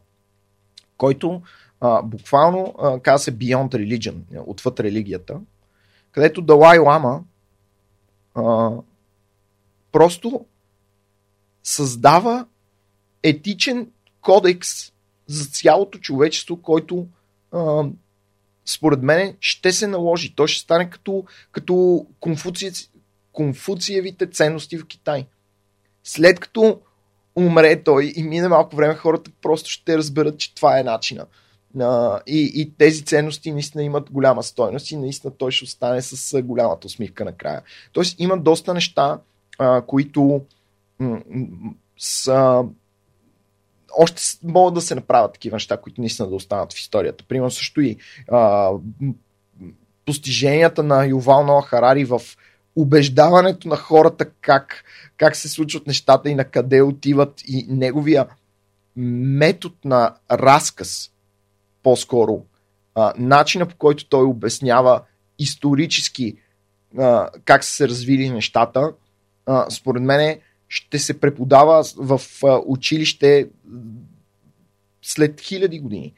който 0.97 1.41
а, 1.81 2.01
буквално 2.01 2.75
а, 2.79 2.99
казва 2.99 3.23
се 3.23 3.37
Beyond 3.37 3.69
Religion, 3.69 4.43
отвъд 4.45 4.79
религията, 4.79 5.39
където 6.11 6.41
Далай 6.41 6.79
Лама 6.79 7.23
а, 8.35 8.71
просто 9.91 10.45
създава 11.63 12.45
етичен 13.23 13.91
кодекс 14.21 14.91
за 15.27 15.45
цялото 15.45 15.97
човечество, 15.97 16.61
който 16.61 17.07
а, 17.51 17.83
според 18.65 19.01
мен 19.01 19.37
ще 19.39 19.71
се 19.71 19.87
наложи. 19.87 20.35
Той 20.35 20.47
ще 20.47 20.63
стане 20.63 20.89
като, 20.89 21.25
като 21.51 22.05
конфуци, 22.19 22.71
конфуциевите 23.31 24.27
ценности 24.27 24.77
в 24.77 24.87
Китай. 24.87 25.25
След 26.03 26.39
като 26.39 26.81
умре 27.35 27.83
той 27.83 28.13
и 28.15 28.23
мине 28.23 28.47
малко 28.47 28.75
време, 28.75 28.95
хората 28.95 29.31
просто 29.41 29.69
ще 29.69 29.97
разберат, 29.97 30.39
че 30.39 30.55
това 30.55 30.79
е 30.79 30.83
начина. 30.83 31.25
Uh, 31.77 32.23
и, 32.27 32.51
и 32.55 32.73
тези 32.77 33.05
ценности 33.05 33.51
наистина 33.51 33.83
имат 33.83 34.11
голяма 34.11 34.43
стойност 34.43 34.91
и 34.91 34.97
наистина 34.97 35.33
той 35.37 35.51
ще 35.51 35.63
остане 35.63 36.01
с 36.01 36.41
голямата 36.41 36.87
усмивка 36.87 37.25
накрая. 37.25 37.61
Тоест 37.91 38.19
има 38.19 38.37
доста 38.37 38.73
неща, 38.73 39.19
uh, 39.59 39.85
които 39.85 40.41
м- 40.99 41.21
м- 41.29 41.73
са 41.97 42.63
още 43.97 44.21
могат 44.43 44.73
да 44.73 44.81
се 44.81 44.95
направят 44.95 45.33
такива 45.33 45.55
неща, 45.55 45.77
които 45.77 46.01
наистина 46.01 46.29
да 46.29 46.35
останат 46.35 46.73
в 46.73 46.77
историята. 46.77 47.23
Примерно 47.27 47.51
също 47.51 47.81
и 47.81 47.97
а, 48.31 48.71
постиженията 50.05 50.83
на 50.83 51.05
Ювал 51.05 51.45
Ноа 51.45 51.61
Харари 51.61 52.05
в 52.05 52.21
убеждаването 52.75 53.67
на 53.67 53.75
хората 53.75 54.25
как, 54.25 54.83
как 55.17 55.35
се 55.35 55.49
случват 55.49 55.87
нещата 55.87 56.29
и 56.29 56.35
на 56.35 56.43
къде 56.43 56.81
отиват 56.81 57.41
и 57.47 57.65
неговия 57.69 58.27
метод 58.95 59.75
на 59.85 60.15
разказ 60.31 61.11
по-скоро 61.83 62.45
а, 62.95 63.13
начина 63.17 63.65
по 63.65 63.75
който 63.75 64.09
той 64.09 64.23
обяснява 64.23 65.01
исторически 65.39 66.35
а, 66.97 67.29
как 67.45 67.63
са 67.63 67.71
се 67.71 67.87
развили 67.87 68.29
нещата 68.29 68.93
а, 69.45 69.69
според 69.69 70.03
мен 70.03 70.39
ще 70.67 70.99
се 70.99 71.19
преподава 71.19 71.83
в 71.97 72.21
училище 72.65 73.49
след 75.01 75.41
хиляди 75.41 75.79
години. 75.79 76.13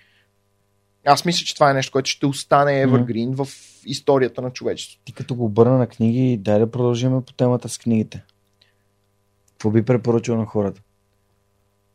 Аз 1.05 1.25
мисля, 1.25 1.45
че 1.45 1.53
това 1.53 1.71
е 1.71 1.73
нещо, 1.73 1.91
което 1.91 2.09
ще 2.09 2.25
остане 2.25 2.71
evergreen 2.71 3.29
mm-hmm. 3.29 3.45
в 3.45 3.81
историята 3.85 4.41
на 4.41 4.49
човечеството. 4.49 5.05
Ти 5.05 5.13
като 5.13 5.35
го 5.35 5.45
обърна 5.45 5.77
на 5.77 5.87
книги, 5.87 6.37
дай 6.37 6.59
да 6.59 6.71
продължим 6.71 7.21
по 7.21 7.33
темата 7.33 7.69
с 7.69 7.77
книгите. 7.77 8.23
Какво 9.51 9.71
би 9.71 9.85
препоръчал 9.85 10.37
на 10.37 10.45
хората? 10.45 10.81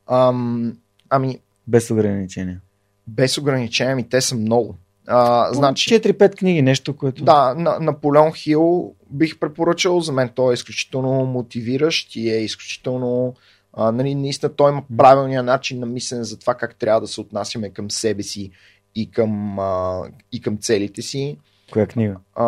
Ам, 0.06 0.78
ами... 1.10 1.38
Без 1.66 1.90
ограничения. 1.90 2.60
Без 3.08 3.38
ограничения, 3.38 3.92
ами 3.92 4.08
те 4.08 4.20
са 4.20 4.34
много. 4.34 4.76
А, 5.06 5.52
значи, 5.52 6.00
4-5 6.00 6.36
книги, 6.36 6.62
нещо, 6.62 6.96
което... 6.96 7.24
Да, 7.24 7.54
на, 7.54 7.78
Наполеон 7.80 8.32
Хил 8.32 8.94
бих 9.10 9.38
препоръчал. 9.38 10.00
За 10.00 10.12
мен 10.12 10.30
той 10.34 10.52
е 10.52 10.54
изключително 10.54 11.24
мотивиращ 11.24 12.16
и 12.16 12.30
е 12.30 12.36
изключително... 12.36 13.34
А, 13.72 13.92
нали, 13.92 14.14
наистина 14.14 14.52
той 14.52 14.70
има 14.72 14.82
правилния 14.96 15.42
начин 15.42 15.80
на 15.80 15.86
мислене 15.86 16.24
за 16.24 16.38
това 16.38 16.54
как 16.54 16.76
трябва 16.76 17.00
да 17.00 17.06
се 17.06 17.20
отнасяме 17.20 17.70
към 17.70 17.90
себе 17.90 18.22
си 18.22 18.50
и 18.94 19.10
към, 19.10 19.58
а, 19.58 20.02
и 20.32 20.40
към 20.40 20.58
целите 20.58 21.02
си. 21.02 21.38
Коя 21.72 21.86
книга? 21.86 22.16
А, 22.34 22.44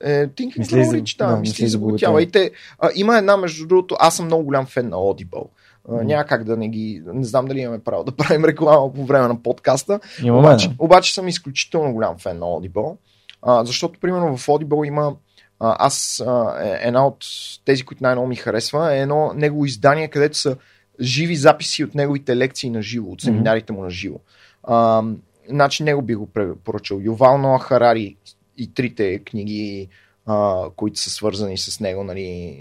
е, 0.00 0.26
Think 0.26 0.58
мисли 0.58 0.84
за, 0.84 1.02
да, 1.18 1.26
да, 1.26 1.36
мисли 1.36 1.68
за 1.68 1.78
богатявайте. 1.78 2.50
Има 2.94 3.18
една, 3.18 3.36
между 3.36 3.66
другото, 3.66 3.96
аз 3.98 4.16
съм 4.16 4.26
много 4.26 4.44
голям 4.44 4.66
фен 4.66 4.88
на 4.88 4.96
Audible. 4.96 5.48
Mm. 5.90 6.02
Няма 6.02 6.24
как 6.24 6.44
да 6.44 6.56
не 6.56 6.68
ги. 6.68 7.02
Не 7.06 7.24
знам 7.24 7.46
дали 7.46 7.60
имаме 7.60 7.78
право 7.78 8.04
да 8.04 8.12
правим 8.16 8.44
реклама 8.44 8.92
по 8.92 9.04
време 9.04 9.28
на 9.28 9.42
подкаста. 9.42 10.00
Имаме, 10.22 10.48
обаче, 10.48 10.70
обаче 10.78 11.14
съм 11.14 11.28
изключително 11.28 11.92
голям 11.92 12.18
фен 12.18 12.38
на 12.38 12.46
Audible. 12.46 12.96
А, 13.42 13.64
защото, 13.64 14.00
примерно, 14.00 14.36
в 14.36 14.46
Audible 14.46 14.86
има. 14.86 15.14
А, 15.60 15.76
аз, 15.78 16.22
а, 16.26 16.56
е, 16.64 16.78
една 16.88 17.06
от 17.06 17.24
тези, 17.64 17.82
които 17.82 18.02
най-много 18.02 18.28
ми 18.28 18.36
харесва, 18.36 18.94
е 18.94 19.00
едно 19.00 19.32
негово 19.34 19.64
издание, 19.64 20.08
където 20.08 20.38
са 20.38 20.56
живи 21.00 21.36
записи 21.36 21.84
от 21.84 21.94
неговите 21.94 22.36
лекции 22.36 22.70
на 22.70 22.82
живо, 22.82 23.10
от 23.10 23.20
семинарите 23.20 23.72
му 23.72 23.82
на 23.82 23.90
живо. 23.90 24.18
А, 24.62 25.02
значи, 25.48 25.82
него 25.82 26.02
би 26.02 26.14
го 26.14 26.26
препоръчал. 26.26 27.00
Ювал 27.02 27.38
Ноа 27.38 27.58
Харари 27.58 28.16
и 28.58 28.74
трите 28.74 29.18
книги, 29.18 29.88
а, 30.26 30.64
които 30.76 31.00
са 31.00 31.10
свързани 31.10 31.58
с 31.58 31.80
него, 31.80 32.04
нали, 32.04 32.56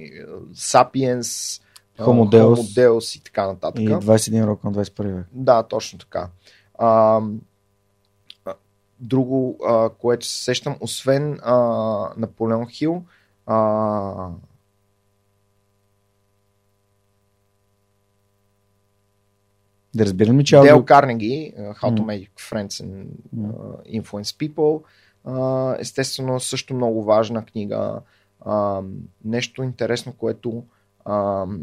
Sapiens, 0.54 1.62
Homo 2.00 2.30
Deus. 2.30 2.56
Homo 2.56 2.88
Deus 2.88 3.18
и 3.18 3.24
така 3.24 3.48
нататък. 3.48 3.82
И 3.82 3.90
21 3.90 4.46
рок 4.46 4.64
на 4.64 4.72
21 4.72 5.16
век. 5.16 5.26
Да, 5.32 5.64
точно 5.64 6.00
така. 6.00 6.30
А, 6.78 7.22
друго, 9.00 9.58
а, 9.68 9.90
което 9.90 10.26
се 10.26 10.44
сещам, 10.44 10.76
освен 10.80 11.40
а, 11.44 11.56
Наполеон 12.18 12.68
Хил, 12.70 13.04
а, 13.46 14.30
Да 19.96 20.06
разбирам 20.06 20.44
че 20.44 20.60
Дел 20.60 20.86
Карнеги, 20.86 21.54
How 21.58 22.00
to 22.00 22.00
Make 22.00 22.30
Friends 22.40 22.86
and 22.86 23.06
uh, 23.38 24.02
Influence 24.02 24.50
People, 24.50 24.84
uh, 25.28 25.82
естествено 25.82 26.40
също 26.40 26.74
много 26.74 27.04
важна 27.04 27.46
книга. 27.46 28.02
Uh, 28.46 28.86
нещо 29.26 29.64
интересно, 29.64 30.14
което 30.14 30.64
uh, 31.06 31.60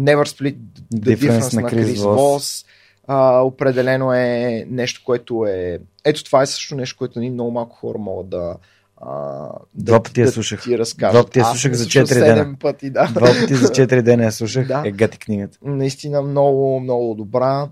Never 0.00 0.24
Split 0.24 0.56
the 0.94 1.16
Difference, 1.16 1.40
difference 1.40 1.62
на 1.62 1.68
Крис 1.68 2.02
Вос. 2.02 2.64
А, 3.06 3.40
определено 3.40 4.12
е 4.12 4.64
нещо, 4.70 5.02
което 5.04 5.46
е... 5.46 5.78
Ето 6.04 6.24
това 6.24 6.42
е 6.42 6.46
също 6.46 6.74
нещо, 6.74 6.98
което 6.98 7.20
ни 7.20 7.30
много 7.30 7.50
малко 7.50 7.76
хора 7.76 7.98
могат 7.98 8.28
да, 8.28 8.56
а, 8.96 9.48
Два 9.74 10.02
пъти 10.02 10.20
я 10.20 10.28
слушах. 10.28 10.62
Ти 10.62 10.78
разкажат. 10.78 11.12
Два 11.12 11.24
пъти 11.24 11.38
я 11.38 11.44
слушах 11.44 11.72
за 11.72 11.84
4 11.84 12.14
дена. 12.14 12.56
Пъти, 12.60 12.90
да. 12.90 13.06
Два 13.06 13.26
пъти 13.26 13.54
за 13.54 13.66
4 13.66 14.02
дена 14.02 14.24
я 14.24 14.32
слушах. 14.32 14.66
да. 14.66 14.82
Е 14.84 14.90
гати 14.90 15.18
книгата. 15.18 15.58
Наистина 15.62 16.22
много, 16.22 16.80
много 16.80 17.14
добра. 17.14 17.68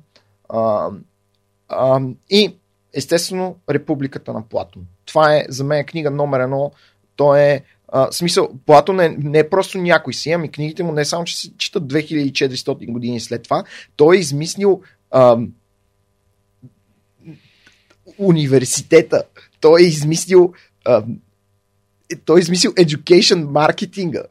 А, 0.48 0.90
а, 1.68 2.00
и 2.30 2.56
естествено 2.94 3.56
Републиката 3.70 4.32
на 4.32 4.42
Платон. 4.48 4.82
Това 5.06 5.36
е 5.36 5.44
за 5.48 5.64
мен 5.64 5.84
книга 5.84 6.10
номер 6.10 6.40
едно. 6.40 6.70
То 7.16 7.36
е 7.36 7.62
а, 7.92 8.12
смисъл, 8.12 8.50
Платон 8.66 9.00
е, 9.00 9.08
не 9.08 9.38
е 9.38 9.48
просто 9.48 9.78
някой 9.78 10.14
си, 10.14 10.30
ами 10.30 10.50
книгите 10.50 10.82
му 10.82 10.92
не 10.92 11.04
само, 11.04 11.24
че 11.24 11.36
се 11.36 11.56
читат 11.56 11.82
2400 11.82 12.92
години 12.92 13.20
след 13.20 13.42
това, 13.42 13.64
той 13.96 14.16
е 14.16 14.20
измислил 14.20 14.82
а, 15.10 15.38
университета, 18.18 19.22
той 19.60 19.82
е 19.82 19.84
измислил 19.84 20.52
а, 20.84 21.04
той 22.24 22.38
е 22.38 22.42
измислил 22.42 22.72
education 22.72 23.50
маркетинга. 23.50 24.22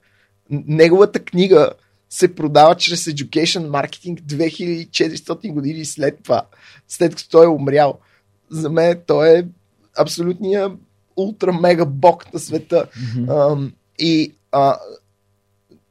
Неговата 0.49 1.19
книга 1.19 1.72
се 2.10 2.36
продава 2.36 2.76
чрез 2.76 3.06
education 3.06 3.68
маркетинг 3.68 4.19
2400 4.19 5.53
години 5.53 5.86
след 5.86 6.23
това, 6.23 6.45
след 6.88 7.15
като 7.15 7.30
той 7.30 7.45
е 7.45 7.49
умрял. 7.49 7.99
За 8.49 8.69
мен 8.69 9.02
той 9.07 9.30
е 9.30 9.45
абсолютния 9.98 10.72
ултра 11.19 11.53
мега 11.53 11.85
бог 11.85 12.33
на 12.33 12.39
света. 12.39 12.85
Mm-hmm. 12.85 13.29
А, 13.29 13.71
и 13.99 14.33
а, 14.51 14.77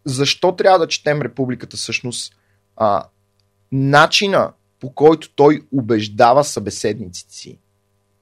защо 0.04 0.56
трябва 0.56 0.78
да 0.78 0.88
четем 0.88 1.22
Републиката 1.22 1.76
всъщност? 1.76 2.34
А, 2.76 3.04
начина 3.72 4.52
по 4.80 4.92
който 4.92 5.32
той 5.34 5.62
убеждава 5.72 6.44
събеседниците 6.44 7.34
си 7.34 7.58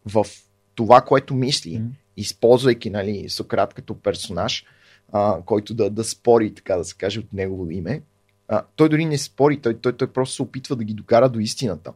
в 0.07 0.27
това, 0.75 1.01
което 1.01 1.35
мисли, 1.35 1.71
mm-hmm. 1.71 1.91
използвайки 2.17 2.91
нали, 2.91 3.29
Сократ 3.29 3.75
като 3.75 4.01
персонаж, 4.01 4.65
а, 5.13 5.43
който 5.43 5.75
да, 5.75 5.91
да 5.91 6.05
спори, 6.05 6.55
така 6.55 6.77
да 6.77 6.85
се 6.85 6.95
каже, 6.95 7.21
от 7.21 7.33
негово 7.33 7.71
име. 7.71 8.03
А, 8.49 8.63
той 8.77 8.89
дори 8.89 9.05
не 9.05 9.19
спори, 9.19 9.61
той, 9.61 9.79
той, 9.79 9.97
той 9.97 10.13
просто 10.13 10.35
се 10.35 10.43
опитва 10.43 10.77
да 10.77 10.85
ги 10.85 10.95
докара 10.95 11.29
до 11.29 11.39
истината. 11.39 11.93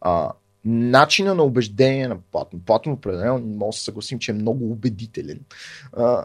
А, 0.00 0.32
начина 0.64 1.34
на 1.34 1.42
убеждение 1.42 2.08
на 2.08 2.18
Платон. 2.20 2.60
Платон 2.66 2.92
определено 2.92 3.38
може 3.38 3.76
да 3.76 3.78
се 3.78 3.84
съгласим, 3.84 4.18
че 4.18 4.30
е 4.30 4.34
много 4.34 4.72
убедителен. 4.72 5.40
А, 5.92 6.24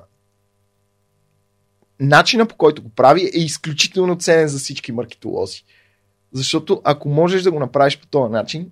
начина 2.00 2.46
по 2.46 2.56
който 2.56 2.84
го 2.84 2.90
прави 2.90 3.22
е 3.22 3.40
изключително 3.40 4.18
ценен 4.18 4.48
за 4.48 4.60
всички 4.60 4.92
маркетолози. 4.92 5.64
Защото 6.32 6.82
ако 6.84 7.10
можеш 7.10 7.44
да 7.44 7.52
го 7.52 7.60
направиш 7.60 8.00
по 8.00 8.08
този 8.08 8.32
начин 8.32 8.72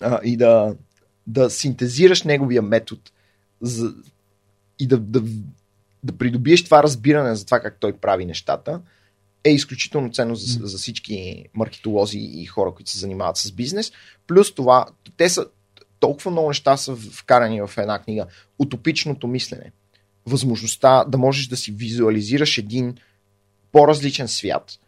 а, 0.00 0.20
и 0.24 0.36
да, 0.36 0.74
да 1.26 1.50
синтезираш 1.50 2.22
неговия 2.22 2.62
метод 2.62 3.02
за, 3.60 3.94
и 4.78 4.86
да, 4.86 4.98
да, 4.98 5.22
да 6.04 6.18
придобиеш 6.18 6.64
това 6.64 6.82
разбиране 6.82 7.34
за 7.34 7.44
това 7.44 7.60
как 7.60 7.76
той 7.80 7.92
прави 7.92 8.24
нещата, 8.24 8.80
е 9.44 9.50
изключително 9.50 10.12
ценно 10.12 10.34
за, 10.34 10.66
за 10.66 10.78
всички 10.78 11.44
маркетолози 11.54 12.18
и 12.18 12.46
хора, 12.46 12.72
които 12.74 12.90
се 12.90 12.98
занимават 12.98 13.36
с 13.36 13.52
бизнес. 13.52 13.92
Плюс 14.26 14.54
това, 14.54 14.86
те 15.16 15.28
са 15.28 15.46
толкова 16.00 16.30
много 16.30 16.48
неща 16.48 16.76
са 16.76 16.96
вкарани 16.96 17.60
в 17.60 17.70
една 17.78 17.98
книга. 17.98 18.26
Утопичното 18.58 19.26
мислене. 19.26 19.72
Възможността 20.26 21.04
да 21.04 21.18
можеш 21.18 21.46
да 21.46 21.56
си 21.56 21.72
визуализираш 21.72 22.58
един 22.58 22.94
по-различен 23.72 24.28
свят. 24.28 24.78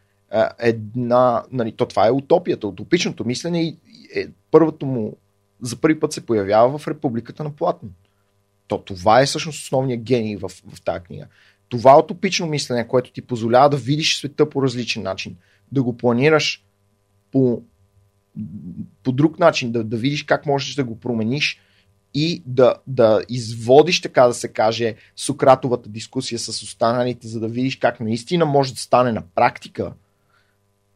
Една, 0.59 1.44
нали, 1.52 1.72
то 1.72 1.86
това 1.86 2.06
е 2.06 2.10
утопията. 2.10 2.66
Утопичното 2.66 3.24
мислене 3.24 3.62
и 3.62 3.76
е, 4.14 4.26
първото 4.51 4.86
му 4.86 5.16
за 5.62 5.76
първи 5.76 6.01
път 6.01 6.12
се 6.12 6.26
появява 6.26 6.78
в 6.78 6.89
Републиката 6.89 7.44
на 7.44 7.51
Платон. 7.51 7.90
То 8.66 8.78
това 8.78 9.20
е 9.20 9.26
всъщност 9.26 9.62
основният 9.62 10.02
гений 10.02 10.36
в, 10.36 10.48
в 10.48 10.82
тази 10.85 11.05
книга. 11.05 11.26
Това 11.79 11.99
утопично 11.99 12.47
мислене, 12.47 12.89
което 12.89 13.13
ти 13.13 13.23
позволява 13.23 13.71
да 13.71 13.77
видиш 13.77 14.17
света 14.17 14.51
по 14.51 14.63
различен 14.63 15.03
начин, 15.03 15.37
да 15.73 15.83
го 15.83 15.97
планираш 15.97 16.65
по, 17.33 17.63
по 19.03 19.13
друг 19.13 19.39
начин, 19.39 19.73
да, 19.73 19.85
да 19.85 19.97
видиш 19.97 20.23
как 20.23 20.47
можеш 20.47 20.75
да 20.75 20.85
го 20.85 21.01
промениш 21.01 21.61
и 22.15 22.43
да, 22.47 22.75
да 22.87 23.21
изводиш, 23.29 24.01
така 24.01 24.27
да 24.27 24.35
се 24.35 24.49
каже, 24.49 24.95
Сократовата 25.17 25.89
дискусия 25.89 26.39
с 26.39 26.63
останалите, 26.63 27.29
за 27.29 27.41
да 27.41 27.49
видиш 27.49 27.77
как 27.77 28.01
наистина 28.01 28.47
може 28.47 28.75
да 28.75 28.81
стане 28.81 29.13
на 29.13 29.23
практика, 29.35 29.93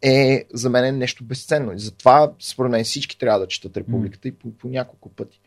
е 0.02 0.44
за 0.54 0.70
мен 0.70 0.98
нещо 0.98 1.24
безценно. 1.24 1.72
И 1.72 1.78
затова, 1.78 2.32
според 2.40 2.70
мен, 2.70 2.84
всички 2.84 3.18
трябва 3.18 3.40
да 3.40 3.46
четат 3.46 3.76
Републиката 3.76 4.28
и 4.28 4.32
по, 4.32 4.50
по 4.50 4.68
няколко 4.68 5.08
пъти. 5.08 5.40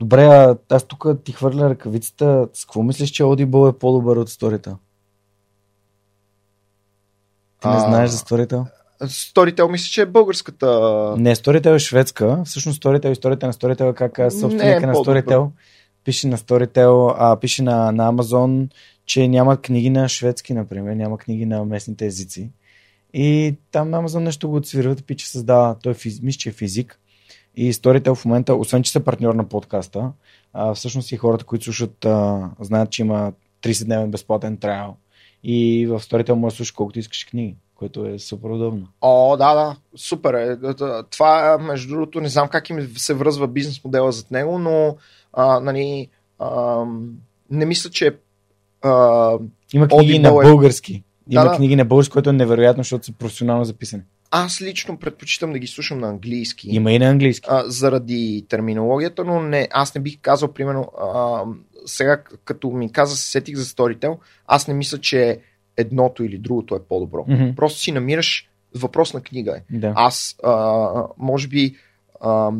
Добре, 0.00 0.24
а 0.24 0.56
аз 0.70 0.84
тук 0.84 1.06
ти 1.24 1.32
хвърля 1.32 1.70
ръкавицата. 1.70 2.48
С 2.52 2.64
какво 2.64 2.82
мислиш, 2.82 3.10
че 3.10 3.22
Audible 3.22 3.70
е 3.70 3.78
по-добър 3.78 4.16
от 4.16 4.30
Storytel? 4.30 4.76
Ти 7.60 7.68
не 7.68 7.74
а... 7.74 7.80
знаеш 7.80 8.10
за 8.10 8.18
Storytel? 8.18 8.64
Storytel 9.02 9.70
мисля, 9.70 9.88
че 9.90 10.02
е 10.02 10.06
българската... 10.06 10.66
Не, 11.18 11.36
Storytel 11.36 11.74
е 11.74 11.78
шведска. 11.78 12.42
Всъщност 12.44 12.82
Storytel, 12.82 13.12
историята 13.12 13.46
на 13.46 13.52
Storytel 13.52 13.90
е 13.90 13.94
как 13.94 14.32
собственика 14.32 14.76
е 14.76 14.86
на 14.86 14.94
Storytel 14.94 15.50
пише 16.06 16.28
на 16.28 16.38
Storytel, 16.38 17.14
а, 17.18 17.36
пише 17.40 17.62
на, 17.62 17.92
на 17.92 18.12
Amazon, 18.12 18.68
че 19.06 19.28
няма 19.28 19.56
книги 19.56 19.90
на 19.90 20.08
шведски, 20.08 20.54
например, 20.54 20.94
няма 20.94 21.18
книги 21.18 21.46
на 21.46 21.64
местните 21.64 22.06
езици. 22.06 22.50
И 23.14 23.56
там 23.70 23.92
Amazon 23.92 24.18
нещо 24.18 24.48
го 24.48 24.56
отсвирват, 24.56 25.06
пича 25.06 25.26
създава, 25.26 25.76
той 25.82 25.92
е 25.92 25.94
физ, 25.94 26.22
мисля, 26.22 26.38
че 26.38 26.48
е 26.48 26.52
физик. 26.52 27.00
И 27.56 27.72
Storytel 27.72 28.14
в 28.14 28.24
момента, 28.24 28.54
освен 28.54 28.82
че 28.82 28.92
са 28.92 29.00
партньор 29.00 29.34
на 29.34 29.48
подкаста, 29.48 30.12
а, 30.52 30.74
всъщност 30.74 31.12
и 31.12 31.16
хората, 31.16 31.44
които 31.44 31.64
слушат, 31.64 32.04
а, 32.04 32.50
знаят, 32.60 32.90
че 32.90 33.02
има 33.02 33.32
30-дневен 33.62 34.10
безплатен 34.10 34.56
трайл. 34.56 34.96
И 35.44 35.86
в 35.86 36.00
Storytel 36.00 36.32
може 36.32 36.52
да 36.52 36.56
слушаш 36.56 36.70
колкото 36.70 36.98
искаш 36.98 37.24
книги, 37.24 37.56
което 37.74 38.06
е 38.06 38.18
супер 38.18 38.48
удобно. 38.48 38.86
О, 39.00 39.36
да, 39.36 39.54
да, 39.54 39.76
супер 39.96 40.34
е. 40.34 40.56
Това, 41.10 41.58
между 41.58 41.94
другото, 41.94 42.20
не 42.20 42.28
знам 42.28 42.48
как 42.48 42.70
им 42.70 42.88
се 42.96 43.14
връзва 43.14 43.48
бизнес 43.48 43.84
модела 43.84 44.12
зад 44.12 44.30
него, 44.30 44.58
но 44.58 44.96
а, 45.32 45.60
нали, 45.60 46.08
а, 46.38 46.84
не 47.50 47.66
мисля, 47.66 47.90
че 47.90 48.16
а, 48.82 49.38
има 49.74 49.88
книги 49.88 50.18
на 50.18 50.28
е- 50.28 50.32
български. 50.32 51.02
Има 51.30 51.44
да, 51.44 51.56
книги 51.56 51.76
на 51.76 51.84
български, 51.84 52.12
което 52.12 52.30
е 52.30 52.32
невероятно, 52.32 52.82
защото 52.82 53.06
са 53.06 53.12
професионално 53.12 53.64
записани. 53.64 54.02
Аз 54.30 54.62
лично 54.62 54.98
предпочитам 54.98 55.52
да 55.52 55.58
ги 55.58 55.66
слушам 55.66 55.98
на 55.98 56.08
английски. 56.08 56.68
Има 56.70 56.92
и 56.92 56.98
на 56.98 57.06
английски. 57.06 57.46
А, 57.50 57.64
заради 57.66 58.46
терминологията, 58.48 59.24
но 59.24 59.42
не, 59.42 59.68
аз 59.70 59.94
не 59.94 60.00
бих 60.00 60.18
казал, 60.22 60.52
примерно, 60.52 60.88
а, 61.00 61.42
сега 61.86 62.22
като 62.44 62.70
ми 62.70 62.92
каза, 62.92 63.16
се 63.16 63.30
сетих 63.30 63.56
за 63.56 63.64
Storytel, 63.64 64.18
аз 64.46 64.68
не 64.68 64.74
мисля, 64.74 64.98
че 64.98 65.40
едното 65.76 66.24
или 66.24 66.38
другото 66.38 66.74
е 66.74 66.82
по-добро. 66.88 67.24
Mm-hmm. 67.28 67.54
Просто 67.54 67.80
си 67.80 67.92
намираш 67.92 68.48
въпрос 68.74 69.14
на 69.14 69.20
книга. 69.20 69.56
Е. 69.56 69.78
Да. 69.78 69.92
Аз, 69.96 70.36
а, 70.44 70.88
може 71.18 71.48
би, 71.48 71.76
а, 72.20 72.50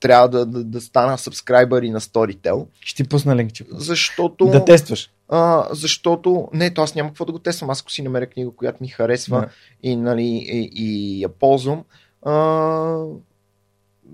трябва 0.00 0.28
да, 0.28 0.46
да, 0.46 0.64
да 0.64 0.80
стана 0.80 1.18
сабскрайбър 1.18 1.82
и 1.82 1.90
на 1.90 2.00
Storytel. 2.00 2.66
Ще 2.80 3.02
ти 3.02 3.08
пусна 3.08 3.36
линк, 3.36 3.52
че 3.52 3.64
Защото... 3.70 4.46
Да 4.46 4.64
тестваш. 4.64 5.10
А, 5.28 5.68
защото... 5.70 6.48
Не, 6.52 6.74
то 6.74 6.82
аз 6.82 6.94
няма 6.94 7.10
какво 7.10 7.24
да 7.24 7.32
го 7.32 7.38
тествам. 7.38 7.70
Аз 7.70 7.80
ако 7.80 7.90
си 7.90 8.02
намеря 8.02 8.26
книга, 8.26 8.50
която 8.50 8.82
ми 8.82 8.88
харесва 8.88 9.42
yeah. 9.42 9.50
и, 9.82 9.96
нали, 9.96 10.24
и, 10.24 10.70
и 10.72 11.20
я 11.22 11.28
ползвам, 11.28 11.84
а, 12.22 13.04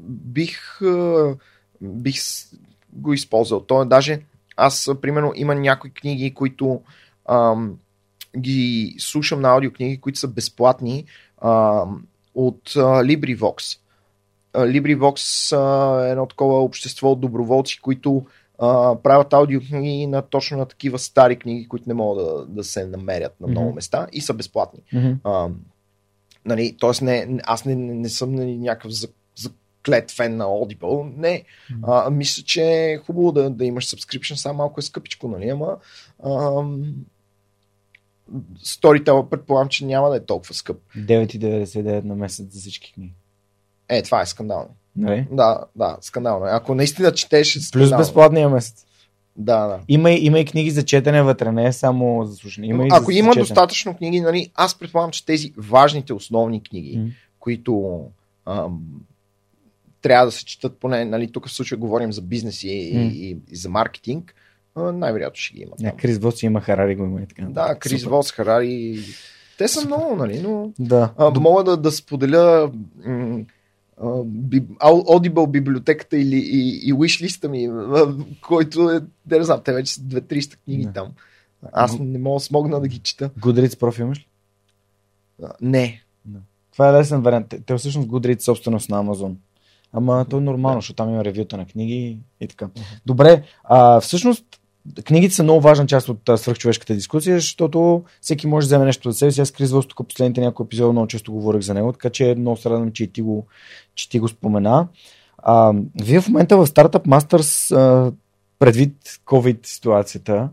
бих, 0.09 0.83
а, 0.83 1.37
бих 1.81 2.21
го 2.93 3.13
използвал. 3.13 3.61
То 3.61 3.83
е 3.83 3.87
даже... 3.87 4.21
Аз, 4.57 4.91
примерно, 5.03 5.33
има 5.37 5.55
някои 5.55 5.91
книги, 5.91 6.35
които 6.35 6.83
а, 7.27 7.57
ги 8.39 8.95
слушам 8.99 9.41
на 9.41 9.49
аудиокниги, 9.49 10.01
които 10.01 10.19
са 10.19 10.29
безплатни 10.29 11.05
а, 11.39 11.85
от 12.35 12.73
а, 12.77 12.81
LibriVox 12.81 13.79
LibriVox 14.55 15.53
е 16.07 16.11
едно 16.11 16.27
такова 16.27 16.63
общество 16.63 17.13
от 17.13 17.21
доброволци, 17.21 17.81
които 17.81 18.27
а, 18.59 18.97
правят 19.03 19.33
аудиокниги 19.33 20.07
на 20.07 20.23
точно 20.23 20.59
на 20.59 20.67
такива 20.67 20.99
стари 20.99 21.37
книги, 21.37 21.69
които 21.69 21.85
не 21.89 21.95
могат 21.95 22.27
да, 22.27 22.47
да 22.47 22.65
се 22.65 22.87
намерят 22.87 23.41
на 23.41 23.47
много 23.47 23.71
mm-hmm. 23.71 23.75
места 23.75 24.07
и 24.13 24.21
са 24.21 24.35
безплатни. 24.35 24.81
Mm-hmm. 24.95 25.17
А, 25.25 25.49
нали, 26.45 26.77
тоест 26.81 27.03
не, 27.03 27.39
аз 27.45 27.65
не, 27.65 27.75
не, 27.75 27.95
не 27.95 28.09
съм 28.09 28.35
нали, 28.35 28.57
някакъв 28.57 28.93
за, 28.93 29.09
заклет 29.37 30.11
фен 30.11 30.37
на 30.37 30.45
Audible. 30.45 31.17
Не. 31.17 31.45
А, 31.83 32.11
мисля, 32.11 32.43
че 32.43 32.63
е 32.63 32.99
хубаво 32.99 33.33
да, 33.33 33.51
да 33.51 33.65
имаш 33.65 33.87
subscription, 33.87 34.35
само 34.35 34.57
малко 34.57 34.81
е 34.81 34.83
скъпичко, 34.83 35.29
нали? 35.29 35.49
Ама 35.49 35.77
ам, 36.27 36.95
Storytel 38.65 39.29
предполагам, 39.29 39.69
че 39.69 39.85
няма 39.85 40.11
да 40.11 40.17
е 40.17 40.25
толкова 40.25 40.55
скъп. 40.55 40.77
9,99 40.97 42.05
на 42.05 42.15
месец 42.15 42.47
за 42.53 42.61
всички 42.61 42.93
книги. 42.93 43.15
Е, 43.89 44.03
това 44.03 44.21
е 44.21 44.27
скандално. 44.27 44.71
Нали? 44.97 45.27
Да, 45.31 45.61
да, 45.77 45.97
скандално. 46.01 46.47
Ако 46.49 46.75
наистина 46.75 47.13
четеш, 47.13 47.57
е 47.57 47.61
Плюс 47.73 47.91
безплатния 47.91 48.49
месец. 48.49 48.87
Да, 49.37 49.67
да. 49.67 49.81
Има, 49.89 50.11
има 50.11 50.39
и 50.39 50.45
книги 50.45 50.71
за 50.71 50.85
четене 50.85 51.23
вътре, 51.23 51.53
не 51.53 51.67
е 51.67 51.73
само 51.73 52.25
за 52.25 52.37
слушане. 52.37 52.67
Има 52.67 52.87
Ако 52.91 53.13
за 53.13 53.19
има 53.19 53.29
четене. 53.29 53.43
достатъчно 53.43 53.97
книги, 53.97 54.21
нали, 54.21 54.51
аз 54.55 54.79
предполагам, 54.79 55.11
че 55.11 55.27
тези 55.27 55.53
важните 55.57 56.13
основни 56.13 56.63
книги, 56.63 56.99
mm. 56.99 57.11
които 57.39 58.01
ам, 58.47 58.81
трябва 60.03 60.27
да 60.27 60.33
се 60.33 60.45
четат 60.45 60.79
поне, 60.79 61.05
нали, 61.05 61.33
тук 61.33 61.49
в 61.49 61.53
случая 61.53 61.79
говорим 61.79 62.13
за 62.13 62.23
бизнес 62.23 62.65
и, 62.65 62.69
mm. 62.69 63.13
и, 63.13 63.31
и, 63.31 63.37
и 63.51 63.57
за 63.57 63.69
маркетинг, 63.69 64.35
най-вероятно 64.77 65.37
ще 65.37 65.55
ги 65.55 65.63
има. 65.63 65.73
Не, 65.81 65.97
Крис 65.97 66.19
Вос 66.19 66.43
има 66.43 66.61
Харари 66.61 66.97
го 66.97 67.05
има 67.05 67.21
и 67.21 67.27
така. 67.27 67.43
Да, 67.43 67.79
Крис 67.79 68.05
Вос, 68.05 68.33
Харари. 68.33 68.99
Те 69.59 69.69
са 69.69 69.87
много, 69.87 70.17
нали, 70.17 70.41
но 70.43 70.71
да. 70.79 71.13
а, 71.19 71.41
мога 71.41 71.65
да, 71.65 71.77
да 71.77 71.93
споделя 71.93 72.71
м- 73.07 73.41
Audible 74.05 75.51
библиотеката 75.51 76.19
или 76.19 76.37
и, 76.37 76.89
и 76.89 76.95
wishlist 76.95 77.49
ми, 77.49 77.71
който 78.43 78.91
е, 78.91 79.01
да 79.27 79.39
не 79.39 79.45
знам, 79.45 79.61
те 79.65 79.73
вече 79.73 79.93
са 79.93 80.01
2-300 80.01 80.57
книги 80.65 80.87
не. 80.87 80.93
там. 80.93 81.09
Аз 81.73 81.99
не 81.99 82.19
мога 82.19 82.37
да 82.37 82.41
смогна 82.41 82.81
да 82.81 82.89
ги 82.89 82.99
чета. 82.99 83.31
Goodreads 83.41 83.79
профил 83.79 84.05
имаш 84.05 84.19
ли? 84.19 84.27
Не. 85.61 86.03
не. 86.31 86.39
Това 86.73 86.89
е 86.89 86.93
лесен 86.93 87.23
вариант. 87.23 87.49
Те, 87.49 87.61
те 87.61 87.77
всъщност 87.77 88.09
Goodreads 88.09 88.41
собственост 88.41 88.91
на 88.91 89.05
Amazon. 89.05 89.35
Ама 89.93 90.27
то 90.31 90.39
е 90.39 90.41
нормално, 90.41 90.81
защото 90.81 90.97
там 90.97 91.09
има 91.09 91.25
ревюта 91.25 91.57
на 91.57 91.67
книги 91.67 92.19
и 92.41 92.49
така. 92.49 92.69
Добре, 93.07 93.43
а, 93.65 94.01
всъщност 94.01 94.45
книгите 95.05 95.35
са 95.35 95.43
много 95.43 95.61
важна 95.61 95.87
част 95.87 96.09
от 96.09 96.31
свръхчовешката 96.37 96.95
дискусия, 96.95 97.37
защото 97.37 98.03
всеки 98.21 98.47
може 98.47 98.65
да 98.65 98.69
вземе 98.69 98.85
нещо 98.85 99.11
за 99.11 99.19
себе 99.19 99.31
си. 99.33 99.41
Аз 99.41 99.51
Крис 99.51 99.71
тук 99.71 100.09
последните 100.09 100.41
няколко 100.41 100.63
епизода 100.63 100.93
много 100.93 101.07
често 101.07 101.33
говорих 101.33 101.63
за 101.63 101.75
него, 101.75 101.93
така 101.93 102.11
че 102.11 102.35
много 102.39 102.57
се 102.57 102.71
радвам, 102.71 102.93
че 102.93 103.07
ти 103.07 103.23
го, 103.23 103.47
че 103.95 104.09
ти 104.09 104.19
го 104.19 104.29
спомена. 104.29 104.89
А, 105.39 105.73
вие 106.03 106.21
в 106.21 106.29
момента 106.29 106.57
в 106.57 106.67
Startup 106.67 107.07
Masters, 107.07 107.77
а, 107.77 108.13
предвид 108.59 108.97
COVID 109.27 109.67
ситуацията, 109.67 110.49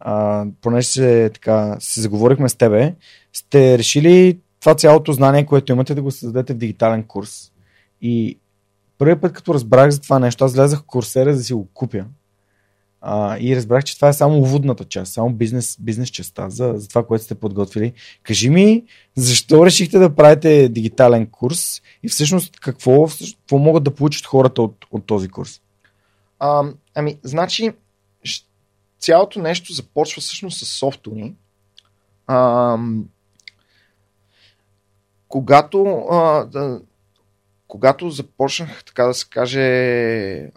а, 0.00 0.46
понеже 0.60 0.88
се, 0.88 1.30
така, 1.34 1.76
се 1.80 2.00
заговорихме 2.00 2.48
с 2.48 2.54
тебе, 2.54 2.94
сте 3.32 3.78
решили 3.78 4.38
това 4.60 4.74
цялото 4.74 5.12
знание, 5.12 5.46
което 5.46 5.72
имате 5.72 5.94
да 5.94 6.02
го 6.02 6.10
създадете 6.10 6.54
в 6.54 6.56
дигитален 6.56 7.04
курс. 7.04 7.52
И 8.00 8.38
първият 8.98 9.20
път, 9.20 9.32
като 9.32 9.54
разбрах 9.54 9.90
за 9.90 10.00
това 10.00 10.18
нещо, 10.18 10.44
аз 10.44 10.54
влязах 10.54 10.78
в 10.78 10.86
курсера 10.86 11.34
да 11.34 11.42
си 11.42 11.54
го 11.54 11.68
купя 11.74 12.04
а, 13.04 13.38
и 13.40 13.56
разбрах, 13.56 13.84
че 13.84 13.96
това 13.96 14.08
е 14.08 14.12
само 14.12 14.38
уводната 14.38 14.84
част, 14.84 15.12
само 15.12 15.32
бизнес, 15.32 15.76
бизнес 15.80 16.08
частта 16.08 16.50
за, 16.50 16.72
за 16.76 16.88
това, 16.88 17.06
което 17.06 17.24
сте 17.24 17.34
подготвили. 17.34 17.92
Кажи 18.22 18.50
ми, 18.50 18.84
защо 19.16 19.66
решихте 19.66 19.98
да 19.98 20.14
правите 20.14 20.68
дигитален 20.68 21.26
курс 21.26 21.82
и 22.02 22.08
всъщност 22.08 22.60
какво, 22.60 23.06
какво 23.40 23.58
могат 23.58 23.84
да 23.84 23.94
получат 23.94 24.26
хората 24.26 24.62
от, 24.62 24.86
от 24.90 25.06
този 25.06 25.28
курс? 25.28 25.60
А, 26.38 26.64
ами, 26.94 27.18
значи, 27.22 27.72
цялото 28.98 29.40
нещо 29.40 29.72
започва 29.72 30.20
всъщност 30.20 30.58
с 30.58 30.66
софтуни. 30.66 31.34
А, 32.26 32.78
когато 35.28 35.84
а, 36.10 36.48
когато 37.72 38.10
започнах, 38.10 38.84
така 38.84 39.04
да 39.04 39.14
се 39.14 39.28
каже, 39.28 40.50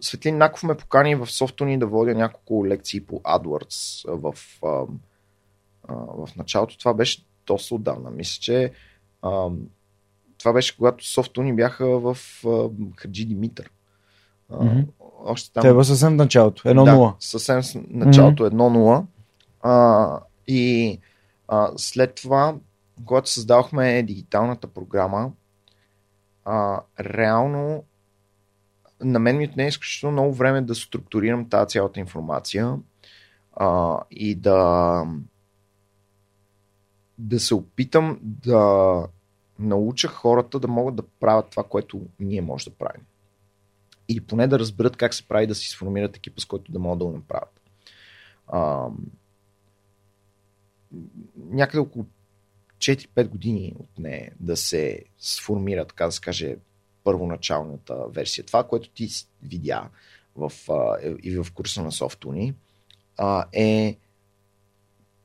Светлин 0.00 0.38
Наков 0.38 0.62
ме 0.62 0.76
покани 0.76 1.14
в 1.14 1.26
софтуни 1.26 1.78
да 1.78 1.86
водя 1.86 2.14
няколко 2.14 2.66
лекции 2.66 3.00
по 3.00 3.20
AdWords 3.20 4.10
в, 4.16 4.34
а, 4.64 4.68
а, 5.88 5.94
в 5.94 6.36
началото. 6.36 6.78
Това 6.78 6.94
беше 6.94 7.24
доста 7.46 7.74
отдавна. 7.74 8.10
Мисля, 8.10 8.40
че 8.40 8.72
а, 9.22 9.48
това 10.38 10.52
беше 10.52 10.76
когато 10.76 11.06
софтуни 11.06 11.52
бяха 11.52 11.86
в 11.86 12.18
а, 12.46 12.68
Хаджи 12.96 13.24
Димитър. 13.24 13.70
А, 14.50 14.64
Мгм. 14.64 14.80
Още 15.24 15.52
там. 15.52 15.62
Те 15.62 15.74
бе 15.74 15.84
съвсем 15.84 16.16
началото. 16.16 16.62
1-0. 16.62 16.84
Да, 16.84 17.14
съвсем 17.20 17.62
началото 17.88 18.50
1-0. 18.50 19.04
А, 19.62 20.20
и 20.46 20.98
а, 21.48 21.70
след 21.76 22.14
това, 22.14 22.54
когато 23.04 23.30
създавахме 23.30 24.02
дигиталната 24.02 24.66
програма, 24.66 25.30
а, 26.44 26.80
реално 27.00 27.84
на 29.00 29.18
мен 29.18 29.36
ми 29.36 29.44
отне 29.44 29.66
изключително 29.66 30.12
много 30.12 30.34
време 30.34 30.62
да 30.62 30.74
структурирам 30.74 31.48
тази 31.48 31.68
цялата 31.68 32.00
информация 32.00 32.78
а, 33.52 33.98
и 34.10 34.34
да 34.34 35.04
да 37.18 37.40
се 37.40 37.54
опитам 37.54 38.18
да 38.22 39.06
науча 39.58 40.08
хората 40.08 40.60
да 40.60 40.68
могат 40.68 40.96
да 40.96 41.02
правят 41.02 41.50
това, 41.50 41.64
което 41.64 42.00
ние 42.20 42.40
може 42.40 42.70
да 42.70 42.76
правим. 42.76 43.02
Или 44.08 44.20
поне 44.20 44.46
да 44.46 44.58
разберат 44.58 44.96
как 44.96 45.14
се 45.14 45.28
прави 45.28 45.46
да 45.46 45.54
си 45.54 45.68
сформират 45.68 46.16
екипа, 46.16 46.40
с 46.40 46.44
който 46.44 46.72
да 46.72 46.78
могат 46.78 46.98
да 46.98 47.04
го 47.04 47.12
направят. 47.12 47.60
А, 48.46 48.88
някъде 51.36 51.78
около 51.78 52.06
4-5 52.84 53.28
години 53.28 53.72
отне 53.78 54.30
да 54.40 54.56
се 54.56 55.02
сформира, 55.18 55.84
така 55.84 56.06
да 56.06 56.12
се 56.12 56.20
каже, 56.20 56.56
първоначалната 57.04 58.06
версия. 58.08 58.46
Това, 58.46 58.64
което 58.64 58.88
ти 58.88 59.08
видя 59.42 59.88
в, 60.36 60.52
а, 60.68 60.98
и 61.22 61.36
в 61.36 61.52
курса 61.54 61.82
на 61.82 61.92
Софтуни, 61.92 62.54
а, 63.16 63.44
е 63.52 63.96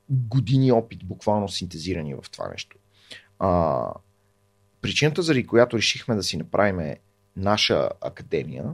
години 0.10 0.72
опит, 0.72 1.06
буквално 1.06 1.50
синтезирани 1.50 2.16
в 2.16 2.26
това 2.32 2.48
нещо. 2.48 2.78
А, 3.40 3.94
причината, 4.82 5.22
заради 5.22 5.48
която 5.48 5.78
решихме 5.78 6.16
да 6.16 6.24
си 6.24 6.38
направим 6.38 6.96
наша 7.36 7.90
академия, 8.02 8.74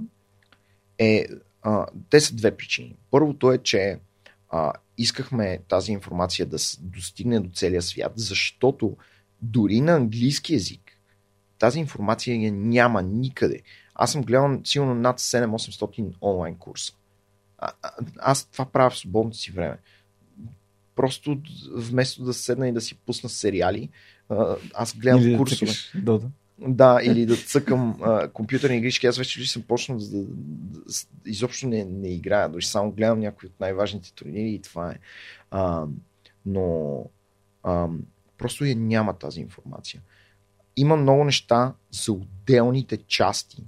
е. 0.97 1.25
А, 1.61 1.85
те 2.09 2.19
са 2.19 2.35
две 2.35 2.57
причини. 2.57 2.95
Първото 3.11 3.51
е, 3.51 3.57
че 3.57 3.99
а, 4.55 4.73
искахме 4.97 5.59
тази 5.67 5.91
информация 5.91 6.45
да 6.45 6.57
достигне 6.81 7.39
до 7.39 7.49
целия 7.53 7.81
свят, 7.81 8.13
защото 8.15 8.97
дори 9.41 9.81
на 9.81 9.95
английски 9.95 10.53
язик 10.53 10.85
тази 11.59 11.79
информация 11.79 12.41
я 12.41 12.51
няма 12.51 13.01
никъде. 13.01 13.61
Аз 13.95 14.11
съм 14.11 14.23
гледал 14.23 14.59
сигурно 14.63 14.95
над 14.95 15.19
7-800 15.19 16.13
онлайн 16.21 16.55
курса. 16.55 16.93
А, 17.57 17.71
а, 17.81 17.89
аз 18.17 18.45
това 18.45 18.65
правя 18.65 18.89
в 18.89 18.97
свободното 18.97 19.37
си 19.37 19.51
време. 19.51 19.77
Просто 20.95 21.41
вместо 21.75 22.23
да 22.23 22.33
седна 22.33 22.67
и 22.67 22.71
да 22.71 22.81
си 22.81 22.95
пусна 22.95 23.29
сериали, 23.29 23.89
аз 24.73 24.95
гледам 24.97 25.21
Или 25.21 25.31
да 25.31 25.37
курсове. 25.37 25.71
Дота. 25.95 26.27
Да, 26.59 26.99
или 27.03 27.25
да 27.25 27.35
цъкам 27.35 27.99
а, 28.01 28.27
компютърни 28.27 28.77
игрички. 28.77 29.07
Аз 29.07 29.17
вече 29.17 29.51
съм 29.51 29.61
почнал 29.61 29.97
да, 29.97 30.05
да, 30.05 30.23
да 30.23 30.93
изобщо 31.25 31.67
не, 31.67 31.85
не 31.85 32.07
играя, 32.07 32.49
дори 32.49 32.63
само 32.63 32.91
гледам 32.91 33.19
някои 33.19 33.47
от 33.47 33.59
най-важните 33.59 34.13
турнири 34.13 34.49
и 34.49 34.61
това 34.61 34.91
е. 34.91 34.95
А, 35.51 35.85
но 36.45 36.97
а, 37.63 37.87
просто 38.37 38.65
я 38.65 38.75
няма 38.75 39.13
тази 39.13 39.41
информация. 39.41 40.01
Има 40.77 40.95
много 40.95 41.23
неща 41.23 41.73
за 41.91 42.11
отделните 42.11 42.97
части, 42.97 43.63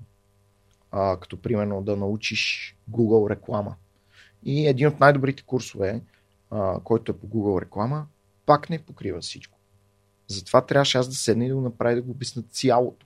а, 0.92 1.18
като 1.18 1.42
примерно 1.42 1.82
да 1.82 1.96
научиш 1.96 2.76
Google 2.92 3.30
реклама. 3.30 3.76
И 4.44 4.68
един 4.68 4.88
от 4.88 5.00
най-добрите 5.00 5.44
курсове, 5.44 6.02
а, 6.52 6.80
който 6.84 7.12
е 7.12 7.18
по 7.18 7.28
Google 7.28 7.62
реклама, 7.62 8.08
пак 8.46 8.70
не 8.70 8.80
покрива 8.80 9.22
всичко. 9.22 9.57
Затова 10.28 10.66
трябваше 10.66 10.98
аз 10.98 11.08
да 11.08 11.16
седна 11.16 11.46
и 11.46 11.48
да 11.48 11.56
го 11.56 11.62
направя 11.62 11.96
да 11.96 12.02
го 12.02 12.12
обясна 12.12 12.44
цялото. 12.52 13.06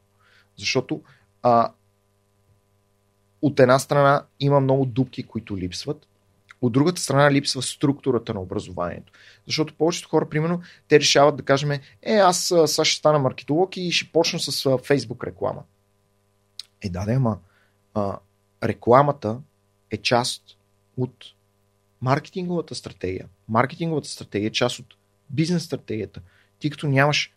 Защото 0.57 1.01
а, 1.41 1.71
от 3.41 3.59
една 3.59 3.79
страна 3.79 4.25
има 4.39 4.59
много 4.59 4.85
дупки, 4.85 5.23
които 5.23 5.57
липсват, 5.57 6.07
от 6.61 6.73
другата 6.73 7.01
страна 7.01 7.31
липсва 7.31 7.61
структурата 7.61 8.33
на 8.33 8.41
образованието. 8.41 9.13
Защото 9.47 9.73
повечето 9.73 10.09
хора, 10.09 10.29
примерно, 10.29 10.61
те 10.87 10.99
решават 10.99 11.35
да 11.35 11.43
кажем, 11.43 11.71
е, 11.71 11.81
аз 12.15 12.53
сега 12.65 12.85
ще 12.85 12.97
стана 12.97 13.19
маркетолог 13.19 13.77
и 13.77 13.91
ще 13.91 14.11
почна 14.11 14.39
с 14.39 14.65
а, 14.65 14.69
Facebook 14.69 15.27
реклама. 15.27 15.63
Е, 16.81 16.89
да, 16.89 17.05
да, 17.05 17.11
ама 17.11 17.39
а, 17.93 18.19
рекламата 18.63 19.41
е 19.91 19.97
част 19.97 20.43
от 20.97 21.25
маркетинговата 22.01 22.75
стратегия. 22.75 23.27
Маркетинговата 23.49 24.09
стратегия 24.09 24.47
е 24.47 24.51
част 24.51 24.79
от 24.79 24.95
бизнес 25.29 25.63
стратегията. 25.63 26.21
Ти 26.61 26.69
като 26.69 26.87
нямаш 26.87 27.33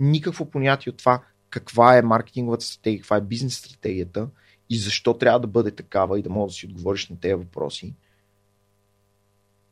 никакво 0.00 0.50
понятие 0.50 0.90
от 0.90 0.96
това 0.96 1.22
каква 1.50 1.96
е 1.96 2.02
маркетинговата 2.02 2.64
стратегия, 2.64 3.00
каква 3.00 3.16
е 3.16 3.20
бизнес 3.20 3.58
стратегията 3.58 4.28
и 4.70 4.78
защо 4.78 5.18
трябва 5.18 5.40
да 5.40 5.46
бъде 5.46 5.70
такава 5.70 6.18
и 6.18 6.22
да 6.22 6.30
можеш 6.30 6.56
да 6.56 6.58
си 6.58 6.66
отговориш 6.66 7.08
на 7.08 7.20
тези 7.20 7.34
въпроси, 7.34 7.94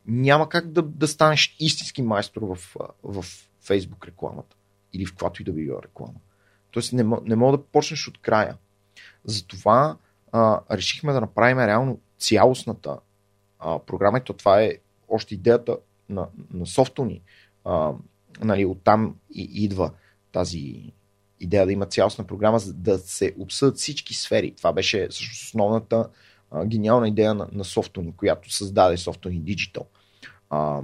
няма 0.07 0.49
как 0.49 0.73
да, 0.73 0.83
да 0.83 1.09
станеш 1.09 1.57
истински 1.61 2.03
майстор 2.03 2.43
в, 2.43 2.57
в 3.03 3.25
Facebook 3.65 4.07
рекламата 4.07 4.57
или 4.93 5.07
в 5.07 5.11
каквато 5.11 5.43
и 5.43 5.45
да 5.45 5.53
било 5.53 5.83
реклама. 5.83 6.21
Тоест 6.71 6.93
не, 6.93 7.05
не 7.25 7.37
мога 7.37 7.59
да 7.59 7.65
почнеш 7.65 8.09
от 8.09 8.19
края. 8.19 8.57
Затова 9.25 9.97
а, 10.33 10.61
решихме 10.71 11.13
да 11.13 11.21
направим 11.21 11.59
реално 11.59 12.01
цялостната 12.19 12.99
а, 13.59 13.79
програма 13.79 14.19
и 14.19 14.25
то 14.25 14.33
това 14.33 14.63
е 14.63 14.79
още 15.09 15.35
идеята 15.35 15.79
на, 16.09 16.29
на 16.51 16.67
софта 16.67 17.05
ни. 17.05 17.23
А, 17.65 17.93
нали, 18.41 18.65
оттам 18.65 19.17
и 19.35 19.43
идва 19.43 19.91
тази 20.33 20.93
идея 21.41 21.67
да 21.67 21.73
има 21.73 21.87
цялостна 21.87 22.25
програма, 22.25 22.59
за 22.59 22.75
да 22.75 22.99
се 22.99 23.35
обсъдят 23.39 23.77
всички 23.77 24.15
сфери. 24.15 24.55
Това 24.57 24.73
беше 24.73 25.09
всъщност 25.11 25.45
основната 25.45 26.09
а, 26.51 26.67
гениална 26.67 27.09
идея 27.09 27.35
на, 27.35 27.49
на 27.53 27.65
Softony, 27.65 28.17
която 28.17 28.53
създаде 28.53 28.97
Softony 28.97 29.41
Digital. 29.41 29.87
А, 30.51 30.83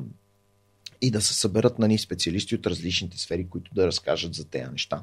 и 1.03 1.11
да 1.11 1.21
се 1.21 1.35
съберат 1.35 1.79
нали, 1.79 1.99
специалисти 1.99 2.55
от 2.55 2.67
различните 2.67 3.19
сфери, 3.19 3.49
които 3.49 3.75
да 3.75 3.87
разкажат 3.87 4.35
за 4.35 4.45
тези 4.45 4.71
неща. 4.71 5.03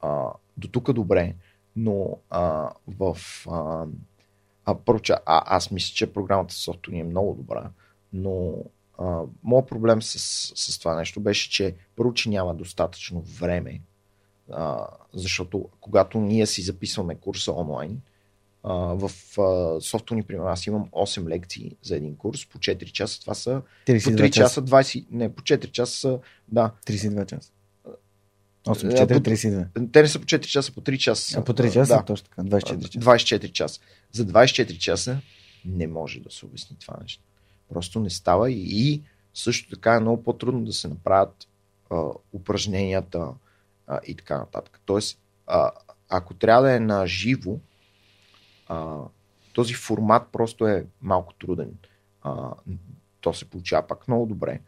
А, 0.00 0.26
до 0.56 0.68
тук 0.68 0.92
добре, 0.92 1.34
но 1.76 2.18
а, 2.30 2.70
в. 2.88 3.16
А, 3.50 3.86
а, 4.64 4.74
първо, 4.74 5.00
че, 5.00 5.12
а, 5.12 5.18
аз 5.26 5.70
мисля, 5.70 5.94
че 5.94 6.12
програмата 6.12 6.54
Softony 6.54 7.00
е 7.00 7.04
много 7.04 7.34
добра, 7.34 7.70
но 8.12 8.54
а, 9.00 9.20
моят 9.42 9.68
проблем 9.68 10.02
с, 10.02 10.18
с 10.56 10.78
това 10.78 10.96
нещо 10.96 11.20
беше, 11.20 11.50
че 11.50 11.74
първо, 11.96 12.14
че 12.14 12.28
няма 12.28 12.54
достатъчно 12.54 13.20
време, 13.20 13.80
а, 14.52 14.86
защото 15.12 15.68
когато 15.80 16.20
ние 16.20 16.46
си 16.46 16.62
записваме 16.62 17.14
курса 17.14 17.52
онлайн, 17.52 18.00
а, 18.62 18.72
в 18.74 19.10
а, 19.38 19.80
софтуни, 19.80 20.22
примерно, 20.22 20.48
аз 20.48 20.66
имам 20.66 20.88
8 20.92 21.28
лекции 21.28 21.76
за 21.82 21.96
един 21.96 22.16
курс, 22.16 22.46
по 22.46 22.58
4 22.58 22.84
часа, 22.84 23.20
това 23.20 23.34
са 23.34 23.62
по 23.86 23.92
32 23.92 23.98
3 24.16 24.30
часа. 24.30 24.40
часа, 24.40 24.62
20, 24.62 25.06
не, 25.10 25.34
по 25.34 25.42
4 25.42 25.70
часа 25.70 25.96
са, 25.96 26.18
да, 26.48 26.72
32 26.86 27.26
часа. 27.26 27.52
8 28.66 28.88
А, 28.88 28.96
4 28.96 29.14
по- 29.14 29.20
32. 29.20 29.92
те 29.92 30.02
не 30.02 30.08
са 30.08 30.18
по 30.18 30.26
4 30.26 30.40
часа, 30.42 30.72
по 30.72 30.80
3 30.80 30.98
часа. 30.98 31.22
са. 31.22 31.38
А 31.38 31.44
по 31.44 31.52
3 31.52 31.72
часа, 31.72 31.94
Да. 31.94 32.04
точно 32.04 32.28
така. 32.28 32.42
24 32.42 32.80
часа. 32.80 32.98
24 33.00 33.52
часа. 33.52 33.80
За 34.12 34.24
24 34.24 34.78
часа 34.78 35.18
не 35.64 35.86
може 35.86 36.20
да 36.20 36.30
се 36.30 36.46
обясни 36.46 36.76
това 36.78 36.96
нещо. 37.02 37.22
Просто 37.70 38.00
не 38.00 38.10
става 38.10 38.50
и, 38.50 39.02
също 39.34 39.70
така 39.70 39.94
е 39.94 40.00
много 40.00 40.22
по-трудно 40.22 40.64
да 40.64 40.72
се 40.72 40.88
направят 40.88 41.48
а, 41.90 42.04
упражненията 42.32 43.28
а, 43.86 44.00
и 44.06 44.14
така 44.14 44.38
нататък. 44.38 44.80
Тоест, 44.84 45.18
а, 45.46 45.70
ако 46.08 46.34
трябва 46.34 46.62
да 46.62 46.74
е 46.74 46.80
на 46.80 47.06
живо, 47.06 47.58
този 49.52 49.74
формат 49.74 50.28
просто 50.32 50.66
е 50.66 50.86
малко 51.02 51.34
труден. 51.34 51.74
А, 52.22 52.52
то 53.20 53.34
се 53.34 53.44
получава 53.44 53.86
пак 53.86 54.08
много 54.08 54.26
добре. 54.26 54.60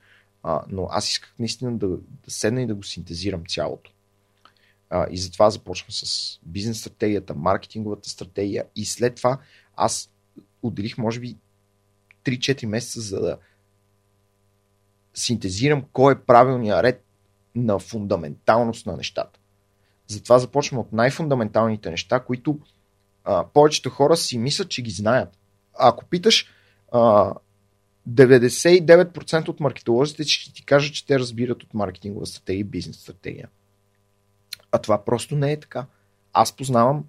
А, 0.42 0.64
но 0.68 0.88
аз 0.90 1.10
исках 1.10 1.34
наистина 1.38 1.78
да, 1.78 1.88
да 2.24 2.30
седна 2.30 2.62
и 2.62 2.66
да 2.66 2.74
го 2.74 2.82
синтезирам 2.82 3.46
цялото. 3.48 3.92
А, 4.90 5.06
и 5.10 5.18
затова 5.18 5.50
започвам 5.50 5.90
с 5.90 6.38
бизнес 6.42 6.80
стратегията, 6.80 7.34
маркетинговата 7.34 8.08
стратегия 8.10 8.64
и 8.76 8.84
след 8.84 9.14
това 9.14 9.38
аз 9.76 10.10
отделих 10.62 10.98
може 10.98 11.20
би 11.20 11.36
3-4 12.24 12.66
месеца 12.66 13.00
за 13.00 13.20
да 13.20 13.38
синтезирам 15.14 15.84
кой 15.92 16.12
е 16.12 16.20
правилният 16.20 16.82
ред 16.82 17.04
на 17.54 17.78
фундаменталност 17.78 18.86
на 18.86 18.96
нещата. 18.96 19.40
Затова 20.06 20.38
започвам 20.38 20.80
от 20.80 20.92
най-фундаменталните 20.92 21.90
неща, 21.90 22.20
които 22.20 22.58
а, 23.24 23.46
повечето 23.46 23.90
хора 23.90 24.16
си 24.16 24.38
мислят, 24.38 24.68
че 24.68 24.82
ги 24.82 24.90
знаят. 24.90 25.38
Ако 25.78 26.04
питаш 26.04 26.50
а, 26.92 27.34
99% 28.08 29.48
от 29.48 29.60
маркетолозите 29.60 30.24
ще 30.24 30.52
ти 30.52 30.64
кажат, 30.64 30.94
че 30.94 31.06
те 31.06 31.18
разбират 31.18 31.62
от 31.62 31.74
маркетингова 31.74 32.26
стратегия 32.26 32.60
и 32.60 32.64
бизнес 32.64 32.96
стратегия. 32.96 33.48
А 34.72 34.78
това 34.78 35.04
просто 35.04 35.36
не 35.36 35.52
е 35.52 35.60
така. 35.60 35.86
аз 36.32 36.56
познавам 36.56 37.04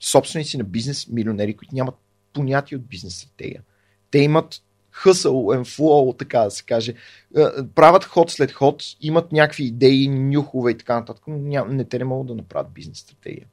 собственици 0.00 0.58
на 0.58 0.64
бизнес 0.64 1.08
милионери, 1.08 1.56
които 1.56 1.74
нямат 1.74 1.94
понятие 2.36 2.78
от 2.78 2.86
бизнес 2.86 3.14
стратегия. 3.14 3.62
Те 4.10 4.18
имат 4.18 4.62
hustle 5.04 5.58
and 5.58 5.64
flow, 5.64 6.18
така 6.18 6.40
да 6.40 6.50
се 6.50 6.64
каже. 6.64 6.94
Е, 7.36 7.44
правят 7.74 8.04
ход 8.04 8.30
след 8.30 8.52
ход, 8.52 8.82
имат 9.00 9.32
някакви 9.32 9.64
идеи, 9.64 10.08
нюхове 10.08 10.70
и 10.70 10.78
така 10.78 10.94
нататък, 10.94 11.24
но 11.26 11.64
не 11.64 11.84
те 11.84 11.98
не 11.98 12.04
могат 12.04 12.26
да 12.26 12.34
направят 12.34 12.72
бизнес 12.72 12.98
стратегия. 12.98 13.46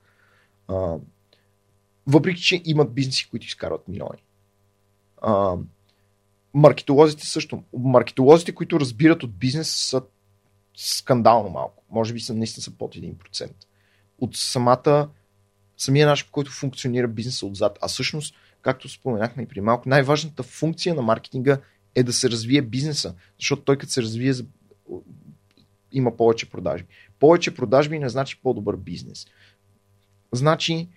Въпреки, 2.07 2.41
че 2.41 2.61
имат 2.65 2.93
бизнеси, 2.93 3.29
които 3.29 3.45
изкарват 3.45 3.87
милиони. 3.87 4.23
Маркетолозите 6.53 7.27
също. 7.27 7.63
Маркетолозите, 7.77 8.55
които 8.55 8.79
разбират 8.79 9.23
от 9.23 9.33
бизнес, 9.33 9.69
са 9.69 10.01
скандално 10.77 11.49
малко. 11.49 11.83
Може 11.89 12.13
би 12.13 12.19
са 12.19 12.33
наистина 12.33 12.63
са 12.63 12.71
под 12.71 12.95
1%. 12.95 13.51
От 14.19 14.35
самата, 14.35 15.09
самия 15.77 16.07
начин, 16.07 16.25
по 16.25 16.31
който 16.31 16.51
функционира 16.51 17.07
бизнеса 17.07 17.45
отзад. 17.45 17.77
А 17.81 17.87
всъщност, 17.87 18.35
както 18.63 18.89
споменахме 18.89 19.43
и 19.43 19.47
при 19.47 19.61
малко, 19.61 19.89
най-важната 19.89 20.43
функция 20.43 20.95
на 20.95 21.01
маркетинга 21.01 21.57
е 21.95 22.03
да 22.03 22.13
се 22.13 22.29
развие 22.29 22.61
бизнеса. 22.61 23.15
Защото 23.39 23.61
той 23.61 23.77
като 23.77 23.91
се 23.91 24.01
развие, 24.01 24.33
има 25.91 26.17
повече 26.17 26.49
продажби. 26.49 26.87
Повече 27.19 27.55
продажби 27.55 27.99
не 27.99 28.09
значи 28.09 28.39
по-добър 28.43 28.75
бизнес. 28.75 29.25
Значи 30.31 30.89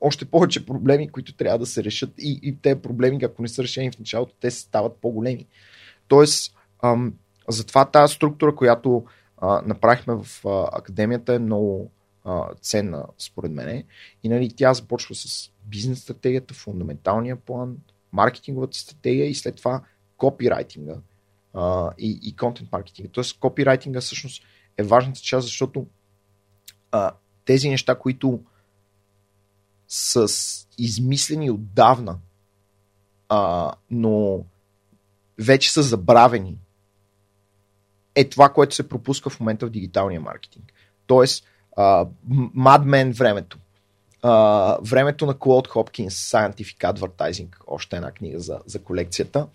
още 0.00 0.24
повече 0.24 0.66
проблеми, 0.66 1.08
които 1.08 1.36
трябва 1.36 1.58
да 1.58 1.66
се 1.66 1.84
решат 1.84 2.10
и, 2.18 2.40
и 2.42 2.56
те 2.62 2.82
проблеми, 2.82 3.24
ако 3.24 3.42
не 3.42 3.48
са 3.48 3.62
решени 3.62 3.90
в 3.90 3.98
началото, 3.98 4.34
те 4.40 4.50
стават 4.50 4.96
по-големи. 4.96 5.46
Тоест, 6.08 6.54
ам, 6.82 7.14
затова 7.48 7.84
тази 7.84 8.14
структура, 8.14 8.56
която 8.56 9.04
а, 9.38 9.62
направихме 9.66 10.14
в 10.14 10.46
а, 10.46 10.68
академията 10.72 11.34
е 11.34 11.38
много 11.38 11.90
а, 12.24 12.54
ценна, 12.60 13.06
според 13.18 13.52
мен. 13.52 13.84
И 14.22 14.28
нали, 14.28 14.52
тя 14.56 14.74
започва 14.74 15.14
с 15.14 15.50
бизнес 15.66 16.00
стратегията, 16.00 16.54
фундаменталния 16.54 17.36
план, 17.36 17.76
маркетинговата 18.12 18.78
стратегия 18.78 19.26
и 19.26 19.34
след 19.34 19.56
това 19.56 19.82
копирайтинга 20.16 20.94
а, 21.54 21.90
и, 21.98 22.20
и 22.22 22.36
контент 22.36 22.72
маркетинга. 22.72 23.10
Тоест, 23.12 23.38
копирайтинга 23.38 24.00
всъщност 24.00 24.42
е 24.76 24.82
важната 24.82 25.20
част, 25.20 25.46
защото 25.46 25.86
а, 26.92 27.12
тези 27.44 27.68
неща, 27.68 27.94
които 27.94 28.40
с 29.88 30.28
измислени 30.78 31.50
отдавна, 31.50 32.18
а, 33.28 33.72
но 33.90 34.44
вече 35.38 35.72
са 35.72 35.82
забравени, 35.82 36.58
е 38.14 38.28
това, 38.28 38.52
което 38.52 38.74
се 38.74 38.88
пропуска 38.88 39.30
в 39.30 39.40
момента 39.40 39.66
в 39.66 39.70
дигиталния 39.70 40.20
маркетинг. 40.20 40.72
Тоест, 41.06 41.46
Madman 42.56 43.12
времето. 43.12 43.58
А, 44.22 44.78
времето 44.82 45.26
на 45.26 45.38
Клод 45.38 45.68
Хопкинс, 45.68 46.14
Scientific 46.14 46.94
Advertising, 46.94 47.56
още 47.66 47.96
една 47.96 48.10
книга 48.10 48.40
за, 48.40 48.60
за 48.66 48.82
колекцията. 48.82 49.46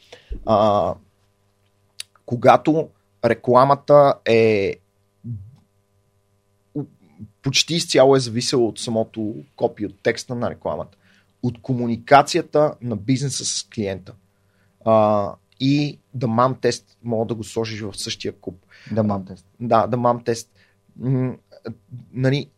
А, 0.46 0.94
когато 2.26 2.90
рекламата 3.26 4.14
е 4.26 4.76
почти 7.42 7.76
изцяло 7.76 8.16
е 8.16 8.20
зависело 8.20 8.68
от 8.68 8.80
самото 8.80 9.36
копи, 9.56 9.86
от 9.86 9.96
текста 10.04 10.36
на 10.36 10.50
рекламата, 10.50 10.98
от 11.44 11.62
комуникацията 11.62 12.76
на 12.82 12.96
бизнеса 12.96 13.46
с 13.46 13.64
клиента. 13.64 14.14
А, 14.86 15.34
и 15.60 16.00
да 16.14 16.28
мам 16.28 16.56
тест, 16.62 16.98
мога 17.04 17.26
да 17.26 17.36
го 17.36 17.44
сложиш 17.44 17.82
в 17.82 17.94
същия 17.94 18.34
куп. 18.34 18.66
Да 18.92 19.04
мам 19.04 19.26
тест. 19.26 19.46
Да, 19.60 19.88
да 19.88 19.98
мам 19.98 20.24
тест. 20.24 20.52
Нали, 22.14 22.50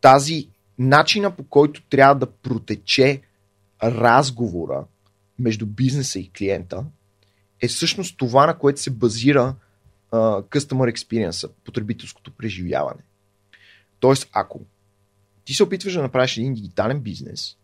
тази 0.00 0.48
начина 0.82 1.36
по 1.36 1.44
който 1.44 1.82
трябва 1.82 2.14
да 2.14 2.26
протече 2.26 3.20
разговора 3.82 4.84
между 5.38 5.66
бизнеса 5.66 6.18
и 6.18 6.30
клиента 6.30 6.84
е 7.60 7.68
всъщност 7.68 8.18
това, 8.18 8.46
на 8.46 8.58
което 8.58 8.80
се 8.80 8.90
базира 8.90 9.54
uh, 10.12 10.42
Customer 10.48 10.92
Experience, 10.92 11.50
потребителското 11.64 12.30
преживяване. 12.30 13.00
Тоест, 14.00 14.28
ако 14.32 14.60
ти 15.44 15.54
се 15.54 15.62
опитваш 15.62 15.92
да 15.92 16.02
направиш 16.02 16.36
един 16.36 16.54
дигитален 16.54 17.00
бизнес 17.00 17.56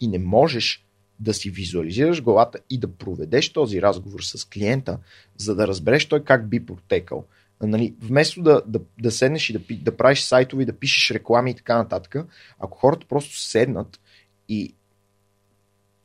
и 0.00 0.08
не 0.08 0.18
можеш 0.18 0.86
да 1.20 1.34
си 1.34 1.50
визуализираш 1.50 2.22
главата 2.22 2.58
и 2.70 2.78
да 2.78 2.92
проведеш 2.92 3.52
този 3.52 3.82
разговор 3.82 4.20
с 4.20 4.48
клиента, 4.48 4.98
за 5.36 5.54
да 5.54 5.68
разбереш 5.68 6.06
той 6.06 6.24
как 6.24 6.48
би 6.48 6.66
протекал. 6.66 7.24
Нали, 7.62 7.94
вместо 8.00 8.42
да, 8.42 8.62
да, 8.66 8.80
да 9.00 9.10
седнеш 9.10 9.50
и 9.50 9.52
да, 9.52 9.60
да 9.82 9.96
правиш 9.96 10.20
сайтове, 10.20 10.64
да 10.64 10.78
пишеш 10.78 11.10
реклами 11.10 11.50
и 11.50 11.54
така 11.54 11.76
нататък, 11.76 12.16
ако 12.58 12.78
хората 12.78 13.06
просто 13.06 13.38
седнат 13.38 14.00
и 14.48 14.74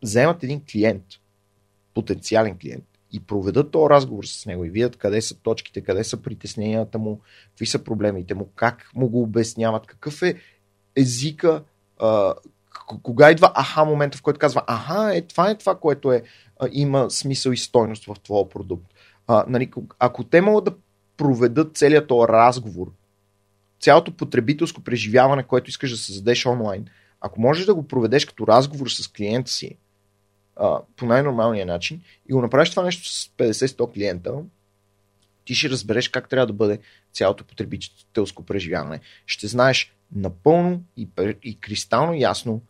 вземат 0.03 0.43
един 0.43 0.61
клиент, 0.71 1.03
потенциален 1.93 2.57
клиент, 2.61 2.85
и 3.11 3.19
проведат 3.19 3.71
този 3.71 3.89
разговор 3.89 4.23
с 4.23 4.45
него 4.45 4.65
и 4.65 4.69
видят 4.69 4.95
къде 4.95 5.21
са 5.21 5.35
точките, 5.35 5.81
къде 5.81 6.03
са 6.03 6.21
притесненията 6.21 6.97
му, 6.97 7.21
какви 7.49 7.65
са 7.65 7.83
проблемите 7.83 8.33
му, 8.33 8.49
как 8.55 8.91
му 8.95 9.09
го 9.09 9.21
обясняват, 9.21 9.85
какъв 9.85 10.21
е 10.21 10.35
езика, 10.95 11.63
кога 13.03 13.31
идва 13.31 13.51
аха 13.55 13.85
момента, 13.85 14.17
в 14.17 14.21
който 14.21 14.39
казва, 14.39 14.63
аха, 14.67 15.15
е, 15.15 15.21
това 15.21 15.49
е 15.49 15.57
това, 15.57 15.75
което 15.75 16.11
е, 16.11 16.23
има 16.71 17.09
смисъл 17.09 17.51
и 17.51 17.57
стойност 17.57 18.05
в 18.05 18.15
твоя 18.23 18.49
продукт. 18.49 18.93
А, 19.27 19.45
нали, 19.47 19.71
ако 19.99 20.23
те 20.23 20.41
могат 20.41 20.65
да 20.65 20.73
проведат 21.17 21.77
целият 21.77 22.07
този 22.07 22.27
разговор, 22.27 22.91
цялото 23.79 24.17
потребителско 24.17 24.81
преживяване, 24.81 25.43
което 25.43 25.69
искаш 25.69 25.91
да 25.91 25.97
създадеш 25.97 26.45
онлайн, 26.45 26.87
ако 27.21 27.41
можеш 27.41 27.65
да 27.65 27.75
го 27.75 27.87
проведеш 27.87 28.25
като 28.25 28.47
разговор 28.47 28.89
с 28.89 29.07
клиента 29.07 29.51
си, 29.51 29.77
а, 30.55 30.79
по 30.95 31.05
най-нормалния 31.05 31.65
начин 31.65 32.01
и 32.29 32.33
го 32.33 32.41
направиш 32.41 32.69
това 32.69 32.83
нещо 32.83 33.09
с 33.09 33.27
50-100 33.37 33.93
клиента, 33.93 34.33
ти 35.45 35.55
ще 35.55 35.69
разбереш 35.69 36.09
как 36.09 36.29
трябва 36.29 36.47
да 36.47 36.53
бъде 36.53 36.79
цялото 37.13 37.43
потребителско 37.43 38.45
преживяване. 38.45 38.99
Ще 39.25 39.47
знаеш 39.47 39.93
напълно 40.15 40.83
и, 40.97 41.07
и 41.43 41.59
кристално 41.59 42.13
ясно 42.13 42.61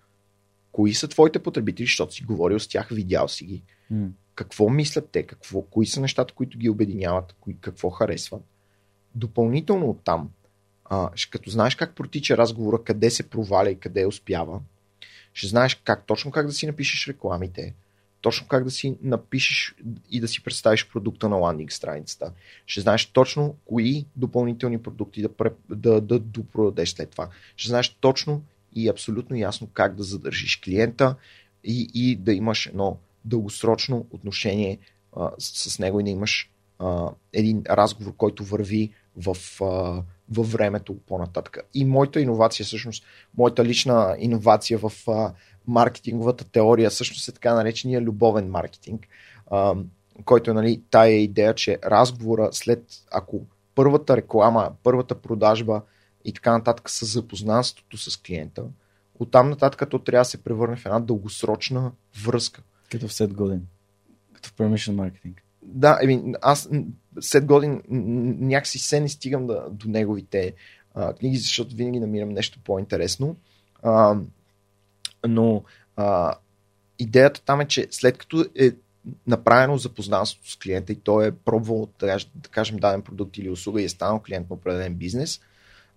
кои 0.72 0.94
са 0.94 1.08
твоите 1.08 1.40
потребители, 1.40 1.86
защото 1.86 2.14
си 2.14 2.24
говорил 2.24 2.60
с 2.60 2.68
тях, 2.68 2.90
видял 2.90 3.28
си 3.28 3.46
ги. 3.46 3.64
Mm. 3.94 4.10
Какво 4.36 4.70
мислят 4.70 5.10
те, 5.12 5.24
какво, 5.24 5.62
кои 5.62 5.86
са 5.86 6.02
нещата, 6.02 6.34
които 6.34 6.58
ги 6.58 6.70
обединяват, 6.70 7.36
кои, 7.40 7.58
какво 7.62 7.90
харесват. 7.90 8.44
Допълнително 9.16 9.90
от 9.90 10.04
там, 10.04 10.30
а, 10.86 11.10
като 11.30 11.50
знаеш 11.50 11.76
как 11.76 11.96
протича 11.96 12.38
разговора, 12.38 12.84
къде 12.84 13.10
се 13.12 13.30
проваля 13.30 13.70
и 13.70 13.80
къде 13.80 14.06
успява, 14.06 14.62
ще 15.34 15.48
знаеш 15.48 15.76
как 15.76 16.06
точно 16.06 16.32
как 16.32 16.48
да 16.48 16.54
си 16.54 16.68
напишеш 16.68 17.08
рекламите, 17.08 17.74
точно 18.22 18.48
как 18.48 18.64
да 18.64 18.72
си 18.72 18.98
напишеш 19.02 19.76
и 20.12 20.20
да 20.20 20.28
си 20.28 20.44
представиш 20.44 20.88
продукта 20.88 21.30
на 21.30 21.36
ландинг 21.36 21.72
страницата. 21.72 22.32
Ще 22.66 22.82
знаеш 22.82 23.06
точно 23.06 23.56
кои 23.66 24.06
допълнителни 24.16 24.82
продукти 24.82 25.22
да, 25.22 25.30
да, 25.70 26.02
да 26.02 26.20
допродадеш 26.20 26.90
след 26.90 27.10
това. 27.10 27.30
Ще 27.56 27.70
знаеш 27.70 27.90
точно 27.90 28.44
и 28.76 28.90
абсолютно 28.90 29.36
ясно 29.36 29.70
как 29.74 29.96
да 29.96 30.04
задържиш 30.04 30.58
клиента 30.58 31.16
и, 31.64 31.90
и 31.94 32.16
да 32.16 32.34
имаш 32.34 32.66
едно 32.66 32.98
дългосрочно 33.26 34.08
отношение 34.12 34.80
а, 35.16 35.32
с 35.40 35.80
него 35.80 36.00
и 36.00 36.04
да 36.04 36.10
имаш 36.10 36.52
а, 36.80 37.10
един 37.34 37.64
разговор, 37.70 38.14
който 38.18 38.44
върви 38.44 38.92
в, 39.18 39.38
а, 39.62 40.04
във 40.30 40.52
времето 40.52 40.98
по-нататък. 41.08 41.58
И 41.74 41.86
моята 41.86 42.22
иновация, 42.22 42.66
всъщност, 42.66 43.06
моята 43.38 43.66
лична 43.66 44.16
иновация 44.20 44.80
в 44.80 44.92
а, 45.08 45.34
маркетинговата 45.68 46.52
теория, 46.52 46.90
всъщност 46.90 47.28
е 47.28 47.32
така 47.32 47.54
наречения 47.54 48.02
любовен 48.02 48.50
маркетинг, 48.50 49.08
а, 49.52 49.76
който 50.26 50.52
е 50.52 50.54
нали, 50.54 50.82
тая 50.90 51.22
идея, 51.22 51.56
че 51.56 51.80
разговора 51.84 52.50
след, 52.52 52.84
ако 53.12 53.42
първата 53.76 54.18
реклама, 54.18 54.72
първата 54.84 55.16
продажба 55.16 55.82
и 56.26 56.34
така 56.34 56.52
нататък 56.52 56.90
с 56.90 57.06
запознанството 57.06 57.98
с 57.98 58.18
клиента, 58.18 58.64
оттам 59.20 59.50
нататък 59.50 59.90
то 59.90 60.00
трябва 60.00 60.22
да 60.22 60.26
се 60.26 60.44
превърне 60.44 60.76
в 60.76 60.86
една 60.86 61.00
дългосрочна 61.00 61.92
връзка. 62.26 62.62
Като 62.92 63.08
в 63.08 63.14
сет 63.14 63.34
годин. 63.34 63.68
Като 64.34 64.50
в 64.50 64.54
permission 64.54 64.92
маркетинг. 64.92 65.42
Да, 65.62 66.00
еми, 66.02 66.34
аз 66.42 66.70
след 67.20 67.46
годин 67.46 67.82
някакси 68.40 68.80
се 68.80 69.00
не 69.00 69.10
стигам 69.10 69.48
да, 69.48 69.66
до 69.72 69.90
неговите 69.90 70.54
а, 70.94 71.14
книги, 71.14 71.38
защото 71.38 71.76
винаги 71.76 72.00
намирам 72.00 72.30
нещо 72.30 72.60
по-интересно. 72.64 73.36
А, 73.84 74.18
но 75.28 75.64
а, 75.96 76.36
идеята 77.00 77.42
там 77.42 77.62
е, 77.62 77.68
че 77.68 77.88
след 77.92 78.18
като 78.18 78.46
е 78.56 78.72
направено 79.28 79.78
запознанството 79.78 80.52
с 80.52 80.56
клиента 80.56 80.94
и 80.94 80.96
той 80.96 81.28
е 81.28 81.32
пробвал, 81.32 81.90
да 82.00 82.50
кажем, 82.52 82.78
даден 82.78 83.02
продукт 83.02 83.38
или 83.38 83.50
услуга 83.50 83.82
и 83.82 83.86
е 83.86 83.90
станал 83.90 84.20
клиент 84.20 84.50
на 84.50 84.56
определен 84.56 84.96
бизнес, 84.96 85.42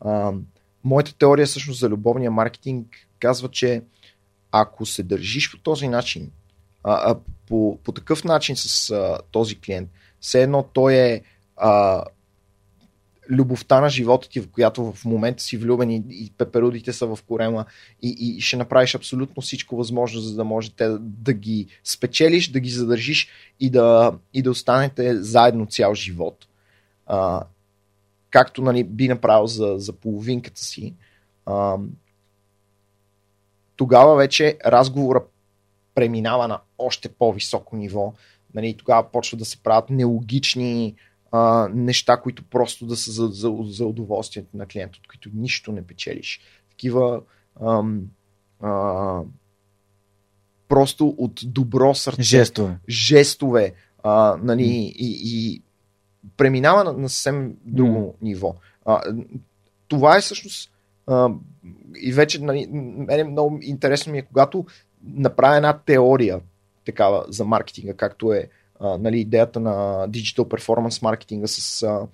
а, 0.01 0.33
моята 0.85 1.15
теория 1.15 1.47
всъщност 1.47 1.81
за 1.81 1.89
любовния 1.89 2.31
маркетинг 2.31 2.87
казва, 3.19 3.49
че 3.49 3.83
ако 4.53 4.87
се 4.87 5.03
държиш 5.03 5.51
по 5.51 5.59
този 5.59 5.89
начин, 5.89 6.31
а, 6.85 7.11
а, 7.11 7.17
по, 7.49 7.79
по 7.85 7.93
такъв 7.93 8.25
начин 8.25 8.57
с 8.57 8.91
а, 8.91 9.19
този 9.31 9.61
клиент, 9.61 9.91
все 10.21 10.43
едно 10.43 10.63
той 10.63 10.95
е 10.95 11.23
а, 11.57 12.05
любовта 13.31 13.81
на 13.81 13.91
живота 13.91 14.29
ти, 14.29 14.41
в 14.41 14.49
която 14.51 14.93
в 14.93 15.05
момента 15.05 15.43
си 15.43 15.57
влюбен 15.57 15.91
и, 15.91 16.05
и 16.11 16.33
пеперудите 16.39 16.93
са 16.93 17.07
в 17.07 17.19
корема 17.29 17.65
и, 18.03 18.09
и 18.09 18.41
ще 18.41 18.57
направиш 18.57 18.95
абсолютно 18.95 19.43
всичко 19.43 19.77
възможно, 19.77 20.21
за 20.21 20.37
да 20.37 20.45
можете 20.45 20.89
да 21.01 21.33
ги 21.33 21.67
спечелиш, 21.85 22.49
да 22.49 22.61
ги 22.61 22.71
задържиш 22.71 23.29
и 23.61 23.71
да, 23.71 24.19
и 24.35 24.43
да 24.43 24.51
останете 24.51 25.23
заедно 25.23 25.67
цял 25.67 25.95
живот. 25.95 26.47
А, 27.07 27.43
както 28.31 28.63
нали, 28.63 28.85
би 28.85 29.09
направил 29.09 29.47
за, 29.47 29.75
за 29.77 29.93
половинката 29.93 30.61
си. 30.61 30.95
А, 31.47 31.77
тогава 33.77 34.17
вече 34.17 34.59
разговора 34.67 35.25
преминава 35.99 36.49
на 36.49 36.61
още 36.79 37.09
по-високо 37.09 37.77
ниво. 37.77 38.13
Нали, 38.55 38.75
тогава 38.75 39.11
почва 39.11 39.39
да 39.39 39.45
се 39.45 39.63
правят 39.63 39.91
нелогични 39.91 40.95
а, 41.31 41.69
неща, 41.75 42.17
които 42.17 42.45
просто 42.45 42.87
да 42.87 42.97
са 42.97 43.13
за, 43.13 43.27
за, 43.27 43.57
за 43.65 43.87
удоволствието 43.87 44.57
на 44.57 44.67
клиента, 44.67 44.99
от 45.03 45.09
които 45.09 45.31
нищо 45.35 45.73
не 45.73 45.83
печелиш. 45.83 46.41
Такива 46.71 47.21
ам, 47.63 48.03
а, 48.61 49.21
просто 50.69 51.15
от 51.19 51.41
добро 51.45 51.95
сърце. 51.95 52.23
Жестове. 52.23 52.79
Жестове. 52.89 53.73
А, 54.03 54.37
нали, 54.43 54.63
mm. 54.63 54.93
и, 54.93 55.21
и 55.25 55.63
преминава 56.37 56.85
на, 56.85 56.93
на 56.93 57.09
съвсем 57.09 57.55
друго 57.65 57.99
mm. 58.01 58.23
ниво. 58.23 58.55
А, 58.85 59.01
това 59.89 60.17
е 60.17 60.21
всъщност 60.21 60.73
а, 61.07 61.31
и 62.03 62.13
вече 62.13 62.43
нали, 62.43 62.67
мене 62.71 63.25
много 63.25 63.59
интересно 63.63 64.13
ми 64.13 64.19
е, 64.19 64.23
когато 64.23 64.67
направя 65.15 65.57
една 65.57 65.73
теория 65.73 66.41
такава 66.85 67.25
за 67.29 67.45
маркетинга, 67.45 67.95
както 67.95 68.33
е 68.33 68.49
а, 68.81 68.99
нали, 68.99 69.21
идеята 69.21 69.61
на 69.61 69.73
Digital 70.09 70.41
Performance 70.41 71.03
маркетинга 71.03 71.47
с 71.47 71.83
а, 71.83 72.07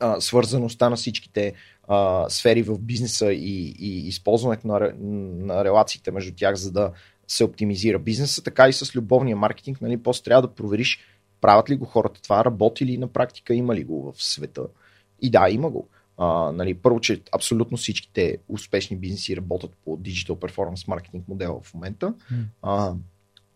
а, 0.00 0.20
свързаността 0.20 0.90
на 0.90 0.96
всичките 0.96 1.54
а, 1.88 2.26
сфери 2.28 2.62
в 2.62 2.78
бизнеса 2.78 3.32
и, 3.32 3.74
и 3.78 4.08
използването 4.08 4.66
на, 4.66 4.92
на 4.98 5.64
релациите 5.64 6.10
между 6.10 6.32
тях, 6.36 6.54
за 6.54 6.72
да 6.72 6.92
се 7.28 7.44
оптимизира 7.44 7.98
бизнеса, 7.98 8.42
така 8.42 8.68
и 8.68 8.72
с 8.72 8.94
любовния 8.94 9.36
маркетинг. 9.36 9.80
Нали, 9.80 9.96
после 9.96 10.24
трябва 10.24 10.42
да 10.42 10.54
провериш 10.54 11.00
правят 11.40 11.70
ли 11.70 11.76
го 11.76 11.84
хората 11.84 12.22
това, 12.22 12.44
работи 12.44 12.86
ли 12.86 12.98
на 12.98 13.08
практика, 13.08 13.54
има 13.54 13.74
ли 13.74 13.84
го 13.84 14.12
в 14.12 14.24
света. 14.24 14.62
И 15.22 15.30
да, 15.30 15.48
има 15.50 15.70
го. 15.70 15.88
А, 16.18 16.52
нали, 16.52 16.74
първо, 16.74 17.00
че 17.00 17.22
абсолютно 17.32 17.76
всичките 17.76 18.38
успешни 18.48 18.96
бизнеси 18.96 19.36
работят 19.36 19.70
по 19.84 19.98
Digital 19.98 20.32
Performance 20.32 20.86
Marketing 20.86 21.22
модела 21.28 21.60
в 21.60 21.74
момента. 21.74 22.14
А, 22.62 22.94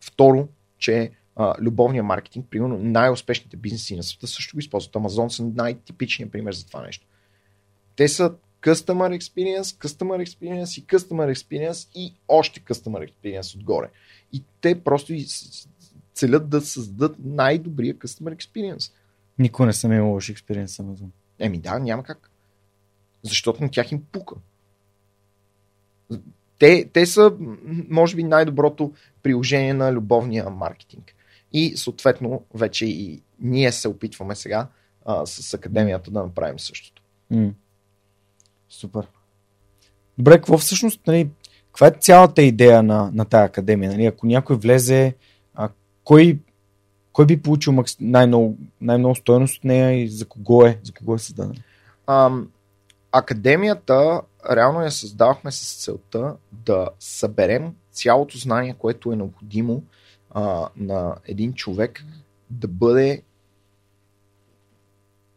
второ, 0.01 0.49
че 0.79 1.11
а, 1.37 1.55
любовния 1.61 2.03
маркетинг, 2.03 2.47
примерно 2.51 2.79
най-успешните 2.79 3.57
бизнеси 3.57 3.97
на 3.97 4.03
света 4.03 4.27
също 4.27 4.57
го 4.57 4.61
използват. 4.61 4.95
Amazon 4.95 5.29
са 5.29 5.45
най-типичният 5.45 6.33
пример 6.33 6.53
за 6.53 6.67
това 6.67 6.83
нещо. 6.83 7.07
Те 7.97 8.09
са 8.09 8.35
Customer 8.63 9.19
Experience, 9.21 9.63
Customer 9.63 10.27
Experience 10.27 10.81
и 10.81 10.87
Customer 10.87 11.35
Experience 11.35 11.89
и 11.95 12.15
още 12.29 12.61
Customer 12.61 13.11
Experience 13.11 13.57
отгоре. 13.57 13.91
И 14.33 14.43
те 14.61 14.81
просто 14.81 15.15
целят 16.15 16.49
да 16.49 16.61
създадат 16.61 17.17
най-добрия 17.25 17.95
Customer 17.95 18.37
Experience. 18.37 18.93
Никой 19.39 19.67
не 19.67 19.73
съм 19.73 19.93
имал 19.93 20.13
лош 20.13 20.29
експириенс 20.29 20.75
с 20.75 20.79
Amazon. 20.79 21.09
Еми 21.39 21.59
да, 21.59 21.79
няма 21.79 22.03
как. 22.03 22.32
Защото 23.23 23.63
на 23.63 23.71
тях 23.71 23.93
им 23.93 24.03
пука. 24.13 24.35
Те, 26.59 26.89
те 26.93 27.07
са, 27.07 27.33
може 27.89 28.17
би, 28.17 28.23
най-доброто 28.23 28.93
приложение 29.23 29.75
на 29.75 29.93
любовния 29.93 30.51
маркетинг. 30.51 31.15
И 31.53 31.77
съответно, 31.77 32.45
вече 32.55 32.87
и 32.87 33.23
ние 33.41 33.73
се 33.73 33.89
опитваме 33.89 34.35
сега 34.35 34.69
а, 35.05 35.27
с 35.27 35.55
академията 35.55 36.11
да 36.11 36.23
направим 36.23 36.59
същото. 36.59 37.03
М. 37.31 37.51
Супер. 38.69 39.07
Добре, 40.19 40.37
какво 40.37 40.59
всъщност, 40.59 41.07
нали, 41.07 41.31
каква 41.67 41.87
е 41.87 41.91
цялата 42.01 42.43
идея 42.43 42.83
на, 42.83 43.11
на 43.15 43.25
тази 43.25 43.45
академия? 43.45 43.91
Нали? 43.91 44.07
Ако 44.07 44.27
някой 44.27 44.57
влезе, 44.57 45.15
а, 45.55 45.69
кой, 46.05 46.39
кой 47.13 47.27
би 47.27 47.43
получил 47.43 47.73
макс... 47.73 47.97
най-много, 48.01 48.59
най-много 48.81 49.15
стоеност 49.15 49.59
от 49.59 49.65
нея 49.65 50.03
и 50.03 50.09
за 50.09 50.27
кого 50.27 50.67
е, 50.67 50.79
за 50.83 50.93
кого 50.93 51.15
е 51.15 51.19
създадена? 51.19 51.55
Ам, 52.07 52.49
академията 53.13 54.23
реално 54.51 54.83
я 54.83 54.91
създавахме 54.91 55.53
с 55.53 55.85
целта 55.85 56.37
да 56.53 56.89
съберем 57.01 57.75
цялото 57.91 58.39
знание, 58.39 58.75
което 58.79 59.13
е 59.13 59.17
необходимо 59.17 59.83
а, 60.31 60.69
на 60.77 61.17
един 61.25 61.55
човек 61.55 62.05
да 62.51 62.69
бъде 62.69 63.23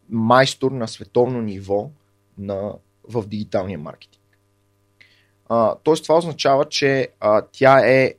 майстор 0.08 0.72
на 0.72 0.88
световно 0.88 1.42
ниво 1.42 1.90
на, 2.38 2.72
в 3.08 3.26
дигиталния 3.26 3.78
маркетинг. 3.78 4.38
А, 5.48 5.74
тоест 5.82 6.02
това 6.02 6.18
означава, 6.18 6.68
че 6.68 7.08
а, 7.20 7.42
тя 7.52 7.88
е 7.88 8.14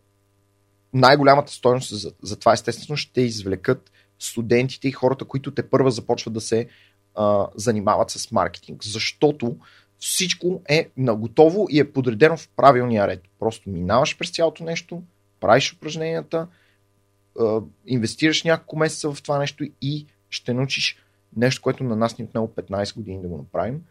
най-голямата 0.93 1.51
стоеност 1.51 1.99
за, 1.99 2.11
за 2.21 2.39
това 2.39 2.53
естествено 2.53 2.97
ще 2.97 3.21
извлекат 3.21 3.91
студентите 4.19 4.87
и 4.87 4.91
хората, 4.91 5.25
които 5.25 5.53
те 5.53 5.69
първа 5.69 5.91
започват 5.91 6.33
да 6.33 6.41
се 6.41 6.67
занимават 7.55 8.09
с 8.09 8.31
маркетинг. 8.31 8.83
Защото 8.83 9.57
всичко 9.99 10.61
е 10.69 10.89
наготово 10.97 11.67
и 11.69 11.79
е 11.79 11.91
подредено 11.91 12.37
в 12.37 12.49
правилния 12.55 13.07
ред. 13.07 13.21
Просто 13.39 13.69
минаваш 13.69 14.17
през 14.17 14.31
цялото 14.31 14.63
нещо, 14.63 15.03
правиш 15.39 15.73
упражненията, 15.73 16.47
инвестираш 17.85 18.43
няколко 18.43 18.77
месеца 18.77 19.13
в 19.13 19.21
това 19.21 19.39
нещо 19.39 19.65
и 19.81 20.05
ще 20.29 20.53
научиш 20.53 20.97
нещо, 21.35 21.61
което 21.61 21.83
на 21.83 21.95
нас 21.95 22.17
ни 22.17 22.23
е 22.23 22.27
отнело 22.27 22.47
15 22.47 22.95
години 22.95 23.21
да 23.21 23.27
го 23.27 23.37
направим. 23.37 23.81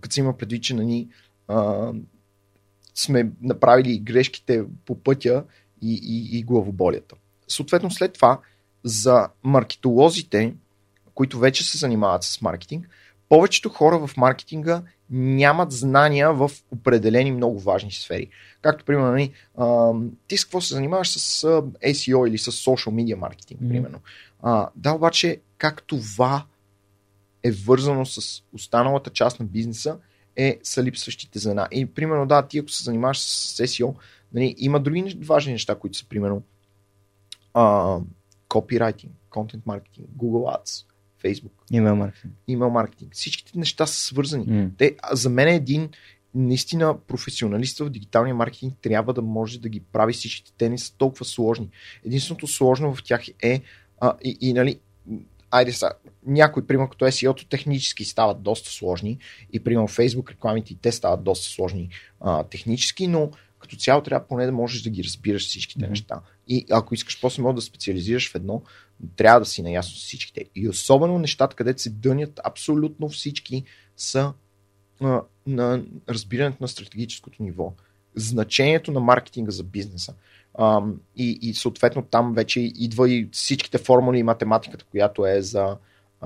Като 0.00 0.14
се 0.14 0.20
има 0.20 0.36
предвид, 0.36 0.62
че 0.62 0.74
на 0.74 0.84
ни 0.84 1.08
сме 2.94 3.30
направили 3.40 3.98
грешките 3.98 4.64
по 4.84 4.94
пътя 4.94 5.44
и, 5.82 6.00
и, 6.02 6.38
и 6.38 6.42
главоболията. 6.42 7.14
Съответно, 7.48 7.90
след 7.90 8.12
това, 8.12 8.40
за 8.84 9.28
маркетолозите, 9.42 10.54
които 11.16 11.38
вече 11.38 11.64
се 11.64 11.78
занимават 11.78 12.22
с 12.22 12.42
маркетинг, 12.42 12.88
повечето 13.28 13.68
хора 13.68 14.06
в 14.06 14.16
маркетинга 14.16 14.82
нямат 15.10 15.72
знания 15.72 16.32
в 16.32 16.50
определени 16.70 17.32
много 17.32 17.60
важни 17.60 17.92
сфери. 17.92 18.28
Както, 18.62 18.84
примерно, 18.84 19.10
нали, 19.10 19.32
ти 20.28 20.36
с 20.36 20.44
какво 20.44 20.60
се 20.60 20.74
занимаваш 20.74 21.10
с 21.10 21.42
SEO 21.84 22.28
или 22.28 22.38
с 22.38 22.52
social 22.52 22.90
media 22.90 23.14
маркетинг, 23.14 23.60
mm-hmm. 23.60 23.68
примерно. 23.68 24.00
А, 24.42 24.68
да, 24.76 24.92
обаче, 24.92 25.40
как 25.58 25.82
това 25.82 26.46
е 27.42 27.50
вързано 27.50 28.06
с 28.06 28.42
останалата 28.52 29.10
част 29.10 29.40
на 29.40 29.46
бизнеса, 29.46 29.98
е 30.36 30.58
са 30.62 30.82
липсващите 30.82 31.38
звена. 31.38 31.68
И 31.70 31.86
примерно, 31.86 32.26
да, 32.26 32.42
ти 32.42 32.58
ако 32.58 32.68
се 32.68 32.84
занимаваш 32.84 33.20
с 33.20 33.66
SEO, 33.66 33.94
нали, 34.32 34.54
има 34.58 34.80
други 34.80 35.18
важни 35.22 35.52
неща, 35.52 35.74
които 35.74 35.98
са 35.98 36.08
примерно 36.08 36.42
а, 37.54 37.98
копирайтинг, 38.48 39.12
контент 39.30 39.66
маркетинг, 39.66 40.08
Google 40.16 40.58
Ads, 40.58 40.84
Facebook. 41.26 41.52
Имейл 41.72 41.96
маркетинг. 41.96 42.34
Имейл 42.48 42.70
маркетинг. 42.70 43.14
Всичките 43.14 43.58
неща 43.58 43.86
са 43.86 43.96
свързани. 43.96 44.46
Mm. 44.46 44.70
Те, 44.78 44.96
за 45.12 45.30
мен 45.30 45.48
е 45.48 45.54
един 45.54 45.88
наистина 46.34 46.98
професионалист 47.06 47.78
в 47.78 47.90
дигиталния 47.90 48.34
маркетинг 48.34 48.74
трябва 48.82 49.12
да 49.12 49.22
може 49.22 49.60
да 49.60 49.68
ги 49.68 49.80
прави 49.80 50.12
всичките. 50.12 50.52
Те 50.58 50.68
не 50.68 50.78
са 50.78 50.96
толкова 50.96 51.24
сложни. 51.24 51.68
Единственото 52.04 52.46
сложно 52.46 52.94
в 52.94 53.02
тях 53.04 53.24
е 53.42 53.62
а, 54.00 54.14
и, 54.24 54.38
и 54.40 54.52
нали, 54.52 54.80
айде 55.50 55.72
са, 55.72 55.90
някои, 56.26 56.66
примерно 56.66 56.90
като 56.90 57.04
SEO-то 57.04 57.48
технически 57.48 58.04
стават 58.04 58.42
доста 58.42 58.70
сложни 58.70 59.18
и 59.52 59.64
примерно 59.64 59.88
Facebook 59.88 60.30
рекламите 60.30 60.72
и 60.72 60.76
те 60.76 60.92
стават 60.92 61.24
доста 61.24 61.46
сложни 61.46 61.88
а, 62.20 62.42
технически, 62.42 63.06
но 63.06 63.30
като 63.66 63.76
цяло 63.76 64.02
трябва 64.02 64.26
поне 64.26 64.46
да 64.46 64.52
можеш 64.52 64.82
да 64.82 64.90
ги 64.90 65.04
разбираш 65.04 65.46
всичките 65.46 65.84
mm-hmm. 65.84 65.88
неща. 65.88 66.20
И 66.48 66.66
ако 66.70 66.94
искаш 66.94 67.20
после 67.20 67.42
може 67.42 67.54
да 67.54 67.60
специализираш 67.60 68.30
в 68.30 68.34
едно, 68.34 68.62
трябва 69.16 69.40
да 69.40 69.46
си 69.46 69.62
наясно 69.62 69.96
с 69.96 70.02
всичките. 70.02 70.44
И 70.54 70.68
особено 70.68 71.18
нещата, 71.18 71.56
където 71.56 71.82
се 71.82 71.90
дънят 71.90 72.40
абсолютно 72.44 73.08
всички, 73.08 73.64
са 73.96 74.32
а, 75.00 75.22
на 75.46 75.82
разбирането 76.08 76.58
на 76.60 76.68
стратегическото 76.68 77.42
ниво. 77.42 77.72
Значението 78.14 78.92
на 78.92 79.00
маркетинга 79.00 79.50
за 79.50 79.64
бизнеса. 79.64 80.14
А, 80.54 80.82
и, 81.16 81.38
и 81.42 81.54
съответно 81.54 82.02
там 82.02 82.34
вече 82.34 82.60
идва 82.60 83.10
и 83.10 83.28
всичките 83.32 83.78
формули 83.78 84.18
и 84.18 84.22
математиката, 84.22 84.84
която 84.84 85.26
е 85.26 85.42
за, 85.42 85.76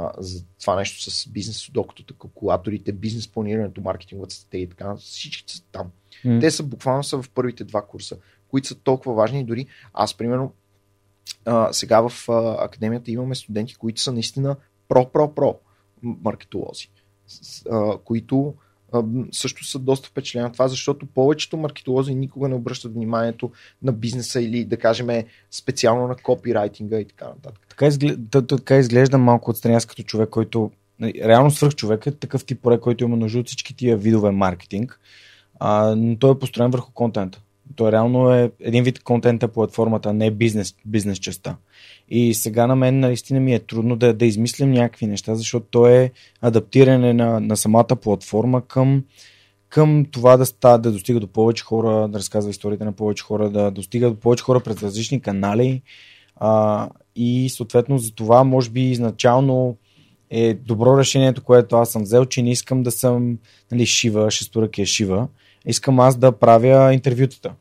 а, 0.00 0.12
за 0.18 0.44
това 0.60 0.76
нещо 0.76 1.10
с 1.10 1.28
бизнес, 1.28 1.70
докато 1.72 2.14
калкулаторите, 2.14 2.92
бизнес 2.92 3.28
планирането, 3.28 3.80
маркетинговата 3.80 4.34
стратегия 4.34 4.64
и 4.64 4.68
така, 4.68 4.96
всички 4.96 5.52
са 5.52 5.62
там. 5.72 5.90
Mm. 6.24 6.40
Те 6.40 6.50
са 6.50 6.62
буквално 6.62 7.04
са 7.04 7.22
в 7.22 7.30
първите 7.30 7.64
два 7.64 7.86
курса, 7.86 8.16
които 8.48 8.68
са 8.68 8.74
толкова 8.74 9.14
важни. 9.14 9.44
Дори 9.44 9.66
аз, 9.94 10.14
примерно, 10.14 10.52
а, 11.44 11.72
сега 11.72 12.08
в 12.08 12.28
а, 12.28 12.64
академията 12.64 13.10
имаме 13.10 13.34
студенти, 13.34 13.74
които 13.74 14.00
са 14.00 14.12
наистина 14.12 14.56
про-про-про 14.88 15.58
маркетолози, 16.02 16.90
а, 17.70 17.98
които 17.98 18.54
също 19.32 19.64
са 19.64 19.78
доста 19.78 20.08
впечатлени 20.08 20.46
от 20.46 20.52
това, 20.52 20.68
защото 20.68 21.06
повечето 21.06 21.56
маркетолози 21.56 22.14
никога 22.14 22.48
не 22.48 22.54
обръщат 22.54 22.94
вниманието 22.94 23.50
на 23.82 23.92
бизнеса 23.92 24.40
или 24.40 24.64
да 24.64 24.76
кажем 24.76 25.08
специално 25.50 26.08
на 26.08 26.16
копирайтинга 26.16 27.00
и 27.00 27.04
така 27.04 27.24
нататък. 27.24 27.66
Така 27.68 27.86
изглежда, 27.86 28.46
така 28.46 28.76
изглежда 28.76 29.18
малко 29.18 29.50
отстраняс 29.50 29.86
като 29.86 30.02
човек, 30.02 30.28
който 30.28 30.70
нали, 30.98 31.12
реално 31.24 31.50
свърх 31.50 31.74
човек 31.74 32.06
е 32.06 32.10
такъв 32.10 32.44
тип 32.44 32.62
проект, 32.62 32.82
който 32.82 33.04
има 33.04 33.16
нужда 33.16 33.38
от 33.38 33.46
всички 33.46 33.76
тия 33.76 33.96
видове 33.96 34.30
маркетинг, 34.30 35.00
а, 35.60 35.94
но 35.96 36.18
той 36.18 36.30
е 36.32 36.38
построен 36.38 36.70
върху 36.70 36.92
контента. 36.92 37.40
Той 37.76 37.92
реално 37.92 38.34
е 38.34 38.50
един 38.60 38.84
вид 38.84 39.02
контента 39.02 39.48
платформата, 39.48 40.12
не 40.12 40.30
бизнес, 40.30 40.74
бизнес 40.86 41.18
частта. 41.18 41.56
И 42.08 42.34
сега 42.34 42.66
на 42.66 42.76
мен 42.76 43.00
наистина 43.00 43.40
ми 43.40 43.54
е 43.54 43.58
трудно 43.58 43.96
да, 43.96 44.14
да 44.14 44.26
измислям 44.26 44.70
някакви 44.70 45.06
неща, 45.06 45.34
защото 45.34 45.66
то 45.70 45.86
е 45.86 46.10
адаптиране 46.40 47.12
на, 47.12 47.40
на 47.40 47.56
самата 47.56 47.96
платформа 48.02 48.62
към, 48.66 49.04
към 49.68 50.06
това 50.10 50.36
да, 50.36 50.46
ста, 50.46 50.78
да 50.78 50.92
достига 50.92 51.20
до 51.20 51.26
повече 51.26 51.64
хора, 51.64 52.08
да 52.08 52.18
разказва 52.18 52.50
историята 52.50 52.84
на 52.84 52.92
повече 52.92 53.24
хора, 53.24 53.50
да 53.50 53.70
достига 53.70 54.10
до 54.10 54.16
повече 54.16 54.44
хора 54.44 54.60
през 54.60 54.82
различни 54.82 55.20
канали. 55.20 55.82
А, 56.36 56.88
и 57.16 57.48
съответно 57.48 57.98
за 57.98 58.14
това 58.14 58.44
може 58.44 58.70
би 58.70 58.90
изначално 58.90 59.76
е 60.30 60.54
добро 60.54 60.98
решението, 60.98 61.42
което 61.44 61.76
аз 61.76 61.90
съм 61.90 62.02
взел, 62.02 62.24
че 62.24 62.42
не 62.42 62.50
искам 62.50 62.82
да 62.82 62.90
съм 62.90 63.38
нали, 63.72 63.86
шива, 63.86 64.30
шесторъкия 64.30 64.86
шива. 64.86 65.28
Искам 65.66 66.00
аз 66.00 66.16
да 66.16 66.32
правя 66.32 66.94
интервютата, 66.94 67.54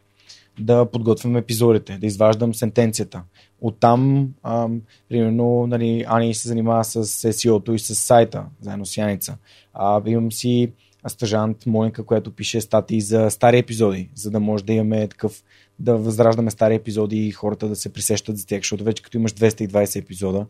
да 0.60 0.86
подготвям 0.86 1.36
епизодите, 1.36 1.98
да 1.98 2.06
изваждам 2.06 2.56
сентенцията. 2.56 3.24
Оттам, 3.62 4.30
ам, 4.44 4.82
примерно, 5.10 5.68
нали, 5.68 6.06
Ани 6.08 6.34
се 6.34 6.48
занимава 6.48 6.84
с 6.84 7.06
SEO-то 7.06 7.74
и 7.74 7.80
с 7.80 7.96
сайта, 7.96 8.46
заедно 8.62 8.86
с 8.86 8.98
Яница. 8.98 9.38
А, 9.74 10.02
имам 10.06 10.32
си 10.32 10.72
стъжант 11.08 11.66
Моника, 11.66 12.04
която 12.04 12.32
пише 12.32 12.62
статии 12.62 13.02
за 13.02 13.30
стари 13.30 13.58
епизоди, 13.58 14.10
за 14.16 14.32
да 14.32 14.40
може 14.40 14.64
да 14.64 14.74
имаме 14.74 15.08
такъв, 15.08 15.44
да 15.80 15.98
възраждаме 15.98 16.52
стари 16.52 16.76
епизоди 16.76 17.18
и 17.18 17.32
хората 17.32 17.68
да 17.68 17.76
се 17.76 17.94
присещат 17.94 18.38
за 18.38 18.48
тях, 18.48 18.60
защото 18.60 18.84
вече 18.84 19.04
като 19.04 19.18
имаш 19.18 19.34
220 19.34 20.00
епизода, 20.00 20.46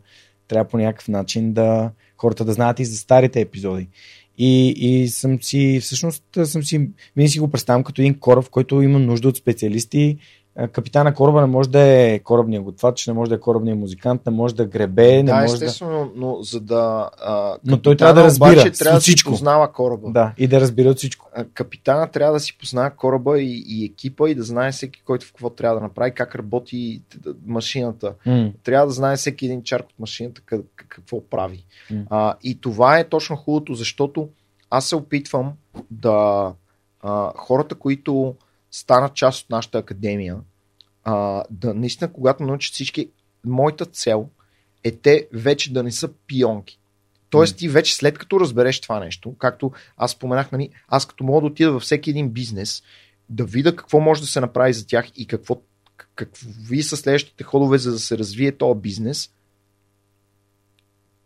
трябва 0.48 0.70
по 0.70 0.78
някакъв 0.78 1.08
начин 1.08 1.52
да 1.52 1.90
хората 2.16 2.44
да 2.44 2.52
знаят 2.52 2.80
и 2.80 2.84
за 2.84 2.96
старите 2.96 3.40
епизоди. 3.40 3.88
И, 4.42 4.68
и 4.68 5.08
съм 5.08 5.42
си, 5.42 5.78
всъщност, 5.82 6.24
съм 6.44 6.64
си, 6.64 6.90
винаги 7.16 7.30
си 7.30 7.40
го 7.40 7.50
представям 7.50 7.84
като 7.84 8.02
един 8.02 8.18
кораб, 8.18 8.44
в 8.44 8.50
който 8.50 8.82
има 8.82 8.98
нужда 8.98 9.28
от 9.28 9.36
специалисти, 9.36 10.18
капитана 10.72 11.14
кораба 11.14 11.40
не 11.40 11.46
може 11.46 11.68
да 11.68 11.80
е 11.80 12.18
корабния 12.18 12.62
готвач, 12.62 13.06
не 13.06 13.12
може 13.12 13.28
да 13.28 13.34
е 13.34 13.40
корабния 13.40 13.76
музикант, 13.76 14.26
не 14.26 14.32
може 14.32 14.54
да 14.54 14.66
гребе, 14.66 15.16
не 15.16 15.22
да, 15.22 15.40
може 15.40 15.54
естествено, 15.54 15.98
да... 15.98 16.10
но 16.16 16.42
за 16.42 16.60
да... 16.60 17.10
А, 17.18 17.56
но 17.64 17.82
той 17.82 17.96
трябва 17.96 18.14
да 18.14 18.24
разбира 18.24 18.52
обаче, 18.52 18.70
трябва 18.70 18.96
да 18.96 19.00
всичко. 19.00 19.30
си 19.30 19.32
познава 19.32 19.72
кораба. 19.72 20.10
Да, 20.10 20.32
и 20.38 20.46
да 20.46 20.60
разбира 20.60 20.94
всичко. 20.94 21.30
А, 21.34 21.44
капитана 21.44 22.10
трябва 22.10 22.32
да 22.32 22.40
си 22.40 22.58
познава 22.58 22.90
кораба 22.90 23.40
и, 23.40 23.64
и 23.66 23.84
екипа 23.84 24.30
и 24.30 24.34
да 24.34 24.42
знае 24.42 24.72
всеки, 24.72 25.02
който 25.02 25.26
в 25.26 25.32
какво 25.32 25.50
трябва 25.50 25.76
да 25.76 25.82
направи, 25.82 26.14
как 26.14 26.34
работи 26.34 27.02
машината. 27.46 28.14
М. 28.26 28.50
Трябва 28.62 28.86
да 28.86 28.92
знае 28.92 29.16
всеки 29.16 29.46
един 29.46 29.62
чарк 29.62 29.86
от 29.86 29.98
машината 29.98 30.40
как, 30.46 30.60
какво 30.74 31.28
прави. 31.28 31.64
А, 32.10 32.34
и 32.42 32.60
това 32.60 32.98
е 32.98 33.08
точно 33.08 33.36
хубавото, 33.36 33.74
защото 33.74 34.28
аз 34.70 34.86
се 34.86 34.96
опитвам 34.96 35.52
да 35.90 36.52
а, 37.02 37.32
хората, 37.36 37.74
които 37.74 38.34
станат 38.70 39.14
част 39.14 39.44
от 39.44 39.50
нашата 39.50 39.78
академия, 39.78 40.36
а, 41.04 41.44
да 41.50 41.74
наистина, 41.74 42.12
когато 42.12 42.42
научат 42.42 42.74
всички, 42.74 43.10
моята 43.44 43.86
цел 43.86 44.28
е 44.84 44.90
те 44.90 45.28
вече 45.32 45.72
да 45.72 45.82
не 45.82 45.92
са 45.92 46.08
пионки. 46.26 46.80
Тоест 47.30 47.56
ти 47.56 47.68
вече 47.68 47.94
след 47.94 48.18
като 48.18 48.40
разбереш 48.40 48.80
това 48.80 49.00
нещо, 49.00 49.34
както 49.38 49.72
аз 49.96 50.10
споменах, 50.10 50.52
нали, 50.52 50.70
аз 50.88 51.06
като 51.06 51.24
мога 51.24 51.40
да 51.40 51.46
отида 51.46 51.72
във 51.72 51.82
всеки 51.82 52.10
един 52.10 52.28
бизнес, 52.28 52.82
да 53.28 53.44
видя 53.44 53.76
какво 53.76 54.00
може 54.00 54.20
да 54.20 54.26
се 54.26 54.40
направи 54.40 54.72
за 54.72 54.86
тях 54.86 55.06
и 55.16 55.26
какво, 55.26 55.60
какви 56.14 56.82
са 56.82 56.96
следващите 56.96 57.44
ходове, 57.44 57.78
за 57.78 57.92
да 57.92 57.98
се 57.98 58.18
развие 58.18 58.52
този 58.52 58.80
бизнес, 58.80 59.30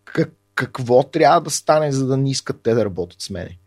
как, 0.05 0.33
какво 0.55 1.03
трябва 1.03 1.41
да 1.41 1.51
стане, 1.51 1.93
за 1.93 2.07
да 2.07 2.17
не 2.17 2.31
искат 2.31 2.61
те 2.63 2.75
да 2.75 2.85
работят 2.85 3.23
с 3.23 3.31
мене. 3.31 3.59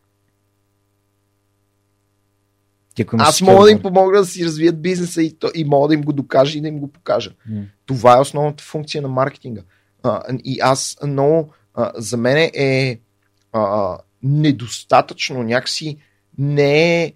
Ти, 2.97 3.01
ако 3.01 3.15
Аз 3.19 3.41
мога 3.41 3.63
да 3.63 3.71
им 3.71 3.81
помогна 3.81 4.19
да 4.19 4.25
си 4.25 4.45
развият 4.45 4.81
бизнеса 4.81 5.21
и, 5.21 5.33
то, 5.33 5.51
и 5.55 5.63
мога 5.63 5.87
да 5.87 5.93
им 5.93 6.01
го 6.01 6.13
докажа 6.13 6.57
и 6.57 6.61
да 6.61 6.67
им 6.67 6.79
го 6.79 6.91
покажа. 6.91 7.31
М. 7.49 7.61
Това 7.85 8.17
е 8.17 8.21
основната 8.21 8.63
функция 8.63 9.01
на 9.01 9.07
маркетинга. 9.07 9.61
А, 10.03 10.23
и 10.43 10.59
аз 10.61 10.97
много, 11.03 11.53
а, 11.73 11.91
за 11.95 12.17
мен 12.17 12.49
е 12.53 12.99
а, 13.53 13.97
недостатъчно, 14.23 15.43
някакси 15.43 15.97
не 16.37 17.03
е 17.03 17.13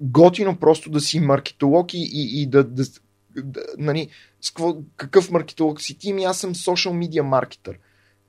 готино 0.00 0.56
просто 0.56 0.90
да 0.90 1.00
си 1.00 1.20
маркетолог 1.20 1.94
и, 1.94 1.98
и, 1.98 2.42
и 2.42 2.46
да, 2.46 2.64
да, 2.64 2.84
да 3.44 3.62
нали, 3.78 4.08
какво, 4.46 4.76
какъв 4.96 5.30
маркетолог 5.30 5.80
си 5.80 5.98
ти, 5.98 6.12
ми 6.12 6.24
аз 6.24 6.38
съм 6.38 6.54
social 6.54 7.08
media 7.08 7.22
маркетър. 7.22 7.78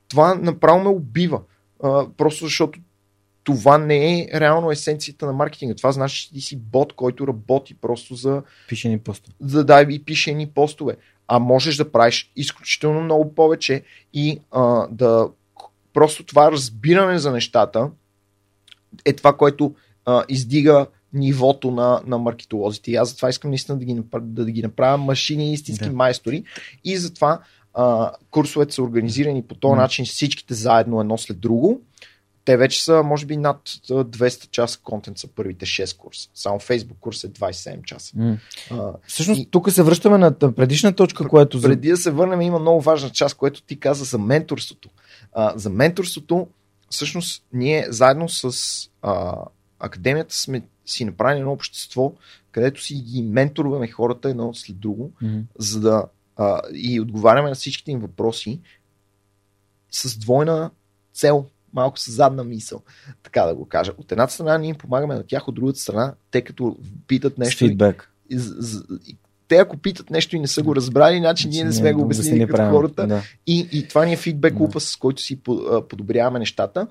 Това 0.08 0.34
направо 0.34 0.82
ме 0.82 0.88
убива. 0.88 1.40
А, 1.82 2.06
просто 2.16 2.44
защото 2.44 2.78
това 3.44 3.78
не 3.78 4.20
е 4.20 4.28
реално 4.34 4.70
есенцията 4.70 5.26
на 5.26 5.32
маркетинга. 5.32 5.74
Това 5.74 5.92
значи, 5.92 6.22
че 6.22 6.32
ти 6.32 6.40
си 6.40 6.56
бот, 6.56 6.92
който 6.92 7.26
работи 7.26 7.74
просто 7.74 8.14
за 8.14 8.42
Пише 8.68 8.88
ни 8.88 8.98
просто. 8.98 9.30
за 9.40 9.64
да 9.64 9.86
и 9.90 10.04
пише 10.04 10.34
ни 10.34 10.46
постове. 10.46 10.96
А 11.28 11.38
можеш 11.38 11.76
да 11.76 11.92
правиш 11.92 12.32
изключително 12.36 13.00
много 13.00 13.34
повече 13.34 13.82
и 14.14 14.40
а, 14.50 14.86
да 14.90 15.28
просто 15.92 16.24
това 16.24 16.52
разбиране 16.52 17.18
за 17.18 17.32
нещата 17.32 17.90
е 19.04 19.12
това, 19.12 19.36
което 19.36 19.74
а, 20.04 20.24
издига 20.28 20.86
нивото 21.12 21.70
на, 21.70 22.02
на 22.06 22.18
маркетолозите. 22.18 22.90
И 22.90 22.96
аз 22.96 23.08
затова 23.08 23.28
искам 23.28 23.50
наистина 23.50 23.78
да 23.78 23.84
ги, 23.84 23.94
направя, 23.94 24.24
да, 24.26 24.44
да 24.44 24.50
ги 24.50 24.62
направя 24.62 24.96
машини 24.98 25.52
истински 25.52 25.88
Да. 25.88 25.92
майстори. 25.92 26.44
И 26.84 26.96
затова 26.96 27.40
а, 27.74 28.12
курсовете 28.30 28.74
са 28.74 28.82
организирани 28.82 29.42
по 29.42 29.54
този 29.54 29.74
М. 29.74 29.82
начин 29.82 30.04
всичките 30.04 30.54
заедно 30.54 31.00
едно 31.00 31.18
след 31.18 31.40
друго. 31.40 31.80
Те 32.44 32.56
вече 32.56 32.84
са, 32.84 33.02
може 33.02 33.26
би, 33.26 33.36
над 33.36 33.60
а, 33.90 33.94
200 33.94 34.50
часа 34.50 34.78
контент 34.82 35.18
са 35.18 35.28
първите 35.28 35.66
6 35.66 35.96
курса. 35.96 36.28
Само 36.34 36.60
Facebook 36.60 36.98
курс 37.00 37.24
е 37.24 37.28
27 37.32 37.84
часа. 37.84 38.12
М. 38.16 38.38
А, 38.70 38.92
Всъщност, 39.06 39.40
И- 39.40 39.46
тук 39.50 39.70
се 39.72 39.82
връщаме 39.82 40.18
на 40.18 40.32
предишна 40.54 40.94
точка, 40.94 41.28
която 41.28 41.62
преди 41.62 41.88
да 41.88 41.96
се 41.96 42.10
върнем, 42.10 42.40
има 42.40 42.58
много 42.58 42.80
важна 42.80 43.10
част, 43.10 43.36
което 43.36 43.62
ти 43.62 43.80
каза 43.80 44.04
за 44.04 44.18
менторството. 44.18 44.88
А, 45.32 45.52
за 45.58 45.70
менторството, 45.70 46.46
всъщност, 46.90 47.44
ние 47.52 47.86
заедно 47.88 48.28
с 48.28 48.54
а, 49.02 49.34
академията 49.78 50.34
сме 50.34 50.62
си 50.86 51.04
направили 51.04 51.38
едно 51.40 51.52
общество, 51.52 52.12
където 52.52 52.82
си 52.82 52.94
ги 52.94 53.22
менторуваме 53.22 53.88
хората 53.90 54.28
едно 54.30 54.54
след 54.54 54.78
друго, 54.80 55.12
М. 55.22 55.40
за 55.58 55.80
да 55.80 56.04
а, 56.36 56.60
и 56.74 57.00
отговаряме 57.00 57.48
на 57.48 57.54
всичките 57.54 57.90
им 57.90 58.00
въпроси 58.00 58.60
с 59.90 60.18
двойна 60.18 60.70
цел, 61.14 61.46
малко 61.74 61.98
с 61.98 62.10
задна 62.10 62.44
мисъл, 62.44 62.82
така 63.22 63.42
да 63.42 63.54
го 63.54 63.68
кажа. 63.68 63.92
От 63.98 64.12
едната 64.12 64.32
страна 64.32 64.58
ние 64.58 64.70
им 64.70 64.76
помагаме 64.76 65.14
на 65.14 65.26
тях, 65.26 65.48
от 65.48 65.54
другата 65.54 65.78
страна, 65.78 66.14
те 66.30 66.42
като 66.42 66.76
питат 67.06 67.38
нещо, 67.38 67.58
фидбек. 67.58 68.10
и 68.30 68.38
и 69.06 69.16
те 69.48 69.56
ако 69.56 69.76
питат 69.76 70.10
нещо 70.10 70.36
и 70.36 70.40
не 70.40 70.46
са 70.46 70.62
го 70.62 70.76
разбрали, 70.76 71.18
значи 71.18 71.48
ние 71.48 71.64
не 71.64 71.72
сме 71.72 71.92
го 71.92 72.02
обяснили 72.02 72.46
като 72.46 72.70
хората. 72.70 73.06
Да. 73.06 73.22
И, 73.46 73.68
и 73.72 73.88
това 73.88 74.04
ни 74.04 74.12
е 74.12 74.16
фидбек 74.16 74.54
Да. 74.54 74.62
лупа, 74.62 74.80
с 74.80 74.96
който 74.96 75.22
си 75.22 75.40
подобряваме 75.88 76.38
нещата. 76.38 76.86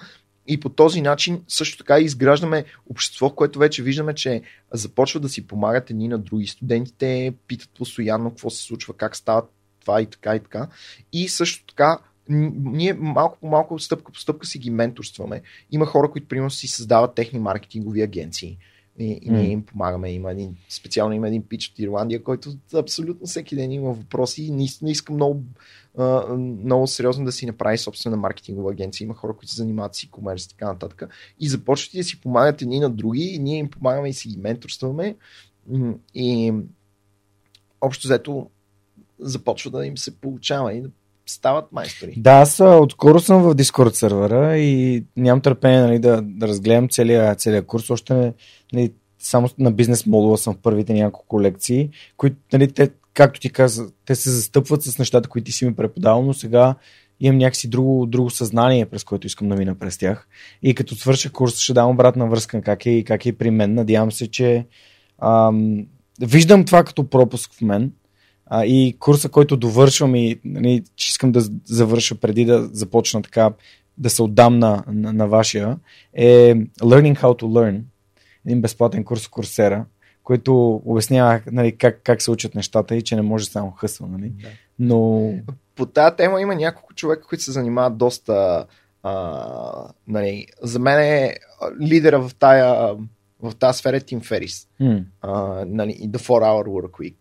И 0.47 0.60
по 0.60 0.69
този 0.69 1.01
начин 1.01 1.41
също 1.47 1.77
така 1.77 1.99
изграждаме 1.99 2.65
общество, 2.89 3.30
в 3.30 3.35
което 3.35 3.60
вече 3.60 3.84
виждаме, 3.84 4.14
че 4.14 4.41
започва 4.73 5.19
да 5.19 5.30
си 5.30 5.47
помагат 5.47 5.89
едни 5.89 6.07
на 6.07 6.18
други. 6.18 6.47
Студентите 6.47 7.34
питат 7.47 7.69
постоянно 7.77 8.30
какво 8.30 8.49
се 8.49 8.64
случва, 8.64 8.93
как 8.93 9.15
става 9.15 9.43
това 9.81 10.01
и 10.01 10.05
така 10.05 10.35
и 10.35 10.39
така. 10.39 10.68
И 11.14 11.30
също 11.30 11.65
така 11.65 11.99
ние 12.29 12.93
малко 12.93 13.37
по 13.41 13.47
малко, 13.47 13.79
стъпка 13.79 14.11
по 14.11 14.19
стъпка 14.19 14.47
си 14.47 14.59
ги 14.59 14.69
менторстваме. 14.69 15.41
Има 15.71 15.85
хора, 15.85 16.11
които 16.11 16.27
примерно 16.27 16.49
си 16.49 16.67
създават 16.67 17.15
техни 17.15 17.39
маркетингови 17.39 18.01
агенции. 18.01 18.57
И, 18.99 19.19
и 19.21 19.29
ние 19.29 19.49
им 19.49 19.65
помагаме. 19.65 20.11
Има 20.11 20.31
един, 20.31 20.55
специално 20.69 21.15
има 21.15 21.27
един 21.27 21.43
пич 21.43 21.69
от 21.69 21.79
Ирландия, 21.79 22.23
който 22.23 22.53
абсолютно 22.73 23.27
всеки 23.27 23.55
ден 23.55 23.71
има 23.71 23.93
въпроси 23.93 24.43
и 24.43 24.51
наистина 24.51 24.91
иска 24.91 25.13
много, 25.13 25.43
много 26.37 26.87
сериозно 26.87 27.25
да 27.25 27.31
си 27.31 27.45
направи 27.45 27.77
собствена 27.77 28.17
маркетингова 28.17 28.71
агенция. 28.71 29.05
Има 29.05 29.13
хора, 29.13 29.33
които 29.33 29.51
се 29.51 29.57
занимават 29.57 29.95
с 29.95 30.01
e-commerce 30.01 30.45
и 30.45 30.49
така 30.49 30.65
нататък. 30.65 31.03
И 31.39 31.49
започват 31.49 31.95
да 31.95 32.03
си 32.03 32.21
помагат 32.21 32.61
едни 32.61 32.79
на 32.79 32.89
други 32.89 33.23
и 33.23 33.39
ние 33.39 33.57
им 33.57 33.69
помагаме 33.69 34.09
и 34.09 34.13
си 34.13 34.29
ги 34.29 34.37
менторстваме. 34.37 35.15
И 36.13 36.53
общо 37.81 38.07
взето 38.07 38.49
започва 39.19 39.71
да 39.71 39.85
им 39.85 39.97
се 39.97 40.15
получава 40.15 40.73
и 40.73 40.81
да 40.81 40.89
стават 41.25 41.71
майстори. 41.71 42.13
Да, 42.17 42.31
аз 42.31 42.59
а, 42.59 42.77
отскоро 42.77 43.19
съм 43.19 43.41
в 43.41 43.55
Discord 43.55 43.93
сервера 43.93 44.57
и 44.57 45.03
нямам 45.17 45.41
търпение 45.41 45.81
нали, 45.81 45.99
да, 45.99 46.21
да 46.21 46.47
разгледам 46.47 46.89
целия, 46.89 47.35
целия 47.35 47.63
курс. 47.63 47.89
Още 47.89 48.33
нали, 48.73 48.93
само 49.19 49.49
на 49.59 49.71
бизнес 49.71 50.05
модула 50.05 50.37
съм 50.37 50.53
в 50.53 50.57
първите 50.57 50.93
няколко 50.93 51.41
лекции, 51.41 51.89
които, 52.17 52.35
нали, 52.53 52.71
те, 52.71 52.89
както 53.13 53.39
ти 53.39 53.49
каза, 53.49 53.91
те 54.05 54.15
се 54.15 54.29
застъпват 54.29 54.83
с 54.83 54.99
нещата, 54.99 55.29
които 55.29 55.45
ти 55.45 55.51
си 55.51 55.65
ми 55.65 55.75
преподавал, 55.75 56.23
но 56.23 56.33
сега 56.33 56.75
имам 57.19 57.37
някакси 57.37 57.69
друго, 57.69 58.05
друго 58.05 58.29
съзнание, 58.29 58.85
през 58.85 59.03
което 59.03 59.27
искам 59.27 59.49
да 59.49 59.55
мина 59.55 59.75
през 59.75 59.97
тях. 59.97 60.27
И 60.63 60.75
като 60.75 60.95
свърша 60.95 61.31
курса, 61.31 61.61
ще 61.61 61.73
дам 61.73 61.89
обратна 61.89 62.27
връзка 62.27 62.61
как 62.61 62.85
е, 62.85 63.03
как 63.03 63.25
е 63.25 63.33
при 63.33 63.51
мен. 63.51 63.73
Надявам 63.73 64.11
се, 64.11 64.31
че 64.31 64.65
ам, 65.21 65.85
виждам 66.21 66.65
това 66.65 66.83
като 66.83 67.09
пропуск 67.09 67.53
в 67.53 67.61
мен. 67.61 67.91
А, 68.45 68.65
и 68.65 68.95
курса, 68.99 69.30
който 69.30 69.57
довършвам 69.57 70.15
и 70.15 70.40
нали, 70.45 70.84
че 70.95 71.10
искам 71.10 71.32
да 71.32 71.41
завърша 71.65 72.15
преди 72.15 72.45
да 72.45 72.70
започна 72.74 73.22
така 73.22 73.52
да 73.98 74.10
се 74.10 74.24
отдам 74.24 74.60
на, 74.60 74.84
на, 74.88 75.14
на 75.14 75.28
вашия, 75.28 75.78
е 76.14 76.56
Learning 76.80 77.22
How 77.22 77.41
to 77.41 77.44
Learn, 77.44 77.82
един 78.45 78.61
безплатен 78.61 79.03
курс 79.03 79.26
в 79.26 79.30
Курсера, 79.30 79.86
който 80.24 80.82
обяснява 80.86 81.41
нали, 81.52 81.78
как, 81.78 82.02
как 82.03 82.22
се 82.22 82.32
учат 82.32 82.56
нещата 82.56 82.95
и 82.95 83.02
че 83.02 83.15
не 83.15 83.22
може 83.22 83.45
само 83.45 83.72
хъсва. 83.72 84.07
Нали? 84.07 84.30
Да. 84.30 84.48
Но 84.80 85.32
По 85.76 85.86
тази 85.86 86.15
тема 86.15 86.41
има 86.41 86.56
няколко 86.56 86.94
човека, 86.94 87.28
които 87.28 87.44
се 87.44 87.52
занимават 87.52 87.98
доста. 87.98 88.65
А, 89.03 89.90
нали, 90.07 90.48
за 90.61 90.80
мен 90.80 90.99
е 90.99 91.36
лидера 91.82 92.28
в 92.28 92.36
тая, 92.36 92.95
в 93.41 93.56
тази 93.60 93.78
сфера 93.78 93.98
е 93.98 93.99
Тим 93.99 94.22
Ферис. 94.22 94.68
м, 94.80 94.99
А, 95.22 95.65
нали, 95.68 95.94
The 95.94 96.18
4 96.18 96.28
Hour 96.28 96.68
Work 96.68 96.91
Week. 96.91 97.15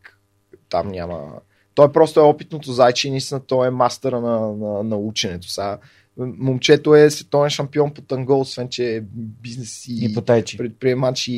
Там 0.73 0.89
няма. 0.89 1.32
Той 1.74 1.93
просто 1.93 2.20
е 2.20 2.23
опитното 2.23 2.73
зайче 2.73 3.09
и 3.09 3.11
наистина 3.11 3.40
той 3.40 3.66
е 3.66 3.70
мастъра 3.70 4.20
на, 4.20 4.53
на, 4.53 4.82
на 4.82 4.97
ученето. 4.97 5.51
Сега, 5.51 5.78
момчето 6.16 6.94
е 6.94 7.11
световен 7.11 7.51
шампион 7.51 7.94
по 7.94 8.03
танго, 8.03 8.40
освен 8.40 8.69
че 8.69 8.97
е 8.97 9.01
бизнес 9.15 9.89
и, 9.89 10.05
и 10.05 10.15
по 10.15 10.20
тайчи. 10.20 10.57
предприемач 10.59 11.28
и, 11.28 11.32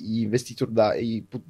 и 0.00 0.22
инвеститор, 0.22 0.68
да, 0.70 0.94
и 0.96 1.24
по, 1.30 1.40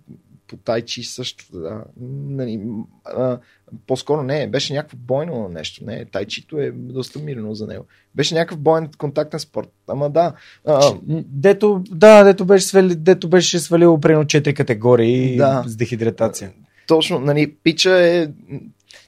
по 0.46 0.56
тайчи 0.56 1.04
също, 1.04 1.44
да. 1.52 1.84
Нали, 2.28 2.60
а, 3.04 3.38
по-скоро 3.86 4.22
не, 4.22 4.46
беше 4.50 4.72
някакво 4.72 4.96
бойно 4.96 5.48
нещо, 5.48 5.84
не, 5.84 6.04
тайчито 6.04 6.58
е 6.60 6.70
доста 6.70 7.18
мирно 7.18 7.54
за 7.54 7.66
него. 7.66 7.84
Беше 8.14 8.34
някакъв 8.34 8.58
боен 8.58 8.90
контактен 8.98 9.40
спорт, 9.40 9.68
ама 9.88 10.10
да, 10.10 10.34
а, 10.64 10.94
Дето, 11.26 11.84
да, 11.90 12.24
дето 12.24 12.44
беше, 12.44 12.66
свали, 12.66 12.94
дето 12.94 13.28
беше 13.28 13.58
свалил 13.58 14.00
примерно 14.00 14.24
4 14.24 14.54
категории 14.54 15.36
Да. 15.36 15.64
с 15.66 15.76
дехидратация. 15.76 16.52
Точно, 16.92 17.18
нали, 17.18 17.54
пича 17.54 18.06
е 18.06 18.28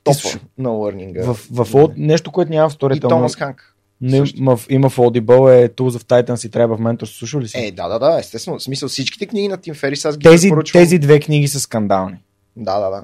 топа 0.04 0.18
на 0.58 0.70
лърнинга. 0.70 1.22
В, 1.24 1.34
в, 1.50 1.64
в, 1.64 1.88
нещо, 1.96 2.30
което 2.32 2.50
няма 2.50 2.68
в 2.68 2.72
и 2.72 2.74
сторите. 2.74 3.00
Томас 3.00 3.36
Ханк. 3.36 3.70
Не, 4.00 4.16
също. 4.16 4.38
има, 4.38 4.56
в- 4.56 4.62
в 4.62 4.96
Audible 4.96 5.64
е 5.64 5.68
Tools 5.68 5.90
of 5.90 6.02
Titans 6.04 6.46
и 6.46 6.50
Tribe 6.50 6.66
of 6.68 6.80
Mentors. 6.80 7.18
Слушал 7.18 7.40
ли 7.40 7.48
си? 7.48 7.58
Е, 7.58 7.70
да, 7.70 7.88
да, 7.88 7.98
да, 7.98 8.18
естествено. 8.18 8.58
В 8.58 8.62
смисъл 8.62 8.88
всичките 8.88 9.26
книги 9.26 9.48
на 9.48 9.56
Тим 9.56 9.74
Ферис 9.74 10.04
аз 10.04 10.18
ги 10.18 10.24
тези, 10.24 10.48
препоръчвам. 10.48 10.82
тези 10.82 10.98
две 10.98 11.20
книги 11.20 11.48
са 11.48 11.60
скандални. 11.60 12.16
Да, 12.56 12.80
да, 12.80 12.90
да. 12.90 13.02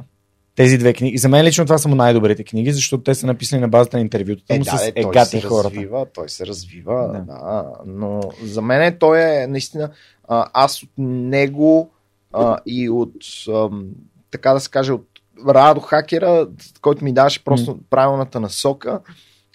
Тези 0.55 0.79
две 0.79 0.93
книги. 0.93 1.19
За 1.19 1.29
мен 1.29 1.45
лично 1.45 1.65
това 1.65 1.79
са 1.79 1.89
му 1.89 1.95
най-добрите 1.95 2.45
книги, 2.45 2.73
защото 2.73 3.03
те 3.03 3.15
са 3.15 3.27
написани 3.27 3.61
на 3.61 3.69
базата 3.69 3.97
на 3.97 4.01
интервютата 4.01 4.55
Е, 4.55 4.59
му 4.59 4.65
да, 4.65 4.71
с 4.71 4.87
е, 4.87 4.93
той 5.03 5.25
се 5.27 5.41
хората. 5.41 5.75
развива, 5.75 6.07
той 6.07 6.29
се 6.29 6.47
развива, 6.47 7.09
Да. 7.09 7.35
да. 7.35 7.65
но 7.87 8.21
за 8.45 8.63
мен 8.63 8.97
той 8.99 9.21
е 9.23 9.47
наистина, 9.47 9.91
аз 10.29 10.83
от 10.83 10.91
него 10.99 11.91
а, 12.33 12.59
и 12.67 12.91
от, 12.91 13.13
ам, 13.49 13.85
така 14.31 14.53
да 14.53 14.61
се 14.61 14.71
каже, 14.71 14.93
от 14.93 15.07
Радо 15.49 15.81
Хакера, 15.81 16.49
който 16.81 17.05
ми 17.05 17.13
даваше 17.13 17.45
просто 17.45 17.79
правилната 17.91 18.41
насока 18.41 19.01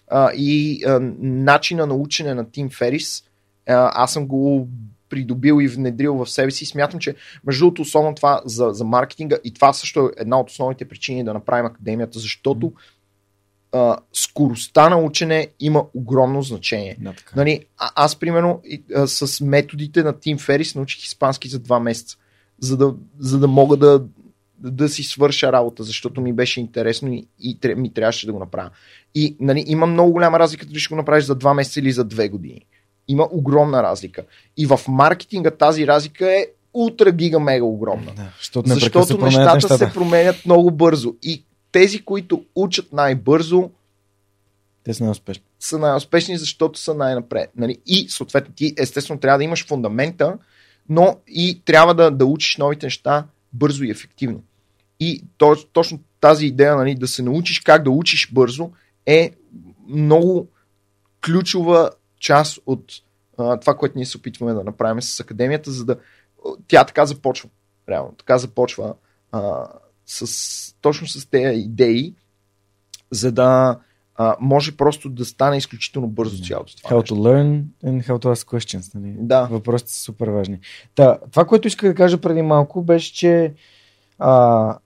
а, 0.07 0.31
и 0.33 0.83
а, 0.85 0.99
начина 1.19 1.85
на 1.85 1.93
учене 1.93 2.33
на 2.33 2.51
Тим 2.51 2.69
Ферис, 2.69 3.23
а, 3.67 4.03
аз 4.03 4.13
съм 4.13 4.27
го 4.27 4.67
придобил 5.09 5.61
и 5.61 5.67
внедрил 5.67 6.15
в 6.15 6.29
себе 6.29 6.51
си. 6.51 6.65
Смятам, 6.65 6.99
че 6.99 7.15
между 7.45 7.65
другото, 7.65 7.81
особено 7.81 8.15
това 8.15 8.41
за, 8.45 8.69
за 8.71 8.85
маркетинга 8.85 9.37
и 9.43 9.53
това 9.53 9.73
също 9.73 9.99
е 9.99 10.21
една 10.21 10.39
от 10.39 10.49
основните 10.49 10.87
причини 10.87 11.23
да 11.23 11.33
направим 11.33 11.65
академията, 11.65 12.19
защото 12.19 12.73
а, 13.71 13.97
скоростта 14.13 14.89
на 14.89 14.97
учене 14.97 15.47
има 15.59 15.85
огромно 15.93 16.41
значение. 16.41 16.97
Да, 16.99 17.13
така. 17.13 17.33
Нали, 17.35 17.65
а, 17.77 17.91
аз, 17.95 18.15
примерно, 18.15 18.61
и, 18.65 18.83
а, 18.95 19.07
с 19.07 19.41
методите 19.41 20.03
на 20.03 20.19
Тим 20.19 20.37
Ферис 20.37 20.75
научих 20.75 21.03
испански 21.03 21.49
за 21.49 21.59
два 21.59 21.79
месеца, 21.79 22.17
за 22.59 22.77
да, 22.77 22.93
за 23.19 23.39
да 23.39 23.47
мога 23.47 23.77
да, 23.77 24.03
да 24.59 24.89
си 24.89 25.03
свърша 25.03 25.51
работа, 25.51 25.83
защото 25.83 26.21
ми 26.21 26.33
беше 26.33 26.59
интересно 26.59 27.13
и, 27.13 27.27
и 27.39 27.57
ми 27.75 27.93
трябваше 27.93 28.25
да 28.25 28.33
го 28.33 28.39
направя. 28.39 28.69
И 29.15 29.35
нали, 29.39 29.63
има 29.67 29.85
много 29.85 30.11
голяма 30.11 30.39
разлика 30.39 30.65
дали 30.65 30.79
ще 30.79 30.93
го 30.93 30.95
направиш 30.95 31.25
за 31.25 31.35
два 31.35 31.53
месеца 31.53 31.79
или 31.79 31.91
за 31.91 32.03
две 32.03 32.29
години. 32.29 32.65
Има 33.07 33.27
огромна 33.31 33.83
разлика. 33.83 34.23
И 34.57 34.65
в 34.65 34.79
маркетинга 34.87 35.51
тази 35.51 35.87
разлика 35.87 36.33
е 36.33 36.47
ултра 36.73 37.11
гига 37.11 37.39
мега 37.39 37.65
огромна. 37.65 38.11
Да, 38.15 38.31
защото 38.39 38.69
се 38.69 38.73
нещата, 38.73 39.53
нещата. 39.55 39.77
се 39.77 39.93
променят 39.93 40.45
много 40.45 40.71
бързо. 40.71 41.15
И 41.23 41.43
тези, 41.71 42.01
които 42.01 42.45
учат 42.55 42.93
най-бързо, 42.93 43.69
Те 44.83 44.93
са 44.93 45.03
неуспешни. 45.03 45.43
са 45.59 45.79
най-успешни, 45.79 46.37
защото 46.37 46.79
са 46.79 46.93
най-напред. 46.93 47.49
Нали? 47.57 47.77
И 47.85 48.09
съответно 48.09 48.53
ти 48.53 48.73
естествено 48.77 49.19
трябва 49.19 49.37
да 49.37 49.43
имаш 49.43 49.67
фундамента, 49.67 50.37
но 50.89 51.17
и 51.27 51.61
трябва 51.65 51.95
да, 51.95 52.11
да 52.11 52.25
учиш 52.25 52.57
новите 52.57 52.85
неща 52.85 53.25
бързо 53.55 53.83
и 53.83 53.91
ефективно. 53.91 54.43
И 54.99 55.23
то, 55.37 55.55
точно 55.73 55.99
тази 56.19 56.45
идея 56.45 56.75
нали, 56.75 56.95
да 56.95 57.07
се 57.07 57.23
научиш 57.23 57.59
как 57.59 57.83
да 57.83 57.89
учиш 57.89 58.31
бързо 58.33 58.71
е 59.05 59.31
много 59.87 60.47
ключова 61.25 61.91
част 62.19 62.59
от 62.65 62.91
а, 63.37 63.57
това, 63.57 63.75
което 63.75 63.97
ние 63.97 64.05
се 64.05 64.17
опитваме 64.17 64.53
да 64.53 64.63
направим 64.63 65.01
с 65.01 65.19
академията, 65.19 65.71
за 65.71 65.85
да 65.85 65.97
тя 66.67 66.83
така 66.83 67.05
започва. 67.05 67.49
Реално, 67.89 68.11
така 68.11 68.37
започва 68.37 68.95
а, 69.31 69.67
с, 70.05 70.75
точно 70.81 71.07
с 71.07 71.25
тези 71.25 71.59
идеи, 71.59 72.15
за 73.11 73.31
да 73.31 73.79
а, 74.15 74.35
може 74.39 74.77
просто 74.77 75.09
да 75.09 75.25
стане 75.25 75.57
изключително 75.57 76.07
бързо 76.07 76.43
цялото 76.43 76.75
това. 76.77 76.89
How 76.89 76.95
нещо. 76.95 77.15
to 77.15 77.19
learn 77.19 77.63
and 77.85 78.07
how 78.07 78.23
to 78.23 78.35
ask 78.35 78.47
questions. 78.47 78.95
Нали? 78.95 79.15
Да. 79.19 79.47
Въпросите 79.51 79.91
са 79.91 79.99
супер 79.99 80.27
важни. 80.27 80.59
Та, 80.95 81.17
това, 81.31 81.45
което 81.45 81.67
исках 81.67 81.89
да 81.89 81.95
кажа 81.95 82.17
преди 82.17 82.41
малко, 82.41 82.83
беше, 82.83 83.13
че 83.13 83.53
а, 84.19 84.77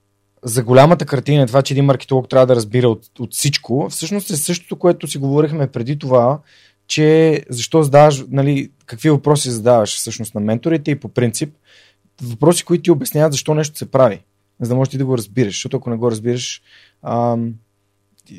за 0.44 0.64
голямата 0.64 1.06
картина, 1.06 1.46
това, 1.46 1.62
че 1.62 1.74
един 1.74 1.84
маркетолог 1.84 2.28
трябва 2.28 2.46
да 2.46 2.56
разбира 2.56 2.88
от, 2.88 3.04
от 3.18 3.32
всичко, 3.32 3.88
всъщност 3.90 4.30
е 4.30 4.36
същото, 4.36 4.76
което 4.76 5.06
си 5.06 5.18
говорихме 5.18 5.66
преди 5.66 5.98
това, 5.98 6.38
че 6.86 7.40
защо 7.48 7.82
задаваш, 7.82 8.24
нали, 8.30 8.70
какви 8.86 9.10
въпроси 9.10 9.50
задаваш 9.50 9.96
всъщност 9.96 10.34
на 10.34 10.40
менторите 10.40 10.90
и 10.90 11.00
по 11.00 11.08
принцип 11.08 11.54
въпроси, 12.22 12.64
които 12.64 12.82
ти 12.82 12.90
обясняват 12.90 13.32
защо 13.32 13.54
нещо 13.54 13.78
се 13.78 13.90
прави, 13.90 14.20
за 14.60 14.68
да 14.68 14.74
можеш 14.74 14.90
ти 14.90 14.98
да 14.98 15.06
го 15.06 15.16
разбираш, 15.16 15.54
защото 15.54 15.76
ако 15.76 15.90
не 15.90 15.96
го 15.96 16.10
разбираш, 16.10 16.62
ам, 17.02 17.54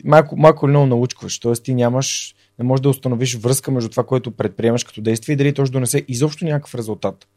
малко, 0.05 0.37
малко 0.37 0.65
или 0.65 0.69
много 0.69 0.85
научкваш, 0.85 1.39
т.е. 1.39 1.53
ти 1.53 1.73
нямаш, 1.73 2.35
не 2.59 2.65
можеш 2.65 2.81
да 2.81 2.89
установиш 2.89 3.35
връзка 3.37 3.71
между 3.71 3.89
това, 3.89 4.03
което 4.03 4.31
предприемаш 4.31 4.83
като 4.83 5.01
действие 5.01 5.33
и 5.33 5.35
дали 5.35 5.53
то 5.53 5.65
ще 5.65 5.73
донесе 5.73 6.05
изобщо 6.07 6.45
някакъв 6.45 6.75
резултат. 6.75 7.27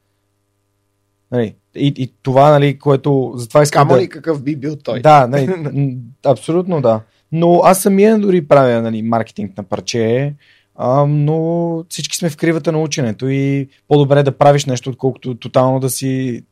Нали, 1.31 1.55
и, 1.75 1.95
и 1.97 2.13
това, 2.23 2.51
нали, 2.51 2.79
което 2.79 3.33
затова 3.37 3.63
искам 3.63 3.89
Камо 3.89 3.95
да... 3.95 4.03
ли 4.03 4.09
какъв 4.09 4.43
би 4.43 4.57
бил 4.57 4.77
той? 4.77 5.01
Да, 5.01 5.27
нали, 5.27 5.99
абсолютно 6.27 6.81
да. 6.81 7.01
Но 7.33 7.61
аз 7.65 7.83
самия 7.83 8.19
дори 8.19 8.47
правя 8.47 8.83
нали, 8.83 9.03
маркетинг 9.03 9.57
на 9.57 9.63
парче, 9.63 10.35
а, 10.77 11.07
но 11.07 11.85
всички 11.89 12.17
сме 12.17 12.31
в 12.31 12.37
кривата 12.37 12.73
на 12.73 12.79
ученето 12.83 13.29
и 13.29 13.69
по-добре 13.89 14.23
да 14.23 14.39
правиш 14.39 14.65
нещо, 14.65 14.91
отколкото 14.91 15.35
тотално 15.35 15.81
да 15.81 15.91
си 15.91 16.43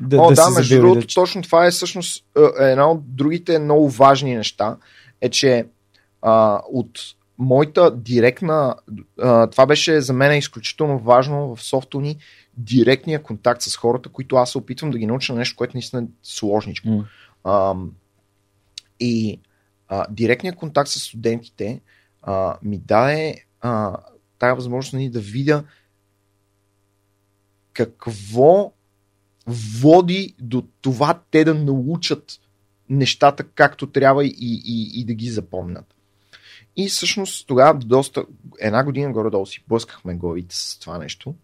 да, 0.00 0.16
О, 0.16 0.28
да, 0.28 0.34
да, 0.34 0.50
между 0.50 0.76
другото, 0.76 1.00
да, 1.00 1.14
точно 1.14 1.42
това 1.42 1.66
е 1.66 1.70
всъщност 1.70 2.24
е, 2.60 2.64
една 2.64 2.90
от 2.90 3.16
другите 3.16 3.58
много 3.58 3.88
важни 3.88 4.34
неща, 4.34 4.76
е, 5.20 5.28
че 5.28 5.66
а, 6.22 6.60
от 6.72 7.00
моята 7.38 7.96
директна, 7.96 8.76
а, 9.20 9.46
това 9.46 9.66
беше 9.66 10.00
за 10.00 10.12
мен 10.12 10.38
изключително 10.38 10.98
важно 10.98 11.56
в 11.56 11.62
софту 11.62 12.00
ни, 12.00 12.16
директния 12.56 13.22
контакт 13.22 13.62
с 13.62 13.76
хората, 13.76 14.08
които 14.08 14.36
аз 14.36 14.50
се 14.50 14.58
опитвам 14.58 14.90
да 14.90 14.98
ги 14.98 15.06
науча 15.06 15.32
на 15.32 15.38
нещо, 15.38 15.56
което 15.56 15.76
наистина 15.76 16.02
е 16.02 16.06
сложничко. 16.22 16.88
М. 16.88 17.04
Ам, 17.44 17.92
и 19.00 19.40
а, 19.88 20.06
директният 20.10 20.56
контакт 20.56 20.90
с 20.90 21.00
студентите 21.00 21.80
а, 22.22 22.56
ми 22.62 22.78
даде 22.78 23.44
а, 23.60 23.96
тая 24.38 24.54
възможност 24.54 24.92
нали, 24.92 25.08
да 25.08 25.20
видя 25.20 25.64
какво 27.72 28.72
води 29.80 30.34
до 30.40 30.64
това 30.80 31.20
те 31.30 31.44
да 31.44 31.54
научат 31.54 32.40
нещата 32.90 33.44
както 33.44 33.86
трябва 33.86 34.24
и, 34.24 34.34
и, 34.38 35.00
и 35.00 35.04
да 35.04 35.14
ги 35.14 35.30
запомнят. 35.30 35.94
И 36.76 36.88
всъщност 36.88 37.46
тогава 37.46 37.78
доста, 37.78 38.24
една 38.60 38.84
година 38.84 39.12
горе-долу 39.12 39.46
си 39.46 39.64
блъскахме 39.68 40.14
главите 40.14 40.56
с 40.56 40.78
това 40.78 40.98
нещо. 40.98 41.34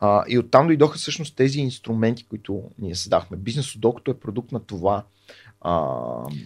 А, 0.00 0.24
и 0.28 0.38
оттам 0.38 0.66
дойдоха 0.66 0.98
всъщност 0.98 1.36
тези 1.36 1.60
инструменти, 1.60 2.26
които 2.28 2.62
ние 2.78 2.94
създахме. 2.94 3.36
Бизнес 3.36 3.76
докато 3.76 4.10
е 4.10 4.18
продукт 4.20 4.52
на 4.52 4.60
това. 4.60 5.04
А, 5.60 5.84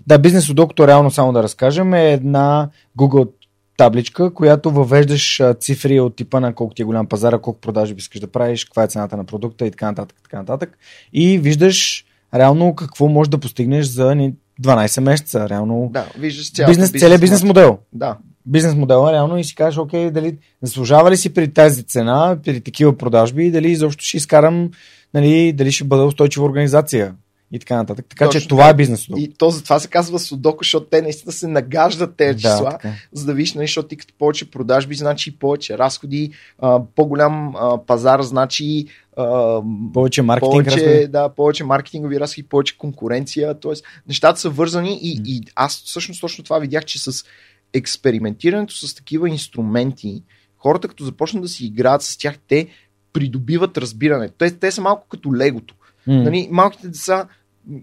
Да, 0.06 0.18
бизнес 0.18 0.54
докато 0.54 0.88
реално 0.88 1.10
само 1.10 1.32
да 1.32 1.42
разкажем 1.42 1.94
е 1.94 2.12
една 2.12 2.70
Google 2.98 3.32
табличка, 3.76 4.34
която 4.34 4.70
въвеждаш 4.70 5.42
цифри 5.60 6.00
от 6.00 6.16
типа 6.16 6.40
на 6.40 6.54
колко 6.54 6.74
ти 6.74 6.82
е 6.82 6.84
голям 6.84 7.06
пазара, 7.06 7.38
колко 7.38 7.60
продажи 7.60 7.94
искаш 7.98 8.20
да 8.20 8.32
правиш, 8.32 8.64
каква 8.64 8.82
е 8.82 8.88
цената 8.88 9.16
на 9.16 9.24
продукта 9.24 9.66
и 9.66 9.70
така 9.70 9.86
нататък. 9.86 10.16
Така 10.22 10.38
нататък. 10.38 10.78
И 11.12 11.38
виждаш 11.38 12.06
реално 12.34 12.74
какво 12.74 13.08
можеш 13.08 13.28
да 13.28 13.38
постигнеш 13.38 13.86
за 13.86 14.14
ни 14.14 14.34
12 14.62 15.00
месеца. 15.00 15.48
Реално 15.48 15.90
да, 15.92 16.06
виждаш 16.18 16.52
цялата 16.52 16.70
бизнес, 16.70 16.90
целият 16.90 17.20
бизнес 17.20 17.42
модел. 17.42 17.78
Да, 17.92 18.16
Бизнес 18.46 18.74
модела 18.74 19.12
реално 19.12 19.38
и 19.38 19.44
си 19.44 19.54
кажеш, 19.54 19.78
окей, 19.78 20.10
дали 20.10 20.38
заслужава 20.62 21.10
ли 21.10 21.16
си 21.16 21.34
при 21.34 21.52
тази 21.52 21.82
цена, 21.82 22.38
при 22.44 22.60
такива 22.60 22.98
продажби 22.98 23.46
и 23.46 23.50
дали 23.50 23.70
изобщо 23.70 24.04
ще 24.04 24.16
изкарам, 24.16 24.70
нали, 25.14 25.52
дали 25.52 25.72
ще 25.72 25.84
бъда 25.84 26.04
устойчива 26.04 26.46
организация. 26.46 27.14
И 27.52 27.58
така 27.58 27.76
нататък. 27.76 28.06
Така 28.08 28.24
Точно 28.24 28.40
че 28.40 28.48
това 28.48 28.68
е 28.68 28.74
бизнес. 28.74 29.08
И 29.16 29.34
то 29.38 29.50
затова 29.50 29.78
се 29.78 29.88
казва 29.88 30.18
судоко, 30.18 30.64
защото 30.64 30.86
те 30.86 31.02
наистина 31.02 31.32
се 31.32 31.46
нагаждат 31.46 32.16
тези 32.16 32.38
числа, 32.38 32.70
така. 32.70 32.88
е. 32.88 32.92
за 33.12 33.26
да 33.26 33.34
видиш, 33.34 33.54
нали, 33.54 33.66
защото 33.66 33.88
ти 33.88 33.96
като 33.96 34.14
повече 34.18 34.50
продажби, 34.50 34.94
значи 34.94 35.30
и 35.30 35.32
повече 35.32 35.78
разходи, 35.78 36.30
а, 36.58 36.80
по-голям 36.96 37.56
а, 37.56 37.78
пазар, 37.86 38.22
значи 38.22 38.86
а, 39.16 39.60
Повече 39.92 40.22
маркетинг. 40.22 40.52
повече, 40.52 40.86
разходи. 40.86 41.06
да, 41.06 41.28
повече 41.28 41.64
маркетингови 41.64 42.20
разходи, 42.20 42.42
повече 42.48 42.78
конкуренция. 42.78 43.60
Т.е. 43.60 43.72
нещата 44.08 44.40
са 44.40 44.50
вързани 44.50 44.98
и, 45.02 45.20
и 45.24 45.40
аз 45.54 45.82
всъщност 45.86 46.20
точно 46.20 46.44
това 46.44 46.58
видях, 46.58 46.84
че 46.84 46.98
с 46.98 47.24
експериментирането 47.72 48.74
с 48.74 48.94
такива 48.94 49.28
инструменти, 49.28 50.22
хората 50.58 50.88
като 50.88 51.04
започнат 51.04 51.42
да 51.42 51.48
си 51.48 51.66
играят 51.66 52.02
с 52.02 52.18
тях, 52.18 52.38
те 52.48 52.68
придобиват 53.12 53.78
разбиране. 53.78 54.28
Те, 54.28 54.58
те 54.58 54.70
са 54.70 54.80
малко 54.80 55.08
като 55.08 55.36
легото. 55.36 55.74
М. 56.06 56.14
Нали, 56.14 56.48
малките 56.50 56.88
деца, 56.88 57.26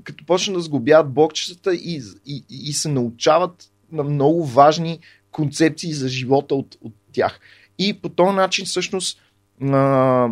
като 0.04 0.26
почнат 0.26 0.58
да 0.58 0.62
сглобяват 0.62 1.14
блокчетата 1.14 1.76
и, 1.76 2.02
и, 2.26 2.44
и 2.50 2.74
се 2.74 2.90
научават 2.90 3.72
на 3.92 4.04
много 4.04 4.46
важни 4.46 5.00
концепции 5.32 5.94
за 5.94 6.08
живота 6.08 6.56
от, 6.56 6.78
от 6.82 6.94
тях. 7.12 7.40
И 7.78 8.02
по 8.02 8.10
този 8.10 8.36
начин, 8.36 8.66
всъщност, 8.66 9.22
а, 9.62 10.30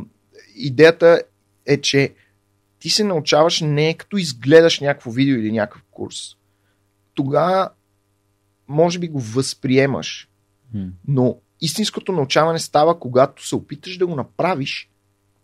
идеята 0.55 1.21
е, 1.65 1.81
че 1.81 2.13
ти 2.79 2.89
се 2.89 3.03
научаваш 3.03 3.61
не 3.61 3.93
като 3.93 4.17
изгледаш 4.17 4.79
някакво 4.79 5.11
видео 5.11 5.35
или 5.35 5.51
някакъв 5.51 5.83
курс. 5.91 6.35
Тогава, 7.13 7.69
може 8.67 8.99
би 8.99 9.07
го 9.07 9.19
възприемаш, 9.19 10.29
но 11.07 11.37
истинското 11.61 12.11
научаване 12.11 12.59
става, 12.59 12.99
когато 12.99 13.47
се 13.47 13.55
опиташ 13.55 13.97
да 13.97 14.07
го 14.07 14.15
направиш 14.15 14.89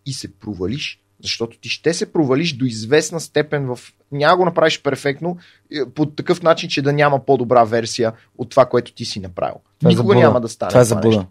и 0.06 0.12
се 0.12 0.34
провалиш. 0.34 1.00
Защото 1.24 1.58
ти 1.58 1.68
ще 1.68 1.94
се 1.94 2.12
провалиш 2.12 2.52
до 2.52 2.64
известна 2.64 3.20
степен 3.20 3.66
в... 3.66 3.78
Няма 4.12 4.36
го 4.36 4.44
направиш 4.44 4.82
перфектно 4.82 5.36
е, 5.72 5.90
по 5.94 6.06
такъв 6.06 6.42
начин, 6.42 6.70
че 6.70 6.82
да 6.82 6.92
няма 6.92 7.24
по-добра 7.24 7.64
версия 7.64 8.12
от 8.38 8.50
това, 8.50 8.66
което 8.66 8.92
ти 8.92 9.04
си 9.04 9.20
направил. 9.20 9.54
Това 9.80 9.90
е 9.90 9.92
Никога 9.92 10.08
заблуда. 10.08 10.26
няма 10.26 10.40
да 10.40 10.48
стане 10.48 10.68
Това 10.68 10.80
е 10.80 10.84
това 10.84 10.94
заблуда. 10.94 11.26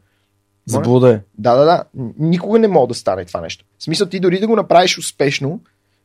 Заблуда 0.65 1.13
е. 1.13 1.19
Да, 1.37 1.55
да, 1.55 1.65
да. 1.65 1.83
Никога 2.19 2.59
не 2.59 2.67
мога 2.67 2.87
да 2.87 2.93
стане 2.93 3.25
това 3.25 3.41
нещо. 3.41 3.65
В 3.79 3.83
смисъл 3.83 4.07
ти 4.07 4.19
дори 4.19 4.39
да 4.39 4.47
го 4.47 4.55
направиш 4.55 4.97
успешно, 4.97 5.59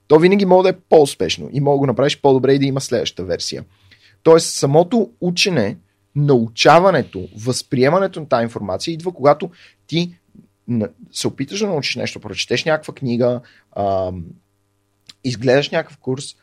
то 0.08 0.18
винаги 0.18 0.44
може 0.44 0.62
да 0.62 0.68
е 0.68 0.80
по-успешно 0.88 1.48
и 1.52 1.60
мога 1.60 1.74
да 1.74 1.78
го 1.78 1.86
направиш 1.86 2.20
по-добре 2.20 2.52
и 2.52 2.58
да 2.58 2.66
има 2.66 2.80
следващата 2.80 3.24
версия. 3.24 3.64
Тоест, 4.22 4.54
самото 4.54 5.10
учене, 5.20 5.76
научаването, 6.16 7.28
възприемането 7.36 8.20
на 8.20 8.28
тази 8.28 8.42
информация 8.42 8.92
идва, 8.92 9.12
когато 9.12 9.50
ти 9.86 10.17
се 11.12 11.28
опиташ 11.28 11.60
да 11.60 11.66
научиш 11.66 11.96
нещо, 11.96 12.20
прочетеш 12.20 12.64
някаква 12.64 12.94
книга, 12.94 13.40
ам, 13.76 14.24
изгледаш 15.24 15.70
някакъв 15.70 15.98
курс 15.98 16.36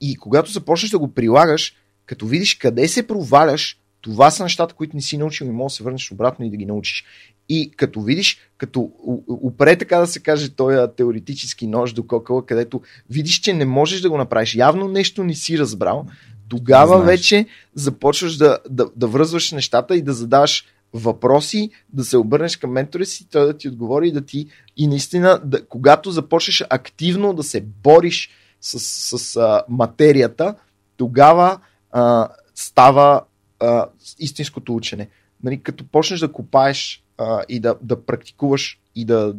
и 0.00 0.16
когато 0.16 0.50
започнеш 0.50 0.90
да 0.90 0.98
го 0.98 1.14
прилагаш, 1.14 1.74
като 2.06 2.26
видиш 2.26 2.54
къде 2.54 2.88
се 2.88 3.06
проваляш, 3.06 3.80
това 4.00 4.30
са 4.30 4.42
нещата, 4.42 4.74
които 4.74 4.96
не 4.96 5.02
си 5.02 5.18
научил 5.18 5.46
и 5.46 5.50
можеш 5.50 5.74
да 5.74 5.76
се 5.76 5.82
върнеш 5.82 6.12
обратно 6.12 6.44
и 6.44 6.50
да 6.50 6.56
ги 6.56 6.66
научиш. 6.66 7.04
И 7.48 7.70
като 7.76 8.00
видиш, 8.00 8.38
като 8.56 8.92
упре, 9.28 9.76
така 9.76 9.98
да 9.98 10.06
се 10.06 10.20
каже, 10.20 10.50
този 10.50 10.76
теоретически 10.96 11.66
нож 11.66 11.92
до 11.92 12.06
кокъла, 12.06 12.46
където 12.46 12.82
видиш, 13.10 13.40
че 13.40 13.52
не 13.52 13.64
можеш 13.64 14.00
да 14.00 14.10
го 14.10 14.18
направиш, 14.18 14.54
явно 14.54 14.88
нещо 14.88 15.24
не 15.24 15.34
си 15.34 15.58
разбрал, 15.58 16.06
тогава 16.48 17.02
Знаеш. 17.02 17.18
вече 17.18 17.46
започваш 17.74 18.36
да, 18.36 18.58
да, 18.70 18.86
да 18.96 19.06
връзваш 19.06 19.52
нещата 19.52 19.96
и 19.96 20.02
да 20.02 20.12
задаваш 20.12 20.64
въпроси, 20.92 21.70
да 21.92 22.04
се 22.04 22.16
обърнеш 22.16 22.56
към 22.56 22.70
ментора 22.70 23.04
си, 23.04 23.28
той 23.30 23.46
да 23.46 23.56
ти 23.56 23.68
отговори 23.68 24.08
и 24.08 24.12
да 24.12 24.20
ти 24.20 24.46
и 24.76 24.86
наистина, 24.86 25.40
да, 25.44 25.66
когато 25.66 26.10
започнеш 26.10 26.64
активно 26.70 27.32
да 27.32 27.42
се 27.42 27.60
бориш 27.60 28.30
с, 28.60 28.80
с 29.18 29.36
а, 29.36 29.62
материята, 29.68 30.54
тогава 30.96 31.60
а, 31.90 32.28
става 32.54 33.22
а, 33.60 33.86
истинското 34.18 34.74
учене. 34.74 35.08
Нали, 35.42 35.62
като 35.62 35.84
почнеш 35.84 36.20
да 36.20 36.32
копаеш 36.32 37.04
а, 37.18 37.42
и 37.48 37.60
да, 37.60 37.76
да 37.82 38.04
практикуваш 38.04 38.80
и 38.94 39.04
да, 39.04 39.34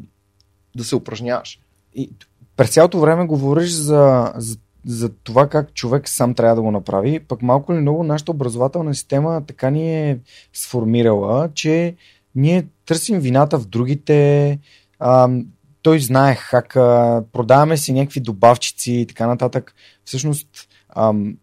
да 0.76 0.84
се 0.84 0.96
упражняваш. 0.96 1.60
И 1.94 2.10
през 2.58 2.70
цялото 2.70 3.00
време 3.00 3.26
говориш 3.26 3.72
за, 3.72 4.34
за, 4.36 4.58
за 4.86 5.10
това 5.10 5.50
как 5.50 5.74
човек 5.74 6.10
сам 6.10 6.34
трябва 6.34 6.56
да 6.56 6.62
го 6.62 6.72
направи, 6.72 7.20
пък 7.20 7.42
малко 7.42 7.74
ли 7.74 7.78
много 7.78 8.04
нашата 8.04 8.32
образователна 8.32 8.96
система 8.96 9.44
така 9.48 9.70
ни 9.70 10.10
е 10.10 10.20
сформирала, 10.54 11.50
че 11.54 11.96
ние 12.36 12.68
търсим 12.86 13.20
вината 13.20 13.60
в 13.60 13.68
другите, 13.68 14.60
ам, 15.00 15.46
той 15.82 16.00
знае 16.00 16.36
хака, 16.36 17.24
продаваме 17.32 17.78
си 17.78 17.94
някакви 17.94 18.20
добавчици 18.20 18.92
и 18.92 19.06
така 19.06 19.28
нататък. 19.28 19.76
Всъщност, 20.06 20.48
ам, 20.90 21.38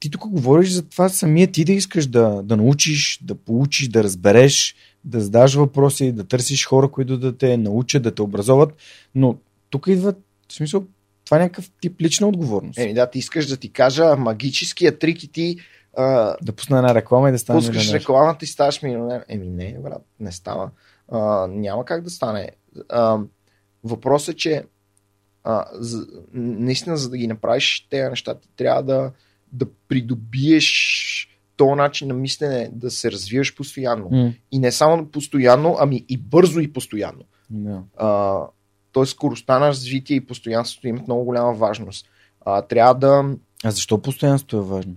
ти 0.00 0.10
тук 0.10 0.28
говориш 0.28 0.70
за 0.70 0.82
това 0.82 1.08
самия 1.08 1.52
ти 1.52 1.64
да 1.64 1.72
искаш 1.72 2.06
да, 2.06 2.42
да 2.42 2.56
научиш, 2.56 3.18
да 3.22 3.34
получиш, 3.34 3.88
да 3.88 4.04
разбереш, 4.04 4.74
да 5.04 5.20
задаш 5.20 5.54
въпроси, 5.54 6.12
да 6.12 6.24
търсиш 6.24 6.66
хора, 6.66 6.88
които 6.88 7.18
да 7.18 7.36
те 7.38 7.56
научат, 7.56 8.02
да 8.02 8.14
те 8.14 8.22
образоват, 8.22 8.74
но 9.14 9.36
тук 9.70 9.86
идва, 9.86 10.14
в 10.48 10.52
смисъл, 10.52 10.84
това 11.24 11.36
е 11.36 11.40
някакъв 11.40 11.70
тип 11.80 12.00
лична 12.00 12.28
отговорност. 12.28 12.78
Еми 12.78 12.94
да, 12.94 13.10
ти 13.10 13.18
искаш 13.18 13.46
да 13.46 13.56
ти 13.56 13.72
кажа 13.72 14.16
магическия 14.16 14.98
трик 14.98 15.22
и 15.22 15.28
ти 15.28 15.56
а, 15.96 16.36
Да 16.42 16.52
пусна 16.52 16.76
една 16.78 16.94
реклама 16.94 17.28
и 17.28 17.32
да 17.32 17.38
стане 17.38 17.58
пускаш 17.58 17.76
милионер. 17.76 18.00
рекламата 18.00 18.44
и 18.44 18.48
ставаш 18.48 18.82
милионер. 18.82 19.24
Еми 19.28 19.48
не, 19.48 19.78
брат, 19.78 20.02
не 20.20 20.32
става. 20.32 20.70
А, 21.08 21.18
няма 21.46 21.84
как 21.84 22.02
да 22.02 22.10
стане. 22.10 22.50
А, 22.88 23.18
въпросът 23.84 24.34
е, 24.34 24.38
че 24.38 24.64
а, 25.44 25.64
за, 25.72 26.06
наистина 26.34 26.96
за 26.96 27.10
да 27.10 27.16
ги 27.16 27.26
направиш 27.26 27.86
тези 27.90 28.10
неща, 28.10 28.34
ти 28.34 28.48
трябва 28.56 28.82
да, 28.82 29.12
да 29.52 29.66
придобиеш 29.88 31.28
този 31.56 31.74
начин 31.74 32.08
на 32.08 32.14
мислене, 32.14 32.70
да 32.72 32.90
се 32.90 33.12
развиваш 33.12 33.54
постоянно. 33.56 34.08
М, 34.10 34.32
И 34.52 34.58
не 34.58 34.72
само 34.72 35.06
постоянно, 35.06 35.76
ами 35.78 36.04
и 36.08 36.16
бързо 36.18 36.60
и 36.60 36.72
постоянно. 36.72 37.22
да. 37.50 37.82
А, 37.96 38.38
Тоест 38.94 39.12
скоростта 39.12 39.58
на 39.58 39.68
развитие 39.68 40.16
и 40.16 40.26
постоянството 40.26 40.88
имат 40.88 41.06
много 41.06 41.24
голяма 41.24 41.54
важност. 41.54 42.06
А, 42.44 42.62
трябва 42.62 42.94
да, 42.94 43.24
А 43.64 43.70
защо 43.70 44.02
постоянството 44.02 44.56
е 44.56 44.60
важно? 44.60 44.94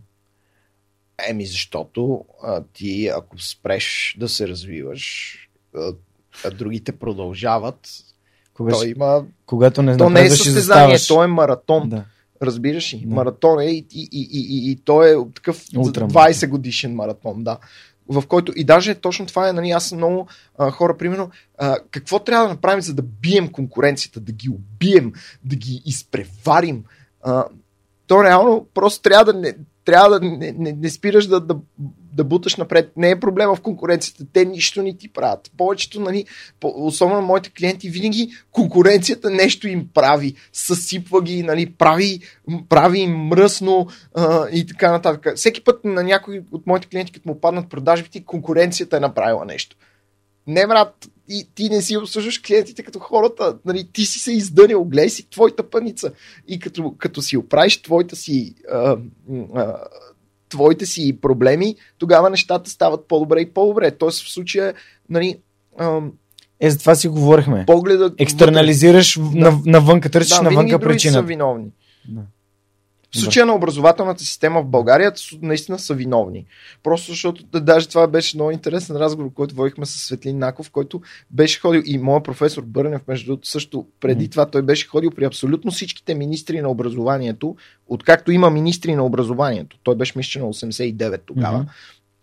Еми, 1.30 1.46
защото 1.46 2.26
а, 2.44 2.64
ти, 2.74 3.08
ако 3.08 3.40
спреш 3.40 4.16
да 4.20 4.30
се 4.30 4.48
развиваш, 4.48 5.34
а, 5.76 5.94
а 6.46 6.52
другите 6.52 6.92
продължават, 6.92 7.80
Кога 8.54 8.72
то 8.72 8.78
ще- 8.78 8.90
има... 8.90 9.26
Когато 9.46 9.82
не 9.82 9.98
То 9.98 10.10
не 10.10 10.22
е 10.22 10.30
състезание, 10.30 10.98
то 11.08 11.24
е 11.24 11.28
маратон. 11.28 11.90
Да. 11.90 12.04
Разбираш 12.42 12.94
ли? 12.94 13.04
Да. 13.06 13.16
Маратон 13.16 13.60
е 13.60 13.66
и, 13.66 13.88
и, 13.92 14.10
и, 14.12 14.30
и, 14.32 14.40
и, 14.40 14.72
и 14.72 14.76
то 14.76 15.04
е 15.04 15.16
такъв 15.36 15.64
Ултрамаратон. 15.78 16.34
20 16.34 16.50
годишен 16.50 16.96
маратон, 16.96 17.44
да. 17.44 17.58
В 18.10 18.28
който 18.28 18.54
и 18.56 18.64
даже 18.64 18.96
точно 18.96 19.26
това 19.26 19.50
е, 19.50 19.54
нали, 19.54 19.70
аз 19.70 19.90
съм 19.90 19.98
много 19.98 20.28
а, 20.58 20.72
хора, 20.72 20.98
примерно, 20.98 21.30
а, 21.58 21.78
какво 21.92 22.20
трябва 22.20 22.48
да 22.48 22.54
направим, 22.54 22.82
за 22.82 22.94
да 22.94 23.02
бием 23.02 23.52
конкуренцията, 23.52 24.20
да 24.20 24.32
ги 24.32 24.50
убием, 24.50 25.14
да 25.44 25.56
ги 25.56 25.82
изпреварим. 25.86 26.84
А, 27.22 27.46
то 28.08 28.24
реално 28.24 28.68
просто 28.74 29.02
трябва 29.02 29.34
да 29.34 29.40
не, 29.40 29.56
трябва 29.88 30.20
да 30.20 30.26
не, 30.26 30.52
не, 30.58 30.72
не 30.72 30.90
спираш 30.90 31.28
да, 31.28 31.40
да, 31.40 31.56
да 32.14 32.24
буташ 32.24 32.56
напред. 32.56 32.92
Не 32.98 33.10
е 33.10 33.20
проблема 33.20 33.56
в 33.56 33.62
конкуренцията. 33.62 34.24
Те 34.34 34.46
нищо 34.46 34.84
не 34.84 34.98
ти 34.98 35.08
правят. 35.08 35.52
Повечето, 35.58 36.00
нали, 36.00 36.26
особено 36.64 37.22
моите 37.22 37.50
клиенти, 37.50 37.90
винаги 37.90 38.30
конкуренцията 38.52 39.30
нещо 39.30 39.68
им 39.68 39.88
прави. 39.94 40.36
Съсипва 40.54 41.22
ги, 41.22 41.44
нали, 41.44 41.66
прави, 41.66 42.20
прави 42.70 43.00
им 43.00 43.12
мръсно 43.12 43.88
а, 44.16 44.50
и 44.50 44.68
така 44.68 44.92
нататък. 44.92 45.36
Всеки 45.36 45.64
път 45.64 45.86
на 45.86 46.04
някой 46.04 46.44
от 46.52 46.68
моите 46.68 46.88
клиенти, 46.88 47.12
като 47.12 47.30
му 47.30 47.42
паднат 47.42 47.70
продажбите, 47.70 48.26
конкуренцията 48.26 48.98
е 48.98 49.00
направила 49.00 49.46
нещо. 49.46 49.76
Не, 50.48 50.68
брат, 50.68 51.10
и 51.30 51.48
ти 51.56 51.70
не 51.70 51.82
си 51.82 51.98
обслужваш 51.98 52.40
клиентите 52.40 52.84
като 52.84 53.00
хората. 53.00 53.58
Нали, 53.66 53.90
ти 53.94 54.06
си 54.06 54.20
се 54.20 54.32
издънил, 54.32 54.84
гледай 54.84 55.10
си 55.10 55.30
твоята 55.30 55.70
паница. 55.70 56.12
И 56.48 56.60
като, 56.60 56.94
като 56.98 57.22
си 57.22 57.38
оправиш 57.38 57.82
твоята 57.82 58.16
си, 58.16 58.56
а, 58.72 58.98
а, 59.56 59.76
твоите 60.50 60.86
си 60.86 61.18
проблеми, 61.22 61.76
тогава 61.98 62.30
нещата 62.30 62.70
стават 62.70 63.08
по-добре 63.08 63.42
и 63.42 63.54
по-добре. 63.54 63.92
Тоест 63.92 64.24
в 64.24 64.32
случая, 64.32 64.74
нали, 65.10 65.40
а, 65.78 66.02
Е, 66.60 66.70
за 66.70 66.80
това 66.80 66.96
си 66.96 67.08
говорихме. 67.08 67.66
погледа... 67.66 68.14
Екстернализираш 68.18 69.20
на, 69.34 69.60
навънка, 69.66 70.10
търсиш 70.10 70.38
да, 70.38 70.42
навънка 70.42 70.80
другите 70.80 71.10
са 71.10 71.22
виновни. 71.22 71.68
Да. 72.08 72.22
В 73.16 73.20
случая 73.20 73.46
на 73.46 73.56
образователната 73.56 74.24
система 74.24 74.62
в 74.62 74.66
България 74.66 75.14
наистина 75.42 75.80
са 75.80 75.94
виновни. 75.94 76.46
Просто 76.84 77.12
защото 77.12 77.44
да, 77.44 77.62
даже 77.62 77.88
това 77.88 78.08
беше 78.08 78.38
много 78.38 78.52
интересен 78.52 78.96
разговор, 78.96 79.34
който 79.34 79.56
водихме 79.56 79.86
с 79.86 79.90
Светлин 79.90 80.38
Наков, 80.38 80.72
който 80.72 81.02
беше 81.32 81.60
ходил 81.60 81.82
и 81.86 81.98
моят 81.98 82.24
професор 82.24 82.64
Бърнев, 82.64 83.02
между 83.08 83.26
другото, 83.26 83.48
също 83.48 83.88
преди 84.00 84.24
Мгм. 84.24 84.32
това 84.32 84.46
той 84.46 84.62
беше 84.62 84.88
ходил 84.88 85.12
при 85.12 85.26
абсолютно 85.26 85.72
всичките 85.72 86.16
министри 86.16 86.62
на 86.62 86.70
образованието, 86.70 87.56
откакто 87.88 88.32
има 88.32 88.50
министри 88.50 88.96
на 88.96 89.06
образованието. 89.06 89.78
Той 89.84 89.96
беше 89.96 90.14
мисля, 90.16 90.42
на 90.42 90.48
89 90.48 91.22
тогава. 91.26 91.58
Мгм. 91.58 91.70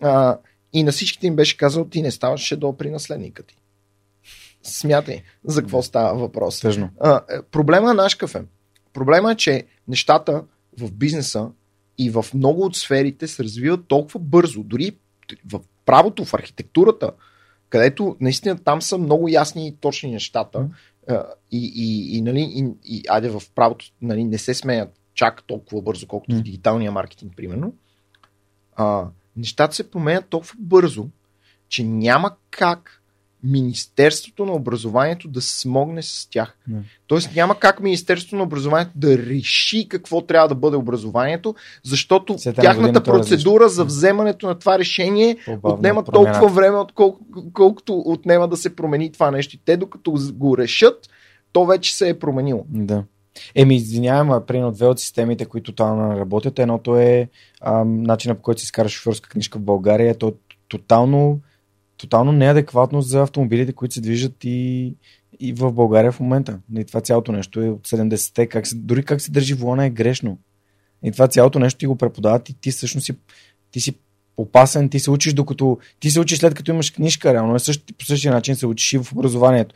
А, 0.01 0.39
и 0.73 0.83
на 0.83 0.93
всичките 0.93 1.27
им 1.27 1.37
беше 1.37 1.57
казал, 1.57 1.85
ти 1.85 2.03
не 2.03 2.11
ставаш 2.11 2.41
шедо 2.41 2.73
при 2.73 2.91
наследника 2.91 3.43
ти. 3.43 3.57
Смятай 4.63 5.23
за 5.45 5.61
какво 5.61 5.83
става 5.83 6.19
въпрос. 6.19 6.61
Тъжно. 6.61 6.91
А, 7.01 7.21
е, 7.31 7.43
проблема 7.43 7.91
е 7.91 7.95
наш 7.95 8.15
кафе. 8.15 8.43
проблема 8.93 9.33
е, 9.33 9.35
че 9.35 9.65
нещата 9.89 10.43
в 10.79 10.93
бизнеса 10.93 11.51
и 11.99 12.11
в 12.11 12.27
много 12.35 12.63
от 12.63 12.77
сферите 12.77 13.29
се 13.29 13.45
развиват 13.45 13.87
толкова 13.89 14.21
бързо. 14.21 14.63
Дори 14.63 14.97
в 15.53 15.61
правото, 15.87 16.25
в 16.25 16.35
архитектурата, 16.35 17.11
където 17.69 18.17
наистина 18.21 18.59
там 18.59 18.83
са 18.83 18.99
много 18.99 19.29
ясни 19.29 19.69
и 19.69 19.77
точни 19.77 20.11
нещата. 20.11 20.69
И, 21.53 21.73
и, 21.75 22.17
и, 22.17 22.23
нали, 22.23 22.41
и, 22.41 22.67
и 22.85 23.03
айде 23.09 23.29
в 23.29 23.43
правото 23.55 23.87
нали, 24.03 24.25
не 24.25 24.39
се 24.39 24.55
сменят 24.55 25.01
чак 25.15 25.43
толкова 25.43 25.83
бързо, 25.83 26.07
колкото 26.07 26.37
в 26.37 26.43
дигиталния 26.43 26.93
маркетинг, 26.93 27.33
примерно. 27.37 27.75
А, 28.77 29.09
нещата 29.37 29.75
се 29.75 29.91
променят 29.91 30.29
толкова 30.29 30.55
бързо, 30.59 31.09
че 31.69 31.85
няма 31.85 32.37
как 32.51 33.03
Министерството 33.45 34.47
на 34.47 34.53
образованието 34.53 35.29
да 35.29 35.43
смогне 35.43 36.03
с 36.03 36.29
тях. 36.31 36.57
Не. 36.69 36.83
Тоест 37.07 37.31
няма 37.37 37.59
как 37.59 37.81
Министерството 37.81 38.37
на 38.37 38.43
образованието 38.43 38.93
да 38.95 39.19
реши 39.19 39.89
какво 39.89 40.21
трябва 40.21 40.49
да 40.49 40.55
бъде 40.55 40.77
образованието, 40.77 41.55
защото 41.83 42.33
година 42.33 42.55
тяхната 42.55 43.03
то 43.03 43.13
процедура 43.13 43.69
за 43.69 43.85
вземането 43.85 44.47
на 44.47 44.55
това 44.55 44.79
решение 44.79 45.37
По-бавно 45.47 45.77
отнема 45.77 46.05
промяната. 46.05 46.39
толкова 46.41 46.55
време, 46.55 46.79
отколко, 46.79 47.21
колкото 47.53 48.03
отнема 48.07 48.49
да 48.49 48.57
се 48.57 48.77
промени 48.77 49.13
това 49.13 49.31
нещо. 49.31 49.59
Те 49.65 49.77
докато 49.77 50.15
го 50.33 50.59
решат, 50.59 51.09
то 51.53 51.67
вече 51.67 51.97
се 51.97 52.09
е 52.09 52.19
променило. 52.19 52.65
Да. 52.69 53.05
Еми, 53.55 53.77
извинявам, 53.77 54.31
а 54.31 54.47
примерно 54.47 54.73
две 54.73 54.87
от 54.87 55.01
системите, 55.01 55.45
които 55.45 55.73
тотално 55.73 56.19
работят, 56.19 56.59
едното 56.59 56.97
е 56.97 57.29
а, 57.61 57.85
начина 57.85 58.35
по 58.35 58.43
който 58.43 58.61
се 58.61 58.65
изкара 58.65 58.89
шофьорска 58.89 59.29
книжка 59.29 59.59
в 59.59 59.63
България. 59.63 60.15
То 60.15 60.29
е 60.29 60.33
тотално, 60.69 61.41
тотално 61.97 62.33
неадекватно 62.33 63.03
за 63.03 63.23
автомобилите, 63.23 63.73
които 63.73 63.95
се 63.95 64.01
движат 64.01 64.45
и, 64.45 64.95
и 65.41 65.53
в 65.53 65.73
България 65.73 66.13
в 66.13 66.21
момента. 66.21 66.59
И 66.79 66.85
това 66.85 67.01
цялото 67.01 67.33
нещо 67.33 67.61
е 67.61 67.69
от 67.69 67.89
70-те. 67.89 68.47
Как 68.47 68.67
се, 68.67 68.77
дори 68.77 69.03
как 69.03 69.21
се 69.21 69.31
държи 69.31 69.55
волана 69.55 69.85
е 69.87 69.91
грешно. 69.91 70.39
И 71.05 71.13
това 71.13 71.29
цялото 71.29 71.59
нещо 71.59 71.79
ти 71.79 71.87
го 71.87 71.97
преподават 71.97 72.49
и 72.49 72.55
ти 72.61 72.71
всъщност 72.71 73.05
си, 73.05 73.13
ти 73.71 73.81
си 73.81 73.95
опасен, 74.37 74.89
ти 74.89 75.01
се 75.01 75.11
учиш 75.11 75.33
докато 75.33 75.79
ти 76.01 76.11
се 76.11 76.21
учиш 76.21 76.39
след 76.39 76.55
като 76.55 76.71
имаш 76.71 76.91
книжка, 76.91 77.33
реално 77.35 77.55
е 77.55 77.59
по 77.99 78.05
същия 78.05 78.33
начин 78.33 78.57
се 78.57 78.67
учиш 78.67 78.93
и 78.93 78.99
в 78.99 79.13
образованието. 79.13 79.75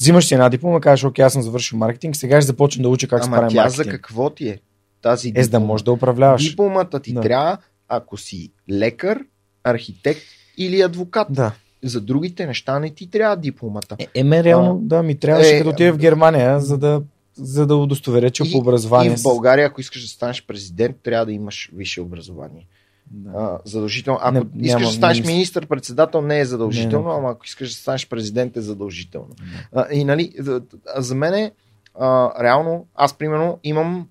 Взимаш 0.00 0.26
си 0.26 0.34
една 0.34 0.48
диплома, 0.48 0.80
казваш, 0.80 1.04
окей, 1.04 1.24
аз 1.24 1.32
съм 1.32 1.42
завършил 1.42 1.78
маркетинг, 1.78 2.16
сега 2.16 2.40
ще 2.40 2.46
започна 2.46 2.82
да 2.82 2.88
уча 2.88 3.08
как 3.08 3.24
се 3.24 3.30
прави 3.30 3.54
маркетинг. 3.54 3.84
за 3.84 3.90
какво 3.90 4.30
ти 4.30 4.48
е? 4.48 4.58
Тази 5.02 5.32
Е, 5.36 5.42
за 5.42 5.50
да 5.50 5.56
диплома? 5.58 5.66
можеш 5.66 5.84
да 5.84 5.92
управляваш. 5.92 6.50
Дипломата 6.50 7.00
ти 7.00 7.12
Да. 7.12 7.20
трябва, 7.20 7.58
ако 7.88 8.16
си 8.16 8.52
лекар, 8.70 9.18
архитект 9.64 10.22
или 10.58 10.80
адвокат. 10.80 11.28
Да. 11.30 11.52
За 11.84 12.00
другите 12.00 12.46
неща 12.46 12.78
не 12.78 12.90
ти 12.90 13.10
трябва 13.10 13.36
дипломата. 13.36 13.96
Е, 13.98 14.06
еме, 14.14 14.44
реално, 14.44 14.78
да, 14.82 15.02
ми 15.02 15.18
трябваше 15.18 15.54
е, 15.54 15.58
като 15.58 15.70
отида 15.70 15.92
в 15.92 15.98
Германия, 15.98 16.60
за 16.60 16.78
да, 16.78 17.02
за 17.34 17.66
да 17.66 17.76
удостоверя, 17.76 18.30
че 18.30 18.42
И- 18.46 18.52
по 18.52 18.58
образование. 18.58 19.12
И 19.12 19.16
в 19.16 19.22
България, 19.22 19.66
ако 19.66 19.80
искаш 19.80 20.02
да 20.02 20.08
станеш 20.08 20.46
президент, 20.46 20.96
трябва 21.02 21.26
да 21.26 21.32
имаш 21.32 21.70
висше 21.74 22.00
образование. 22.00 22.66
Да. 23.10 23.30
А, 23.34 23.58
задължително. 23.64 24.18
Ако 24.22 24.34
Не, 24.34 24.66
искаш 24.66 24.82
няма- 24.82 24.90
да 24.90 24.96
станеш 24.96 25.20
не 25.20 25.26
министър-председател, 25.26 26.20
не 26.22 26.40
е 26.40 26.44
задължително, 26.44 27.08
Не, 27.08 27.12
не. 27.14 27.18
ама 27.18 27.30
ако 27.30 27.44
искаш 27.44 27.68
да 27.68 27.74
станеш 27.74 28.08
президент, 28.08 28.56
е 28.56 28.60
задължително. 28.60 29.28
А, 29.72 29.86
и 29.92 30.04
нали, 30.04 30.32
за, 30.38 30.62
а 30.96 31.02
за 31.02 31.14
мен 31.14 31.34
е, 31.34 31.52
а, 31.98 32.30
реално, 32.44 32.86
аз 32.94 33.14
примерно 33.14 33.58
имам 33.64 34.08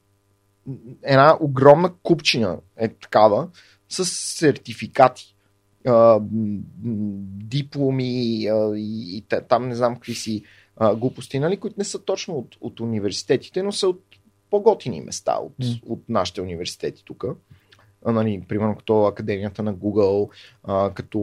една 1.03 1.37
огромна 1.39 1.91
купчина, 2.03 2.57
е 2.77 2.87
такава, 2.87 3.47
с 3.89 4.05
сертификати. 4.05 5.35
А, 5.85 6.19
дипломи 7.39 8.07
а, 8.47 8.75
и, 8.75 9.17
и 9.17 9.21
та- 9.21 9.41
там 9.41 9.69
не 9.69 9.75
знам 9.75 9.95
какви 9.95 10.15
си 10.15 10.43
а, 10.77 10.95
глупости, 10.95 11.39
нали, 11.39 11.57
които 11.57 11.75
не 11.77 11.83
са 11.83 11.99
точно 11.99 12.35
от, 12.35 12.57
от 12.61 12.79
университетите, 12.79 13.63
но 13.63 13.71
са 13.71 13.87
от 13.87 14.03
по-готини 14.49 15.01
места 15.01 15.33
от, 15.35 15.53
М. 15.59 15.65
от 15.85 16.09
нашите 16.09 16.41
университети 16.41 17.03
тук. 17.05 17.25
Нали, 18.05 18.43
примерно 18.47 18.75
като 18.75 19.03
Академията 19.03 19.63
на 19.63 19.75
Google, 19.75 20.29
а, 20.63 20.93
като 20.93 21.19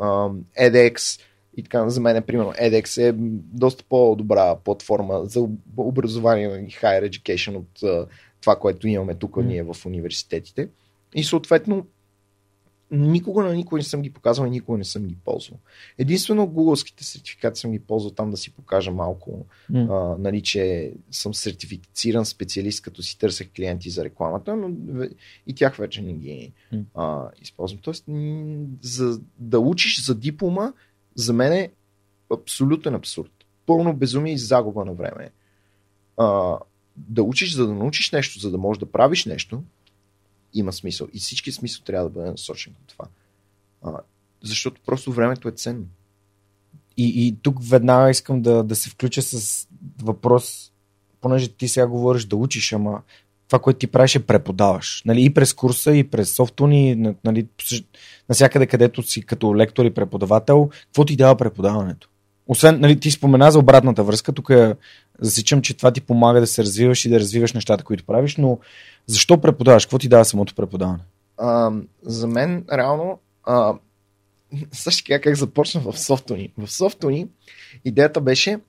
а, 0.00 0.30
edX 0.60 1.20
и 1.56 1.62
така, 1.62 1.88
за 1.88 2.00
мен, 2.00 2.22
примерно, 2.22 2.52
edX 2.52 3.02
е 3.02 3.12
доста 3.52 3.84
по-добра 3.88 4.56
платформа 4.56 5.20
за 5.24 5.40
об- 5.40 5.58
образование 5.76 6.48
и 6.48 6.70
higher 6.72 7.10
education 7.10 7.56
от 7.56 7.82
а, 7.82 8.06
това, 8.40 8.56
което 8.56 8.88
имаме 8.88 9.14
тук 9.14 9.36
М. 9.36 9.42
ние 9.42 9.62
в 9.62 9.76
университетите. 9.86 10.68
И 11.14 11.24
съответно, 11.24 11.86
никога 12.90 13.44
на 13.44 13.54
никой 13.54 13.80
не 13.80 13.84
съм 13.84 14.02
ги 14.02 14.10
показвал 14.10 14.46
и 14.46 14.50
никога 14.50 14.78
не 14.78 14.84
съм 14.84 15.06
ги 15.06 15.16
ползвал. 15.24 15.58
Единствено 15.98 16.46
гугълските 16.46 17.04
сертификати 17.04 17.60
съм 17.60 17.72
ги 17.72 17.78
ползвал 17.78 18.10
там 18.12 18.30
да 18.30 18.36
си 18.36 18.50
покажа 18.50 18.90
малко, 18.90 19.46
М. 19.70 19.86
а, 19.90 20.16
нали, 20.18 20.42
че 20.42 20.92
съм 21.10 21.34
сертифициран 21.34 22.26
специалист, 22.26 22.82
като 22.82 23.02
си 23.02 23.18
търсех 23.18 23.50
клиенти 23.56 23.90
за 23.90 24.04
рекламата, 24.04 24.56
но 24.56 24.70
и 25.46 25.54
тях 25.54 25.76
вече 25.76 26.02
не 26.02 26.12
ги 26.12 26.52
М. 26.72 26.80
а, 26.94 27.30
използвам. 27.42 27.80
Тоест, 27.82 28.04
за 28.80 29.20
да 29.38 29.60
учиш 29.60 30.04
за 30.04 30.14
диплома, 30.14 30.72
за 31.14 31.32
мен 31.32 31.52
е 31.52 31.70
абсолютен 32.32 32.94
абсурд. 32.94 33.32
Пълно 33.66 33.96
безумие 33.96 34.32
и 34.32 34.38
загуба 34.38 34.84
на 34.84 34.92
време. 34.92 35.30
А, 36.16 36.58
да 36.96 37.22
учиш, 37.22 37.54
за 37.54 37.66
да 37.66 37.74
научиш 37.74 38.10
нещо, 38.10 38.38
за 38.38 38.50
да 38.50 38.58
можеш 38.58 38.78
да 38.78 38.92
правиш 38.92 39.24
нещо, 39.24 39.62
има 40.54 40.72
смисъл. 40.72 41.08
И 41.12 41.18
всички 41.18 41.52
смисъл 41.52 41.84
трябва 41.84 42.08
да 42.08 42.14
бъде 42.14 42.30
насочен 42.30 42.74
към 42.74 42.82
това. 42.86 43.04
А, 43.82 44.00
защото 44.42 44.80
просто 44.86 45.12
времето 45.12 45.48
е 45.48 45.52
ценно. 45.52 45.86
И, 46.96 47.26
и 47.26 47.36
тук 47.42 47.56
веднага 47.68 48.10
искам 48.10 48.42
да, 48.42 48.62
да 48.62 48.76
се 48.76 48.90
включа 48.90 49.22
с 49.22 49.68
въпрос, 50.02 50.72
понеже 51.20 51.48
ти 51.48 51.68
сега 51.68 51.86
говориш 51.86 52.24
да 52.24 52.36
учиш, 52.36 52.72
ама 52.72 53.02
това, 53.48 53.58
което 53.58 53.78
ти 53.78 53.86
правиш 53.86 54.14
е 54.14 54.26
преподаваш. 54.26 55.02
Нали, 55.06 55.24
и 55.24 55.34
през 55.34 55.54
курса, 55.54 55.96
и 55.96 56.04
през 56.04 56.34
софтуни, 56.34 56.94
на- 56.94 57.14
нали, 57.24 57.46
навсякъде, 58.28 58.66
където 58.66 59.02
си 59.02 59.22
като 59.22 59.56
лектор 59.56 59.84
и 59.84 59.94
преподавател, 59.94 60.68
какво 60.68 61.04
ти 61.04 61.16
дава 61.16 61.36
преподаването? 61.36 62.08
Освен, 62.46 62.80
нали, 62.80 63.00
ти 63.00 63.10
спомена 63.10 63.50
за 63.50 63.58
обратната 63.58 64.04
връзка, 64.04 64.32
тук 64.32 64.50
я 64.50 64.76
засичам, 65.20 65.62
че 65.62 65.76
това 65.76 65.90
ти 65.90 66.00
помага 66.00 66.40
да 66.40 66.46
се 66.46 66.62
развиваш 66.62 67.04
и 67.04 67.08
да 67.08 67.20
развиваш 67.20 67.52
нещата, 67.52 67.84
които 67.84 68.04
правиш, 68.04 68.36
но 68.36 68.58
защо 69.06 69.40
преподаваш? 69.40 69.86
Какво 69.86 69.98
ти 69.98 70.08
дава 70.08 70.24
самото 70.24 70.54
преподаване? 70.54 70.98
А, 71.36 71.72
за 72.02 72.26
мен, 72.26 72.64
реално, 72.72 73.18
а, 73.44 73.74
също 74.72 75.04
така 75.04 75.20
как 75.20 75.36
започна 75.36 75.80
в 75.80 75.98
софтуни. 75.98 76.52
В 76.58 76.72
софтуни 76.72 77.28
идеята 77.84 78.20
беше, 78.20 78.60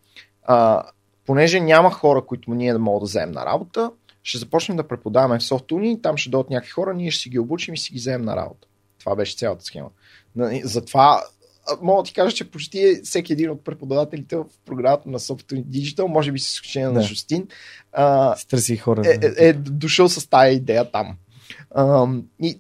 а, 0.43 0.83
понеже 1.25 1.59
няма 1.59 1.91
хора, 1.91 2.25
които 2.25 2.53
ние 2.53 2.73
да 2.73 2.79
могат 2.79 3.01
да 3.01 3.05
вземем 3.05 3.31
на 3.31 3.45
работа, 3.45 3.91
ще 4.23 4.37
започнем 4.37 4.77
да 4.77 4.87
преподаваме 4.87 5.39
в 5.39 5.43
софтуни, 5.43 6.01
там 6.01 6.17
ще 6.17 6.29
дойдат 6.29 6.49
някакви 6.49 6.71
хора, 6.71 6.93
ние 6.93 7.11
ще 7.11 7.21
си 7.21 7.29
ги 7.29 7.39
обучим 7.39 7.73
и 7.73 7.77
си 7.77 7.93
ги 7.93 7.99
вземем 7.99 8.21
на 8.21 8.35
работа. 8.35 8.67
Това 8.99 9.15
беше 9.15 9.37
цялата 9.37 9.65
схема. 9.65 9.89
Затова 10.63 11.23
мога 11.81 12.03
да 12.03 12.07
ти 12.07 12.13
кажа, 12.13 12.35
че 12.35 12.51
почти 12.51 12.99
всеки 13.03 13.33
един 13.33 13.49
от 13.49 13.63
преподавателите 13.63 14.35
в 14.35 14.45
програмата 14.65 15.09
на 15.09 15.19
Software 15.19 15.63
Digital, 15.65 16.05
може 16.07 16.31
би 16.31 16.39
с 16.39 16.53
изключение 16.53 16.87
Да. 16.87 16.93
на 16.93 17.01
Жустин, 17.01 17.47
а, 17.91 18.35
Си 18.35 18.47
търси 18.47 18.77
хора. 18.77 19.01
е, 19.05 19.19
е, 19.37 19.47
е 19.49 19.53
дошъл 19.53 20.09
с 20.09 20.29
тая 20.29 20.53
идея 20.53 20.91
там. 20.91 21.17
Ам, 21.75 22.25
и 22.41 22.59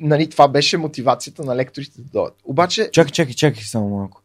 нали, 0.00 0.30
това 0.30 0.48
беше 0.48 0.76
мотивацията 0.76 1.44
на 1.44 1.56
лекторите 1.56 2.00
да 2.00 2.08
дойдат. 2.08 2.36
Обаче, 2.44 2.90
Чакай, 2.92 3.12
чакай, 3.12 3.34
чакай 3.34 3.62
само 3.62 3.88
малко. 3.88 4.22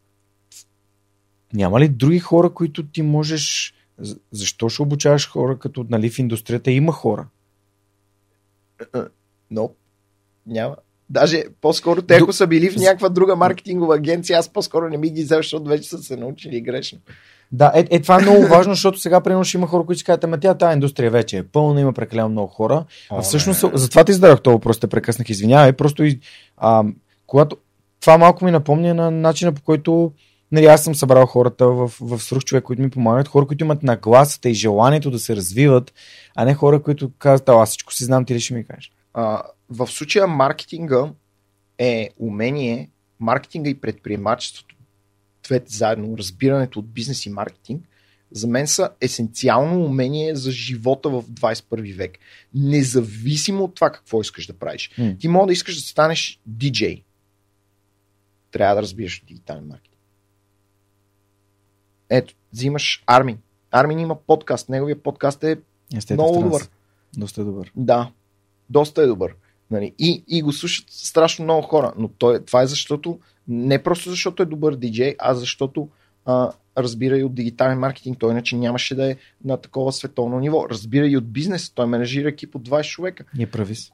Няма 1.52 1.80
ли 1.80 1.88
други 1.88 2.18
хора, 2.18 2.50
които 2.54 2.86
ти 2.86 3.02
можеш... 3.02 3.74
Защо 4.32 4.68
ще 4.68 4.82
обучаваш 4.82 5.28
хора, 5.30 5.58
като 5.58 5.86
нали, 5.90 6.10
в 6.10 6.18
индустрията 6.18 6.70
има 6.70 6.92
хора? 6.92 7.26
но 9.50 9.70
няма. 10.46 10.76
Даже 11.10 11.44
по-скоро 11.60 12.02
те, 12.02 12.14
ако 12.14 12.32
са 12.32 12.46
били 12.46 12.70
в 12.70 12.76
някаква 12.76 13.08
друга 13.08 13.36
маркетингова 13.36 13.96
агенция, 13.96 14.38
аз 14.38 14.48
по-скоро 14.48 14.88
не 14.88 14.96
ми 14.96 15.10
ги 15.10 15.22
взел, 15.22 15.38
защото 15.38 15.64
вече 15.64 15.88
са 15.88 15.98
се 15.98 16.16
научили 16.16 16.60
грешно. 16.60 16.98
Да, 17.52 17.72
е, 17.74 17.84
е 17.90 18.02
това 18.02 18.18
е 18.18 18.22
много 18.22 18.46
важно, 18.46 18.74
защото 18.74 18.98
сега 18.98 19.20
примерно 19.20 19.44
ще 19.44 19.56
има 19.56 19.66
хора, 19.66 19.86
които 19.86 19.98
си 19.98 20.04
казват, 20.04 20.24
ама 20.24 20.40
тя 20.40 20.54
тази 20.54 20.72
индустрия 20.72 21.10
вече 21.10 21.36
е 21.36 21.42
пълна, 21.42 21.80
има 21.80 21.92
прекалено 21.92 22.28
много 22.28 22.48
хора. 22.48 22.84
О, 23.10 23.18
а 23.18 23.22
всъщност, 23.22 23.62
не. 23.62 23.70
затова 23.74 24.04
ти 24.04 24.12
зададох 24.12 24.42
това 24.42 24.54
въпрос, 24.54 24.78
те 24.78 24.86
прекъснах, 24.86 25.28
извинявай. 25.28 25.72
Просто 25.72 26.04
и, 26.04 26.20
а, 26.56 26.84
когато 27.26 27.56
това 28.00 28.18
малко 28.18 28.44
ми 28.44 28.50
напомня 28.50 28.94
на 28.94 29.10
начина 29.10 29.52
по 29.52 29.62
който 29.62 30.12
нали, 30.52 30.66
аз 30.66 30.84
съм 30.84 30.94
събрал 30.94 31.26
хората 31.26 31.66
в, 31.66 31.92
в 32.00 32.18
Срух 32.22 32.44
човек, 32.44 32.64
които 32.64 32.82
ми 32.82 32.90
помагат, 32.90 33.28
хора, 33.28 33.46
които 33.46 33.64
имат 33.64 33.82
нагласата 33.82 34.48
и 34.48 34.54
желанието 34.54 35.10
да 35.10 35.18
се 35.18 35.36
развиват, 35.36 35.92
а 36.34 36.44
не 36.44 36.54
хора, 36.54 36.82
които 36.82 37.10
казват, 37.18 37.48
«А, 37.48 37.52
аз 37.52 37.68
всичко 37.68 37.92
си 37.92 38.04
знам, 38.04 38.24
ти 38.24 38.34
ли 38.34 38.40
ще 38.40 38.54
ми 38.54 38.66
кажеш. 38.66 38.92
А, 39.14 39.42
в 39.74 39.86
случая 39.86 40.26
маркетинга 40.26 41.12
е 41.78 42.10
умение, 42.18 42.90
маркетинга 43.20 43.70
и 43.70 43.80
предприемачеството, 43.80 44.76
двете 45.42 45.74
заедно, 45.74 46.18
разбирането 46.18 46.78
от 46.78 46.88
бизнес 46.92 47.26
и 47.26 47.30
маркетинг, 47.30 47.84
за 48.30 48.48
мен 48.48 48.66
са 48.66 48.90
есенциално 49.00 49.84
умение 49.84 50.34
за 50.34 50.50
живота 50.50 51.10
в 51.10 51.22
21 51.22 51.96
век. 51.96 52.18
Независимо 52.54 53.64
от 53.64 53.74
това 53.74 53.90
какво 53.90 54.20
искаш 54.20 54.46
да 54.46 54.52
правиш. 54.52 54.90
М. 54.98 55.16
Ти 55.18 55.28
може 55.28 55.46
да 55.46 55.52
искаш 55.52 55.74
да 55.74 55.80
станеш 55.80 56.40
диджей. 56.46 57.04
Трябва 58.50 58.74
да 58.74 58.82
разбираш 58.82 59.24
дигитален 59.26 59.66
маркетинг. 59.66 60.00
Ето, 62.10 62.34
взимаш 62.52 63.02
Армин. 63.06 63.38
Армин 63.70 63.98
има 63.98 64.16
подкаст. 64.16 64.68
Неговия 64.68 65.02
подкаст 65.02 65.44
е 65.44 65.56
Естетен 65.96 66.16
Много 66.16 66.42
добър. 66.42 66.68
Доста 67.16 67.40
е 67.40 67.44
добър. 67.44 67.72
Да, 67.76 68.12
доста 68.70 69.02
е 69.02 69.06
добър. 69.06 69.34
Нали? 69.70 69.92
И, 69.98 70.24
и 70.28 70.42
го 70.42 70.52
слушат 70.52 70.84
страшно 70.88 71.44
много 71.44 71.62
хора. 71.62 71.92
Но 71.98 72.08
той, 72.08 72.44
това 72.44 72.62
е 72.62 72.66
защото, 72.66 73.18
не 73.48 73.82
просто 73.82 74.10
защото 74.10 74.42
е 74.42 74.46
добър 74.46 74.76
диджей, 74.76 75.14
а 75.18 75.34
защото 75.34 75.88
а, 76.24 76.52
разбира 76.78 77.18
и 77.18 77.24
от 77.24 77.34
дигитален 77.34 77.78
маркетинг. 77.78 78.18
Той 78.18 78.30
иначе 78.30 78.56
нямаше 78.56 78.94
да 78.94 79.10
е 79.10 79.16
на 79.44 79.56
такова 79.56 79.92
световно 79.92 80.40
ниво. 80.40 80.66
Разбира 80.70 81.06
и 81.06 81.16
от 81.16 81.32
бизнес. 81.32 81.70
Той 81.70 81.86
менажира 81.86 82.28
екип 82.28 82.54
от 82.54 82.68
20 82.68 82.88
човека. 82.88 83.24
Ние 83.36 83.46
прави 83.46 83.74
с. 83.74 83.92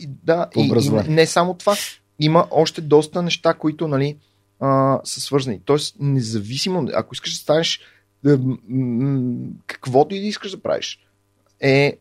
И, 0.00 0.08
да, 0.24 0.48
и, 0.56 0.60
и 0.60 1.08
не 1.08 1.26
само 1.26 1.54
това. 1.54 1.76
Има 2.18 2.46
още 2.50 2.80
доста 2.80 3.22
неща, 3.22 3.54
които 3.54 3.88
нали, 3.88 4.16
а, 4.60 5.00
са 5.04 5.20
свързани. 5.20 5.60
Тоест, 5.64 5.96
независимо, 6.00 6.88
ако 6.94 7.14
искаш 7.14 7.32
да 7.32 7.38
станеш 7.38 7.80
каквото 9.66 10.14
и 10.14 10.20
да 10.20 10.26
искаш 10.26 10.50
да 10.50 10.62
правиш, 10.62 10.98
е 11.60 11.96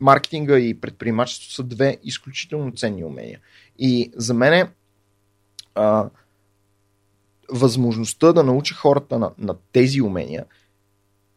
маркетинга 0.00 0.58
и 0.58 0.80
предприемачеството 0.80 1.54
са 1.54 1.62
две 1.62 1.98
изключително 2.02 2.72
ценни 2.72 3.04
умения. 3.04 3.40
И 3.78 4.12
за 4.16 4.34
мен 4.34 4.52
е 4.52 4.72
възможността 7.50 8.32
да 8.32 8.42
науча 8.42 8.74
хората 8.74 9.18
на, 9.18 9.30
на 9.38 9.56
тези 9.72 10.02
умения 10.02 10.44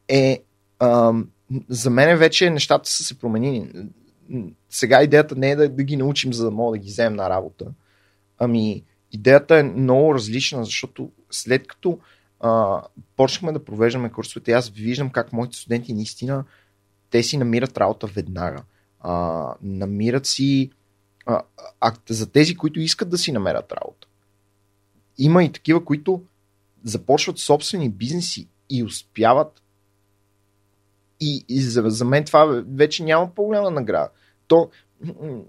е 0.08 0.44
а, 0.80 1.14
за 1.70 1.90
мен 1.90 2.18
вече 2.18 2.50
нещата 2.50 2.90
са 2.90 3.04
се 3.04 3.20
променили. 3.20 3.72
Сега 4.70 5.04
идеята 5.04 5.36
не 5.36 5.52
е 5.52 5.56
да, 5.56 5.70
да 5.70 5.84
ги 5.84 5.98
научим, 5.98 6.34
за 6.34 6.44
да 6.44 6.52
мога 6.52 6.78
да 6.78 6.84
ги 6.84 6.90
вземем 6.90 7.16
на 7.16 7.30
работа. 7.30 7.66
Ами, 8.38 8.84
идеята 9.12 9.58
е 9.58 9.64
много 9.64 10.14
различна, 10.14 10.66
защото 10.66 11.12
след 11.32 11.68
като 11.68 12.00
а, 12.40 12.82
почнахме 13.16 13.52
да 13.52 13.66
провеждаме 13.66 14.12
курсовете, 14.12 14.52
аз 14.52 14.70
виждам 14.70 15.10
как 15.10 15.34
моите 15.34 15.58
студенти 15.58 15.94
наистина 15.94 16.44
те 17.10 17.24
си 17.24 17.38
намират 17.38 17.78
работа 17.78 18.08
веднага. 18.08 18.64
А, 19.00 19.54
намират 19.62 20.26
си. 20.26 20.72
А, 21.26 21.42
а 21.82 21.94
за 22.10 22.32
тези, 22.32 22.56
които 22.56 22.80
искат 22.80 23.10
да 23.10 23.18
си 23.18 23.32
намерят 23.32 23.72
работа, 23.72 24.08
има 25.18 25.44
и 25.44 25.52
такива, 25.52 25.86
които 25.86 26.22
започват 26.84 27.38
собствени 27.38 27.90
бизнеси 27.90 28.48
и 28.70 28.84
успяват. 28.84 29.62
И, 31.20 31.46
и 31.50 31.62
за, 31.62 31.84
за 31.86 32.06
мен 32.06 32.26
това 32.26 32.64
вече 32.68 33.04
няма 33.04 33.36
по-голяма 33.36 33.72
награда. 33.72 34.10
То 34.48 34.70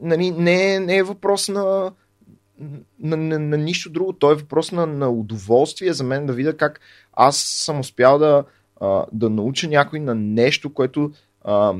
нали, 0.00 0.30
не, 0.30 0.74
е, 0.74 0.80
не 0.80 0.96
е 0.96 1.02
въпрос 1.02 1.48
на, 1.48 1.92
на, 2.98 3.16
на, 3.16 3.38
на 3.38 3.56
нищо 3.56 3.90
друго. 3.90 4.12
То 4.12 4.32
е 4.32 4.34
въпрос 4.34 4.72
на, 4.72 4.86
на 4.86 5.10
удоволствие 5.10 5.92
за 5.92 6.04
мен 6.04 6.26
да 6.26 6.32
видя 6.32 6.56
как 6.56 6.80
аз 7.12 7.38
съм 7.38 7.80
успял 7.80 8.18
да, 8.18 8.44
да 9.12 9.30
науча 9.30 9.68
някой 9.68 10.00
на 10.00 10.14
нещо, 10.14 10.74
което 10.74 11.12
а, 11.44 11.74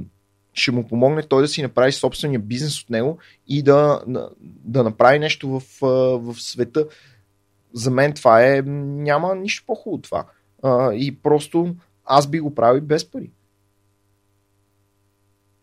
ще 0.53 0.71
му 0.71 0.89
помогне 0.89 1.23
той 1.23 1.43
да 1.43 1.49
си 1.49 1.63
направи 1.63 1.93
собствения 1.93 2.41
бизнес 2.41 2.83
от 2.83 2.91
него 2.91 3.19
и 3.49 3.63
да, 3.63 4.03
да, 4.07 4.31
да 4.65 4.83
направи 4.85 5.19
нещо 5.19 5.49
в, 5.49 5.63
в 6.19 6.35
света. 6.41 6.87
За 7.73 7.91
мен 7.91 8.13
това 8.13 8.47
е. 8.47 8.63
Няма 8.63 9.35
нищо 9.35 9.65
по-хубаво 9.67 9.97
от 9.97 10.03
това. 10.03 10.25
А, 10.63 10.95
и 10.95 11.17
просто 11.17 11.75
аз 12.05 12.27
би 12.27 12.41
го 12.41 12.55
правил 12.55 12.83
без 12.83 13.11
пари. 13.11 13.31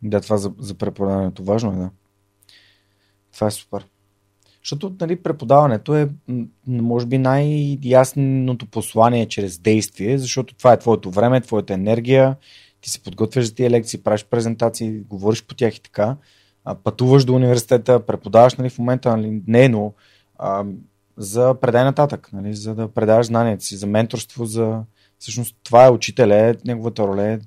Да, 0.02 0.22
това 0.22 0.38
за, 0.38 0.53
за 0.60 0.74
преподаването 0.74 1.44
важно 1.44 1.74
е, 1.74 1.76
да. 1.76 1.90
Това 3.34 3.48
е 3.48 3.52
супер. 3.52 3.86
Защото 4.64 4.95
нали, 5.02 5.15
преподаването 5.15 5.95
е, 5.95 6.10
може 6.68 7.06
би, 7.06 7.18
най-ясното 7.18 8.65
послание 8.65 9.28
чрез 9.28 9.60
действие, 9.60 10.18
защото 10.18 10.56
това 10.56 10.74
е 10.74 10.80
твоето 10.80 11.11
време, 11.11 11.41
твоята 11.41 11.74
енергия, 11.74 12.36
ти 12.82 12.90
се 12.90 13.04
подготвяш 13.04 13.45
за 13.45 13.56
тия 13.56 13.70
лекции, 13.70 14.04
правиш 14.04 14.26
презентации, 14.26 14.99
говориш 14.99 15.44
по 15.44 15.56
тях 15.56 15.78
и 15.78 15.82
така, 15.82 16.16
а, 16.66 16.76
пътуваш 16.76 17.26
до 17.26 17.34
университета, 17.34 18.06
преподаваш 18.06 18.56
нали, 18.56 18.70
в 18.70 18.80
момента, 18.80 19.18
нали, 19.18 19.41
не, 19.48 19.70
но 19.70 19.94
а, 20.38 20.66
за 21.18 21.56
предай 21.62 21.84
нататък, 21.84 22.30
нали, 22.34 22.54
за 22.54 22.76
да 22.76 22.88
предаваш 22.88 23.26
знанията 23.26 23.64
си, 23.64 23.76
за 23.76 23.88
менторство, 23.88 24.45
за... 24.45 24.84
Всъщност 25.20 25.56
това 25.64 25.86
е 25.86 25.91
учителя, 25.91 26.56
неговата 26.66 27.08
роля 27.08 27.24
е 27.24 27.40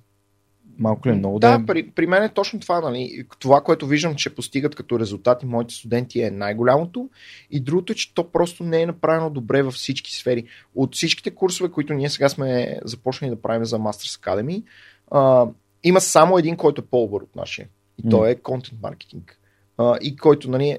малко 0.80 1.08
ли 1.08 1.12
много 1.12 1.38
Да, 1.38 1.58
да, 1.58 1.62
е... 1.62 1.66
при, 1.66 1.90
при 1.90 2.06
мен 2.06 2.22
е 2.22 2.28
точно 2.28 2.60
това. 2.60 2.80
Нали? 2.80 3.24
Това, 3.38 3.60
което 3.60 3.86
виждам, 3.86 4.14
че 4.14 4.34
постигат 4.34 4.74
като 4.74 4.98
резултати 4.98 5.46
моите 5.46 5.74
студенти 5.74 6.22
е 6.22 6.30
най-голямото. 6.30 7.08
И 7.50 7.60
другото 7.60 7.92
е, 7.92 7.96
че 7.96 8.14
то 8.14 8.32
просто 8.32 8.64
не 8.64 8.82
е 8.82 8.86
направено 8.86 9.30
добре 9.30 9.62
във 9.62 9.74
всички 9.74 10.12
сфери. 10.14 10.44
От 10.74 10.94
всичките 10.94 11.30
курсове, 11.30 11.70
които 11.70 11.94
ние 11.94 12.10
сега 12.10 12.28
сме 12.28 12.78
започнали 12.84 13.30
да 13.30 13.42
правим 13.42 13.64
за 13.64 13.78
Masters 13.78 14.24
Academy, 14.24 14.62
а, 15.10 15.46
има 15.84 16.00
само 16.00 16.38
един, 16.38 16.56
който 16.56 16.80
е 16.80 16.86
по-добър 16.86 17.22
от 17.22 17.36
нашия. 17.36 17.68
И 17.98 18.02
М. 18.04 18.10
той 18.10 18.30
е 18.30 18.34
контент 18.34 18.82
маркетинг. 18.82 19.40
А, 19.78 19.98
и 20.02 20.16
който, 20.16 20.50
нали, 20.50 20.78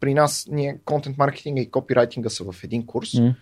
при 0.00 0.14
нас, 0.14 0.48
ние 0.50 0.78
контент 0.84 1.18
маркетинга 1.18 1.62
и 1.62 1.70
копирайтинга 1.70 2.28
са 2.28 2.52
в 2.52 2.64
един 2.64 2.86
курс. 2.86 3.14
М. 3.14 3.34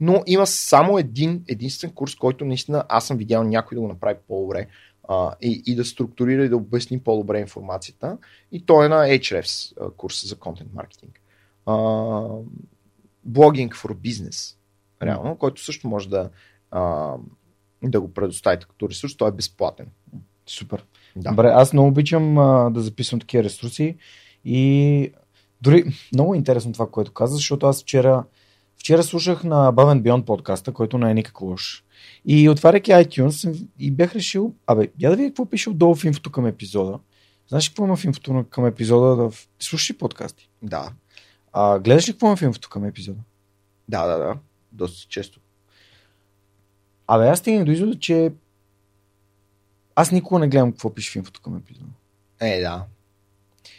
но 0.00 0.22
има 0.26 0.46
само 0.46 0.98
един 0.98 1.44
единствен 1.48 1.90
курс, 1.90 2.14
който 2.14 2.44
наистина 2.44 2.84
аз 2.88 3.06
съм 3.06 3.16
видял 3.16 3.44
някой 3.44 3.74
да 3.74 3.80
го 3.80 3.88
направи 3.88 4.18
по-добре 4.28 4.66
а, 5.08 5.34
и, 5.42 5.62
и 5.66 5.74
да 5.74 5.84
структурира 5.84 6.44
и 6.44 6.48
да 6.48 6.56
обясни 6.56 7.00
по-добре 7.00 7.40
информацията. 7.40 8.18
И 8.52 8.66
то 8.66 8.84
е 8.84 8.88
на 8.88 9.06
Ahrefs 9.06 9.90
курса 9.96 10.26
за 10.26 10.36
контент 10.36 10.74
маркетинг. 10.74 11.20
Блогинг 13.24 13.74
for 13.74 13.94
Business, 13.94 14.56
реално, 15.02 15.36
който 15.36 15.64
също 15.64 15.88
може 15.88 16.08
да, 16.08 16.30
а, 16.70 17.14
да 17.82 18.00
го 18.00 18.14
предоставите 18.14 18.66
като 18.66 18.88
ресурс. 18.88 19.16
Той 19.16 19.28
е 19.28 19.32
безплатен. 19.32 19.86
Супер. 20.46 20.84
Да. 21.16 21.30
Добре, 21.30 21.46
аз 21.54 21.72
много 21.72 21.88
обичам 21.88 22.38
а, 22.38 22.70
да 22.70 22.80
записвам 22.80 23.20
такива 23.20 23.44
ресурси 23.44 23.96
и 24.44 25.12
дори 25.62 25.84
много 26.12 26.34
е 26.34 26.36
интересно 26.36 26.72
това, 26.72 26.90
което 26.90 27.12
каза, 27.12 27.36
защото 27.36 27.66
аз 27.66 27.82
вчера, 27.82 28.24
вчера 28.76 29.02
слушах 29.02 29.44
на 29.44 29.72
Бавен 29.72 30.02
Beyond 30.02 30.24
подкаста, 30.24 30.72
който 30.72 30.98
не 30.98 31.10
е 31.10 31.14
никак 31.14 31.40
лош. 31.40 31.84
И 32.26 32.48
отваряйки 32.48 32.90
iTunes 32.90 33.66
и 33.78 33.90
бях 33.90 34.14
решил, 34.14 34.54
абе, 34.66 34.88
я 35.00 35.10
да 35.10 35.16
видя 35.16 35.28
какво 35.28 35.46
пише 35.46 35.70
отдолу 35.70 35.94
в 35.94 36.04
инфото 36.04 36.32
към 36.32 36.46
епизода. 36.46 36.98
Знаеш 37.48 37.66
ли 37.66 37.70
какво 37.70 37.84
има 37.84 37.96
в 37.96 38.04
инфото 38.04 38.44
към 38.50 38.66
епизода? 38.66 39.16
Да... 39.16 39.30
Слушаш 39.58 39.90
ли 39.90 39.98
подкасти? 39.98 40.48
Да, 40.62 40.92
А, 41.52 41.78
гледаш 41.78 42.08
ли 42.08 42.12
какво 42.12 42.26
има 42.26 42.36
в 42.36 42.42
инфото 42.42 42.68
към 42.68 42.84
епизода? 42.84 43.20
да, 43.88 44.06
да, 44.06 44.18
да. 44.18 44.36
Доста 44.72 45.08
често. 45.08 45.40
Абе, 47.12 47.28
аз 47.28 47.38
стигнах 47.38 47.64
до 47.64 47.70
извода, 47.70 47.98
че 47.98 48.32
аз 49.94 50.12
никога 50.12 50.40
не 50.40 50.48
гледам 50.48 50.72
какво 50.72 50.94
пише 50.94 51.12
в 51.12 51.16
инфото 51.16 51.40
към 51.40 51.56
епизода. 51.56 51.90
Е, 52.40 52.60
да. 52.60 52.84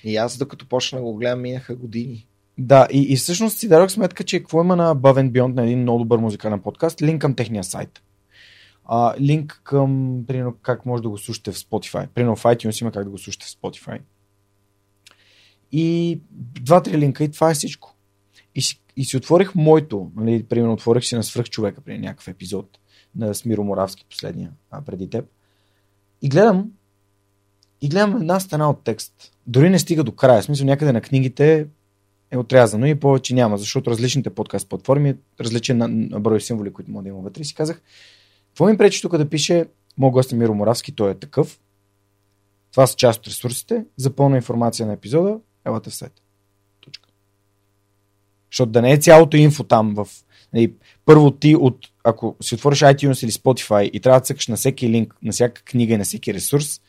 И 0.04 0.18
аз 0.18 0.38
докато 0.38 0.68
почна 0.68 0.98
да 0.98 1.04
го 1.04 1.16
гледам, 1.16 1.42
минаха 1.42 1.76
години. 1.76 2.28
Да, 2.58 2.88
и, 2.92 3.02
и 3.02 3.16
всъщност 3.16 3.58
си 3.58 3.68
дадох 3.68 3.92
сметка, 3.92 4.24
че 4.24 4.40
какво 4.40 4.64
има 4.64 4.76
на 4.76 4.96
Bavent 4.96 5.32
Beyond, 5.32 5.54
на 5.54 5.64
един 5.64 5.82
много 5.82 6.00
добър 6.00 6.18
музикален 6.18 6.60
подкаст, 6.60 7.02
линк 7.02 7.22
към 7.22 7.36
техния 7.36 7.64
сайт. 7.64 8.04
А, 8.86 9.16
линк 9.20 9.62
към, 9.64 10.24
примерно, 10.28 10.56
как 10.62 10.86
може 10.86 11.04
да 11.04 11.10
го 11.10 11.18
слушате 11.18 11.52
в 11.52 11.56
Spotify. 11.56 12.08
Примерно 12.08 12.36
в 12.36 12.44
iTunes 12.44 12.82
има 12.82 12.92
как 12.92 13.04
да 13.04 13.10
го 13.10 13.18
слушате 13.18 13.46
в 13.46 13.50
Spotify. 13.50 14.00
И 15.72 16.20
два-три 16.32 16.98
линка 16.98 17.24
и 17.24 17.32
това 17.32 17.52
е 17.52 17.54
всичко. 17.54 17.96
И 18.56 18.62
си, 18.62 18.82
и 18.98 19.06
си 19.06 19.18
отворих 19.18 19.56
моето, 19.56 20.12
нали, 20.16 20.44
примерно 20.44 20.74
отворих 20.74 21.04
си 21.04 21.16
на 21.16 21.24
свръх 21.24 21.50
човека 21.50 21.82
при 21.82 22.00
някакъв 22.00 22.28
епизод 22.28 22.78
на 23.16 23.36
Смиро 23.36 23.64
Моравски, 23.64 24.06
последния, 24.10 24.52
а 24.72 24.82
преди 24.82 25.10
теб. 25.10 25.26
И 26.22 26.30
гледам, 26.30 26.72
и 27.82 27.90
гледам 27.90 28.16
една 28.16 28.40
стена 28.40 28.70
от 28.70 28.84
текст. 28.84 29.32
Дори 29.48 29.70
не 29.70 29.80
стига 29.80 30.04
до 30.04 30.12
края. 30.12 30.44
Смисъл 30.44 30.66
някъде 30.66 30.92
на 30.92 31.02
книгите 31.02 31.68
е 32.32 32.38
отрязано 32.38 32.86
и 32.86 33.00
повече 33.00 33.34
няма, 33.34 33.58
защото 33.58 33.92
различните 33.92 34.30
подкаст 34.30 34.70
платформи 34.70 35.16
различен 35.40 35.78
на, 35.78 36.20
брой 36.20 36.42
символи, 36.42 36.74
които 36.74 36.92
мога 36.92 37.04
да 37.04 37.10
има 37.10 37.20
вътре. 37.20 37.42
И 37.42 37.46
си 37.46 37.56
казах, 37.56 37.82
какво 38.48 38.66
ми 38.66 38.78
пречи 38.78 39.02
тук 39.02 39.18
да 39.18 39.30
пише 39.30 39.66
моят 39.98 40.14
гост 40.14 40.32
Миро 40.32 40.54
Моравски, 40.54 40.92
той 40.92 41.12
е 41.12 41.16
такъв. 41.16 41.60
Това 42.72 42.88
са 42.88 42.96
част 42.96 43.20
от 43.20 43.28
ресурсите. 43.28 43.86
За 43.98 44.16
пълна 44.16 44.36
информация 44.36 44.88
на 44.88 44.94
епизода, 44.94 45.40
елате 45.66 45.90
в 45.90 45.96
сайта. 45.96 46.22
Точка. 46.82 47.10
Защото 48.52 48.72
да 48.72 48.82
не 48.82 48.92
е 48.92 48.98
цялото 48.98 49.38
инфо 49.38 49.64
там 49.64 49.94
в... 49.94 50.08
Нали, 50.54 50.74
първо 51.06 51.32
ти, 51.32 51.56
от, 51.56 51.78
ако 52.04 52.36
си 52.42 52.56
отвориш 52.56 52.80
iTunes 52.80 53.24
или 53.24 53.32
Spotify 53.32 53.84
и 53.84 54.00
трябва 54.00 54.20
да 54.20 54.26
цъкаш 54.26 54.48
на 54.48 54.56
всеки 54.56 54.90
линк, 54.90 55.16
на 55.24 55.32
всяка 55.32 55.62
книга 55.62 55.94
и 55.94 55.98
на 55.98 56.04
всеки 56.04 56.34
ресурс, 56.34 56.82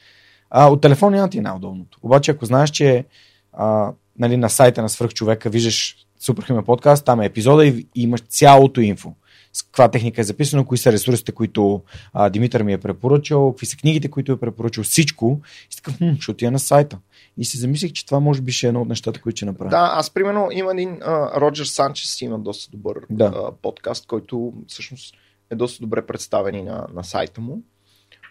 а, 0.51 0.69
от 0.69 0.81
телефона 0.81 1.17
няма 1.17 1.31
ти 1.31 1.39
е 1.39 1.43
най-удобното. 1.43 1.99
Обаче 2.03 2.31
ако 2.31 2.47
знаеш, 2.47 2.71
че 2.71 3.05
а, 3.53 3.93
нали, 4.19 4.37
на 4.37 4.51
сайта 4.51 4.83
на 4.83 4.89
свръхчовека 4.89 5.51
виждаш 5.51 5.97
Суперхюмен 6.21 6.65
подкаст, 6.65 7.05
там 7.05 7.21
е 7.21 7.27
епизода 7.27 7.67
и, 7.67 7.87
и 7.95 8.03
имаш 8.03 8.21
цялото 8.21 8.81
инфо. 8.81 9.15
С 9.53 9.63
каква 9.63 9.91
техника 9.91 10.21
е 10.21 10.25
записано, 10.25 10.65
кои 10.65 10.79
са 10.79 10.93
ресурсите, 10.93 11.33
които 11.33 11.83
а, 12.13 12.31
Димитър 12.31 12.63
ми 12.63 12.73
е 12.73 12.79
препоръчал, 12.79 13.53
какви 13.53 13.67
са 13.67 13.77
книгите, 13.77 14.09
които 14.09 14.33
е 14.33 14.41
препоръчал, 14.41 14.85
всичко. 14.85 15.41
И 15.73 15.77
такъв, 15.77 15.99
хм, 15.99 16.15
ще 16.21 16.31
отида 16.31 16.51
на 16.51 16.59
сайта. 16.59 16.99
И 17.39 17.45
си 17.45 17.59
замислих, 17.59 17.93
че 17.93 18.07
това 18.07 18.21
може 18.21 18.41
би 18.43 18.53
ще 18.53 18.67
е 18.67 18.69
едно 18.69 18.83
от 18.83 18.89
нещата, 18.89 19.21
които 19.21 19.37
ще 19.37 19.47
направя. 19.47 19.71
Да, 19.71 19.91
аз 19.93 20.11
примерно 20.11 20.49
има 20.53 20.71
един 20.71 20.99
а, 21.03 21.41
Роджер 21.41 21.65
Санчес 21.65 22.21
има 22.21 22.39
доста 22.39 22.71
добър 22.71 23.01
Да. 23.11 23.25
а, 23.37 23.53
подкаст, 23.53 24.07
който 24.07 24.53
всъщност 24.67 25.15
е 25.51 25.55
доста 25.55 25.81
добре 25.81 26.07
представен 26.07 26.55
и 26.55 26.63
на, 26.63 26.87
на 26.95 27.05
сайта 27.05 27.41
му. 27.41 27.63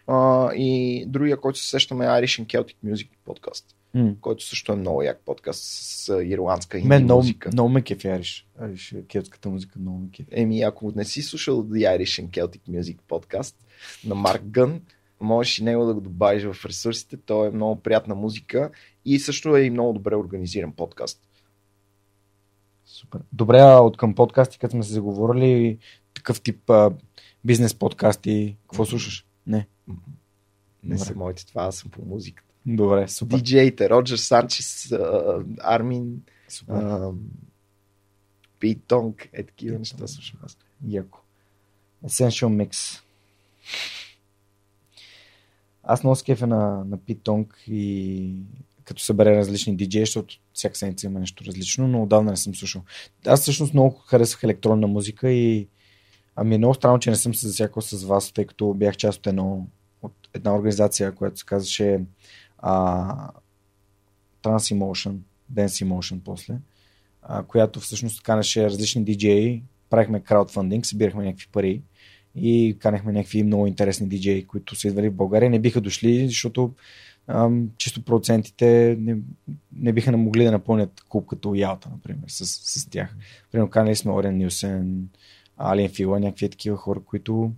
А, 0.08 0.50
и 0.54 1.04
другия, 1.08 1.38
който 1.38 1.60
се 1.60 1.70
сещаме 1.70 2.06
е 2.06 2.10
Irish 2.10 2.44
and 2.44 2.48
Celtic 2.48 2.76
Music 2.86 3.10
подкаст, 3.26 3.66
М. 3.94 4.14
който 4.22 4.44
също 4.46 4.72
е 4.72 4.76
много 4.76 5.02
як 5.04 5.22
подкаст 5.26 5.64
с 5.64 6.10
а, 6.10 6.24
ирландска 6.24 6.80
Мен 6.84 7.04
много, 7.04 7.20
музика. 7.20 7.50
много 7.54 7.70
ме 7.70 7.82
кефи 7.82 8.08
Ариш. 8.08 8.48
Ариш, 8.60 8.96
келтската 9.08 9.50
музика 9.50 9.80
много 9.80 10.00
ме 10.00 10.10
кефи. 10.10 10.30
Еми, 10.32 10.62
ако 10.62 10.92
не 10.96 11.06
си 11.06 11.22
слушал 11.22 11.64
The 11.64 11.98
Irish 11.98 12.24
and 12.24 12.30
Celtic 12.30 12.62
Music 12.72 12.98
подкаст 13.08 13.56
на 14.06 14.16
Марк 14.16 14.44
Гън, 14.44 14.82
можеш 15.22 15.60
и 15.60 15.64
него 15.64 15.86
да 15.86 15.94
го 15.94 16.02
добавиш 16.02 16.44
в 16.46 16.66
ресурсите. 16.66 17.18
Той 17.18 17.48
е 17.48 17.52
много 17.52 17.76
приятна 17.76 18.16
музика 18.16 18.70
и 19.06 19.20
също 19.20 19.56
е 19.56 19.62
и 19.62 19.70
много 19.70 19.94
добре 19.94 20.16
организиран 20.16 20.72
подкаст. 20.72 21.22
Супер. 22.86 23.22
Добре, 23.34 23.60
а 23.60 23.80
от 23.80 23.98
към 23.98 24.16
подкасти, 24.16 24.60
като 24.60 24.72
сме 24.72 24.84
се 24.84 24.94
заговорили, 24.94 25.78
такъв 26.14 26.42
тип 26.42 26.70
а, 26.70 26.92
бизнес 27.46 27.76
подкасти, 27.76 28.58
какво 28.62 28.86
слушаш? 28.86 29.26
Не. 29.48 29.68
Не 29.88 29.96
Добре. 30.96 30.98
са 30.98 31.16
моите, 31.16 31.46
това 31.48 31.64
аз 31.64 31.76
съм 31.76 31.92
по 31.92 32.06
музиката. 32.06 32.54
Добре, 32.66 33.08
супер. 33.08 33.38
Диджеите, 33.38 33.90
Роджер 33.90 34.18
Санчес, 34.18 34.92
а, 34.92 35.44
Армин, 35.60 36.22
супер. 36.50 36.74
а, 36.74 37.12
Пит 38.60 38.84
Тонг, 38.88 39.30
е 39.34 39.44
такива 39.44 39.80
неща 39.80 40.08
слушам 40.08 40.40
аз. 40.44 40.58
Яко. 40.88 41.20
Essential 42.06 42.68
Mix. 42.68 43.02
Аз 45.84 46.04
много 46.04 46.16
скефя 46.16 46.48
на, 46.48 46.84
на 46.86 46.98
Питонг 46.98 47.64
и 47.68 48.36
като 48.92 49.04
събере 49.04 49.38
различни 49.38 49.76
диджеи, 49.76 50.02
защото 50.02 50.36
всяка 50.54 50.76
седмица 50.76 51.06
има 51.08 51.20
нещо 51.20 51.44
различно, 51.46 51.88
но 51.88 52.04
отдавна 52.04 52.32
не 52.32 52.38
съм 52.38 52.56
слушал. 52.56 52.82
Аз 53.26 53.42
всъщност 53.42 53.74
много 53.74 53.96
харесвах 53.96 54.44
електронна 54.44 54.88
музика 54.88 55.32
и 55.32 55.68
ами 56.36 56.56
е 56.56 56.58
много 56.58 56.74
странно, 56.74 57.00
че 57.00 57.10
не 57.10 57.16
съм 57.16 57.36
се 57.36 57.48
засякал 57.48 57.82
с 57.82 58.04
вас, 58.04 58.32
тъй 58.32 58.46
като 58.46 58.74
бях 58.74 58.98
част 58.98 59.20
от, 59.20 59.28
едно, 59.28 59.68
от 60.02 60.14
една 60.34 60.56
организация, 60.56 61.12
която 61.12 61.40
се 61.40 61.46
казваше 61.46 62.00
а, 62.58 63.32
Trans 64.44 64.76
Emotion, 64.76 65.16
Dance 65.54 65.86
Emotion 65.86 66.20
после, 66.26 66.58
а, 67.22 67.44
която 67.44 67.80
всъщност 67.80 68.24
канеше 68.24 68.66
различни 68.66 69.04
диджеи, 69.04 69.64
правихме 69.90 70.20
краудфандинг, 70.20 70.86
събирахме 70.86 71.26
някакви 71.26 71.48
пари 71.52 71.82
и 72.36 72.78
канехме 72.80 73.12
някакви 73.12 73.44
много 73.44 73.68
интересни 73.68 74.08
диджеи, 74.08 74.48
които 74.48 74.76
са 74.76 74.88
идвали 74.88 75.10
в 75.10 75.16
България. 75.16 75.50
Не 75.50 75.60
биха 75.60 75.82
дошли, 75.82 76.28
защото 76.28 76.74
ам, 77.28 77.70
чисто 77.78 78.02
процентите 78.02 78.98
не, 79.00 79.18
не 79.76 79.94
биха 79.94 80.12
не 80.12 80.18
могли 80.18 80.44
да 80.46 80.52
напълнят 80.52 81.02
клуб 81.10 81.28
като 81.28 81.56
Ялта, 81.56 81.90
например, 81.92 82.24
с, 82.28 82.46
с 82.46 82.90
тях. 82.90 83.16
Примерно 83.52 83.70
канали 83.70 83.96
сме 83.96 84.12
Орен 84.12 84.38
Нюсен, 84.38 85.10
Ален 85.58 85.90
Фила, 85.90 86.20
някакви 86.20 86.50
такива 86.50 86.78
хора, 86.78 87.00
които 87.06 87.52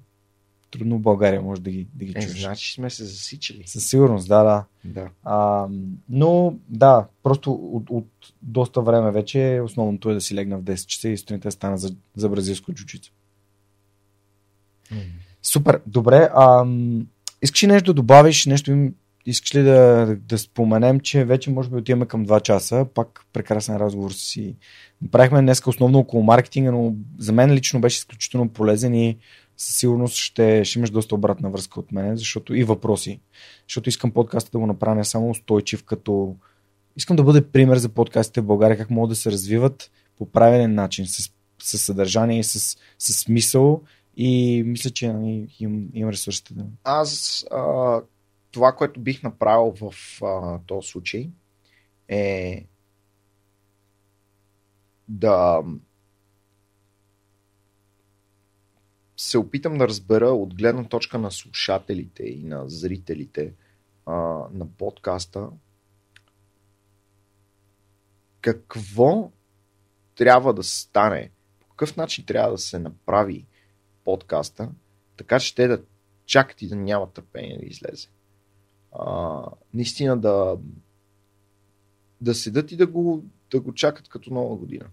трудно 0.71 0.97
в 0.97 1.01
България 1.01 1.41
може 1.41 1.61
да 1.61 1.71
ги, 1.71 1.87
да 1.93 2.05
ги 2.05 2.13
Е, 2.15 2.21
чуеш. 2.21 2.41
значи 2.41 2.73
сме 2.73 2.89
се 2.89 3.05
засичали. 3.05 3.63
Със 3.65 3.85
сигурност, 3.89 4.27
да, 4.27 4.43
да. 4.43 4.65
Да. 4.85 5.09
А, 5.23 5.67
но 6.09 6.55
да, 6.69 7.07
просто 7.23 7.51
от, 7.53 7.89
от 7.89 8.07
доста 8.41 8.81
време 8.81 9.11
вече 9.11 9.61
основното 9.63 10.09
е 10.09 10.13
да 10.13 10.21
си 10.21 10.35
легна 10.35 10.57
в 10.57 10.63
10 10.63 10.85
часа 10.85 11.09
и 11.09 11.17
сутринта 11.17 11.51
стана 11.51 11.77
за, 11.77 11.95
за 12.15 12.29
бразилско 12.29 12.73
джуджицу. 12.73 13.11
Супер, 15.43 15.81
добре. 15.87 16.29
А, 16.33 16.65
искаш 17.41 17.63
ли 17.63 17.67
нещо 17.67 17.85
да 17.85 17.93
добавиш, 17.93 18.45
нещо 18.45 18.71
им, 18.71 18.95
искаш 19.25 19.55
ли 19.55 19.63
да, 19.63 20.15
да 20.19 20.37
споменем, 20.37 20.99
че 20.99 21.25
вече 21.25 21.51
може 21.51 21.69
би 21.69 21.75
отиваме 21.75 22.05
към 22.05 22.25
2 22.25 22.41
часа, 22.41 22.85
пак 22.93 23.25
прекрасен 23.33 23.77
разговор 23.77 24.11
си. 24.11 24.55
Направихме 25.01 25.41
днес 25.41 25.61
основно 25.67 25.99
около 25.99 26.23
маркетинга, 26.23 26.71
но 26.71 26.93
за 27.19 27.33
мен 27.33 27.53
лично 27.53 27.81
беше 27.81 27.97
изключително 27.97 28.49
полезен 28.49 28.95
и 28.95 29.17
със 29.57 29.75
сигурност 29.75 30.15
ще, 30.15 30.65
ще 30.65 30.79
имаш 30.79 30.89
доста 30.89 31.15
обратна 31.15 31.49
връзка 31.49 31.79
от 31.79 31.91
мен, 31.91 32.17
защото 32.17 32.55
и 32.55 32.63
въпроси. 32.63 33.19
Защото 33.67 33.89
искам 33.89 34.11
подкаста 34.11 34.51
да 34.51 34.59
го 34.59 34.67
направя 34.67 35.05
само 35.05 35.29
устойчив, 35.29 35.83
като 35.83 36.35
искам 36.95 37.15
да 37.15 37.23
бъде 37.23 37.47
пример 37.47 37.77
за 37.77 37.89
подкастите 37.89 38.41
в 38.41 38.45
България, 38.45 38.77
как 38.77 38.89
могат 38.89 39.09
да 39.09 39.15
се 39.15 39.31
развиват 39.31 39.91
по 40.17 40.31
правилен 40.31 40.73
начин, 40.73 41.05
с, 41.07 41.31
с 41.61 41.77
съдържание 41.77 42.39
и 42.39 42.43
с, 42.43 42.77
с 42.99 43.13
смисъл 43.13 43.81
и 44.17 44.63
мисля, 44.65 44.89
че 44.89 45.13
нали, 45.13 45.47
им, 45.59 45.89
имам 45.93 46.11
ресурсите 46.11 46.53
да. 46.53 46.65
Аз 46.83 47.45
а, 47.51 48.01
това, 48.53 48.75
което 48.75 48.99
бих 48.99 49.23
направил 49.23 49.73
в 49.81 49.93
този 50.65 50.87
случай 50.87 51.31
е 52.07 52.65
да 55.07 55.63
се 59.17 59.37
опитам 59.37 59.77
да 59.77 59.87
разбера 59.87 60.27
от 60.27 60.55
гледна 60.55 60.83
точка 60.83 61.17
на 61.17 61.31
слушателите 61.31 62.23
и 62.23 62.43
на 62.43 62.69
зрителите 62.69 63.53
а, 64.05 64.13
на 64.51 64.67
подкаста 64.77 65.49
какво 68.41 69.31
трябва 70.15 70.53
да 70.53 70.63
стане, 70.63 71.31
по 71.59 71.67
какъв 71.67 71.97
начин 71.97 72.25
трябва 72.25 72.51
да 72.51 72.57
се 72.57 72.79
направи 72.79 73.45
подкаста, 74.03 74.69
така 75.17 75.39
че 75.39 75.55
те 75.55 75.67
да 75.67 75.83
чакат 76.25 76.61
и 76.61 76.67
да 76.67 76.75
нямат 76.75 77.13
търпение 77.13 77.57
да 77.57 77.65
излезе. 77.65 78.07
А, 78.99 79.41
наистина 79.73 80.17
да 80.17 80.57
да 82.21 82.35
седат 82.35 82.71
и 82.71 82.75
да 82.75 82.87
го, 82.87 83.23
да 83.51 83.59
го 83.59 83.73
чакат 83.73 84.07
като 84.07 84.33
нова 84.33 84.55
година. 84.55 84.85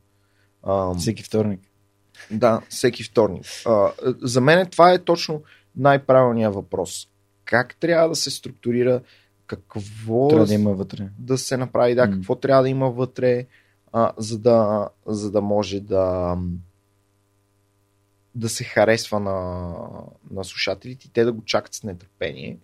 А, 0.63 0.95
Всеки 0.95 1.23
вторник. 1.23 1.61
да, 2.31 2.61
всеки 2.69 3.03
вторник. 3.05 3.45
А, 3.67 3.93
за 4.23 4.41
мен 4.41 4.67
това 4.71 4.93
е 4.93 4.99
точно 4.99 5.43
най-правилният 5.77 6.55
въпрос. 6.55 7.09
Как 7.45 7.77
трябва 7.77 8.09
да 8.09 8.17
се 8.17 8.31
структурира, 8.31 9.01
какво 9.47 10.29
Трябва 10.29 10.47
да 10.47 10.55
има 10.55 10.73
вътре. 10.73 11.09
да 11.19 11.39
се 11.39 11.57
направи, 11.57 11.95
да, 11.95 12.07
М. 12.07 12.13
какво 12.13 12.35
трябва 12.35 12.63
да 12.63 12.69
има 12.69 12.91
вътре, 12.91 13.47
а, 13.93 14.13
за, 14.17 14.39
да, 14.39 14.89
за 15.07 15.31
да 15.31 15.41
може 15.41 15.81
да 15.81 16.37
да 18.35 18.49
се 18.49 18.65
харесва 18.65 19.21
на, 19.21 19.75
на 20.31 20.45
слушателите 20.45 21.07
и 21.07 21.11
те 21.11 21.25
да 21.25 21.33
го 21.33 21.45
чакат 21.45 21.75
с 21.75 21.83
нетърпение. 21.83 22.59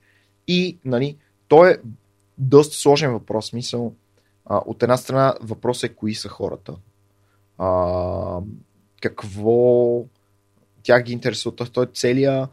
И, 0.48 0.78
нали, 0.84 1.16
то 1.48 1.64
е 1.64 1.78
доста 2.38 2.76
сложен 2.76 3.12
въпрос. 3.12 3.52
Мисъл, 3.52 3.94
а, 4.44 4.62
от 4.66 4.82
една 4.82 4.96
страна 4.96 5.34
въпросът 5.40 5.90
е 5.90 5.94
кои 5.94 6.14
са 6.14 6.28
хората. 6.28 6.76
А, 7.58 8.40
какво 9.02 10.04
тях 10.82 11.02
ги 11.02 11.12
интересува. 11.12 11.56
Той 11.56 11.84
е 11.84 11.88
целият 11.94 12.50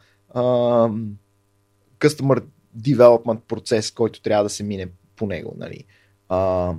customer 1.99 2.43
development 2.77 3.39
процес, 3.39 3.91
който 3.91 4.21
трябва 4.21 4.43
да 4.43 4.49
се 4.49 4.63
мине 4.63 4.87
по 5.15 5.25
него. 5.27 5.55
Нали. 5.57 5.83
А, 6.29 6.73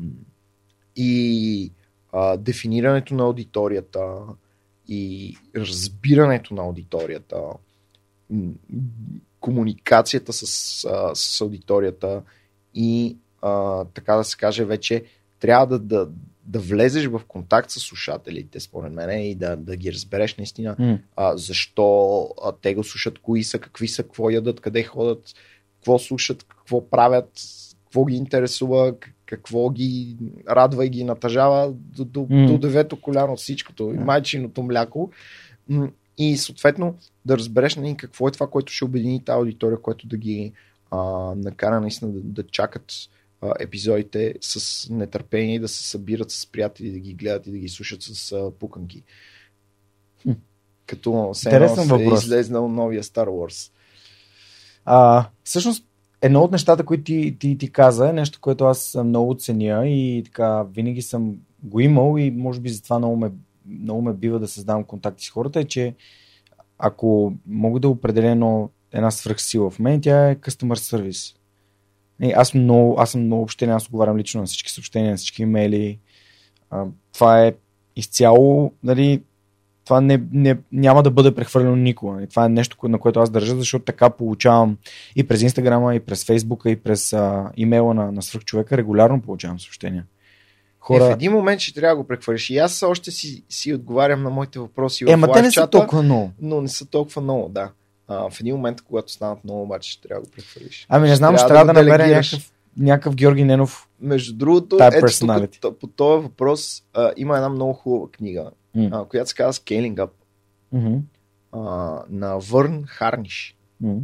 и 0.97 1.73
а, 2.13 2.37
дефинирането 2.37 3.15
на 3.15 3.23
аудиторията 3.23 4.17
и 4.89 5.37
разбирането 5.57 6.55
на 6.55 6.63
аудиторията, 6.63 7.43
комуникацията 9.45 10.33
с, 10.33 10.43
а, 10.85 11.15
с 11.15 11.41
аудиторията 11.41 12.23
и 12.75 13.17
а, 13.43 13.85
така 13.85 14.17
да 14.17 14.25
се 14.25 14.37
каже 14.37 14.65
вече 14.65 15.05
трябва 15.41 15.67
да, 15.67 15.79
да, 15.79 16.09
да 16.45 16.59
влезеш 16.59 17.07
в 17.07 17.21
контакт 17.29 17.71
с 17.71 17.81
слушателите, 17.81 18.61
според 18.61 18.93
мен, 18.93 19.21
и 19.21 19.35
да, 19.35 19.57
да 19.57 19.77
ги 19.77 19.93
разбереш 19.93 20.37
наистина 20.37 20.77
М. 20.79 20.99
а, 21.17 21.37
защо 21.37 22.29
а, 22.45 22.53
те 22.63 22.75
го 22.75 22.85
слушат, 22.85 23.19
кои 23.19 23.45
са, 23.45 23.59
какви 23.59 23.89
са, 23.89 24.03
какво 24.03 24.31
ядат, 24.31 24.61
къде 24.61 24.83
ходят, 24.83 25.35
какво 25.75 25.99
слушат, 25.99 26.43
какво 26.49 26.91
правят, 26.91 27.31
какво 27.85 28.05
ги 28.05 28.17
интересува, 28.17 28.95
какво 29.27 29.71
ги 29.71 30.17
радва 30.49 30.87
и 30.87 30.91
ги 30.91 31.05
натъжава 31.05 31.73
до, 31.73 32.05
до, 32.05 32.27
М. 32.31 32.47
до 32.47 32.59
девето 32.59 33.01
коляно 33.01 33.37
всичкото, 33.37 33.93
и 33.95 33.99
майчиното 33.99 34.63
мляко. 34.63 35.11
И 36.19 36.37
съответно 36.37 36.95
да 37.27 37.39
разбереш 37.39 37.77
нали, 37.77 37.97
какво 37.97 38.29
е 38.29 38.31
това, 38.31 38.47
което 38.47 38.73
ще 38.73 38.85
обедини 38.85 39.25
тази 39.25 39.37
аудитория, 39.37 39.81
което 39.81 40.07
да 40.07 40.17
ги 40.17 40.53
а, 40.91 40.99
накара 41.37 41.81
наистина 41.81 42.13
да, 42.13 42.21
да 42.21 42.47
чакат 42.47 42.93
а, 43.41 43.53
епизодите 43.61 44.35
с 44.41 44.89
нетърпение, 44.91 45.61
да 45.61 45.69
се 45.69 45.89
събират 45.89 46.31
с 46.31 46.47
приятели, 46.47 46.93
да 46.93 46.99
ги 46.99 47.15
гледат 47.15 47.47
и 47.47 47.51
да 47.51 47.59
ги 47.59 47.69
слушат 47.69 48.03
с 48.03 48.33
а, 48.33 48.51
пуканки. 48.51 49.03
Хм. 50.23 50.31
Като 50.87 51.31
се 51.35 51.57
е 51.57 52.15
излезнал 52.15 52.69
новия 52.69 53.03
Star 53.03 53.27
Wars. 53.27 53.73
А, 54.85 55.29
всъщност, 55.45 55.87
едно 56.23 56.41
от 56.41 56.53
нещата, 56.53 56.85
които 56.85 57.05
ти, 57.05 57.37
ти, 57.41 57.59
ти 57.59 57.73
каза, 57.73 58.09
е 58.09 58.13
нещо, 58.13 58.39
което 58.41 58.65
аз 58.65 58.99
много 59.05 59.35
ценя 59.35 59.89
и 59.89 60.23
така 60.25 60.63
винаги 60.63 61.03
съм 61.03 61.37
го 61.63 61.81
имал 61.81 62.19
и 62.19 62.31
може 62.31 62.61
би 62.61 62.69
затова 62.69 62.99
много 62.99 63.17
ме, 63.17 63.31
много 63.67 64.03
ме 64.03 64.13
бива 64.13 64.39
да 64.39 64.49
създавам 64.49 64.85
контакти 64.85 65.25
с 65.25 65.31
хората, 65.31 65.61
е, 65.61 65.65
че 65.65 65.95
ако 66.79 67.33
мога 67.47 67.81
да 67.81 67.89
определя 67.89 68.31
едно, 68.31 68.71
една 68.93 69.11
свръхсила 69.11 69.71
в 69.71 69.79
мен, 69.79 70.01
тя 70.01 70.31
е 70.31 70.37
customer 70.37 70.75
service. 70.75 71.37
И 72.23 72.33
аз, 72.33 72.55
много, 72.55 72.95
аз 72.99 73.11
съм 73.11 73.25
много 73.25 73.43
общен, 73.43 73.71
аз 73.71 73.87
отговарям 73.87 74.17
лично 74.17 74.41
на 74.41 74.47
всички 74.47 74.71
съобщения, 74.71 75.11
на 75.11 75.17
всички 75.17 75.43
имейли. 75.43 75.99
А, 76.71 76.85
това 77.13 77.45
е 77.45 77.55
изцяло 77.97 78.73
нали, 78.83 79.23
това 79.85 80.01
не, 80.01 80.23
не, 80.33 80.57
няма 80.73 81.03
да 81.03 81.11
бъде 81.11 81.35
прехвърлено 81.35 81.77
никога. 81.77 82.13
Нали? 82.13 82.27
Това 82.27 82.45
е 82.45 82.49
нещо, 82.49 82.89
на 82.89 82.99
което 82.99 83.21
аз 83.21 83.31
държа, 83.31 83.57
защото 83.57 83.85
така 83.85 84.11
получавам 84.11 84.79
и 85.17 85.29
през 85.29 85.43
Инстаграма, 85.43 85.95
и 85.95 86.01
през 86.01 86.25
Фейсбука, 86.25 86.71
и 86.71 86.77
през 86.77 87.13
а, 87.13 87.51
имейла 87.57 87.95
на, 87.95 88.13
на 88.13 88.23
свръхчовека, 88.23 88.77
регулярно 88.77 89.23
получавам 89.23 89.61
съобщения. 89.61 90.05
Хора... 90.85 91.05
Е, 91.05 91.09
в 91.09 91.13
един 91.13 91.33
момент 91.33 91.61
ще 91.61 91.75
трябва 91.75 91.97
да 91.97 92.03
го 92.03 92.09
прехвърлиш. 92.09 92.51
И 92.51 92.59
аз 92.59 92.83
още 92.83 93.11
си, 93.11 93.45
си 93.49 93.75
отговарям 93.75 94.23
на 94.23 94.31
моите 94.31 94.59
въпроси. 94.59 95.05
Е, 95.09 95.17
ма 95.17 95.33
те 95.33 95.43
не 95.43 95.51
са 95.51 95.67
толкова 95.67 96.03
много. 96.03 96.31
Но 96.41 96.61
не 96.61 96.69
са 96.69 96.87
толкова 96.87 97.23
много, 97.23 97.49
да. 97.49 97.71
А, 98.09 98.31
в 98.31 98.41
един 98.41 98.57
момент, 98.57 98.83
когато 98.83 99.13
станат 99.13 99.45
много, 99.45 99.63
обаче 99.63 99.91
ще 99.91 100.09
трябва 100.09 100.23
да 100.23 100.27
го 100.27 100.33
прехвърлиш. 100.33 100.87
Ами 100.89 101.09
не 101.09 101.17
знам, 101.17 101.37
ще 101.37 101.47
трябва 101.47 101.65
да, 101.65 101.73
да 101.73 101.83
намеря 101.83 102.07
някакъв, 102.07 102.53
някакъв 102.77 103.15
Георги 103.15 103.45
Ненов. 103.45 103.89
Между 104.01 104.35
другото, 104.35 104.79
ето 104.81 105.59
тук, 105.61 105.79
по 105.79 105.87
този 105.87 106.23
въпрос 106.23 106.83
а, 106.95 107.13
има 107.17 107.37
една 107.37 107.49
много 107.49 107.73
хубава 107.73 108.11
книга, 108.13 108.51
mm. 108.77 108.89
а, 108.93 109.05
която 109.05 109.31
се 109.31 109.37
казва 109.37 109.53
Scaling 109.53 109.95
Up 109.95 110.11
mm-hmm. 110.75 111.01
а, 111.53 111.59
на 112.09 112.39
Върн 112.39 112.85
Харниш. 112.87 113.57
Mm 113.85 114.01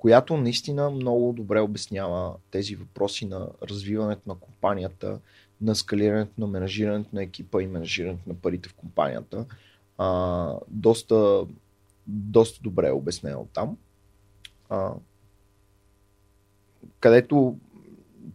която 0.00 0.36
наистина 0.36 0.90
много 0.90 1.32
добре 1.32 1.60
обяснява 1.60 2.34
тези 2.50 2.74
въпроси 2.76 3.26
на 3.26 3.48
развиването 3.62 4.22
на 4.26 4.34
компанията, 4.34 5.20
на 5.60 5.74
скалирането 5.74 6.32
на 6.38 6.46
менажирането 6.46 7.10
на 7.12 7.22
екипа 7.22 7.62
и 7.62 7.66
менажирането 7.66 8.28
на 8.28 8.34
парите 8.34 8.68
в 8.68 8.74
компанията. 8.74 9.46
А, 9.98 10.54
доста, 10.68 11.46
доста 12.06 12.62
добре 12.62 12.88
е 12.88 12.92
обяснено 12.92 13.46
там. 13.52 13.76
А, 14.68 14.92
където 17.00 17.58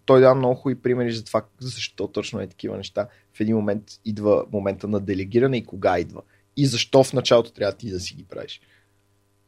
той 0.06 0.22
дава 0.22 0.36
много 0.36 0.56
хубави 0.56 0.82
примери 0.82 1.14
за 1.14 1.24
това 1.24 1.46
защо 1.60 2.08
точно 2.08 2.40
е 2.40 2.48
такива 2.48 2.78
неща. 2.78 3.08
В 3.34 3.40
един 3.40 3.56
момент 3.56 3.84
идва 4.06 4.46
момента 4.52 4.88
на 4.88 5.00
делегиране 5.00 5.58
и 5.58 5.66
кога 5.66 6.00
идва. 6.00 6.22
И 6.58 6.66
защо 6.66 7.04
в 7.04 7.14
началото 7.14 7.52
трябва 7.52 7.78
ти 7.78 7.92
да 7.92 8.00
си 8.00 8.16
ги 8.16 8.24
правиш. 8.24 8.62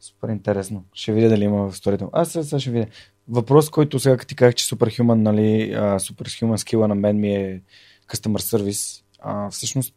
Супер 0.00 0.28
интересно. 0.28 0.84
Ще 0.92 1.12
видя 1.12 1.28
дали 1.28 1.44
има 1.44 1.70
в 1.70 1.74
историята. 1.74 2.08
Аз 2.12 2.32
сега 2.32 2.60
ще 2.60 2.70
видя. 2.70 2.86
Въпрос, 3.28 3.70
който 3.70 4.00
сега 4.00 4.16
ти 4.16 4.36
казах, 4.36 4.54
че 4.54 4.76
Superhuman, 4.76 5.14
нали, 5.14 5.72
Superhuman 5.74 6.56
скила 6.56 6.88
на 6.88 6.94
мен 6.94 7.20
ми 7.20 7.34
е 7.34 7.62
Customer 8.08 8.38
Service. 8.38 9.04
А, 9.18 9.50
всъщност, 9.50 9.94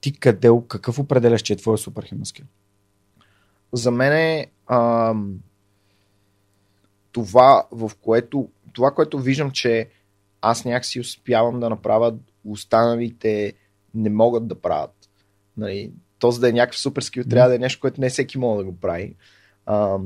ти 0.00 0.12
къде, 0.12 0.48
какъв 0.68 0.98
определяш, 0.98 1.42
че 1.42 1.52
е 1.52 1.56
твоя 1.56 1.78
Superhuman 1.78 2.24
скил? 2.24 2.46
За 3.72 3.90
мен 3.90 4.12
е 4.12 4.46
а, 4.66 5.14
това, 7.12 7.66
в 7.72 7.90
което, 8.00 8.48
това, 8.72 8.90
което 8.90 9.18
виждам, 9.18 9.50
че 9.50 9.88
аз 10.40 10.64
някакси 10.64 11.00
успявам 11.00 11.60
да 11.60 11.70
направя, 11.70 12.14
останалите 12.44 13.52
не 13.94 14.10
могат 14.10 14.48
да 14.48 14.60
правят. 14.60 15.10
Нали, 15.56 15.92
то 16.20 16.30
за 16.30 16.40
да 16.40 16.48
е 16.48 16.52
някакъв 16.52 16.80
супер 16.80 17.02
скил, 17.02 17.24
трябва 17.24 17.48
да 17.48 17.54
е 17.54 17.58
нещо, 17.58 17.80
което 17.80 18.00
не 18.00 18.10
всеки 18.10 18.38
може 18.38 18.58
да 18.58 18.64
го 18.64 18.80
прави. 18.80 19.14
А, 19.66 19.98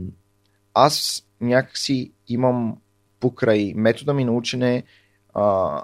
аз 0.74 1.24
някакси 1.41 2.12
имам 2.28 2.77
покрай 3.20 3.73
метода 3.77 4.15
ми 4.15 4.24
на 4.24 4.32
учене 4.32 4.82
а, 5.35 5.82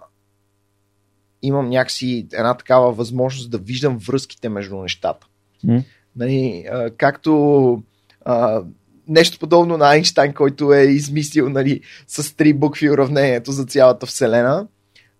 имам 1.42 1.68
някакси 1.68 2.26
една 2.32 2.54
такава 2.54 2.92
възможност 2.92 3.50
да 3.50 3.58
виждам 3.58 3.98
връзките 3.98 4.48
между 4.48 4.76
нещата. 4.76 5.26
Mm. 5.66 5.84
Нали, 6.16 6.64
а, 6.72 6.90
както 6.90 7.82
а, 8.24 8.62
нещо 9.08 9.38
подобно 9.38 9.76
на 9.76 9.88
Айнштайн, 9.88 10.34
който 10.34 10.72
е 10.72 10.82
измислил 10.82 11.48
нали, 11.48 11.80
с 12.06 12.36
три 12.36 12.52
букви 12.52 12.90
уравнението 12.90 13.52
за 13.52 13.64
цялата 13.64 14.06
Вселена. 14.06 14.66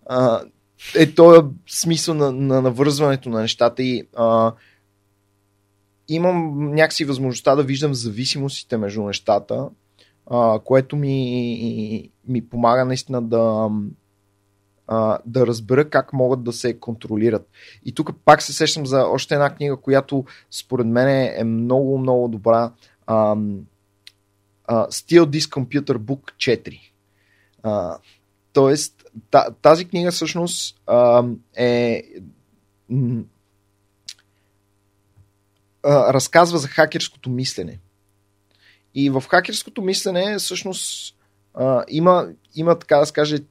А, 0.05 0.41
е 0.95 1.11
този 1.11 1.41
смисъл 1.69 2.15
на, 2.15 2.31
на 2.31 2.61
навързването 2.61 3.29
на 3.29 3.41
нещата 3.41 3.83
и 3.83 4.07
а, 4.15 4.53
имам 6.07 6.65
някакси 6.71 7.05
възможността 7.05 7.55
да 7.55 7.63
виждам 7.63 7.93
зависимостите 7.93 8.77
между 8.77 9.03
нещата, 9.03 9.69
а, 10.29 10.59
което 10.59 10.95
ми, 10.95 12.09
ми 12.27 12.49
помага 12.49 12.85
наистина 12.85 13.21
да, 13.21 13.69
а, 14.87 15.19
да 15.25 15.47
разбера 15.47 15.89
как 15.89 16.13
могат 16.13 16.43
да 16.43 16.53
се 16.53 16.79
контролират. 16.79 17.49
И 17.85 17.91
тук 17.91 18.11
пак 18.25 18.41
се 18.41 18.53
сещам 18.53 18.85
за 18.85 19.05
още 19.05 19.33
една 19.33 19.49
книга, 19.49 19.77
която 19.77 20.25
според 20.51 20.87
мен 20.87 21.07
е 21.39 21.43
много, 21.43 21.97
много 21.97 22.27
добра. 22.27 22.71
А, 23.07 23.35
а, 24.65 24.87
Steal 24.87 25.25
This 25.25 25.39
Computer 25.39 25.97
Book 25.97 26.33
4. 26.37 26.79
А, 27.63 27.97
тоест, 28.53 29.05
тази 29.61 29.85
книга 29.85 30.11
всъщност 30.11 30.81
а, 30.87 31.23
е 31.55 32.03
разказва 35.85 36.57
за 36.57 36.67
хакерското 36.67 37.29
мислене. 37.29 37.79
И 38.95 39.09
в 39.09 39.23
хакерското 39.29 39.81
мислене 39.81 40.37
всъщност 40.39 41.15
а, 41.53 41.83
има, 41.89 42.27
има, 42.55 42.79
така 42.79 42.97
да 42.97 43.05
се 43.05 43.43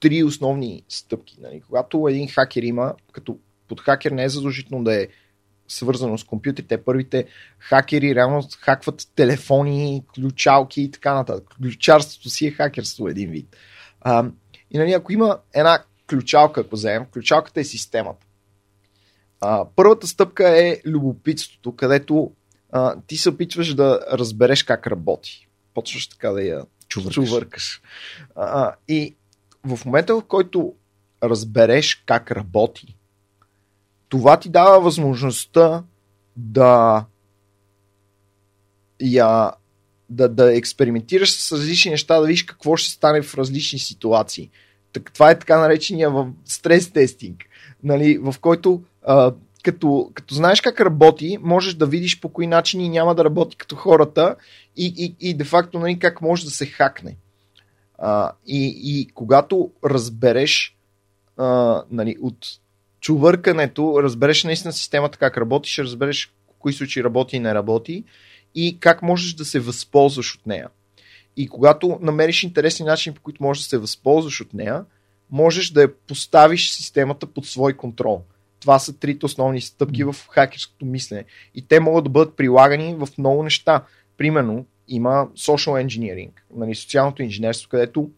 три 0.00 0.22
основни 0.24 0.82
стъпки. 0.88 1.36
Нали? 1.40 1.62
Когато 1.66 2.06
един 2.10 2.28
хакер 2.28 2.62
има, 2.62 2.94
като 3.12 3.38
под 3.68 3.80
хакер 3.80 4.10
не 4.10 4.24
е 4.24 4.28
задължително 4.28 4.84
да 4.84 5.02
е 5.02 5.08
свързано 5.68 6.18
с 6.18 6.24
компютрите. 6.24 6.84
Първите 6.84 7.26
хакери 7.58 8.14
реално 8.14 8.48
хакват 8.60 9.08
телефони, 9.14 10.04
ключалки 10.14 10.82
и 10.82 10.90
така 10.90 11.14
нататък. 11.14 11.44
Ключарството 11.56 12.30
си 12.30 12.46
е 12.46 12.50
хакерство 12.50 13.08
един 13.08 13.30
вид. 13.30 13.56
А, 14.00 14.30
и 14.70 14.78
нали, 14.78 14.92
ако 14.92 15.12
има 15.12 15.38
една 15.54 15.84
ключалка, 16.08 16.60
ако 16.60 16.76
вземем, 16.76 17.06
ключалката 17.12 17.60
е 17.60 17.64
системата. 17.64 18.26
А, 19.40 19.64
първата 19.76 20.06
стъпка 20.06 20.66
е 20.66 20.80
любопитството, 20.86 21.76
където 21.76 22.32
а, 22.72 22.96
ти 23.06 23.16
се 23.16 23.28
опитваш 23.28 23.74
да 23.74 24.00
разбереш 24.12 24.62
как 24.62 24.86
работи. 24.86 25.48
Почваш 25.74 26.08
така 26.08 26.30
да 26.30 26.42
я 26.42 26.64
чувъркаш. 26.88 27.14
чувъркаш. 27.14 27.82
А, 28.34 28.74
и 28.88 29.16
в 29.64 29.84
момента, 29.84 30.14
в 30.14 30.22
който 30.22 30.74
разбереш 31.22 31.94
как 32.06 32.30
работи, 32.30 32.96
това 34.08 34.40
ти 34.40 34.48
дава 34.48 34.80
възможността 34.80 35.84
да 36.36 37.04
я 39.00 39.52
да, 40.10 40.28
да 40.28 40.56
експериментираш 40.56 41.32
с 41.32 41.52
различни 41.52 41.90
неща, 41.90 42.20
да 42.20 42.26
видиш 42.26 42.42
какво 42.42 42.76
ще 42.76 42.90
стане 42.90 43.22
в 43.22 43.34
различни 43.34 43.78
ситуации. 43.78 44.50
Так, 44.92 45.12
това 45.12 45.30
е 45.30 45.38
така 45.38 45.58
наречения 45.58 46.10
в 46.10 46.30
стрес 46.44 46.90
тестинг, 46.90 47.44
нали, 47.82 48.18
в 48.18 48.34
който 48.40 48.82
като, 49.62 50.10
като 50.14 50.34
знаеш 50.34 50.60
как 50.60 50.80
работи, 50.80 51.38
можеш 51.40 51.74
да 51.74 51.86
видиш 51.86 52.20
по 52.20 52.28
кои 52.28 52.46
начини 52.46 52.88
няма 52.88 53.14
да 53.14 53.24
работи 53.24 53.56
като 53.56 53.76
хората 53.76 54.36
и, 54.76 54.94
и, 54.96 55.28
и 55.28 55.34
де-факто 55.34 55.78
нали, 55.78 55.98
как 55.98 56.20
може 56.20 56.44
да 56.44 56.50
се 56.50 56.66
хакне. 56.66 57.16
А, 57.98 58.32
и, 58.46 58.80
и 58.84 59.08
когато 59.14 59.70
разбереш 59.84 60.76
а, 61.36 61.82
нали, 61.90 62.16
от 62.22 62.46
чувъркането, 63.00 64.02
разбереш 64.02 64.44
наистина 64.44 64.72
системата 64.72 65.18
как 65.18 65.36
работи, 65.36 65.70
ще 65.70 65.82
разбереш 65.82 66.26
в 66.26 66.58
кои 66.58 66.72
случаи 66.72 67.04
работи 67.04 67.36
и 67.36 67.40
не 67.40 67.54
работи 67.54 68.04
и 68.54 68.80
как 68.80 69.02
можеш 69.02 69.34
да 69.34 69.44
се 69.44 69.60
възползваш 69.60 70.34
от 70.34 70.46
нея. 70.46 70.68
И 71.36 71.48
когато 71.48 71.98
намериш 72.02 72.42
интересни 72.42 72.86
начини, 72.86 73.14
по 73.14 73.22
които 73.22 73.42
можеш 73.42 73.62
да 73.62 73.68
се 73.68 73.78
възползваш 73.78 74.40
от 74.40 74.54
нея, 74.54 74.84
можеш 75.30 75.70
да 75.70 75.82
я 75.82 75.94
поставиш 75.94 76.70
системата 76.72 77.26
под 77.26 77.46
свой 77.46 77.72
контрол. 77.72 78.22
Това 78.60 78.78
са 78.78 78.98
трите 78.98 79.26
основни 79.26 79.60
стъпки 79.60 80.04
в 80.04 80.16
хакерското 80.30 80.86
мислене. 80.86 81.24
И 81.54 81.68
те 81.68 81.80
могат 81.80 82.04
да 82.04 82.10
бъдат 82.10 82.36
прилагани 82.36 82.94
в 82.94 83.08
много 83.18 83.42
неща. 83.42 83.84
Примерно, 84.16 84.66
има 84.88 85.28
social 85.36 85.86
engineering, 85.86 86.30
нали, 86.54 86.74
социалното 86.74 87.22
инженерство, 87.22 87.68
където 87.68 88.10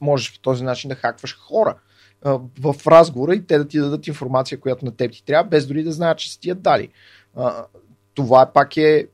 можеш 0.00 0.32
по 0.32 0.38
този 0.38 0.64
начин 0.64 0.88
да 0.88 0.94
хакваш 0.94 1.38
хора 1.38 1.76
а, 2.22 2.38
в 2.60 2.86
разговора 2.86 3.34
и 3.34 3.46
те 3.46 3.58
да 3.58 3.68
ти 3.68 3.78
дадат 3.78 4.06
информация, 4.06 4.60
която 4.60 4.84
на 4.84 4.96
теб 4.96 5.12
ти 5.12 5.24
трябва, 5.24 5.48
без 5.48 5.66
дори 5.66 5.82
да 5.82 5.92
знаят, 5.92 6.18
че 6.18 6.32
са 6.32 6.40
ти 6.40 6.48
я 6.48 6.54
дали. 6.54 6.88
А, 7.36 7.66
това 8.14 8.50
пак 8.54 8.76
е 8.76 9.08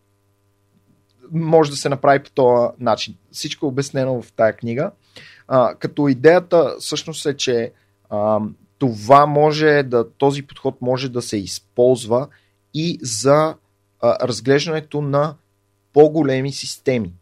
може 1.33 1.71
да 1.71 1.77
се 1.77 1.89
направи 1.89 2.23
по 2.23 2.31
този 2.31 2.69
начин. 2.79 3.17
Всичко 3.33 3.67
е 3.67 3.69
обяснено 3.69 4.23
в 4.23 4.33
тая 4.33 4.57
книга. 4.57 4.91
А, 5.49 5.75
като 5.75 6.09
идеята 6.09 6.75
всъщност 6.79 7.27
е, 7.27 7.37
че 7.37 7.73
а, 8.11 8.41
това 8.79 9.27
може 9.27 9.83
да, 9.83 10.11
този 10.11 10.43
подход 10.43 10.83
може 10.83 11.09
да 11.09 11.23
се 11.23 11.37
използва 11.37 12.29
и 12.75 12.99
за 13.03 13.57
а, 14.01 14.29
разглеждането 14.29 15.01
на 15.01 15.35
по-големи 15.93 16.53
системи. 16.53 17.15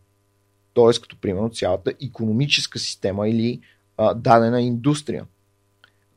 Тоест, 0.74 1.02
като 1.02 1.16
примерно 1.20 1.50
цялата 1.50 1.92
економическа 2.02 2.78
система 2.78 3.28
или 3.28 3.60
а, 3.96 4.14
дадена 4.14 4.62
индустрия. 4.62 5.26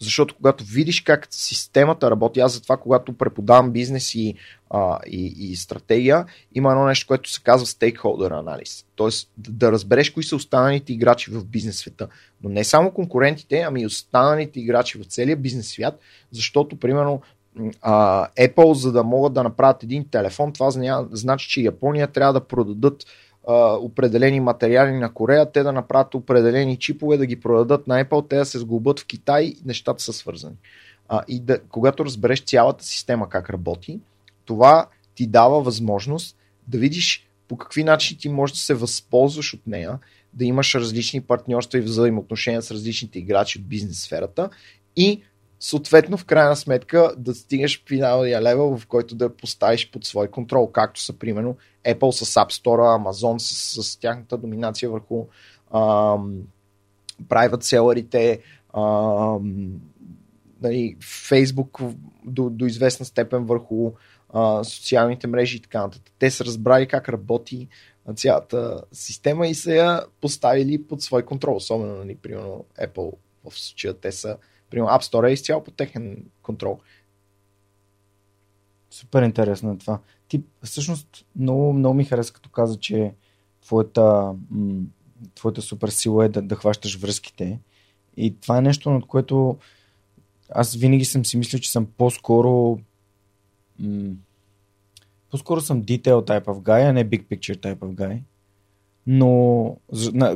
Защото 0.01 0.35
когато 0.35 0.63
видиш 0.63 1.01
как 1.01 1.27
системата 1.29 2.11
работи, 2.11 2.39
аз 2.39 2.53
затова, 2.53 2.77
когато 2.77 3.13
преподавам 3.13 3.71
бизнес 3.71 4.15
и, 4.15 4.35
а, 4.69 4.99
и, 5.07 5.51
и 5.51 5.55
стратегия, 5.55 6.25
има 6.55 6.71
едно 6.71 6.85
нещо, 6.85 7.07
което 7.07 7.31
се 7.31 7.43
казва 7.43 7.67
стейкхолдер 7.67 8.31
анализ. 8.31 8.85
Тоест 8.95 9.31
да, 9.37 9.71
разбереш 9.71 10.09
кои 10.09 10.23
са 10.23 10.35
останалите 10.35 10.93
играчи 10.93 11.31
в 11.31 11.45
бизнес 11.45 11.77
света. 11.77 12.07
Но 12.43 12.49
не 12.49 12.63
само 12.63 12.91
конкурентите, 12.91 13.59
ами 13.59 13.81
и 13.81 13.85
останалите 13.85 14.59
играчи 14.59 14.97
в 14.97 15.05
целия 15.05 15.37
бизнес 15.37 15.67
свят, 15.67 15.99
защото, 16.31 16.75
примерно, 16.75 17.21
а, 17.81 18.27
Apple, 18.27 18.73
за 18.73 18.91
да 18.91 19.03
могат 19.03 19.33
да 19.33 19.43
направят 19.43 19.83
един 19.83 20.09
телефон, 20.09 20.53
това 20.53 20.71
значи, 21.11 21.49
че 21.49 21.61
Япония 21.61 22.07
трябва 22.07 22.33
да 22.33 22.47
продадат 22.47 23.05
определени 23.81 24.39
материали 24.39 24.91
на 24.91 25.13
Корея, 25.13 25.51
те 25.51 25.63
да 25.63 25.71
направят 25.71 26.15
определени 26.15 26.77
чипове, 26.77 27.17
да 27.17 27.25
ги 27.25 27.39
продадат 27.39 27.87
на 27.87 28.05
Apple, 28.05 28.29
те 28.29 28.35
да 28.35 28.45
се 28.45 28.59
сглобят 28.59 28.99
в 28.99 29.05
Китай 29.05 29.43
и 29.43 29.57
нещата 29.65 30.03
са 30.03 30.13
свързани. 30.13 30.55
А, 31.09 31.23
и 31.27 31.39
да, 31.39 31.59
когато 31.59 32.05
разбереш 32.05 32.43
цялата 32.43 32.85
система 32.85 33.29
как 33.29 33.49
работи, 33.49 33.99
това 34.45 34.87
ти 35.15 35.27
дава 35.27 35.61
възможност 35.61 36.37
да 36.67 36.77
видиш 36.77 37.27
по 37.47 37.57
какви 37.57 37.83
начини 37.83 38.19
ти 38.19 38.29
можеш 38.29 38.55
да 38.55 38.59
се 38.59 38.73
възползваш 38.73 39.53
от 39.53 39.67
нея, 39.67 39.99
да 40.33 40.45
имаш 40.45 40.75
различни 40.75 41.21
партньорства 41.21 41.77
и 41.77 41.81
взаимоотношения 41.81 42.61
с 42.61 42.71
различните 42.71 43.19
играчи 43.19 43.59
от 43.59 43.67
бизнес 43.67 43.99
сферата 43.99 44.49
и 44.95 45.21
съответно 45.59 46.17
в 46.17 46.25
крайна 46.25 46.55
сметка 46.55 47.11
да 47.17 47.35
стигнеш 47.35 47.83
финалния 47.87 48.41
левел, 48.41 48.77
в 48.77 48.87
който 48.87 49.15
да 49.15 49.35
поставиш 49.35 49.91
под 49.91 50.05
свой 50.05 50.27
контрол, 50.27 50.71
както 50.71 51.01
са 51.01 51.13
примерно 51.13 51.57
Apple 51.95 52.11
с 52.11 52.35
App 52.35 52.51
Store, 52.51 52.97
Amazon 52.97 53.37
с, 53.37 53.83
с 53.83 53.99
тяхната 53.99 54.37
доминация 54.37 54.89
върху 54.89 55.25
ам, 55.73 56.41
private 57.23 57.61
селерите, 57.63 58.41
нали, 60.61 60.97
Facebook 60.99 61.95
до, 62.25 62.49
до 62.49 62.65
известна 62.65 63.05
степен 63.05 63.45
върху 63.45 63.91
а, 64.33 64.63
социалните 64.63 65.27
мрежи 65.27 65.57
и 65.57 65.61
така 65.61 65.81
нататък. 65.81 66.13
Те 66.19 66.31
са 66.31 66.45
разбрали 66.45 66.87
как 66.87 67.09
работи 67.09 67.67
цялата 68.15 68.83
система 68.91 69.47
и 69.47 69.55
са 69.55 69.73
я 69.73 70.03
поставили 70.21 70.83
под 70.83 71.01
свой 71.01 71.25
контрол. 71.25 71.55
Особено, 71.55 71.95
нали, 71.95 72.15
примерно, 72.15 72.65
Apple 72.81 73.13
в 73.49 73.59
случая 73.59 73.93
те 73.93 74.11
са, 74.11 74.37
примерно, 74.69 74.91
App 74.91 75.01
Store 75.01 75.29
е 75.29 75.33
изцяло 75.33 75.63
под 75.63 75.75
техен 75.75 76.25
контрол. 76.41 76.79
Супер 78.91 79.21
интересно 79.21 79.71
е 79.71 79.77
това. 79.77 79.99
Ти 80.29 80.41
всъщност 80.63 81.25
много, 81.35 81.73
много 81.73 81.95
ми 81.95 82.05
хареса, 82.05 82.33
като 82.33 82.49
каза, 82.49 82.79
че 82.79 83.13
твоята, 83.61 84.33
м- 84.49 84.81
твоята 85.35 85.61
супер 85.61 85.89
сила 85.89 86.25
е 86.25 86.29
да, 86.29 86.41
да 86.41 86.55
хващаш 86.55 86.97
връзките. 86.97 87.59
И 88.17 88.39
това 88.39 88.57
е 88.57 88.61
нещо, 88.61 88.89
над 88.91 89.05
което 89.05 89.57
аз 90.49 90.75
винаги 90.75 91.05
съм 91.05 91.25
си 91.25 91.37
мислил, 91.37 91.59
че 91.59 91.71
съм 91.71 91.87
по-скоро 91.97 92.79
м- 93.79 94.13
по-скоро 95.31 95.61
съм 95.61 95.83
detail 95.83 96.27
type 96.27 96.45
of 96.45 96.61
guy, 96.61 96.89
а 96.89 96.93
не 96.93 97.09
big 97.09 97.23
picture 97.23 97.57
type 97.57 97.79
of 97.79 97.93
guy. 97.93 98.21
Но 99.07 99.77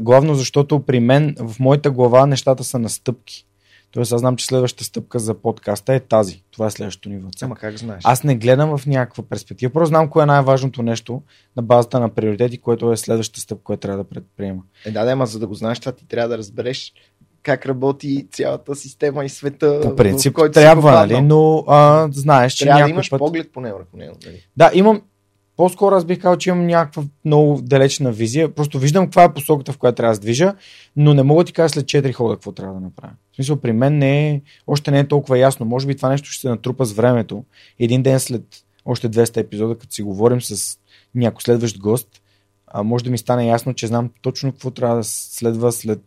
главно 0.01 0.35
защото 0.35 0.79
при 0.79 0.99
мен, 0.99 1.35
в 1.39 1.59
моята 1.59 1.91
глава, 1.91 2.25
нещата 2.25 2.63
са 2.63 2.79
на 2.79 2.89
стъпки. 2.89 3.45
Тоест 3.93 4.11
аз 4.11 4.19
знам, 4.19 4.35
че 4.35 4.45
следващата 4.45 4.83
стъпка 4.83 5.19
за 5.19 5.33
подкаста 5.33 5.93
е 5.93 5.99
тази. 5.99 6.43
Това 6.51 6.67
е 6.67 6.71
следващото 6.71 7.09
ниво. 7.09 7.29
Ама 7.41 7.55
как 7.55 7.77
знаеш? 7.77 8.01
Аз 8.05 8.23
не 8.23 8.35
гледам 8.35 8.77
в 8.77 8.85
някаква 8.85 9.23
перспектива. 9.23 9.73
Просто 9.73 9.87
знам 9.87 10.09
кое 10.09 10.23
е 10.23 10.25
най-важното 10.25 10.83
нещо 10.83 11.21
на 11.55 11.63
базата 11.63 11.99
на 11.99 12.09
приоритети, 12.09 12.57
което 12.57 12.91
е 12.91 12.97
следващата 12.97 13.41
стъпка, 13.41 13.63
която 13.63 13.81
трябва 13.81 14.03
да 14.03 14.09
предприема. 14.09 14.61
Е, 14.85 14.91
да, 14.91 15.05
да, 15.05 15.11
ама 15.11 15.25
за 15.25 15.39
да 15.39 15.47
го 15.47 15.53
знаеш, 15.53 15.79
това 15.79 15.91
ти 15.91 16.07
трябва 16.07 16.29
да 16.29 16.37
разбереш 16.37 16.93
как 17.43 17.65
работи 17.65 18.27
цялата 18.31 18.75
система 18.75 19.25
и 19.25 19.29
света. 19.29 19.79
По 19.81 19.95
принцип 19.95 20.31
в 20.31 20.35
който 20.35 20.53
трябва, 20.53 20.91
нали? 20.91 21.21
но 21.21 21.63
а, 21.67 22.07
знаеш, 22.11 22.53
че 22.53 22.65
трябва 22.65 22.83
да 22.83 22.89
имаш 22.89 23.09
път... 23.09 23.19
поглед 23.19 23.51
по 23.53 23.61
него. 23.61 23.79
По 23.91 23.97
него 23.97 24.15
нали? 24.25 24.47
Да, 24.57 24.71
имам. 24.73 25.01
По-скоро 25.57 25.95
аз 25.95 26.05
бих 26.05 26.21
казал, 26.21 26.37
че 26.37 26.49
имам 26.49 26.67
някаква 26.67 27.03
много 27.25 27.61
далечна 27.61 28.11
визия. 28.11 28.55
Просто 28.55 28.79
виждам 28.79 29.05
каква 29.05 29.23
е 29.23 29.33
посоката, 29.33 29.73
в 29.73 29.77
която 29.77 29.95
трябва 29.95 30.13
да 30.13 30.19
движа, 30.19 30.53
но 30.95 31.13
не 31.13 31.23
мога 31.23 31.43
да 31.43 31.47
ти 31.47 31.53
кажа 31.53 31.69
след 31.69 31.85
4 31.85 32.13
хода 32.13 32.35
какво 32.35 32.51
трябва 32.51 32.73
да 32.73 32.79
направя. 32.79 33.13
В 33.31 33.35
смисъл, 33.35 33.55
при 33.55 33.73
мен 33.73 33.97
не 33.97 34.29
е, 34.29 34.41
още 34.67 34.91
не 34.91 34.99
е 34.99 35.07
толкова 35.07 35.37
ясно. 35.37 35.65
Може 35.65 35.87
би 35.87 35.95
това 35.95 36.09
нещо 36.09 36.29
ще 36.29 36.41
се 36.41 36.49
натрупа 36.49 36.85
с 36.85 36.93
времето. 36.93 37.43
Един 37.79 38.03
ден 38.03 38.19
след 38.19 38.43
още 38.85 39.09
200 39.09 39.37
епизода, 39.37 39.77
като 39.77 39.93
си 39.93 40.03
говорим 40.03 40.41
с 40.41 40.77
някой 41.15 41.41
следващ 41.41 41.79
гост, 41.79 42.21
а 42.67 42.83
може 42.83 43.03
да 43.03 43.09
ми 43.09 43.17
стане 43.17 43.47
ясно, 43.47 43.73
че 43.73 43.87
знам 43.87 44.09
точно 44.21 44.51
какво 44.51 44.71
трябва 44.71 44.95
да 44.95 45.03
следва 45.03 45.71
след 45.71 46.01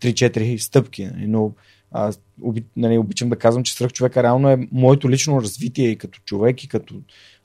3-4 0.00 0.56
стъпки. 0.56 1.04
Нали? 1.04 1.26
Но 1.26 1.52
аз 1.90 2.20
оби, 2.42 2.64
нали, 2.76 2.98
обичам 2.98 3.28
да 3.28 3.36
казвам, 3.36 3.64
че 3.64 3.72
свръх 3.72 3.92
човека 3.92 4.22
реално 4.22 4.50
е 4.50 4.68
моето 4.72 5.10
лично 5.10 5.42
развитие 5.42 5.88
и 5.88 5.98
като 5.98 6.20
човек, 6.24 6.64
и 6.64 6.68
като, 6.68 6.94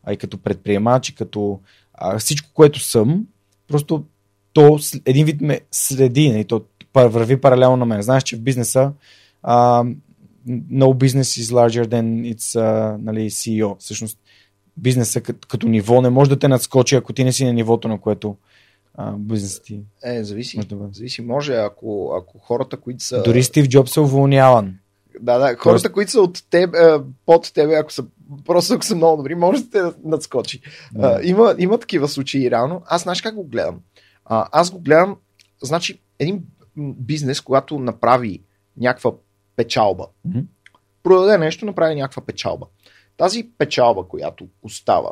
а 0.05 0.13
и 0.13 0.17
като 0.17 0.37
предприемач, 0.37 1.09
и 1.09 1.15
като 1.15 1.59
а, 1.93 2.19
всичко, 2.19 2.49
което 2.53 2.79
съм. 2.79 3.27
Просто 3.67 4.03
то 4.53 4.79
един 5.05 5.25
вид 5.25 5.41
ме 5.41 5.59
следи, 5.71 6.31
нали, 6.31 6.45
то 6.45 6.61
върви 6.95 7.41
паралелно 7.41 7.77
на 7.77 7.85
мен. 7.85 8.01
Знаеш, 8.01 8.23
че 8.23 8.35
в 8.35 8.41
бизнеса 8.41 8.91
а, 9.43 9.83
no 10.49 10.93
business 10.93 11.41
is 11.41 11.53
larger 11.53 11.85
than 11.85 12.35
its 12.35 12.59
uh, 12.59 12.97
нали, 13.01 13.29
CEO. 13.29 13.79
Всъщност 13.79 14.19
бизнеса 14.77 15.21
като, 15.21 15.47
като 15.47 15.67
ниво 15.67 16.01
не 16.01 16.09
може 16.09 16.29
да 16.29 16.39
те 16.39 16.47
надскочи, 16.47 16.95
ако 16.95 17.13
ти 17.13 17.23
не 17.23 17.31
си 17.31 17.45
на 17.45 17.53
нивото, 17.53 17.87
на 17.87 17.99
което 17.99 18.35
бизнес 19.17 19.61
ти. 19.61 19.79
Е, 20.03 20.23
зависи. 20.23 20.57
Може, 20.57 20.67
да 20.67 20.89
зависи. 20.91 21.21
може 21.21 21.53
ако, 21.55 22.13
ако 22.21 22.39
хората, 22.39 22.77
които 22.77 23.03
са... 23.03 23.23
Дори 23.23 23.43
Стив 23.43 23.67
Джобс 23.67 23.97
е 23.97 23.99
уволняван. 23.99 24.75
Да, 25.21 25.37
да, 25.37 25.45
хората, 25.45 25.63
Тоест... 25.63 25.91
които 25.91 26.11
са 26.11 26.21
от 26.21 26.43
теб, 26.49 26.75
под 27.25 27.53
тебе, 27.53 27.75
ако 27.75 27.91
са 27.91 28.05
просто 28.45 28.73
ако 28.73 28.85
са 28.85 28.95
много 28.95 29.17
добри, 29.17 29.35
може 29.35 29.63
да 29.63 29.69
те 29.69 29.97
надскочи. 30.03 30.61
Да. 30.93 31.07
А, 31.07 31.19
има, 31.23 31.55
има 31.57 31.77
такива 31.77 32.07
случаи 32.07 32.51
реално. 32.51 32.81
Аз 32.85 33.03
знаеш 33.03 33.21
как 33.21 33.35
го 33.35 33.43
гледам? 33.43 33.79
А, 34.25 34.47
аз 34.51 34.71
го 34.71 34.79
гледам, 34.79 35.17
значи, 35.63 36.01
един 36.19 36.43
бизнес, 36.77 37.41
когато 37.41 37.79
направи 37.79 38.41
някаква 38.77 39.11
печалба, 39.55 40.07
mm-hmm. 40.27 40.45
продаде 41.03 41.37
нещо, 41.37 41.65
направи 41.65 41.95
някаква 41.95 42.25
печалба. 42.25 42.65
Тази 43.17 43.49
печалба, 43.57 44.07
която 44.07 44.47
остава, 44.61 45.11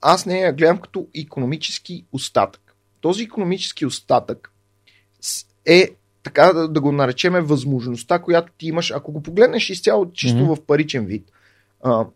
аз 0.00 0.26
не 0.26 0.40
я 0.40 0.52
гледам 0.52 0.78
като 0.78 1.06
економически 1.14 2.06
остатък 2.12 2.62
този 3.02 3.22
економически 3.22 3.86
остатък 3.86 4.52
е 5.66 5.88
така 6.22 6.52
да, 6.52 6.68
да 6.68 6.80
го 6.80 6.92
наречеме 6.92 7.40
възможността, 7.40 8.18
която 8.18 8.52
ти 8.58 8.66
имаш, 8.66 8.90
ако 8.90 9.12
го 9.12 9.22
погледнеш 9.22 9.70
изцяло 9.70 10.12
чисто 10.12 10.38
mm-hmm. 10.38 10.56
в 10.56 10.66
паричен 10.66 11.06
вид, 11.06 11.32
а, 11.84 12.06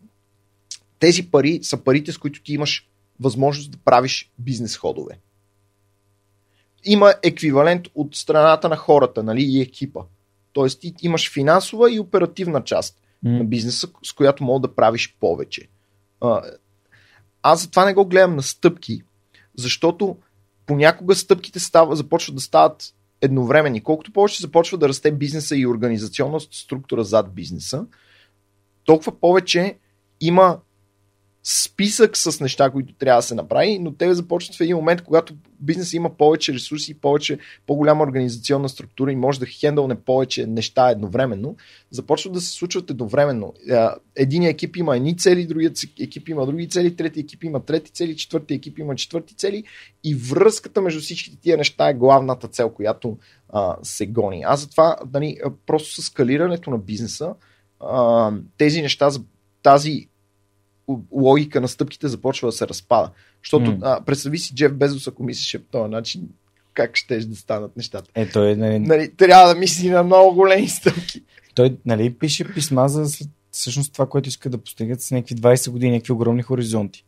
тези 0.99 1.31
пари 1.31 1.59
са 1.63 1.77
парите, 1.77 2.11
с 2.11 2.17
които 2.17 2.43
ти 2.43 2.53
имаш 2.53 2.87
възможност 3.19 3.71
да 3.71 3.77
правиш 3.77 4.31
бизнес 4.39 4.77
ходове. 4.77 5.19
Има 6.85 7.13
еквивалент 7.23 7.85
от 7.95 8.15
страната 8.15 8.69
на 8.69 8.75
хората 8.75 9.23
нали, 9.23 9.43
и 9.43 9.61
екипа. 9.61 10.01
Тоест 10.53 10.81
ти 10.81 10.93
имаш 11.01 11.33
финансова 11.33 11.93
и 11.93 11.99
оперативна 11.99 12.63
част 12.63 12.95
mm-hmm. 12.95 13.37
на 13.37 13.43
бизнеса, 13.43 13.87
с 14.03 14.13
която 14.13 14.43
мога 14.43 14.67
да 14.67 14.75
правиш 14.75 15.15
повече. 15.19 15.67
А, 16.21 16.41
аз 17.41 17.61
затова 17.61 17.85
не 17.85 17.93
го 17.93 18.05
гледам 18.05 18.35
на 18.35 18.43
стъпки, 18.43 19.01
защото 19.57 20.17
понякога 20.65 21.15
стъпките 21.15 21.59
става, 21.59 21.95
започват 21.95 22.35
да 22.35 22.41
стават 22.41 22.93
едновременни. 23.21 23.83
Колкото 23.83 24.13
повече 24.13 24.41
започва 24.41 24.77
да 24.77 24.89
расте 24.89 25.11
бизнеса 25.11 25.55
и 25.55 25.67
организационна 25.67 26.39
структура 26.39 27.03
зад 27.03 27.33
бизнеса, 27.33 27.85
толкова 28.83 29.19
повече 29.19 29.77
има 30.21 30.59
списък 31.49 32.17
с 32.17 32.39
неща, 32.39 32.69
които 32.69 32.93
трябва 32.93 33.19
да 33.19 33.27
се 33.27 33.35
направи, 33.35 33.79
но 33.79 33.91
те 33.91 34.13
започват 34.13 34.55
в 34.55 34.61
един 34.61 34.75
момент, 34.75 35.01
когато 35.01 35.33
бизнес 35.59 35.93
има 35.93 36.09
повече 36.09 36.53
ресурси, 36.53 36.93
повече, 36.93 37.37
по-голяма 37.67 38.03
организационна 38.03 38.69
структура 38.69 39.11
и 39.11 39.15
може 39.15 39.39
да 39.39 39.45
хендълне 39.45 39.95
повече 39.95 40.45
неща 40.47 40.89
едновременно, 40.89 41.55
започват 41.91 42.33
да 42.33 42.41
се 42.41 42.51
случват 42.51 42.89
едновременно. 42.89 43.53
Един 44.15 44.43
екип 44.43 44.75
има 44.75 44.95
едни 44.95 45.17
цели, 45.17 45.45
другият 45.45 45.77
екип 45.99 46.29
има 46.29 46.45
други 46.45 46.69
цели, 46.69 46.95
трети 46.95 47.19
екип 47.19 47.43
има 47.43 47.59
трети 47.65 47.91
цели, 47.91 48.17
четвърти 48.17 48.53
екип 48.53 48.79
има 48.79 48.95
четвърти 48.95 49.35
цели 49.35 49.63
и 50.03 50.15
връзката 50.15 50.81
между 50.81 50.99
всичките 50.99 51.37
тия 51.37 51.57
неща 51.57 51.89
е 51.89 51.93
главната 51.93 52.47
цел, 52.47 52.69
която 52.69 53.17
а, 53.49 53.75
се 53.83 54.05
гони. 54.05 54.43
Аз 54.47 54.61
затова 54.61 54.97
нали, 55.13 55.37
просто 55.65 56.01
с 56.01 56.05
скалирането 56.05 56.69
на 56.69 56.77
бизнеса 56.77 57.33
а, 57.79 58.31
тези 58.57 58.81
неща, 58.81 59.09
тази 59.63 60.07
логика 61.11 61.61
на 61.61 61.67
стъпките 61.67 62.07
започва 62.07 62.47
да 62.47 62.51
се 62.51 62.67
разпада. 62.67 63.09
Защото 63.43 63.65
mm. 63.65 63.79
а, 63.81 64.01
представи 64.05 64.37
си 64.37 64.55
Джеф 64.55 64.73
Безос, 64.73 65.07
ако 65.07 65.23
мислиш 65.23 65.61
по 65.61 65.71
този 65.71 65.91
начин, 65.91 66.29
как 66.73 66.95
ще 66.95 67.19
да 67.19 67.35
станат 67.35 67.77
нещата. 67.77 68.09
Е, 68.15 68.29
той, 68.29 68.55
нали... 68.55 68.79
Нали, 68.79 69.11
трябва 69.15 69.53
да 69.53 69.59
мисли 69.59 69.89
на 69.89 70.03
много 70.03 70.35
големи 70.35 70.67
стъпки. 70.67 71.23
Той 71.55 71.77
нали, 71.85 72.13
пише 72.13 72.53
писма 72.53 72.87
за 72.87 73.25
всъщност 73.51 73.93
това, 73.93 74.05
което 74.05 74.29
иска 74.29 74.49
да 74.49 74.57
постигат 74.57 75.01
с 75.01 75.11
някакви 75.11 75.35
20 75.35 75.69
години, 75.69 75.91
някакви 75.91 76.13
огромни 76.13 76.41
хоризонти. 76.41 77.05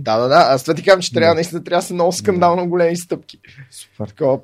Да, 0.00 0.18
да, 0.18 0.28
да. 0.28 0.46
Аз 0.48 0.62
това 0.62 0.74
ти 0.74 0.82
казвам, 0.82 1.02
че 1.02 1.12
трябва, 1.12 1.30
да. 1.30 1.34
наистина 1.34 1.64
трябва 1.64 1.80
да 1.80 1.86
са 1.86 1.94
много 1.94 2.12
скандално 2.12 2.62
да. 2.62 2.68
големи 2.68 2.96
стъпки. 2.96 3.38
Супер. 3.70 4.08
Такова 4.08 4.40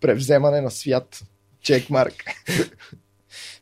превземане 0.00 0.60
на 0.60 0.70
свят. 0.70 1.24
Чек 1.60 1.90
марк. 1.90 2.24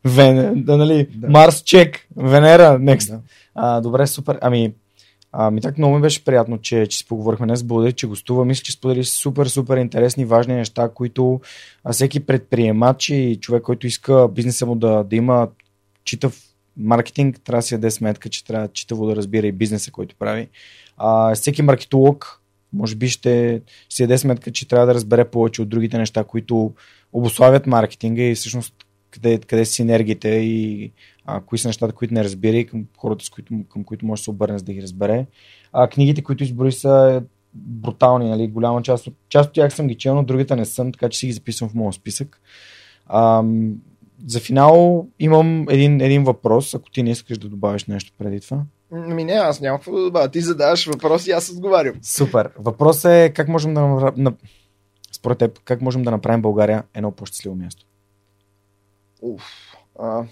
Вен, 0.05 0.65
да, 0.65 0.77
нали, 0.77 1.09
да. 1.15 1.29
Марс 1.29 1.63
чек, 1.63 2.07
Венера, 2.17 2.79
next. 2.81 3.11
Да. 3.11 3.21
А, 3.55 3.81
добре, 3.81 4.07
супер. 4.07 4.39
Ами, 4.41 4.73
Ами 5.35 5.61
так 5.61 5.79
много 5.79 5.95
ми 5.95 6.01
беше 6.01 6.25
приятно, 6.25 6.59
че, 6.59 6.87
че 6.87 6.99
си 6.99 7.07
поговорихме 7.07 7.47
днес. 7.47 7.63
Благодаря, 7.63 7.93
че 7.93 8.07
гостува. 8.07 8.45
Мисля, 8.45 8.63
че 8.63 8.73
сподели 8.73 9.05
супер, 9.05 9.47
супер 9.47 9.77
интересни, 9.77 10.25
важни 10.25 10.55
неща, 10.55 10.89
които 10.95 11.41
всеки 11.93 12.21
предприемач 12.21 13.09
и 13.09 13.39
човек, 13.41 13.63
който 13.63 13.87
иска 13.87 14.29
бизнеса 14.29 14.67
му 14.67 14.75
да, 14.75 15.05
да 15.05 15.17
има 15.17 15.49
читав 16.05 16.43
маркетинг 16.77 17.41
трябва 17.45 17.59
да 17.59 17.63
си 17.63 17.75
даде 17.75 17.91
сметка, 17.91 18.29
че 18.29 18.45
трябва 18.45 18.69
читаво 18.69 19.07
да 19.07 19.17
разбира 19.17 19.47
и 19.47 19.53
бизнеса, 19.53 19.91
който 19.91 20.17
прави. 20.19 20.49
А, 20.97 21.35
всеки 21.35 21.63
маркетолог 21.63 22.43
може 22.73 22.97
би 22.97 23.09
ще, 23.09 23.63
ще 23.89 23.97
си 23.97 24.03
даде 24.03 24.19
сметка, 24.19 24.53
че 24.53 24.69
трябва 24.69 24.87
да 24.87 24.95
разбере 24.95 25.25
повече 25.25 25.63
от 25.63 25.69
другите 25.69 25.99
неща, 25.99 26.25
които 26.25 26.75
обославят 27.13 27.67
маркетинга 27.67 28.23
и 28.23 28.35
всъщност 28.35 28.75
къде, 29.11 29.39
къде 29.39 29.65
са 29.65 29.73
синергиите 29.73 30.29
и 30.29 30.93
а, 31.25 31.41
кои 31.41 31.59
са 31.59 31.69
нещата, 31.69 31.93
които 31.93 32.15
не 32.15 32.25
разбира 32.25 32.57
и 32.57 32.67
към 32.67 32.87
хората, 32.99 33.25
с 33.25 33.31
които, 33.31 33.55
към 33.69 33.85
които 33.85 34.07
може 34.07 34.21
да 34.21 34.25
се 34.25 34.31
обърне 34.31 34.59
за 34.59 34.65
да 34.65 34.73
ги 34.73 34.83
разбере. 34.83 35.27
А, 35.73 35.89
книгите, 35.89 36.23
които 36.23 36.45
изброи 36.45 36.73
са 36.73 37.23
брутални, 37.55 38.29
нали? 38.29 38.49
голяма 38.49 38.83
част 38.83 39.07
от, 39.07 39.15
част 39.29 39.49
от 39.49 39.55
тях 39.55 39.75
съм 39.75 39.87
ги 39.87 39.95
чел, 39.95 40.15
но 40.15 40.25
другите 40.25 40.57
не 40.57 40.65
съм, 40.65 40.93
така 40.93 41.09
че 41.09 41.19
си 41.19 41.27
ги 41.27 41.33
записвам 41.33 41.71
в 41.71 41.75
моят 41.75 41.95
списък. 41.95 42.41
А, 43.07 43.45
за 44.27 44.41
финал 44.41 45.07
имам 45.19 45.67
един, 45.71 46.01
един 46.01 46.25
въпрос, 46.25 46.75
ако 46.75 46.91
ти 46.91 47.03
не 47.03 47.11
искаш 47.11 47.39
да 47.39 47.49
добавиш 47.49 47.85
нещо 47.85 48.13
преди 48.19 48.41
това. 48.41 48.63
Ми 48.93 49.25
не, 49.25 49.33
аз 49.33 49.61
нямам 49.61 49.79
какво 49.79 49.97
да 49.97 50.05
добавя. 50.05 50.29
Ти 50.29 50.41
задаваш 50.41 50.87
въпрос 50.87 51.27
и 51.27 51.31
аз 51.31 51.51
отговарям. 51.51 51.95
Супер. 52.03 52.51
Въпросът 52.59 53.13
е 53.13 53.33
как 53.35 53.49
можем 53.49 53.75
да 53.75 53.81
направим, 53.81 54.37
според 55.13 55.39
теб, 55.39 55.61
как 55.65 55.81
можем 55.81 56.03
да 56.03 56.11
направим 56.11 56.43
България 56.43 56.83
едно 56.95 57.11
по-щастливо 57.11 57.55
място? 57.57 57.87
Уф, 59.23 59.43
а... 59.99 60.25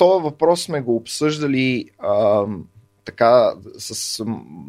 Това 0.00 0.18
въпрос 0.18 0.62
сме 0.62 0.80
го 0.80 0.96
обсъждали 0.96 1.90
а, 1.98 2.46
така 3.04 3.54
с 3.78 4.24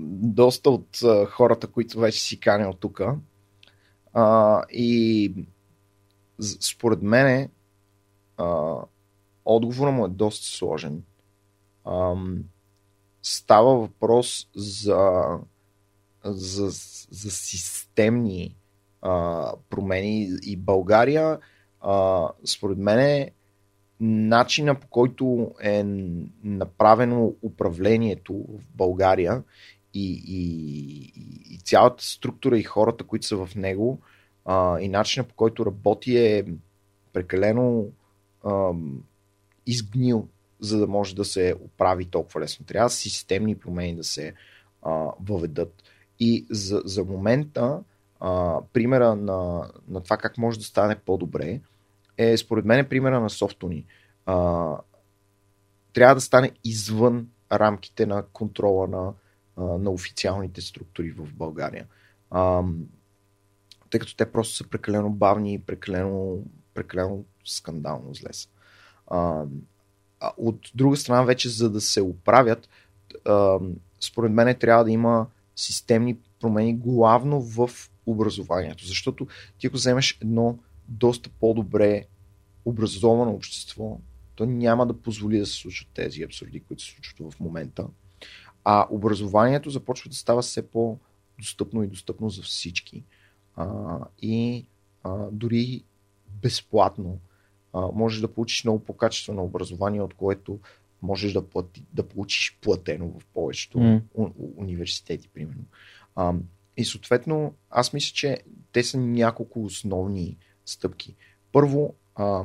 доста 0.10 0.70
от 0.70 1.04
а, 1.04 1.26
хората, 1.26 1.68
които 1.68 2.00
вече 2.00 2.22
си 2.22 2.40
канял 2.40 2.74
тук. 2.74 3.02
и 4.72 5.34
според 6.60 7.02
мен 7.02 7.50
отговорът 9.46 9.94
му 9.94 10.06
е 10.06 10.10
доста 10.10 10.46
сложен. 10.46 11.04
А, 11.86 12.16
става 13.22 13.76
въпрос 13.76 14.50
за, 14.56 15.24
за, 16.24 16.70
за 17.12 17.32
системни 17.32 18.56
а, 19.02 19.54
промени 19.70 20.38
и 20.44 20.58
България, 20.58 21.40
а, 21.82 22.28
според 22.46 22.78
мен, 22.78 23.30
начина 24.02 24.76
по 24.76 24.88
който 24.88 25.52
е 25.64 25.84
направено 26.44 27.34
управлението 27.42 28.34
в 28.34 28.62
България 28.76 29.44
и, 29.94 30.24
и, 30.28 30.44
и 31.54 31.58
цялата 31.58 32.04
структура 32.04 32.60
и 32.60 32.64
хората, 32.64 33.04
които 33.04 33.26
са 33.26 33.46
в 33.46 33.56
него, 33.56 34.00
а, 34.46 34.80
и 34.80 34.88
начина 34.88 35.24
по 35.24 35.36
който 35.36 35.66
работи 35.66 36.18
е 36.18 36.46
прекалено 37.14 37.86
а, 38.44 38.72
изгнил, 39.68 40.28
за 40.60 40.80
да 40.80 40.88
може 40.88 41.16
да 41.16 41.26
се 41.26 41.56
оправи 41.62 42.06
толкова 42.06 42.42
лесно. 42.42 42.66
Трябва 42.66 42.90
системни 42.90 43.56
промени 43.56 43.96
да 43.96 44.04
се 44.04 44.34
а, 44.82 45.08
въведат. 45.20 45.84
И 46.20 46.46
за, 46.50 46.82
за 46.86 47.04
момента 47.04 47.80
а, 48.20 48.62
примера 48.74 49.16
на, 49.16 49.70
на 49.88 50.02
това 50.02 50.18
как 50.18 50.38
може 50.38 50.60
да 50.60 50.66
стане 50.66 50.96
по-добре 50.96 51.60
е 52.22 52.38
според 52.38 52.66
мен 52.66 52.86
примера 52.90 53.20
на 53.20 53.30
софтуни. 53.30 53.86
А, 54.26 54.78
трябва 55.94 56.16
да 56.16 56.22
стане 56.22 56.52
извън 56.64 57.28
рамките 57.52 58.06
на 58.06 58.24
контрола 58.34 58.88
на, 58.88 59.14
а, 59.58 59.64
на 59.64 59.90
официалните 59.90 60.62
структури 60.62 61.12
в 61.12 61.34
България. 61.34 61.88
А, 62.32 62.64
тъй 63.90 64.00
като 64.00 64.16
те 64.16 64.32
просто 64.32 64.56
са 64.56 64.70
прекалено 64.70 65.10
бавни 65.10 65.54
и 65.54 65.60
прекалено, 65.60 66.38
прекалено 66.74 67.24
скандално 67.46 68.14
зле 68.14 68.34
са. 68.34 68.50
А 69.08 69.46
от 70.38 70.72
друга 70.76 70.98
страна, 70.98 71.24
вече 71.24 71.50
за 71.50 71.70
да 71.70 71.82
се 71.82 72.02
оправят, 72.02 72.70
а, 73.26 73.60
според 74.00 74.32
мен 74.32 74.56
трябва 74.60 74.84
да 74.84 74.92
има 74.92 75.28
системни 75.56 76.18
промени 76.40 76.74
главно 76.74 77.42
в 77.42 77.70
образованието. 78.06 78.86
Защото 78.86 79.28
ти 79.58 79.68
ако 79.68 79.76
вземеш 79.76 80.18
едно 80.22 80.58
доста 80.92 81.30
по-добре 81.40 82.06
образовано 82.66 83.32
общество, 83.32 84.00
то 84.36 84.46
няма 84.46 84.88
да 84.88 85.02
позволи 85.02 85.40
да 85.40 85.46
се 85.46 85.54
случат 85.54 85.88
тези 85.94 86.24
абсурди, 86.24 86.60
които 86.60 86.84
се 86.84 86.92
случват 86.92 87.34
в 87.34 87.40
момента. 87.40 87.88
А 88.64 88.88
образованието 88.90 89.70
започва 89.70 90.10
да 90.10 90.16
става 90.16 90.42
все 90.42 90.68
по-достъпно 90.70 91.84
и 91.84 91.88
достъпно 91.88 92.30
за 92.30 92.42
всички. 92.42 93.04
А, 93.56 93.98
и 94.22 94.66
а, 95.04 95.28
дори 95.32 95.84
безплатно 96.42 97.20
а, 97.74 97.80
можеш 97.94 98.22
да 98.22 98.34
получиш 98.34 98.64
много 98.64 98.80
по-качествено 98.80 99.44
образование, 99.44 100.02
от 100.02 100.14
което 100.14 100.60
можеш 101.02 101.34
да, 101.34 101.48
плати, 101.48 101.84
да 101.94 102.08
получиш 102.08 102.58
платено 102.62 103.20
в 103.20 103.26
повечето 103.26 103.78
mm. 103.78 104.02
у, 104.14 104.32
университети, 104.56 105.30
примерно. 105.34 105.64
А, 106.16 106.34
и 106.78 106.86
съответно, 106.86 107.54
аз 107.70 107.94
мисля, 107.94 108.14
че 108.14 108.38
те 108.72 108.84
са 108.84 108.98
няколко 108.98 109.64
основни 109.64 110.38
стъпки. 110.66 111.16
Първо, 111.52 111.96
а, 112.16 112.44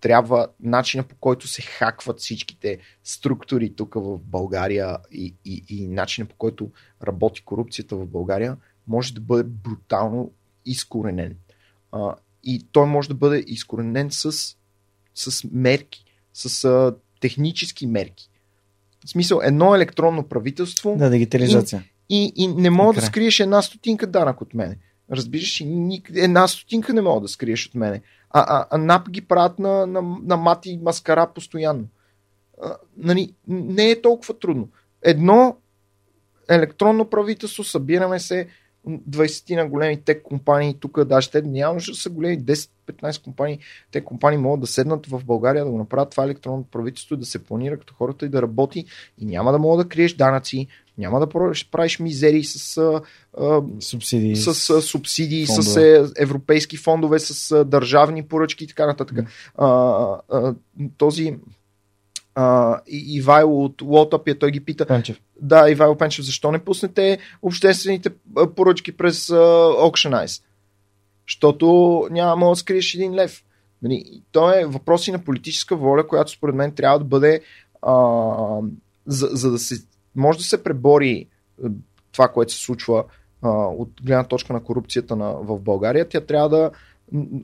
трябва 0.00 0.48
начина 0.60 1.02
по 1.02 1.16
който 1.16 1.48
се 1.48 1.62
хакват 1.62 2.20
всичките 2.20 2.78
структури 3.04 3.74
тук 3.74 3.94
в 3.94 4.18
България 4.18 4.98
и, 5.12 5.34
и, 5.44 5.64
и 5.68 5.88
начина 5.88 6.26
по 6.26 6.34
който 6.34 6.70
работи 7.02 7.44
корупцията 7.44 7.96
в 7.96 8.06
България 8.06 8.56
може 8.86 9.14
да 9.14 9.20
бъде 9.20 9.42
брутално 9.44 10.32
изкоренен. 10.66 11.36
А, 11.92 12.14
и 12.44 12.66
той 12.72 12.86
може 12.86 13.08
да 13.08 13.14
бъде 13.14 13.44
изкоренен 13.46 14.10
с, 14.10 14.56
с 15.14 15.44
мерки, 15.52 16.04
с 16.32 16.64
а, 16.64 16.96
технически 17.20 17.86
мерки. 17.86 18.30
В 19.06 19.10
смисъл, 19.10 19.40
едно 19.42 19.74
електронно 19.74 20.28
правителство. 20.28 20.96
Да, 20.98 21.10
дигитализация. 21.10 21.84
И, 22.08 22.32
и, 22.36 22.44
и 22.44 22.48
не 22.48 22.70
мога 22.70 22.94
да 22.94 23.06
скриеш 23.06 23.40
една 23.40 23.62
стотинка 23.62 24.06
данък 24.06 24.40
от 24.40 24.54
мене. 24.54 24.78
Разбираш, 25.12 25.64
една 26.14 26.48
стотинка 26.48 26.94
не 26.94 27.00
мога 27.00 27.20
да 27.20 27.28
скриеш 27.28 27.66
от 27.66 27.74
мене. 27.74 28.02
А, 28.30 28.40
а, 28.40 28.66
а 28.70 28.78
НАП 28.78 29.10
ги 29.10 29.20
правят 29.20 29.58
на, 29.58 29.86
на, 29.86 30.02
на 30.22 30.36
мати 30.36 30.80
маскара 30.82 31.30
постоянно. 31.34 31.84
А, 32.62 32.76
нали, 32.96 33.34
не 33.48 33.90
е 33.90 34.02
толкова 34.02 34.38
трудно. 34.38 34.68
Едно 35.02 35.56
електронно 36.50 37.04
правителство, 37.10 37.64
събираме 37.64 38.20
се, 38.20 38.48
20 38.88 39.56
на 39.56 39.68
големи 39.68 40.02
тек 40.04 40.22
компании, 40.22 40.76
тук 40.80 41.04
даже 41.04 41.30
те 41.30 41.42
няма 41.42 41.74
да 41.74 41.94
са 41.94 42.10
големи 42.10 42.40
10-15 42.40 43.24
компании. 43.24 43.58
Те 43.90 44.04
компании 44.04 44.38
могат 44.38 44.60
да 44.60 44.66
седнат 44.66 45.06
в 45.06 45.24
България 45.24 45.64
да 45.64 45.70
го 45.70 45.78
направят 45.78 46.10
това 46.10 46.24
електронно 46.24 46.64
правителство, 46.64 47.16
да 47.16 47.26
се 47.26 47.44
планира 47.44 47.78
като 47.78 47.94
хората 47.94 48.26
и 48.26 48.28
да 48.28 48.42
работи 48.42 48.84
и 49.18 49.24
няма 49.24 49.52
да 49.52 49.58
мога 49.58 49.84
да 49.84 49.88
криеш 49.88 50.14
данъци, 50.14 50.68
няма 50.98 51.20
да 51.20 51.28
правиш 51.70 51.98
мизерии 51.98 52.44
с, 52.44 52.76
а, 53.38 53.62
субсидии, 53.80 54.36
с, 54.36 54.54
с 54.54 54.82
субсидии, 54.82 55.46
фондове. 55.46 55.62
с 55.62 55.76
е, 55.76 56.22
европейски 56.22 56.76
фондове, 56.76 57.18
с 57.18 57.52
а, 57.52 57.64
държавни 57.64 58.22
поръчки 58.22 58.64
и 58.64 58.66
така 58.66 58.86
нататък. 58.86 59.18
А, 59.56 59.66
а, 60.28 60.54
този 60.98 61.36
а, 62.34 62.80
Ивайло 62.86 63.64
от 63.64 63.82
Лотъпия, 63.82 64.38
той 64.38 64.50
ги 64.50 64.60
пита. 64.60 64.86
Пенчев. 64.86 65.20
Да, 65.40 65.70
Ивайло 65.70 65.96
Пенчев, 65.96 66.24
защо 66.24 66.52
не 66.52 66.58
пуснете 66.58 67.18
обществените 67.42 68.10
поръчки 68.56 68.96
през 68.96 69.26
uh, 69.26 69.90
Auction 69.90 70.24
Eyes? 70.24 70.42
Защото 71.28 72.06
няма 72.10 72.48
да 72.48 72.56
скриеш 72.56 72.94
един 72.94 73.14
лев. 73.14 73.44
Нали, 73.82 74.22
то 74.32 74.52
е 74.52 74.64
въпрос 74.64 75.08
и 75.08 75.12
на 75.12 75.18
политическа 75.18 75.76
воля, 75.76 76.06
която 76.06 76.30
според 76.30 76.54
мен 76.54 76.72
трябва 76.72 76.98
да 76.98 77.04
бъде 77.04 77.40
а, 77.82 77.94
за, 79.06 79.28
за 79.32 79.50
да 79.50 79.58
се 79.58 79.74
може 80.18 80.38
да 80.38 80.44
се 80.44 80.62
пребори 80.62 81.26
това, 82.12 82.28
което 82.28 82.52
се 82.52 82.60
случва 82.60 83.04
а, 83.42 83.48
от 83.50 83.90
гледна 84.02 84.24
точка 84.24 84.52
на 84.52 84.64
корупцията 84.64 85.16
на, 85.16 85.32
в 85.32 85.60
България, 85.60 86.08
тя 86.08 86.20
трябва 86.20 86.48
да 86.48 86.70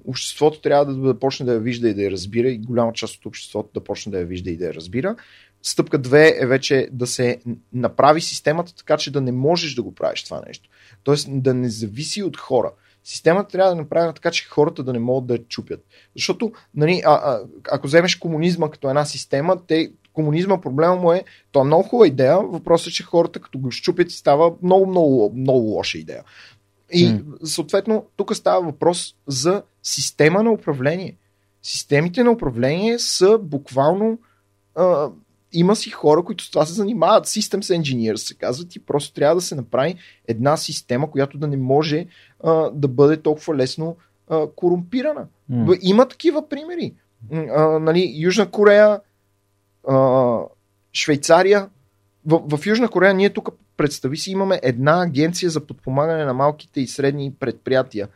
обществото 0.04 0.60
трябва 0.60 0.86
да, 0.86 0.94
да 0.94 1.18
почне 1.18 1.46
да 1.46 1.52
я 1.52 1.60
вижда 1.60 1.88
и 1.88 1.94
да 1.94 2.02
я 2.02 2.10
разбира 2.10 2.48
и 2.48 2.58
голяма 2.58 2.92
част 2.92 3.16
от 3.16 3.26
обществото 3.26 3.70
да 3.74 3.84
почне 3.84 4.12
да 4.12 4.18
я 4.18 4.26
вижда 4.26 4.50
и 4.50 4.56
да 4.56 4.66
я 4.66 4.74
разбира. 4.74 5.16
Стъпка 5.62 5.98
две 5.98 6.36
е 6.40 6.46
вече 6.46 6.88
да 6.92 7.06
се 7.06 7.40
направи 7.72 8.20
системата 8.20 8.74
така, 8.74 8.96
че 8.96 9.12
да 9.12 9.20
не 9.20 9.32
можеш 9.32 9.74
да 9.74 9.82
го 9.82 9.94
правиш 9.94 10.24
това 10.24 10.42
нещо. 10.46 10.68
Тоест 11.02 11.28
да 11.30 11.54
не 11.54 11.68
зависи 11.68 12.22
от 12.22 12.36
хора. 12.36 12.72
Системата 13.04 13.50
трябва 13.50 13.70
да 13.70 13.76
направи 13.76 14.14
така, 14.14 14.30
че 14.30 14.48
хората 14.48 14.82
да 14.82 14.92
не 14.92 14.98
могат 14.98 15.26
да 15.26 15.34
я 15.34 15.44
чупят. 15.44 15.84
Защото, 16.16 16.52
нали, 16.74 17.02
а, 17.04 17.12
а, 17.12 17.40
ако 17.70 17.86
вземеш 17.86 18.16
комунизма 18.16 18.70
като 18.70 18.88
една 18.88 19.04
система, 19.04 19.56
те, 19.66 19.92
комунизма 20.14 20.60
проблема 20.60 20.96
му 20.96 21.12
е, 21.12 21.24
то 21.52 21.60
е 21.60 21.64
много 21.64 21.82
хубава 21.82 22.06
идея, 22.06 22.38
въпросът 22.38 22.88
е, 22.88 22.94
че 22.94 23.02
хората 23.02 23.40
като 23.40 23.58
го 23.58 23.70
щупят 23.70 24.10
става 24.10 24.52
много, 24.62 24.86
много, 24.86 25.32
много 25.36 25.58
лоша 25.58 25.98
идея. 25.98 26.22
И 26.92 27.08
mm. 27.08 27.44
съответно, 27.44 28.04
тук 28.16 28.36
става 28.36 28.66
въпрос 28.66 29.14
за 29.26 29.62
система 29.82 30.42
на 30.42 30.52
управление. 30.52 31.16
Системите 31.62 32.24
на 32.24 32.30
управление 32.30 32.98
са 32.98 33.38
буквално. 33.38 34.18
А, 34.74 35.10
има 35.52 35.76
си 35.76 35.90
хора, 35.90 36.24
които 36.24 36.44
с 36.44 36.50
това 36.50 36.66
се 36.66 36.72
занимават. 36.72 37.26
Systems 37.26 37.80
Engineers 37.80 38.16
се 38.16 38.34
казват 38.34 38.76
и 38.76 38.78
просто 38.78 39.14
трябва 39.14 39.34
да 39.34 39.40
се 39.40 39.54
направи 39.54 39.94
една 40.28 40.56
система, 40.56 41.10
която 41.10 41.38
да 41.38 41.46
не 41.46 41.56
може 41.56 42.06
а, 42.44 42.70
да 42.70 42.88
бъде 42.88 43.16
толкова 43.16 43.56
лесно 43.56 43.96
а, 44.28 44.46
корумпирана. 44.56 45.26
Б- 45.48 45.76
Има 45.82 46.08
такива 46.08 46.48
примери. 46.48 46.94
А, 47.32 47.78
нали, 47.78 48.12
Южна 48.16 48.50
Корея, 48.50 49.00
Швейцария. 50.94 51.68
В, 52.26 52.56
в 52.56 52.66
Южна 52.66 52.88
Корея 52.88 53.14
ние 53.14 53.30
тук, 53.30 53.48
представи 53.76 54.16
си, 54.16 54.30
имаме 54.30 54.60
една 54.62 55.02
агенция 55.02 55.50
за 55.50 55.66
подпомагане 55.66 56.24
на 56.24 56.34
малките 56.34 56.80
и 56.80 56.86
средни 56.86 57.34
предприятия, 57.40 58.08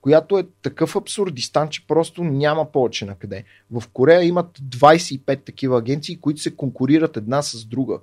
която 0.00 0.38
е 0.38 0.46
такъв 0.62 0.96
абсурдистан, 0.96 1.68
че 1.68 1.86
просто 1.86 2.24
няма 2.24 2.72
повече 2.72 3.04
на 3.04 3.14
къде. 3.14 3.44
В 3.70 3.82
Корея 3.92 4.24
имат 4.24 4.58
25 4.58 5.44
такива 5.44 5.78
агенции, 5.78 6.20
които 6.20 6.40
се 6.40 6.56
конкурират 6.56 7.16
една 7.16 7.42
с 7.42 7.64
друга. 7.64 7.98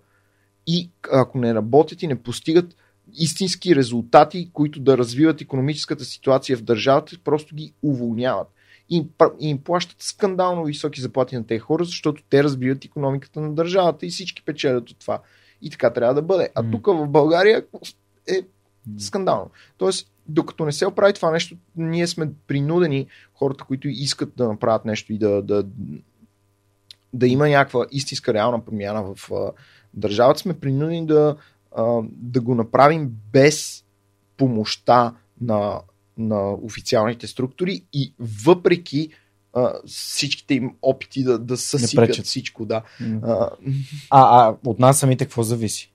И 0.67 0.89
ако 1.11 1.37
не 1.37 1.53
работят 1.53 2.03
и 2.03 2.07
не 2.07 2.23
постигат 2.23 2.75
истински 3.13 3.75
резултати, 3.75 4.49
които 4.53 4.79
да 4.79 4.97
развиват 4.97 5.41
економическата 5.41 6.05
ситуация 6.05 6.57
в 6.57 6.61
държавата, 6.61 7.17
просто 7.23 7.55
ги 7.55 7.73
уволняват. 7.83 8.47
И 8.89 9.05
им, 9.39 9.57
плащат 9.57 10.01
скандално 10.01 10.63
високи 10.63 11.01
заплати 11.01 11.35
на 11.35 11.45
тези 11.45 11.59
хора, 11.59 11.83
защото 11.83 12.23
те 12.29 12.43
разбиват 12.43 12.85
економиката 12.85 13.41
на 13.41 13.53
държавата 13.53 14.05
и 14.05 14.09
всички 14.09 14.45
печелят 14.45 14.89
от 14.89 14.99
това. 14.99 15.21
И 15.61 15.69
така 15.69 15.93
трябва 15.93 16.13
да 16.13 16.21
бъде. 16.21 16.49
А 16.55 16.71
тук 16.71 16.87
в 16.87 17.07
България 17.07 17.65
е 18.27 18.41
скандално. 18.97 19.49
Тоест, 19.77 20.11
докато 20.27 20.65
не 20.65 20.71
се 20.71 20.87
оправи 20.87 21.13
това 21.13 21.31
нещо, 21.31 21.55
ние 21.75 22.07
сме 22.07 22.31
принудени, 22.47 23.07
хората, 23.33 23.63
които 23.63 23.87
искат 23.87 24.35
да 24.35 24.47
направят 24.47 24.85
нещо 24.85 25.13
и 25.13 25.17
да, 25.17 25.41
да, 25.41 25.65
да 27.13 27.27
има 27.27 27.49
някаква 27.49 27.85
истинска 27.91 28.33
реална 28.33 28.65
промяна 28.65 29.03
в 29.03 29.31
а, 29.31 29.51
държавата, 29.93 30.39
сме 30.39 30.59
принудени 30.59 31.05
да, 31.05 31.35
а, 31.75 32.01
да 32.03 32.41
го 32.41 32.55
направим 32.55 33.11
без 33.31 33.85
помощта 34.37 35.13
на, 35.41 35.81
на 36.17 36.53
официалните 36.53 37.27
структури 37.27 37.83
и 37.93 38.13
въпреки 38.19 39.09
а, 39.53 39.73
всичките 39.87 40.53
им 40.53 40.75
опити 40.81 41.23
да, 41.23 41.39
да 41.39 41.57
съсипят 41.57 42.25
всичко. 42.25 42.65
Да. 42.65 42.81
А, 43.23 43.49
А, 44.09 44.47
а 44.49 44.55
от 44.65 44.79
нас 44.79 44.99
самите 44.99 45.25
какво 45.25 45.43
зависи? 45.43 45.93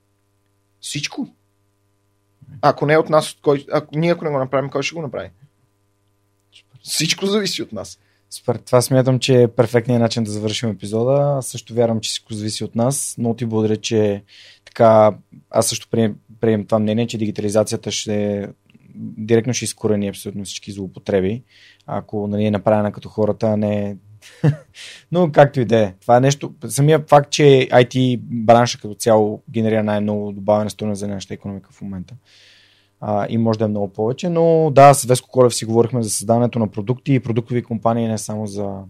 всичко. 0.81 1.27
Ако 2.61 2.85
не 2.85 2.93
е 2.93 2.97
от 2.97 3.09
нас, 3.09 3.31
от 3.31 3.41
кой, 3.41 3.65
ако 3.71 3.97
ние 3.97 4.11
ако 4.11 4.23
не 4.23 4.31
го 4.31 4.39
направим, 4.39 4.69
кой 4.69 4.83
ще 4.83 4.95
го 4.95 5.01
направи? 5.01 5.29
Всичко 6.83 7.25
зависи 7.25 7.61
от 7.61 7.71
нас. 7.71 7.99
Супер. 8.29 8.55
Това 8.57 8.81
смятам, 8.81 9.19
че 9.19 9.41
е 9.41 9.47
перфектният 9.47 10.01
начин 10.01 10.23
да 10.23 10.31
завършим 10.31 10.69
епизода. 10.69 11.35
Аз 11.37 11.47
също 11.47 11.73
вярвам, 11.73 11.99
че 11.99 12.09
всичко 12.09 12.33
зависи 12.33 12.63
от 12.63 12.75
нас. 12.75 13.15
Но 13.17 13.35
ти 13.35 13.45
благодаря, 13.45 13.77
че 13.77 14.23
така. 14.65 15.17
Аз 15.49 15.67
също 15.67 15.87
прием, 15.89 16.15
прием 16.41 16.65
това 16.65 16.79
мнение, 16.79 17.07
че 17.07 17.17
дигитализацията 17.17 17.91
ще 17.91 18.47
директно 18.99 19.53
ще 19.53 19.65
изкорени 19.65 20.07
абсолютно 20.07 20.45
всички 20.45 20.71
злоупотреби. 20.71 21.43
Ако 21.87 22.27
нали, 22.27 22.45
е 22.45 22.51
направена 22.51 22.91
като 22.91 23.09
хората, 23.09 23.47
а 23.47 23.57
не. 23.57 23.97
Но 25.11 25.31
както 25.31 25.59
и 25.59 25.65
да 25.65 25.79
е. 25.79 25.93
Това 26.01 26.17
е 26.17 26.21
нещо. 26.21 26.53
Самия 26.67 27.03
факт, 27.07 27.31
че 27.31 27.43
IT 27.71 28.19
бранша 28.21 28.79
като 28.81 28.93
цяло 28.93 29.43
генерира 29.51 29.83
най-много 29.83 30.31
добавена 30.31 30.69
стойност 30.69 30.99
за 30.99 31.07
нашата 31.07 31.33
економика 31.33 31.69
в 31.71 31.81
момента 31.81 32.15
а, 33.01 33.27
и 33.29 33.37
може 33.37 33.59
да 33.59 33.65
е 33.65 33.67
много 33.67 33.87
повече, 33.93 34.29
но 34.29 34.71
да, 34.75 34.93
с 34.93 35.05
Веско 35.05 35.29
Колев 35.29 35.55
си 35.55 35.65
говорихме 35.65 36.03
за 36.03 36.09
създаването 36.09 36.59
на 36.59 36.67
продукти 36.67 37.13
и 37.13 37.19
продуктови 37.19 37.63
компании, 37.63 38.07
не 38.07 38.17
само 38.17 38.47
за 38.47 38.81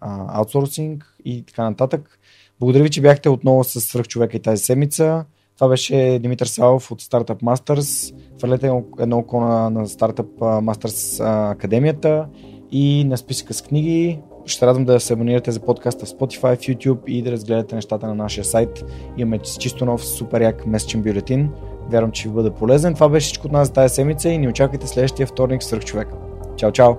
а, 0.00 0.38
аутсорсинг 0.38 1.16
и 1.24 1.44
така 1.46 1.62
нататък. 1.62 2.18
Благодаря 2.60 2.82
ви, 2.82 2.90
че 2.90 3.00
бяхте 3.00 3.28
отново 3.28 3.64
с 3.64 3.80
Свръхчовека 3.80 4.36
и 4.36 4.40
тази 4.40 4.64
седмица. 4.64 5.24
Това 5.58 5.68
беше 5.68 6.18
Димитър 6.22 6.46
Савов 6.46 6.90
от 6.90 7.02
Startup 7.02 7.42
Masters. 7.42 8.14
Хвърлете 8.38 8.72
едно 8.98 9.18
око 9.18 9.40
на, 9.40 9.70
на 9.70 9.86
Startup 9.86 10.38
Masters 10.38 11.24
Академията 11.52 12.26
и 12.70 13.04
на 13.04 13.16
списъка 13.16 13.54
с 13.54 13.62
книги. 13.62 14.18
Ще 14.46 14.66
радвам 14.66 14.84
да 14.84 15.00
се 15.00 15.12
абонирате 15.12 15.50
за 15.50 15.60
подкаста 15.60 16.06
в 16.06 16.08
Spotify, 16.08 16.56
в 16.56 16.60
YouTube 16.60 17.06
и 17.06 17.22
да 17.22 17.32
разгледате 17.32 17.74
нещата 17.74 18.06
на 18.06 18.14
нашия 18.14 18.44
сайт. 18.44 18.84
Имаме 19.16 19.38
чисто 19.38 19.84
нов 19.84 20.04
супер 20.04 20.40
як 20.40 20.66
месечен 20.66 21.02
бюлетин. 21.02 21.50
Вярвам, 21.90 22.10
че 22.10 22.28
ви 22.28 22.34
бъде 22.34 22.50
полезен. 22.50 22.94
Това 22.94 23.08
беше 23.08 23.24
всичко 23.24 23.46
от 23.46 23.52
нас 23.52 23.68
за 23.68 23.74
тази 23.74 23.94
седмица 23.94 24.28
и 24.28 24.38
ни 24.38 24.48
очаквайте 24.48 24.86
следващия 24.86 25.26
вторник 25.26 25.62
с 25.62 25.78
човек. 25.78 26.08
Чао, 26.56 26.72
чао! 26.72 26.94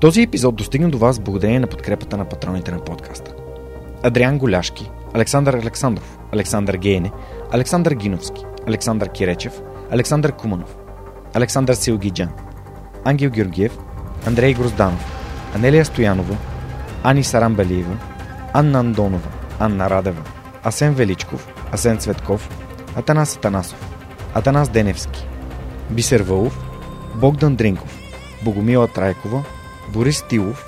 Този 0.00 0.22
епизод 0.22 0.56
достигна 0.56 0.90
до 0.90 0.98
вас 0.98 1.20
благодарение 1.20 1.60
на 1.60 1.66
подкрепата 1.66 2.16
на 2.16 2.24
патроните 2.24 2.70
на 2.70 2.84
подкаста. 2.84 3.34
Адриан 4.02 4.38
Голяшки, 4.38 4.90
Александър 5.14 5.54
Александров, 5.54 6.18
Александър 6.32 6.76
Гейне, 6.76 7.12
Александър 7.52 7.92
Гиновски, 7.92 8.44
Александър 8.68 9.08
Киречев, 9.08 9.60
Александър 9.90 10.32
Куманов, 10.32 10.76
Александър 11.34 11.74
Силгиджан, 11.74 12.30
Ангел 13.04 13.30
Георгиев, 13.30 13.78
Андрей 14.26 14.54
Грозданов, 14.54 15.12
Анелия 15.54 15.84
Стоянова, 15.84 16.36
Ани 17.04 17.24
Сарамбалиева, 17.24 17.96
Анна 18.52 18.78
Андонова, 18.78 19.28
Анна 19.60 19.90
Радева, 19.90 20.22
Асен 20.64 20.94
Величков, 20.94 21.48
Асен 21.72 21.98
Цветков, 21.98 22.50
Атанас 22.96 23.36
Атанасов, 23.36 23.96
Атанас 24.34 24.68
Деневски, 24.68 25.26
Бисер 25.90 26.20
Вълов, 26.20 26.64
Богдан 27.14 27.56
Дринков, 27.56 27.98
Богомила 28.44 28.88
Трайкова, 28.88 29.44
Борис 29.92 30.22
Тилов, 30.28 30.66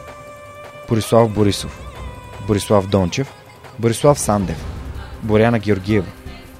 Борислав 0.88 1.30
Борисов, 1.30 1.80
Борислав 2.46 2.86
Дончев, 2.86 3.32
Борислав 3.78 4.18
Сандев, 4.18 4.64
Боряна 5.22 5.58
Георгиева, 5.58 6.06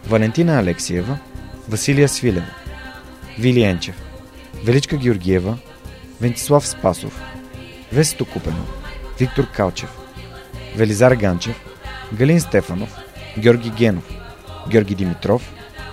Валентина 0.08 0.58
Алексиева, 0.58 1.18
Василия 1.68 2.08
Свилева, 2.08 2.46
Вили 3.38 3.60
Енчев, 3.62 3.94
Величка 4.64 4.96
Георгиева, 4.96 5.58
Вентислав 6.20 6.66
Спасов, 6.66 7.12
Весто 7.92 8.24
Купено, 8.24 8.64
Виктор 9.20 9.46
Калчев, 9.46 9.90
Велизар 10.76 11.14
Ганчев, 11.16 11.56
Галин 12.12 12.40
Стефанов, 12.40 12.88
Георги 13.38 13.70
Генов, 13.70 14.04
Георги 14.68 14.94
Димитров, 14.94 15.42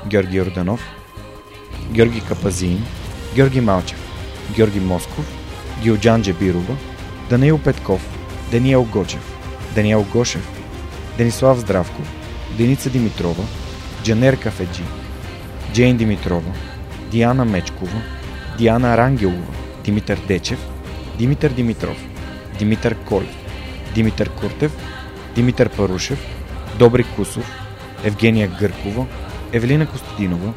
Георги 0.05 0.41
Орданов, 0.41 0.81
Георги 1.91 2.21
Капазин, 2.21 2.85
Георги 3.35 3.61
Малчев, 3.61 3.99
Георги 4.55 4.79
Москов, 4.79 5.25
Гилджан 5.83 6.21
Джебирова, 6.21 6.77
Даниил 7.29 7.59
Петков, 7.59 8.01
Даниел 8.51 8.83
Гочев, 8.83 9.35
Даниел 9.75 10.05
Гошев, 10.13 10.47
Денислав 11.17 11.59
Здравков, 11.59 12.07
Деница 12.57 12.89
Димитрова, 12.89 13.43
Джанер 14.05 14.37
Кафеджи, 14.37 14.83
Джейн 15.73 15.97
Димитрова, 15.97 16.53
Диана 17.11 17.45
Мечкова, 17.45 18.01
Диана 18.57 18.97
Рангелова, 18.97 19.53
Димитър 19.83 20.19
Дечев, 20.27 20.59
Димитър 21.17 21.51
Димитров, 21.51 21.97
Димитър 22.59 22.95
Колев, 22.95 23.35
Димитър 23.95 24.29
Куртев, 24.29 24.71
Димитър 25.35 25.69
Парушев, 25.69 26.19
Добри 26.79 27.03
Кусов, 27.03 27.51
Евгения 28.03 28.47
Гъркова, 28.59 29.05
Евелина 29.53 29.87
Костадинова, 29.87 30.53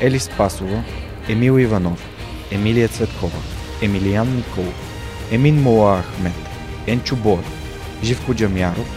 Ели 0.00 0.18
Спасова, 0.18 0.84
Емил 1.28 1.58
Иванов, 1.58 2.08
Емилия 2.50 2.88
Цветкова, 2.88 3.38
Емилиян 3.82 4.36
Николов, 4.36 4.74
Емин 5.30 5.62
Мола 5.62 6.02
Ахмет, 6.02 6.48
Енчо 6.86 7.16
Боев, 7.16 7.46
Живко 8.02 8.34
Джамяров, 8.34 8.88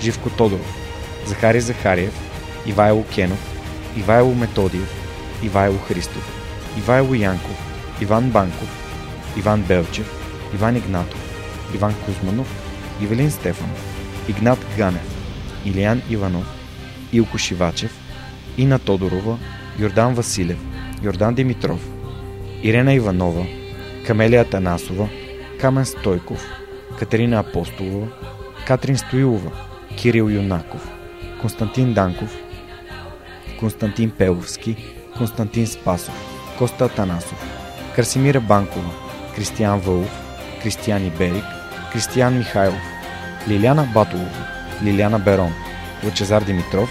Живко 0.00 0.30
Тодоров, 0.30 0.76
Захари 1.26 1.60
Захариев, 1.60 2.29
Ивайло 2.66 3.04
Кенов, 3.04 3.38
Ивайло 3.96 4.34
Методиев, 4.34 4.90
Ивайло 5.42 5.78
Христов, 5.78 6.24
Ивайло 6.78 7.14
Янков, 7.14 7.58
Иван 8.00 8.30
Банков, 8.30 8.68
Иван 9.36 9.62
Белчев, 9.62 10.06
Иван 10.54 10.76
Игнатов, 10.76 11.20
Иван 11.74 11.94
Кузманов, 12.04 12.48
Ивелин 13.00 13.30
Стефанов, 13.30 13.80
Игнат 14.28 14.58
Ганев, 14.76 15.06
Илиян 15.64 16.02
Иванов, 16.10 16.46
Илко 17.12 17.38
Шивачев, 17.38 17.92
Ина 18.56 18.78
Тодорова, 18.78 19.38
Йордан 19.78 20.14
Василев, 20.14 20.58
Йордан 21.02 21.34
Димитров, 21.34 21.80
Ирена 22.62 22.94
Иванова, 22.94 23.46
Камелия 24.06 24.44
Танасова, 24.44 25.08
Камен 25.60 25.84
Стойков, 25.84 26.44
Катерина 26.98 27.38
Апостолова, 27.40 28.06
Катрин 28.66 28.96
Стоилова, 28.96 29.50
Кирил 29.96 30.28
Юнаков, 30.28 30.88
Константин 31.40 31.94
Данков, 31.94 32.36
Константин 33.60 34.10
Пеловски, 34.10 34.76
Константин 35.18 35.66
Спасов, 35.66 36.14
Коста 36.58 36.84
Атанасов, 36.84 37.44
Красимира 37.94 38.40
Банкова, 38.40 38.90
Кристиян 39.36 39.80
Вълов, 39.80 40.20
Кристиян 40.62 41.06
Иберик, 41.06 41.44
Кристиян 41.92 42.38
Михайлов, 42.38 42.82
Лиляна 43.48 43.88
Батолова, 43.94 44.46
Лиляна 44.84 45.18
Берон, 45.18 45.52
Лъчезар 46.04 46.42
Димитров, 46.42 46.90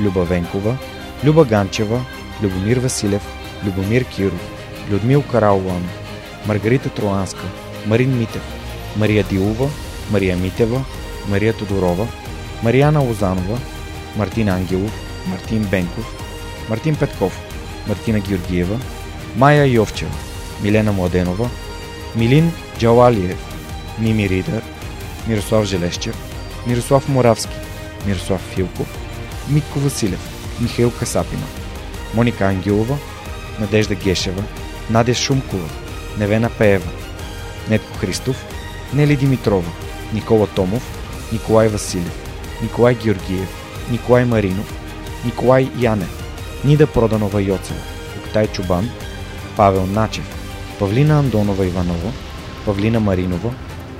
Люба 0.00 0.24
Венкова, 0.24 0.76
Люба 1.24 1.44
Ганчева, 1.44 2.04
Любомир 2.42 2.76
Василев, 2.76 3.26
Любомир 3.66 4.04
Киров, 4.04 4.50
Людмил 4.90 5.22
Караулан, 5.22 5.88
Маргарита 6.46 6.88
Троанска, 6.88 7.44
Марин 7.86 8.18
Митев, 8.18 8.42
Мария 8.96 9.24
Дилова, 9.24 9.68
Мария 10.10 10.36
Митева, 10.36 10.84
Мария 11.28 11.52
Тодорова, 11.52 12.06
Марияна 12.62 13.00
Лозанова, 13.00 13.58
Мартин 14.16 14.48
Ангелов, 14.48 15.03
Мартин 15.26 15.62
Бенков, 15.64 16.04
Мартин 16.68 16.96
Петков, 16.96 17.32
Мартина 17.86 18.20
Георгиева, 18.20 18.78
Майя 19.36 19.66
Йовчева, 19.66 20.12
Милена 20.62 20.92
Младенова, 20.92 21.50
Милин 22.16 22.52
Джалалиев, 22.78 23.38
Мими 23.98 24.28
Ридър, 24.28 24.62
Мирослав 25.28 25.64
Желещев, 25.64 26.16
Мирослав 26.66 27.08
Моравски, 27.08 27.56
Мирослав 28.06 28.40
Филков, 28.54 28.86
Митко 29.48 29.78
Василев, 29.78 30.20
Михаил 30.60 30.90
Касапина, 30.90 31.46
Моника 32.14 32.44
Ангелова, 32.44 32.98
Надежда 33.60 33.94
Гешева, 33.94 34.42
Надя 34.90 35.14
Шумкова, 35.14 35.68
Невена 36.18 36.50
Пеева, 36.50 36.88
Нетко 37.68 37.98
Христов, 37.98 38.36
Нели 38.92 39.16
Димитрова, 39.16 39.70
Никола 40.12 40.46
Томов, 40.46 40.82
Николай 41.32 41.68
Василев, 41.68 42.12
Николай 42.62 42.94
Георгиев, 42.94 43.48
Николай 43.90 44.24
Маринов, 44.24 44.83
Николай 45.24 45.70
Янев, 45.76 46.24
Нида 46.64 46.86
Проданова 46.86 47.40
Йоцева, 47.40 47.80
Октай 48.18 48.46
Чубан, 48.46 48.90
Павел 49.56 49.86
Начев, 49.86 50.24
Павлина 50.78 51.18
Андонова 51.18 51.66
Иванова, 51.66 52.12
Павлина 52.64 53.00
Маринова, 53.00 53.54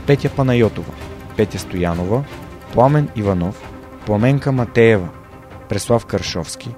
Петя 0.06 0.30
Панайотова, 0.30 0.92
Петя 1.36 1.58
Стоянова, 1.58 2.24
Пламен 2.72 3.08
Иванов, 3.16 3.62
Пламенка 4.06 4.52
Матеева, 4.52 5.08
Преслав 5.68 6.06
Каршовски, 6.06 6.74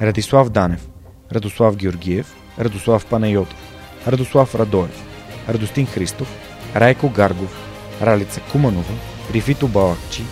Радислав 0.00 0.50
Данев, 0.50 0.88
Радослав 1.32 1.76
Георгиев, 1.76 2.34
Радослав 2.58 3.06
Панайотов, 3.06 3.58
Радослав 4.06 4.54
Радоев, 4.54 5.02
Радостин 5.48 5.86
Христов, 5.86 6.28
Райко 6.74 7.08
Гаргов, 7.08 7.50
Ралица 8.02 8.40
Куманова, 8.52 8.94
Рифито 9.32 9.68
Балакчи, 9.68 10.22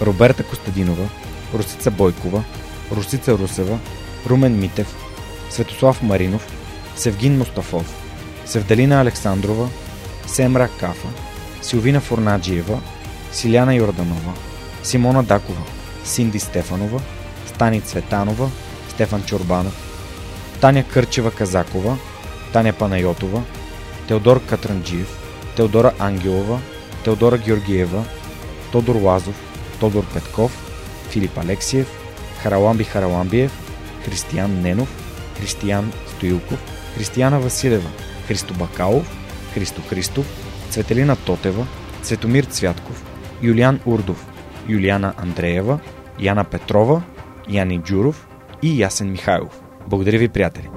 Роберта 0.00 0.42
Костадинова, 0.42 1.08
Русица 1.54 1.90
Бойкова, 1.90 2.44
Русица 2.90 3.38
Русева, 3.38 3.78
Румен 4.26 4.58
Митев, 4.58 4.94
Светослав 5.50 6.02
Маринов, 6.02 6.46
Севгин 6.96 7.38
Мустафов, 7.38 7.94
Севдалина 8.46 9.00
Александрова, 9.00 9.68
Семра 10.26 10.68
Кафа, 10.80 11.08
Силвина 11.62 12.00
Форнаджиева, 12.00 12.80
Силяна 13.32 13.74
Йорданова, 13.74 14.32
Симона 14.82 15.22
Дакова, 15.22 15.62
Синди 16.04 16.38
Стефанова, 16.38 17.00
Стани 17.46 17.80
Цветанова, 17.80 18.50
Стефан 18.88 19.22
Чорбанов, 19.22 19.74
Таня 20.60 20.84
Кърчева 20.84 21.30
Казакова, 21.30 21.96
Таня 22.52 22.72
Панайотова, 22.72 23.42
Теодор 24.08 24.44
Катранджиев, 24.46 25.18
Теодора 25.56 25.92
Ангелова, 25.98 26.60
Теодора 27.04 27.38
Георгиева, 27.38 28.04
Тодор 28.72 28.94
Лазов, 28.94 29.34
Тодор 29.80 30.04
Петков, 30.14 30.67
Филип 31.18 31.38
Алексиев, 31.38 31.86
Хараламби 32.42 32.84
Хараламбиев, 32.84 33.50
Християн 34.04 34.62
Ненов, 34.62 34.88
Християн 35.38 35.92
Стоилков, 36.06 36.58
Християна 36.94 37.40
Василева, 37.40 37.90
Христо 38.28 38.54
Бакалов, 38.54 39.04
Христо 39.54 39.82
Христов, 39.82 40.26
Цветелина 40.70 41.16
Тотева, 41.16 41.66
Цветомир 42.02 42.44
Цвятков, 42.44 43.04
Юлиан 43.42 43.80
Урдов, 43.86 44.26
Юлиана 44.68 45.14
Андреева, 45.16 45.80
Яна 46.18 46.44
Петрова, 46.44 47.02
Яни 47.48 47.78
Джуров 47.78 48.28
и 48.62 48.78
Ясен 48.78 49.10
Михайлов. 49.10 49.60
Благодаря 49.88 50.18
ви, 50.18 50.28
приятели! 50.28 50.68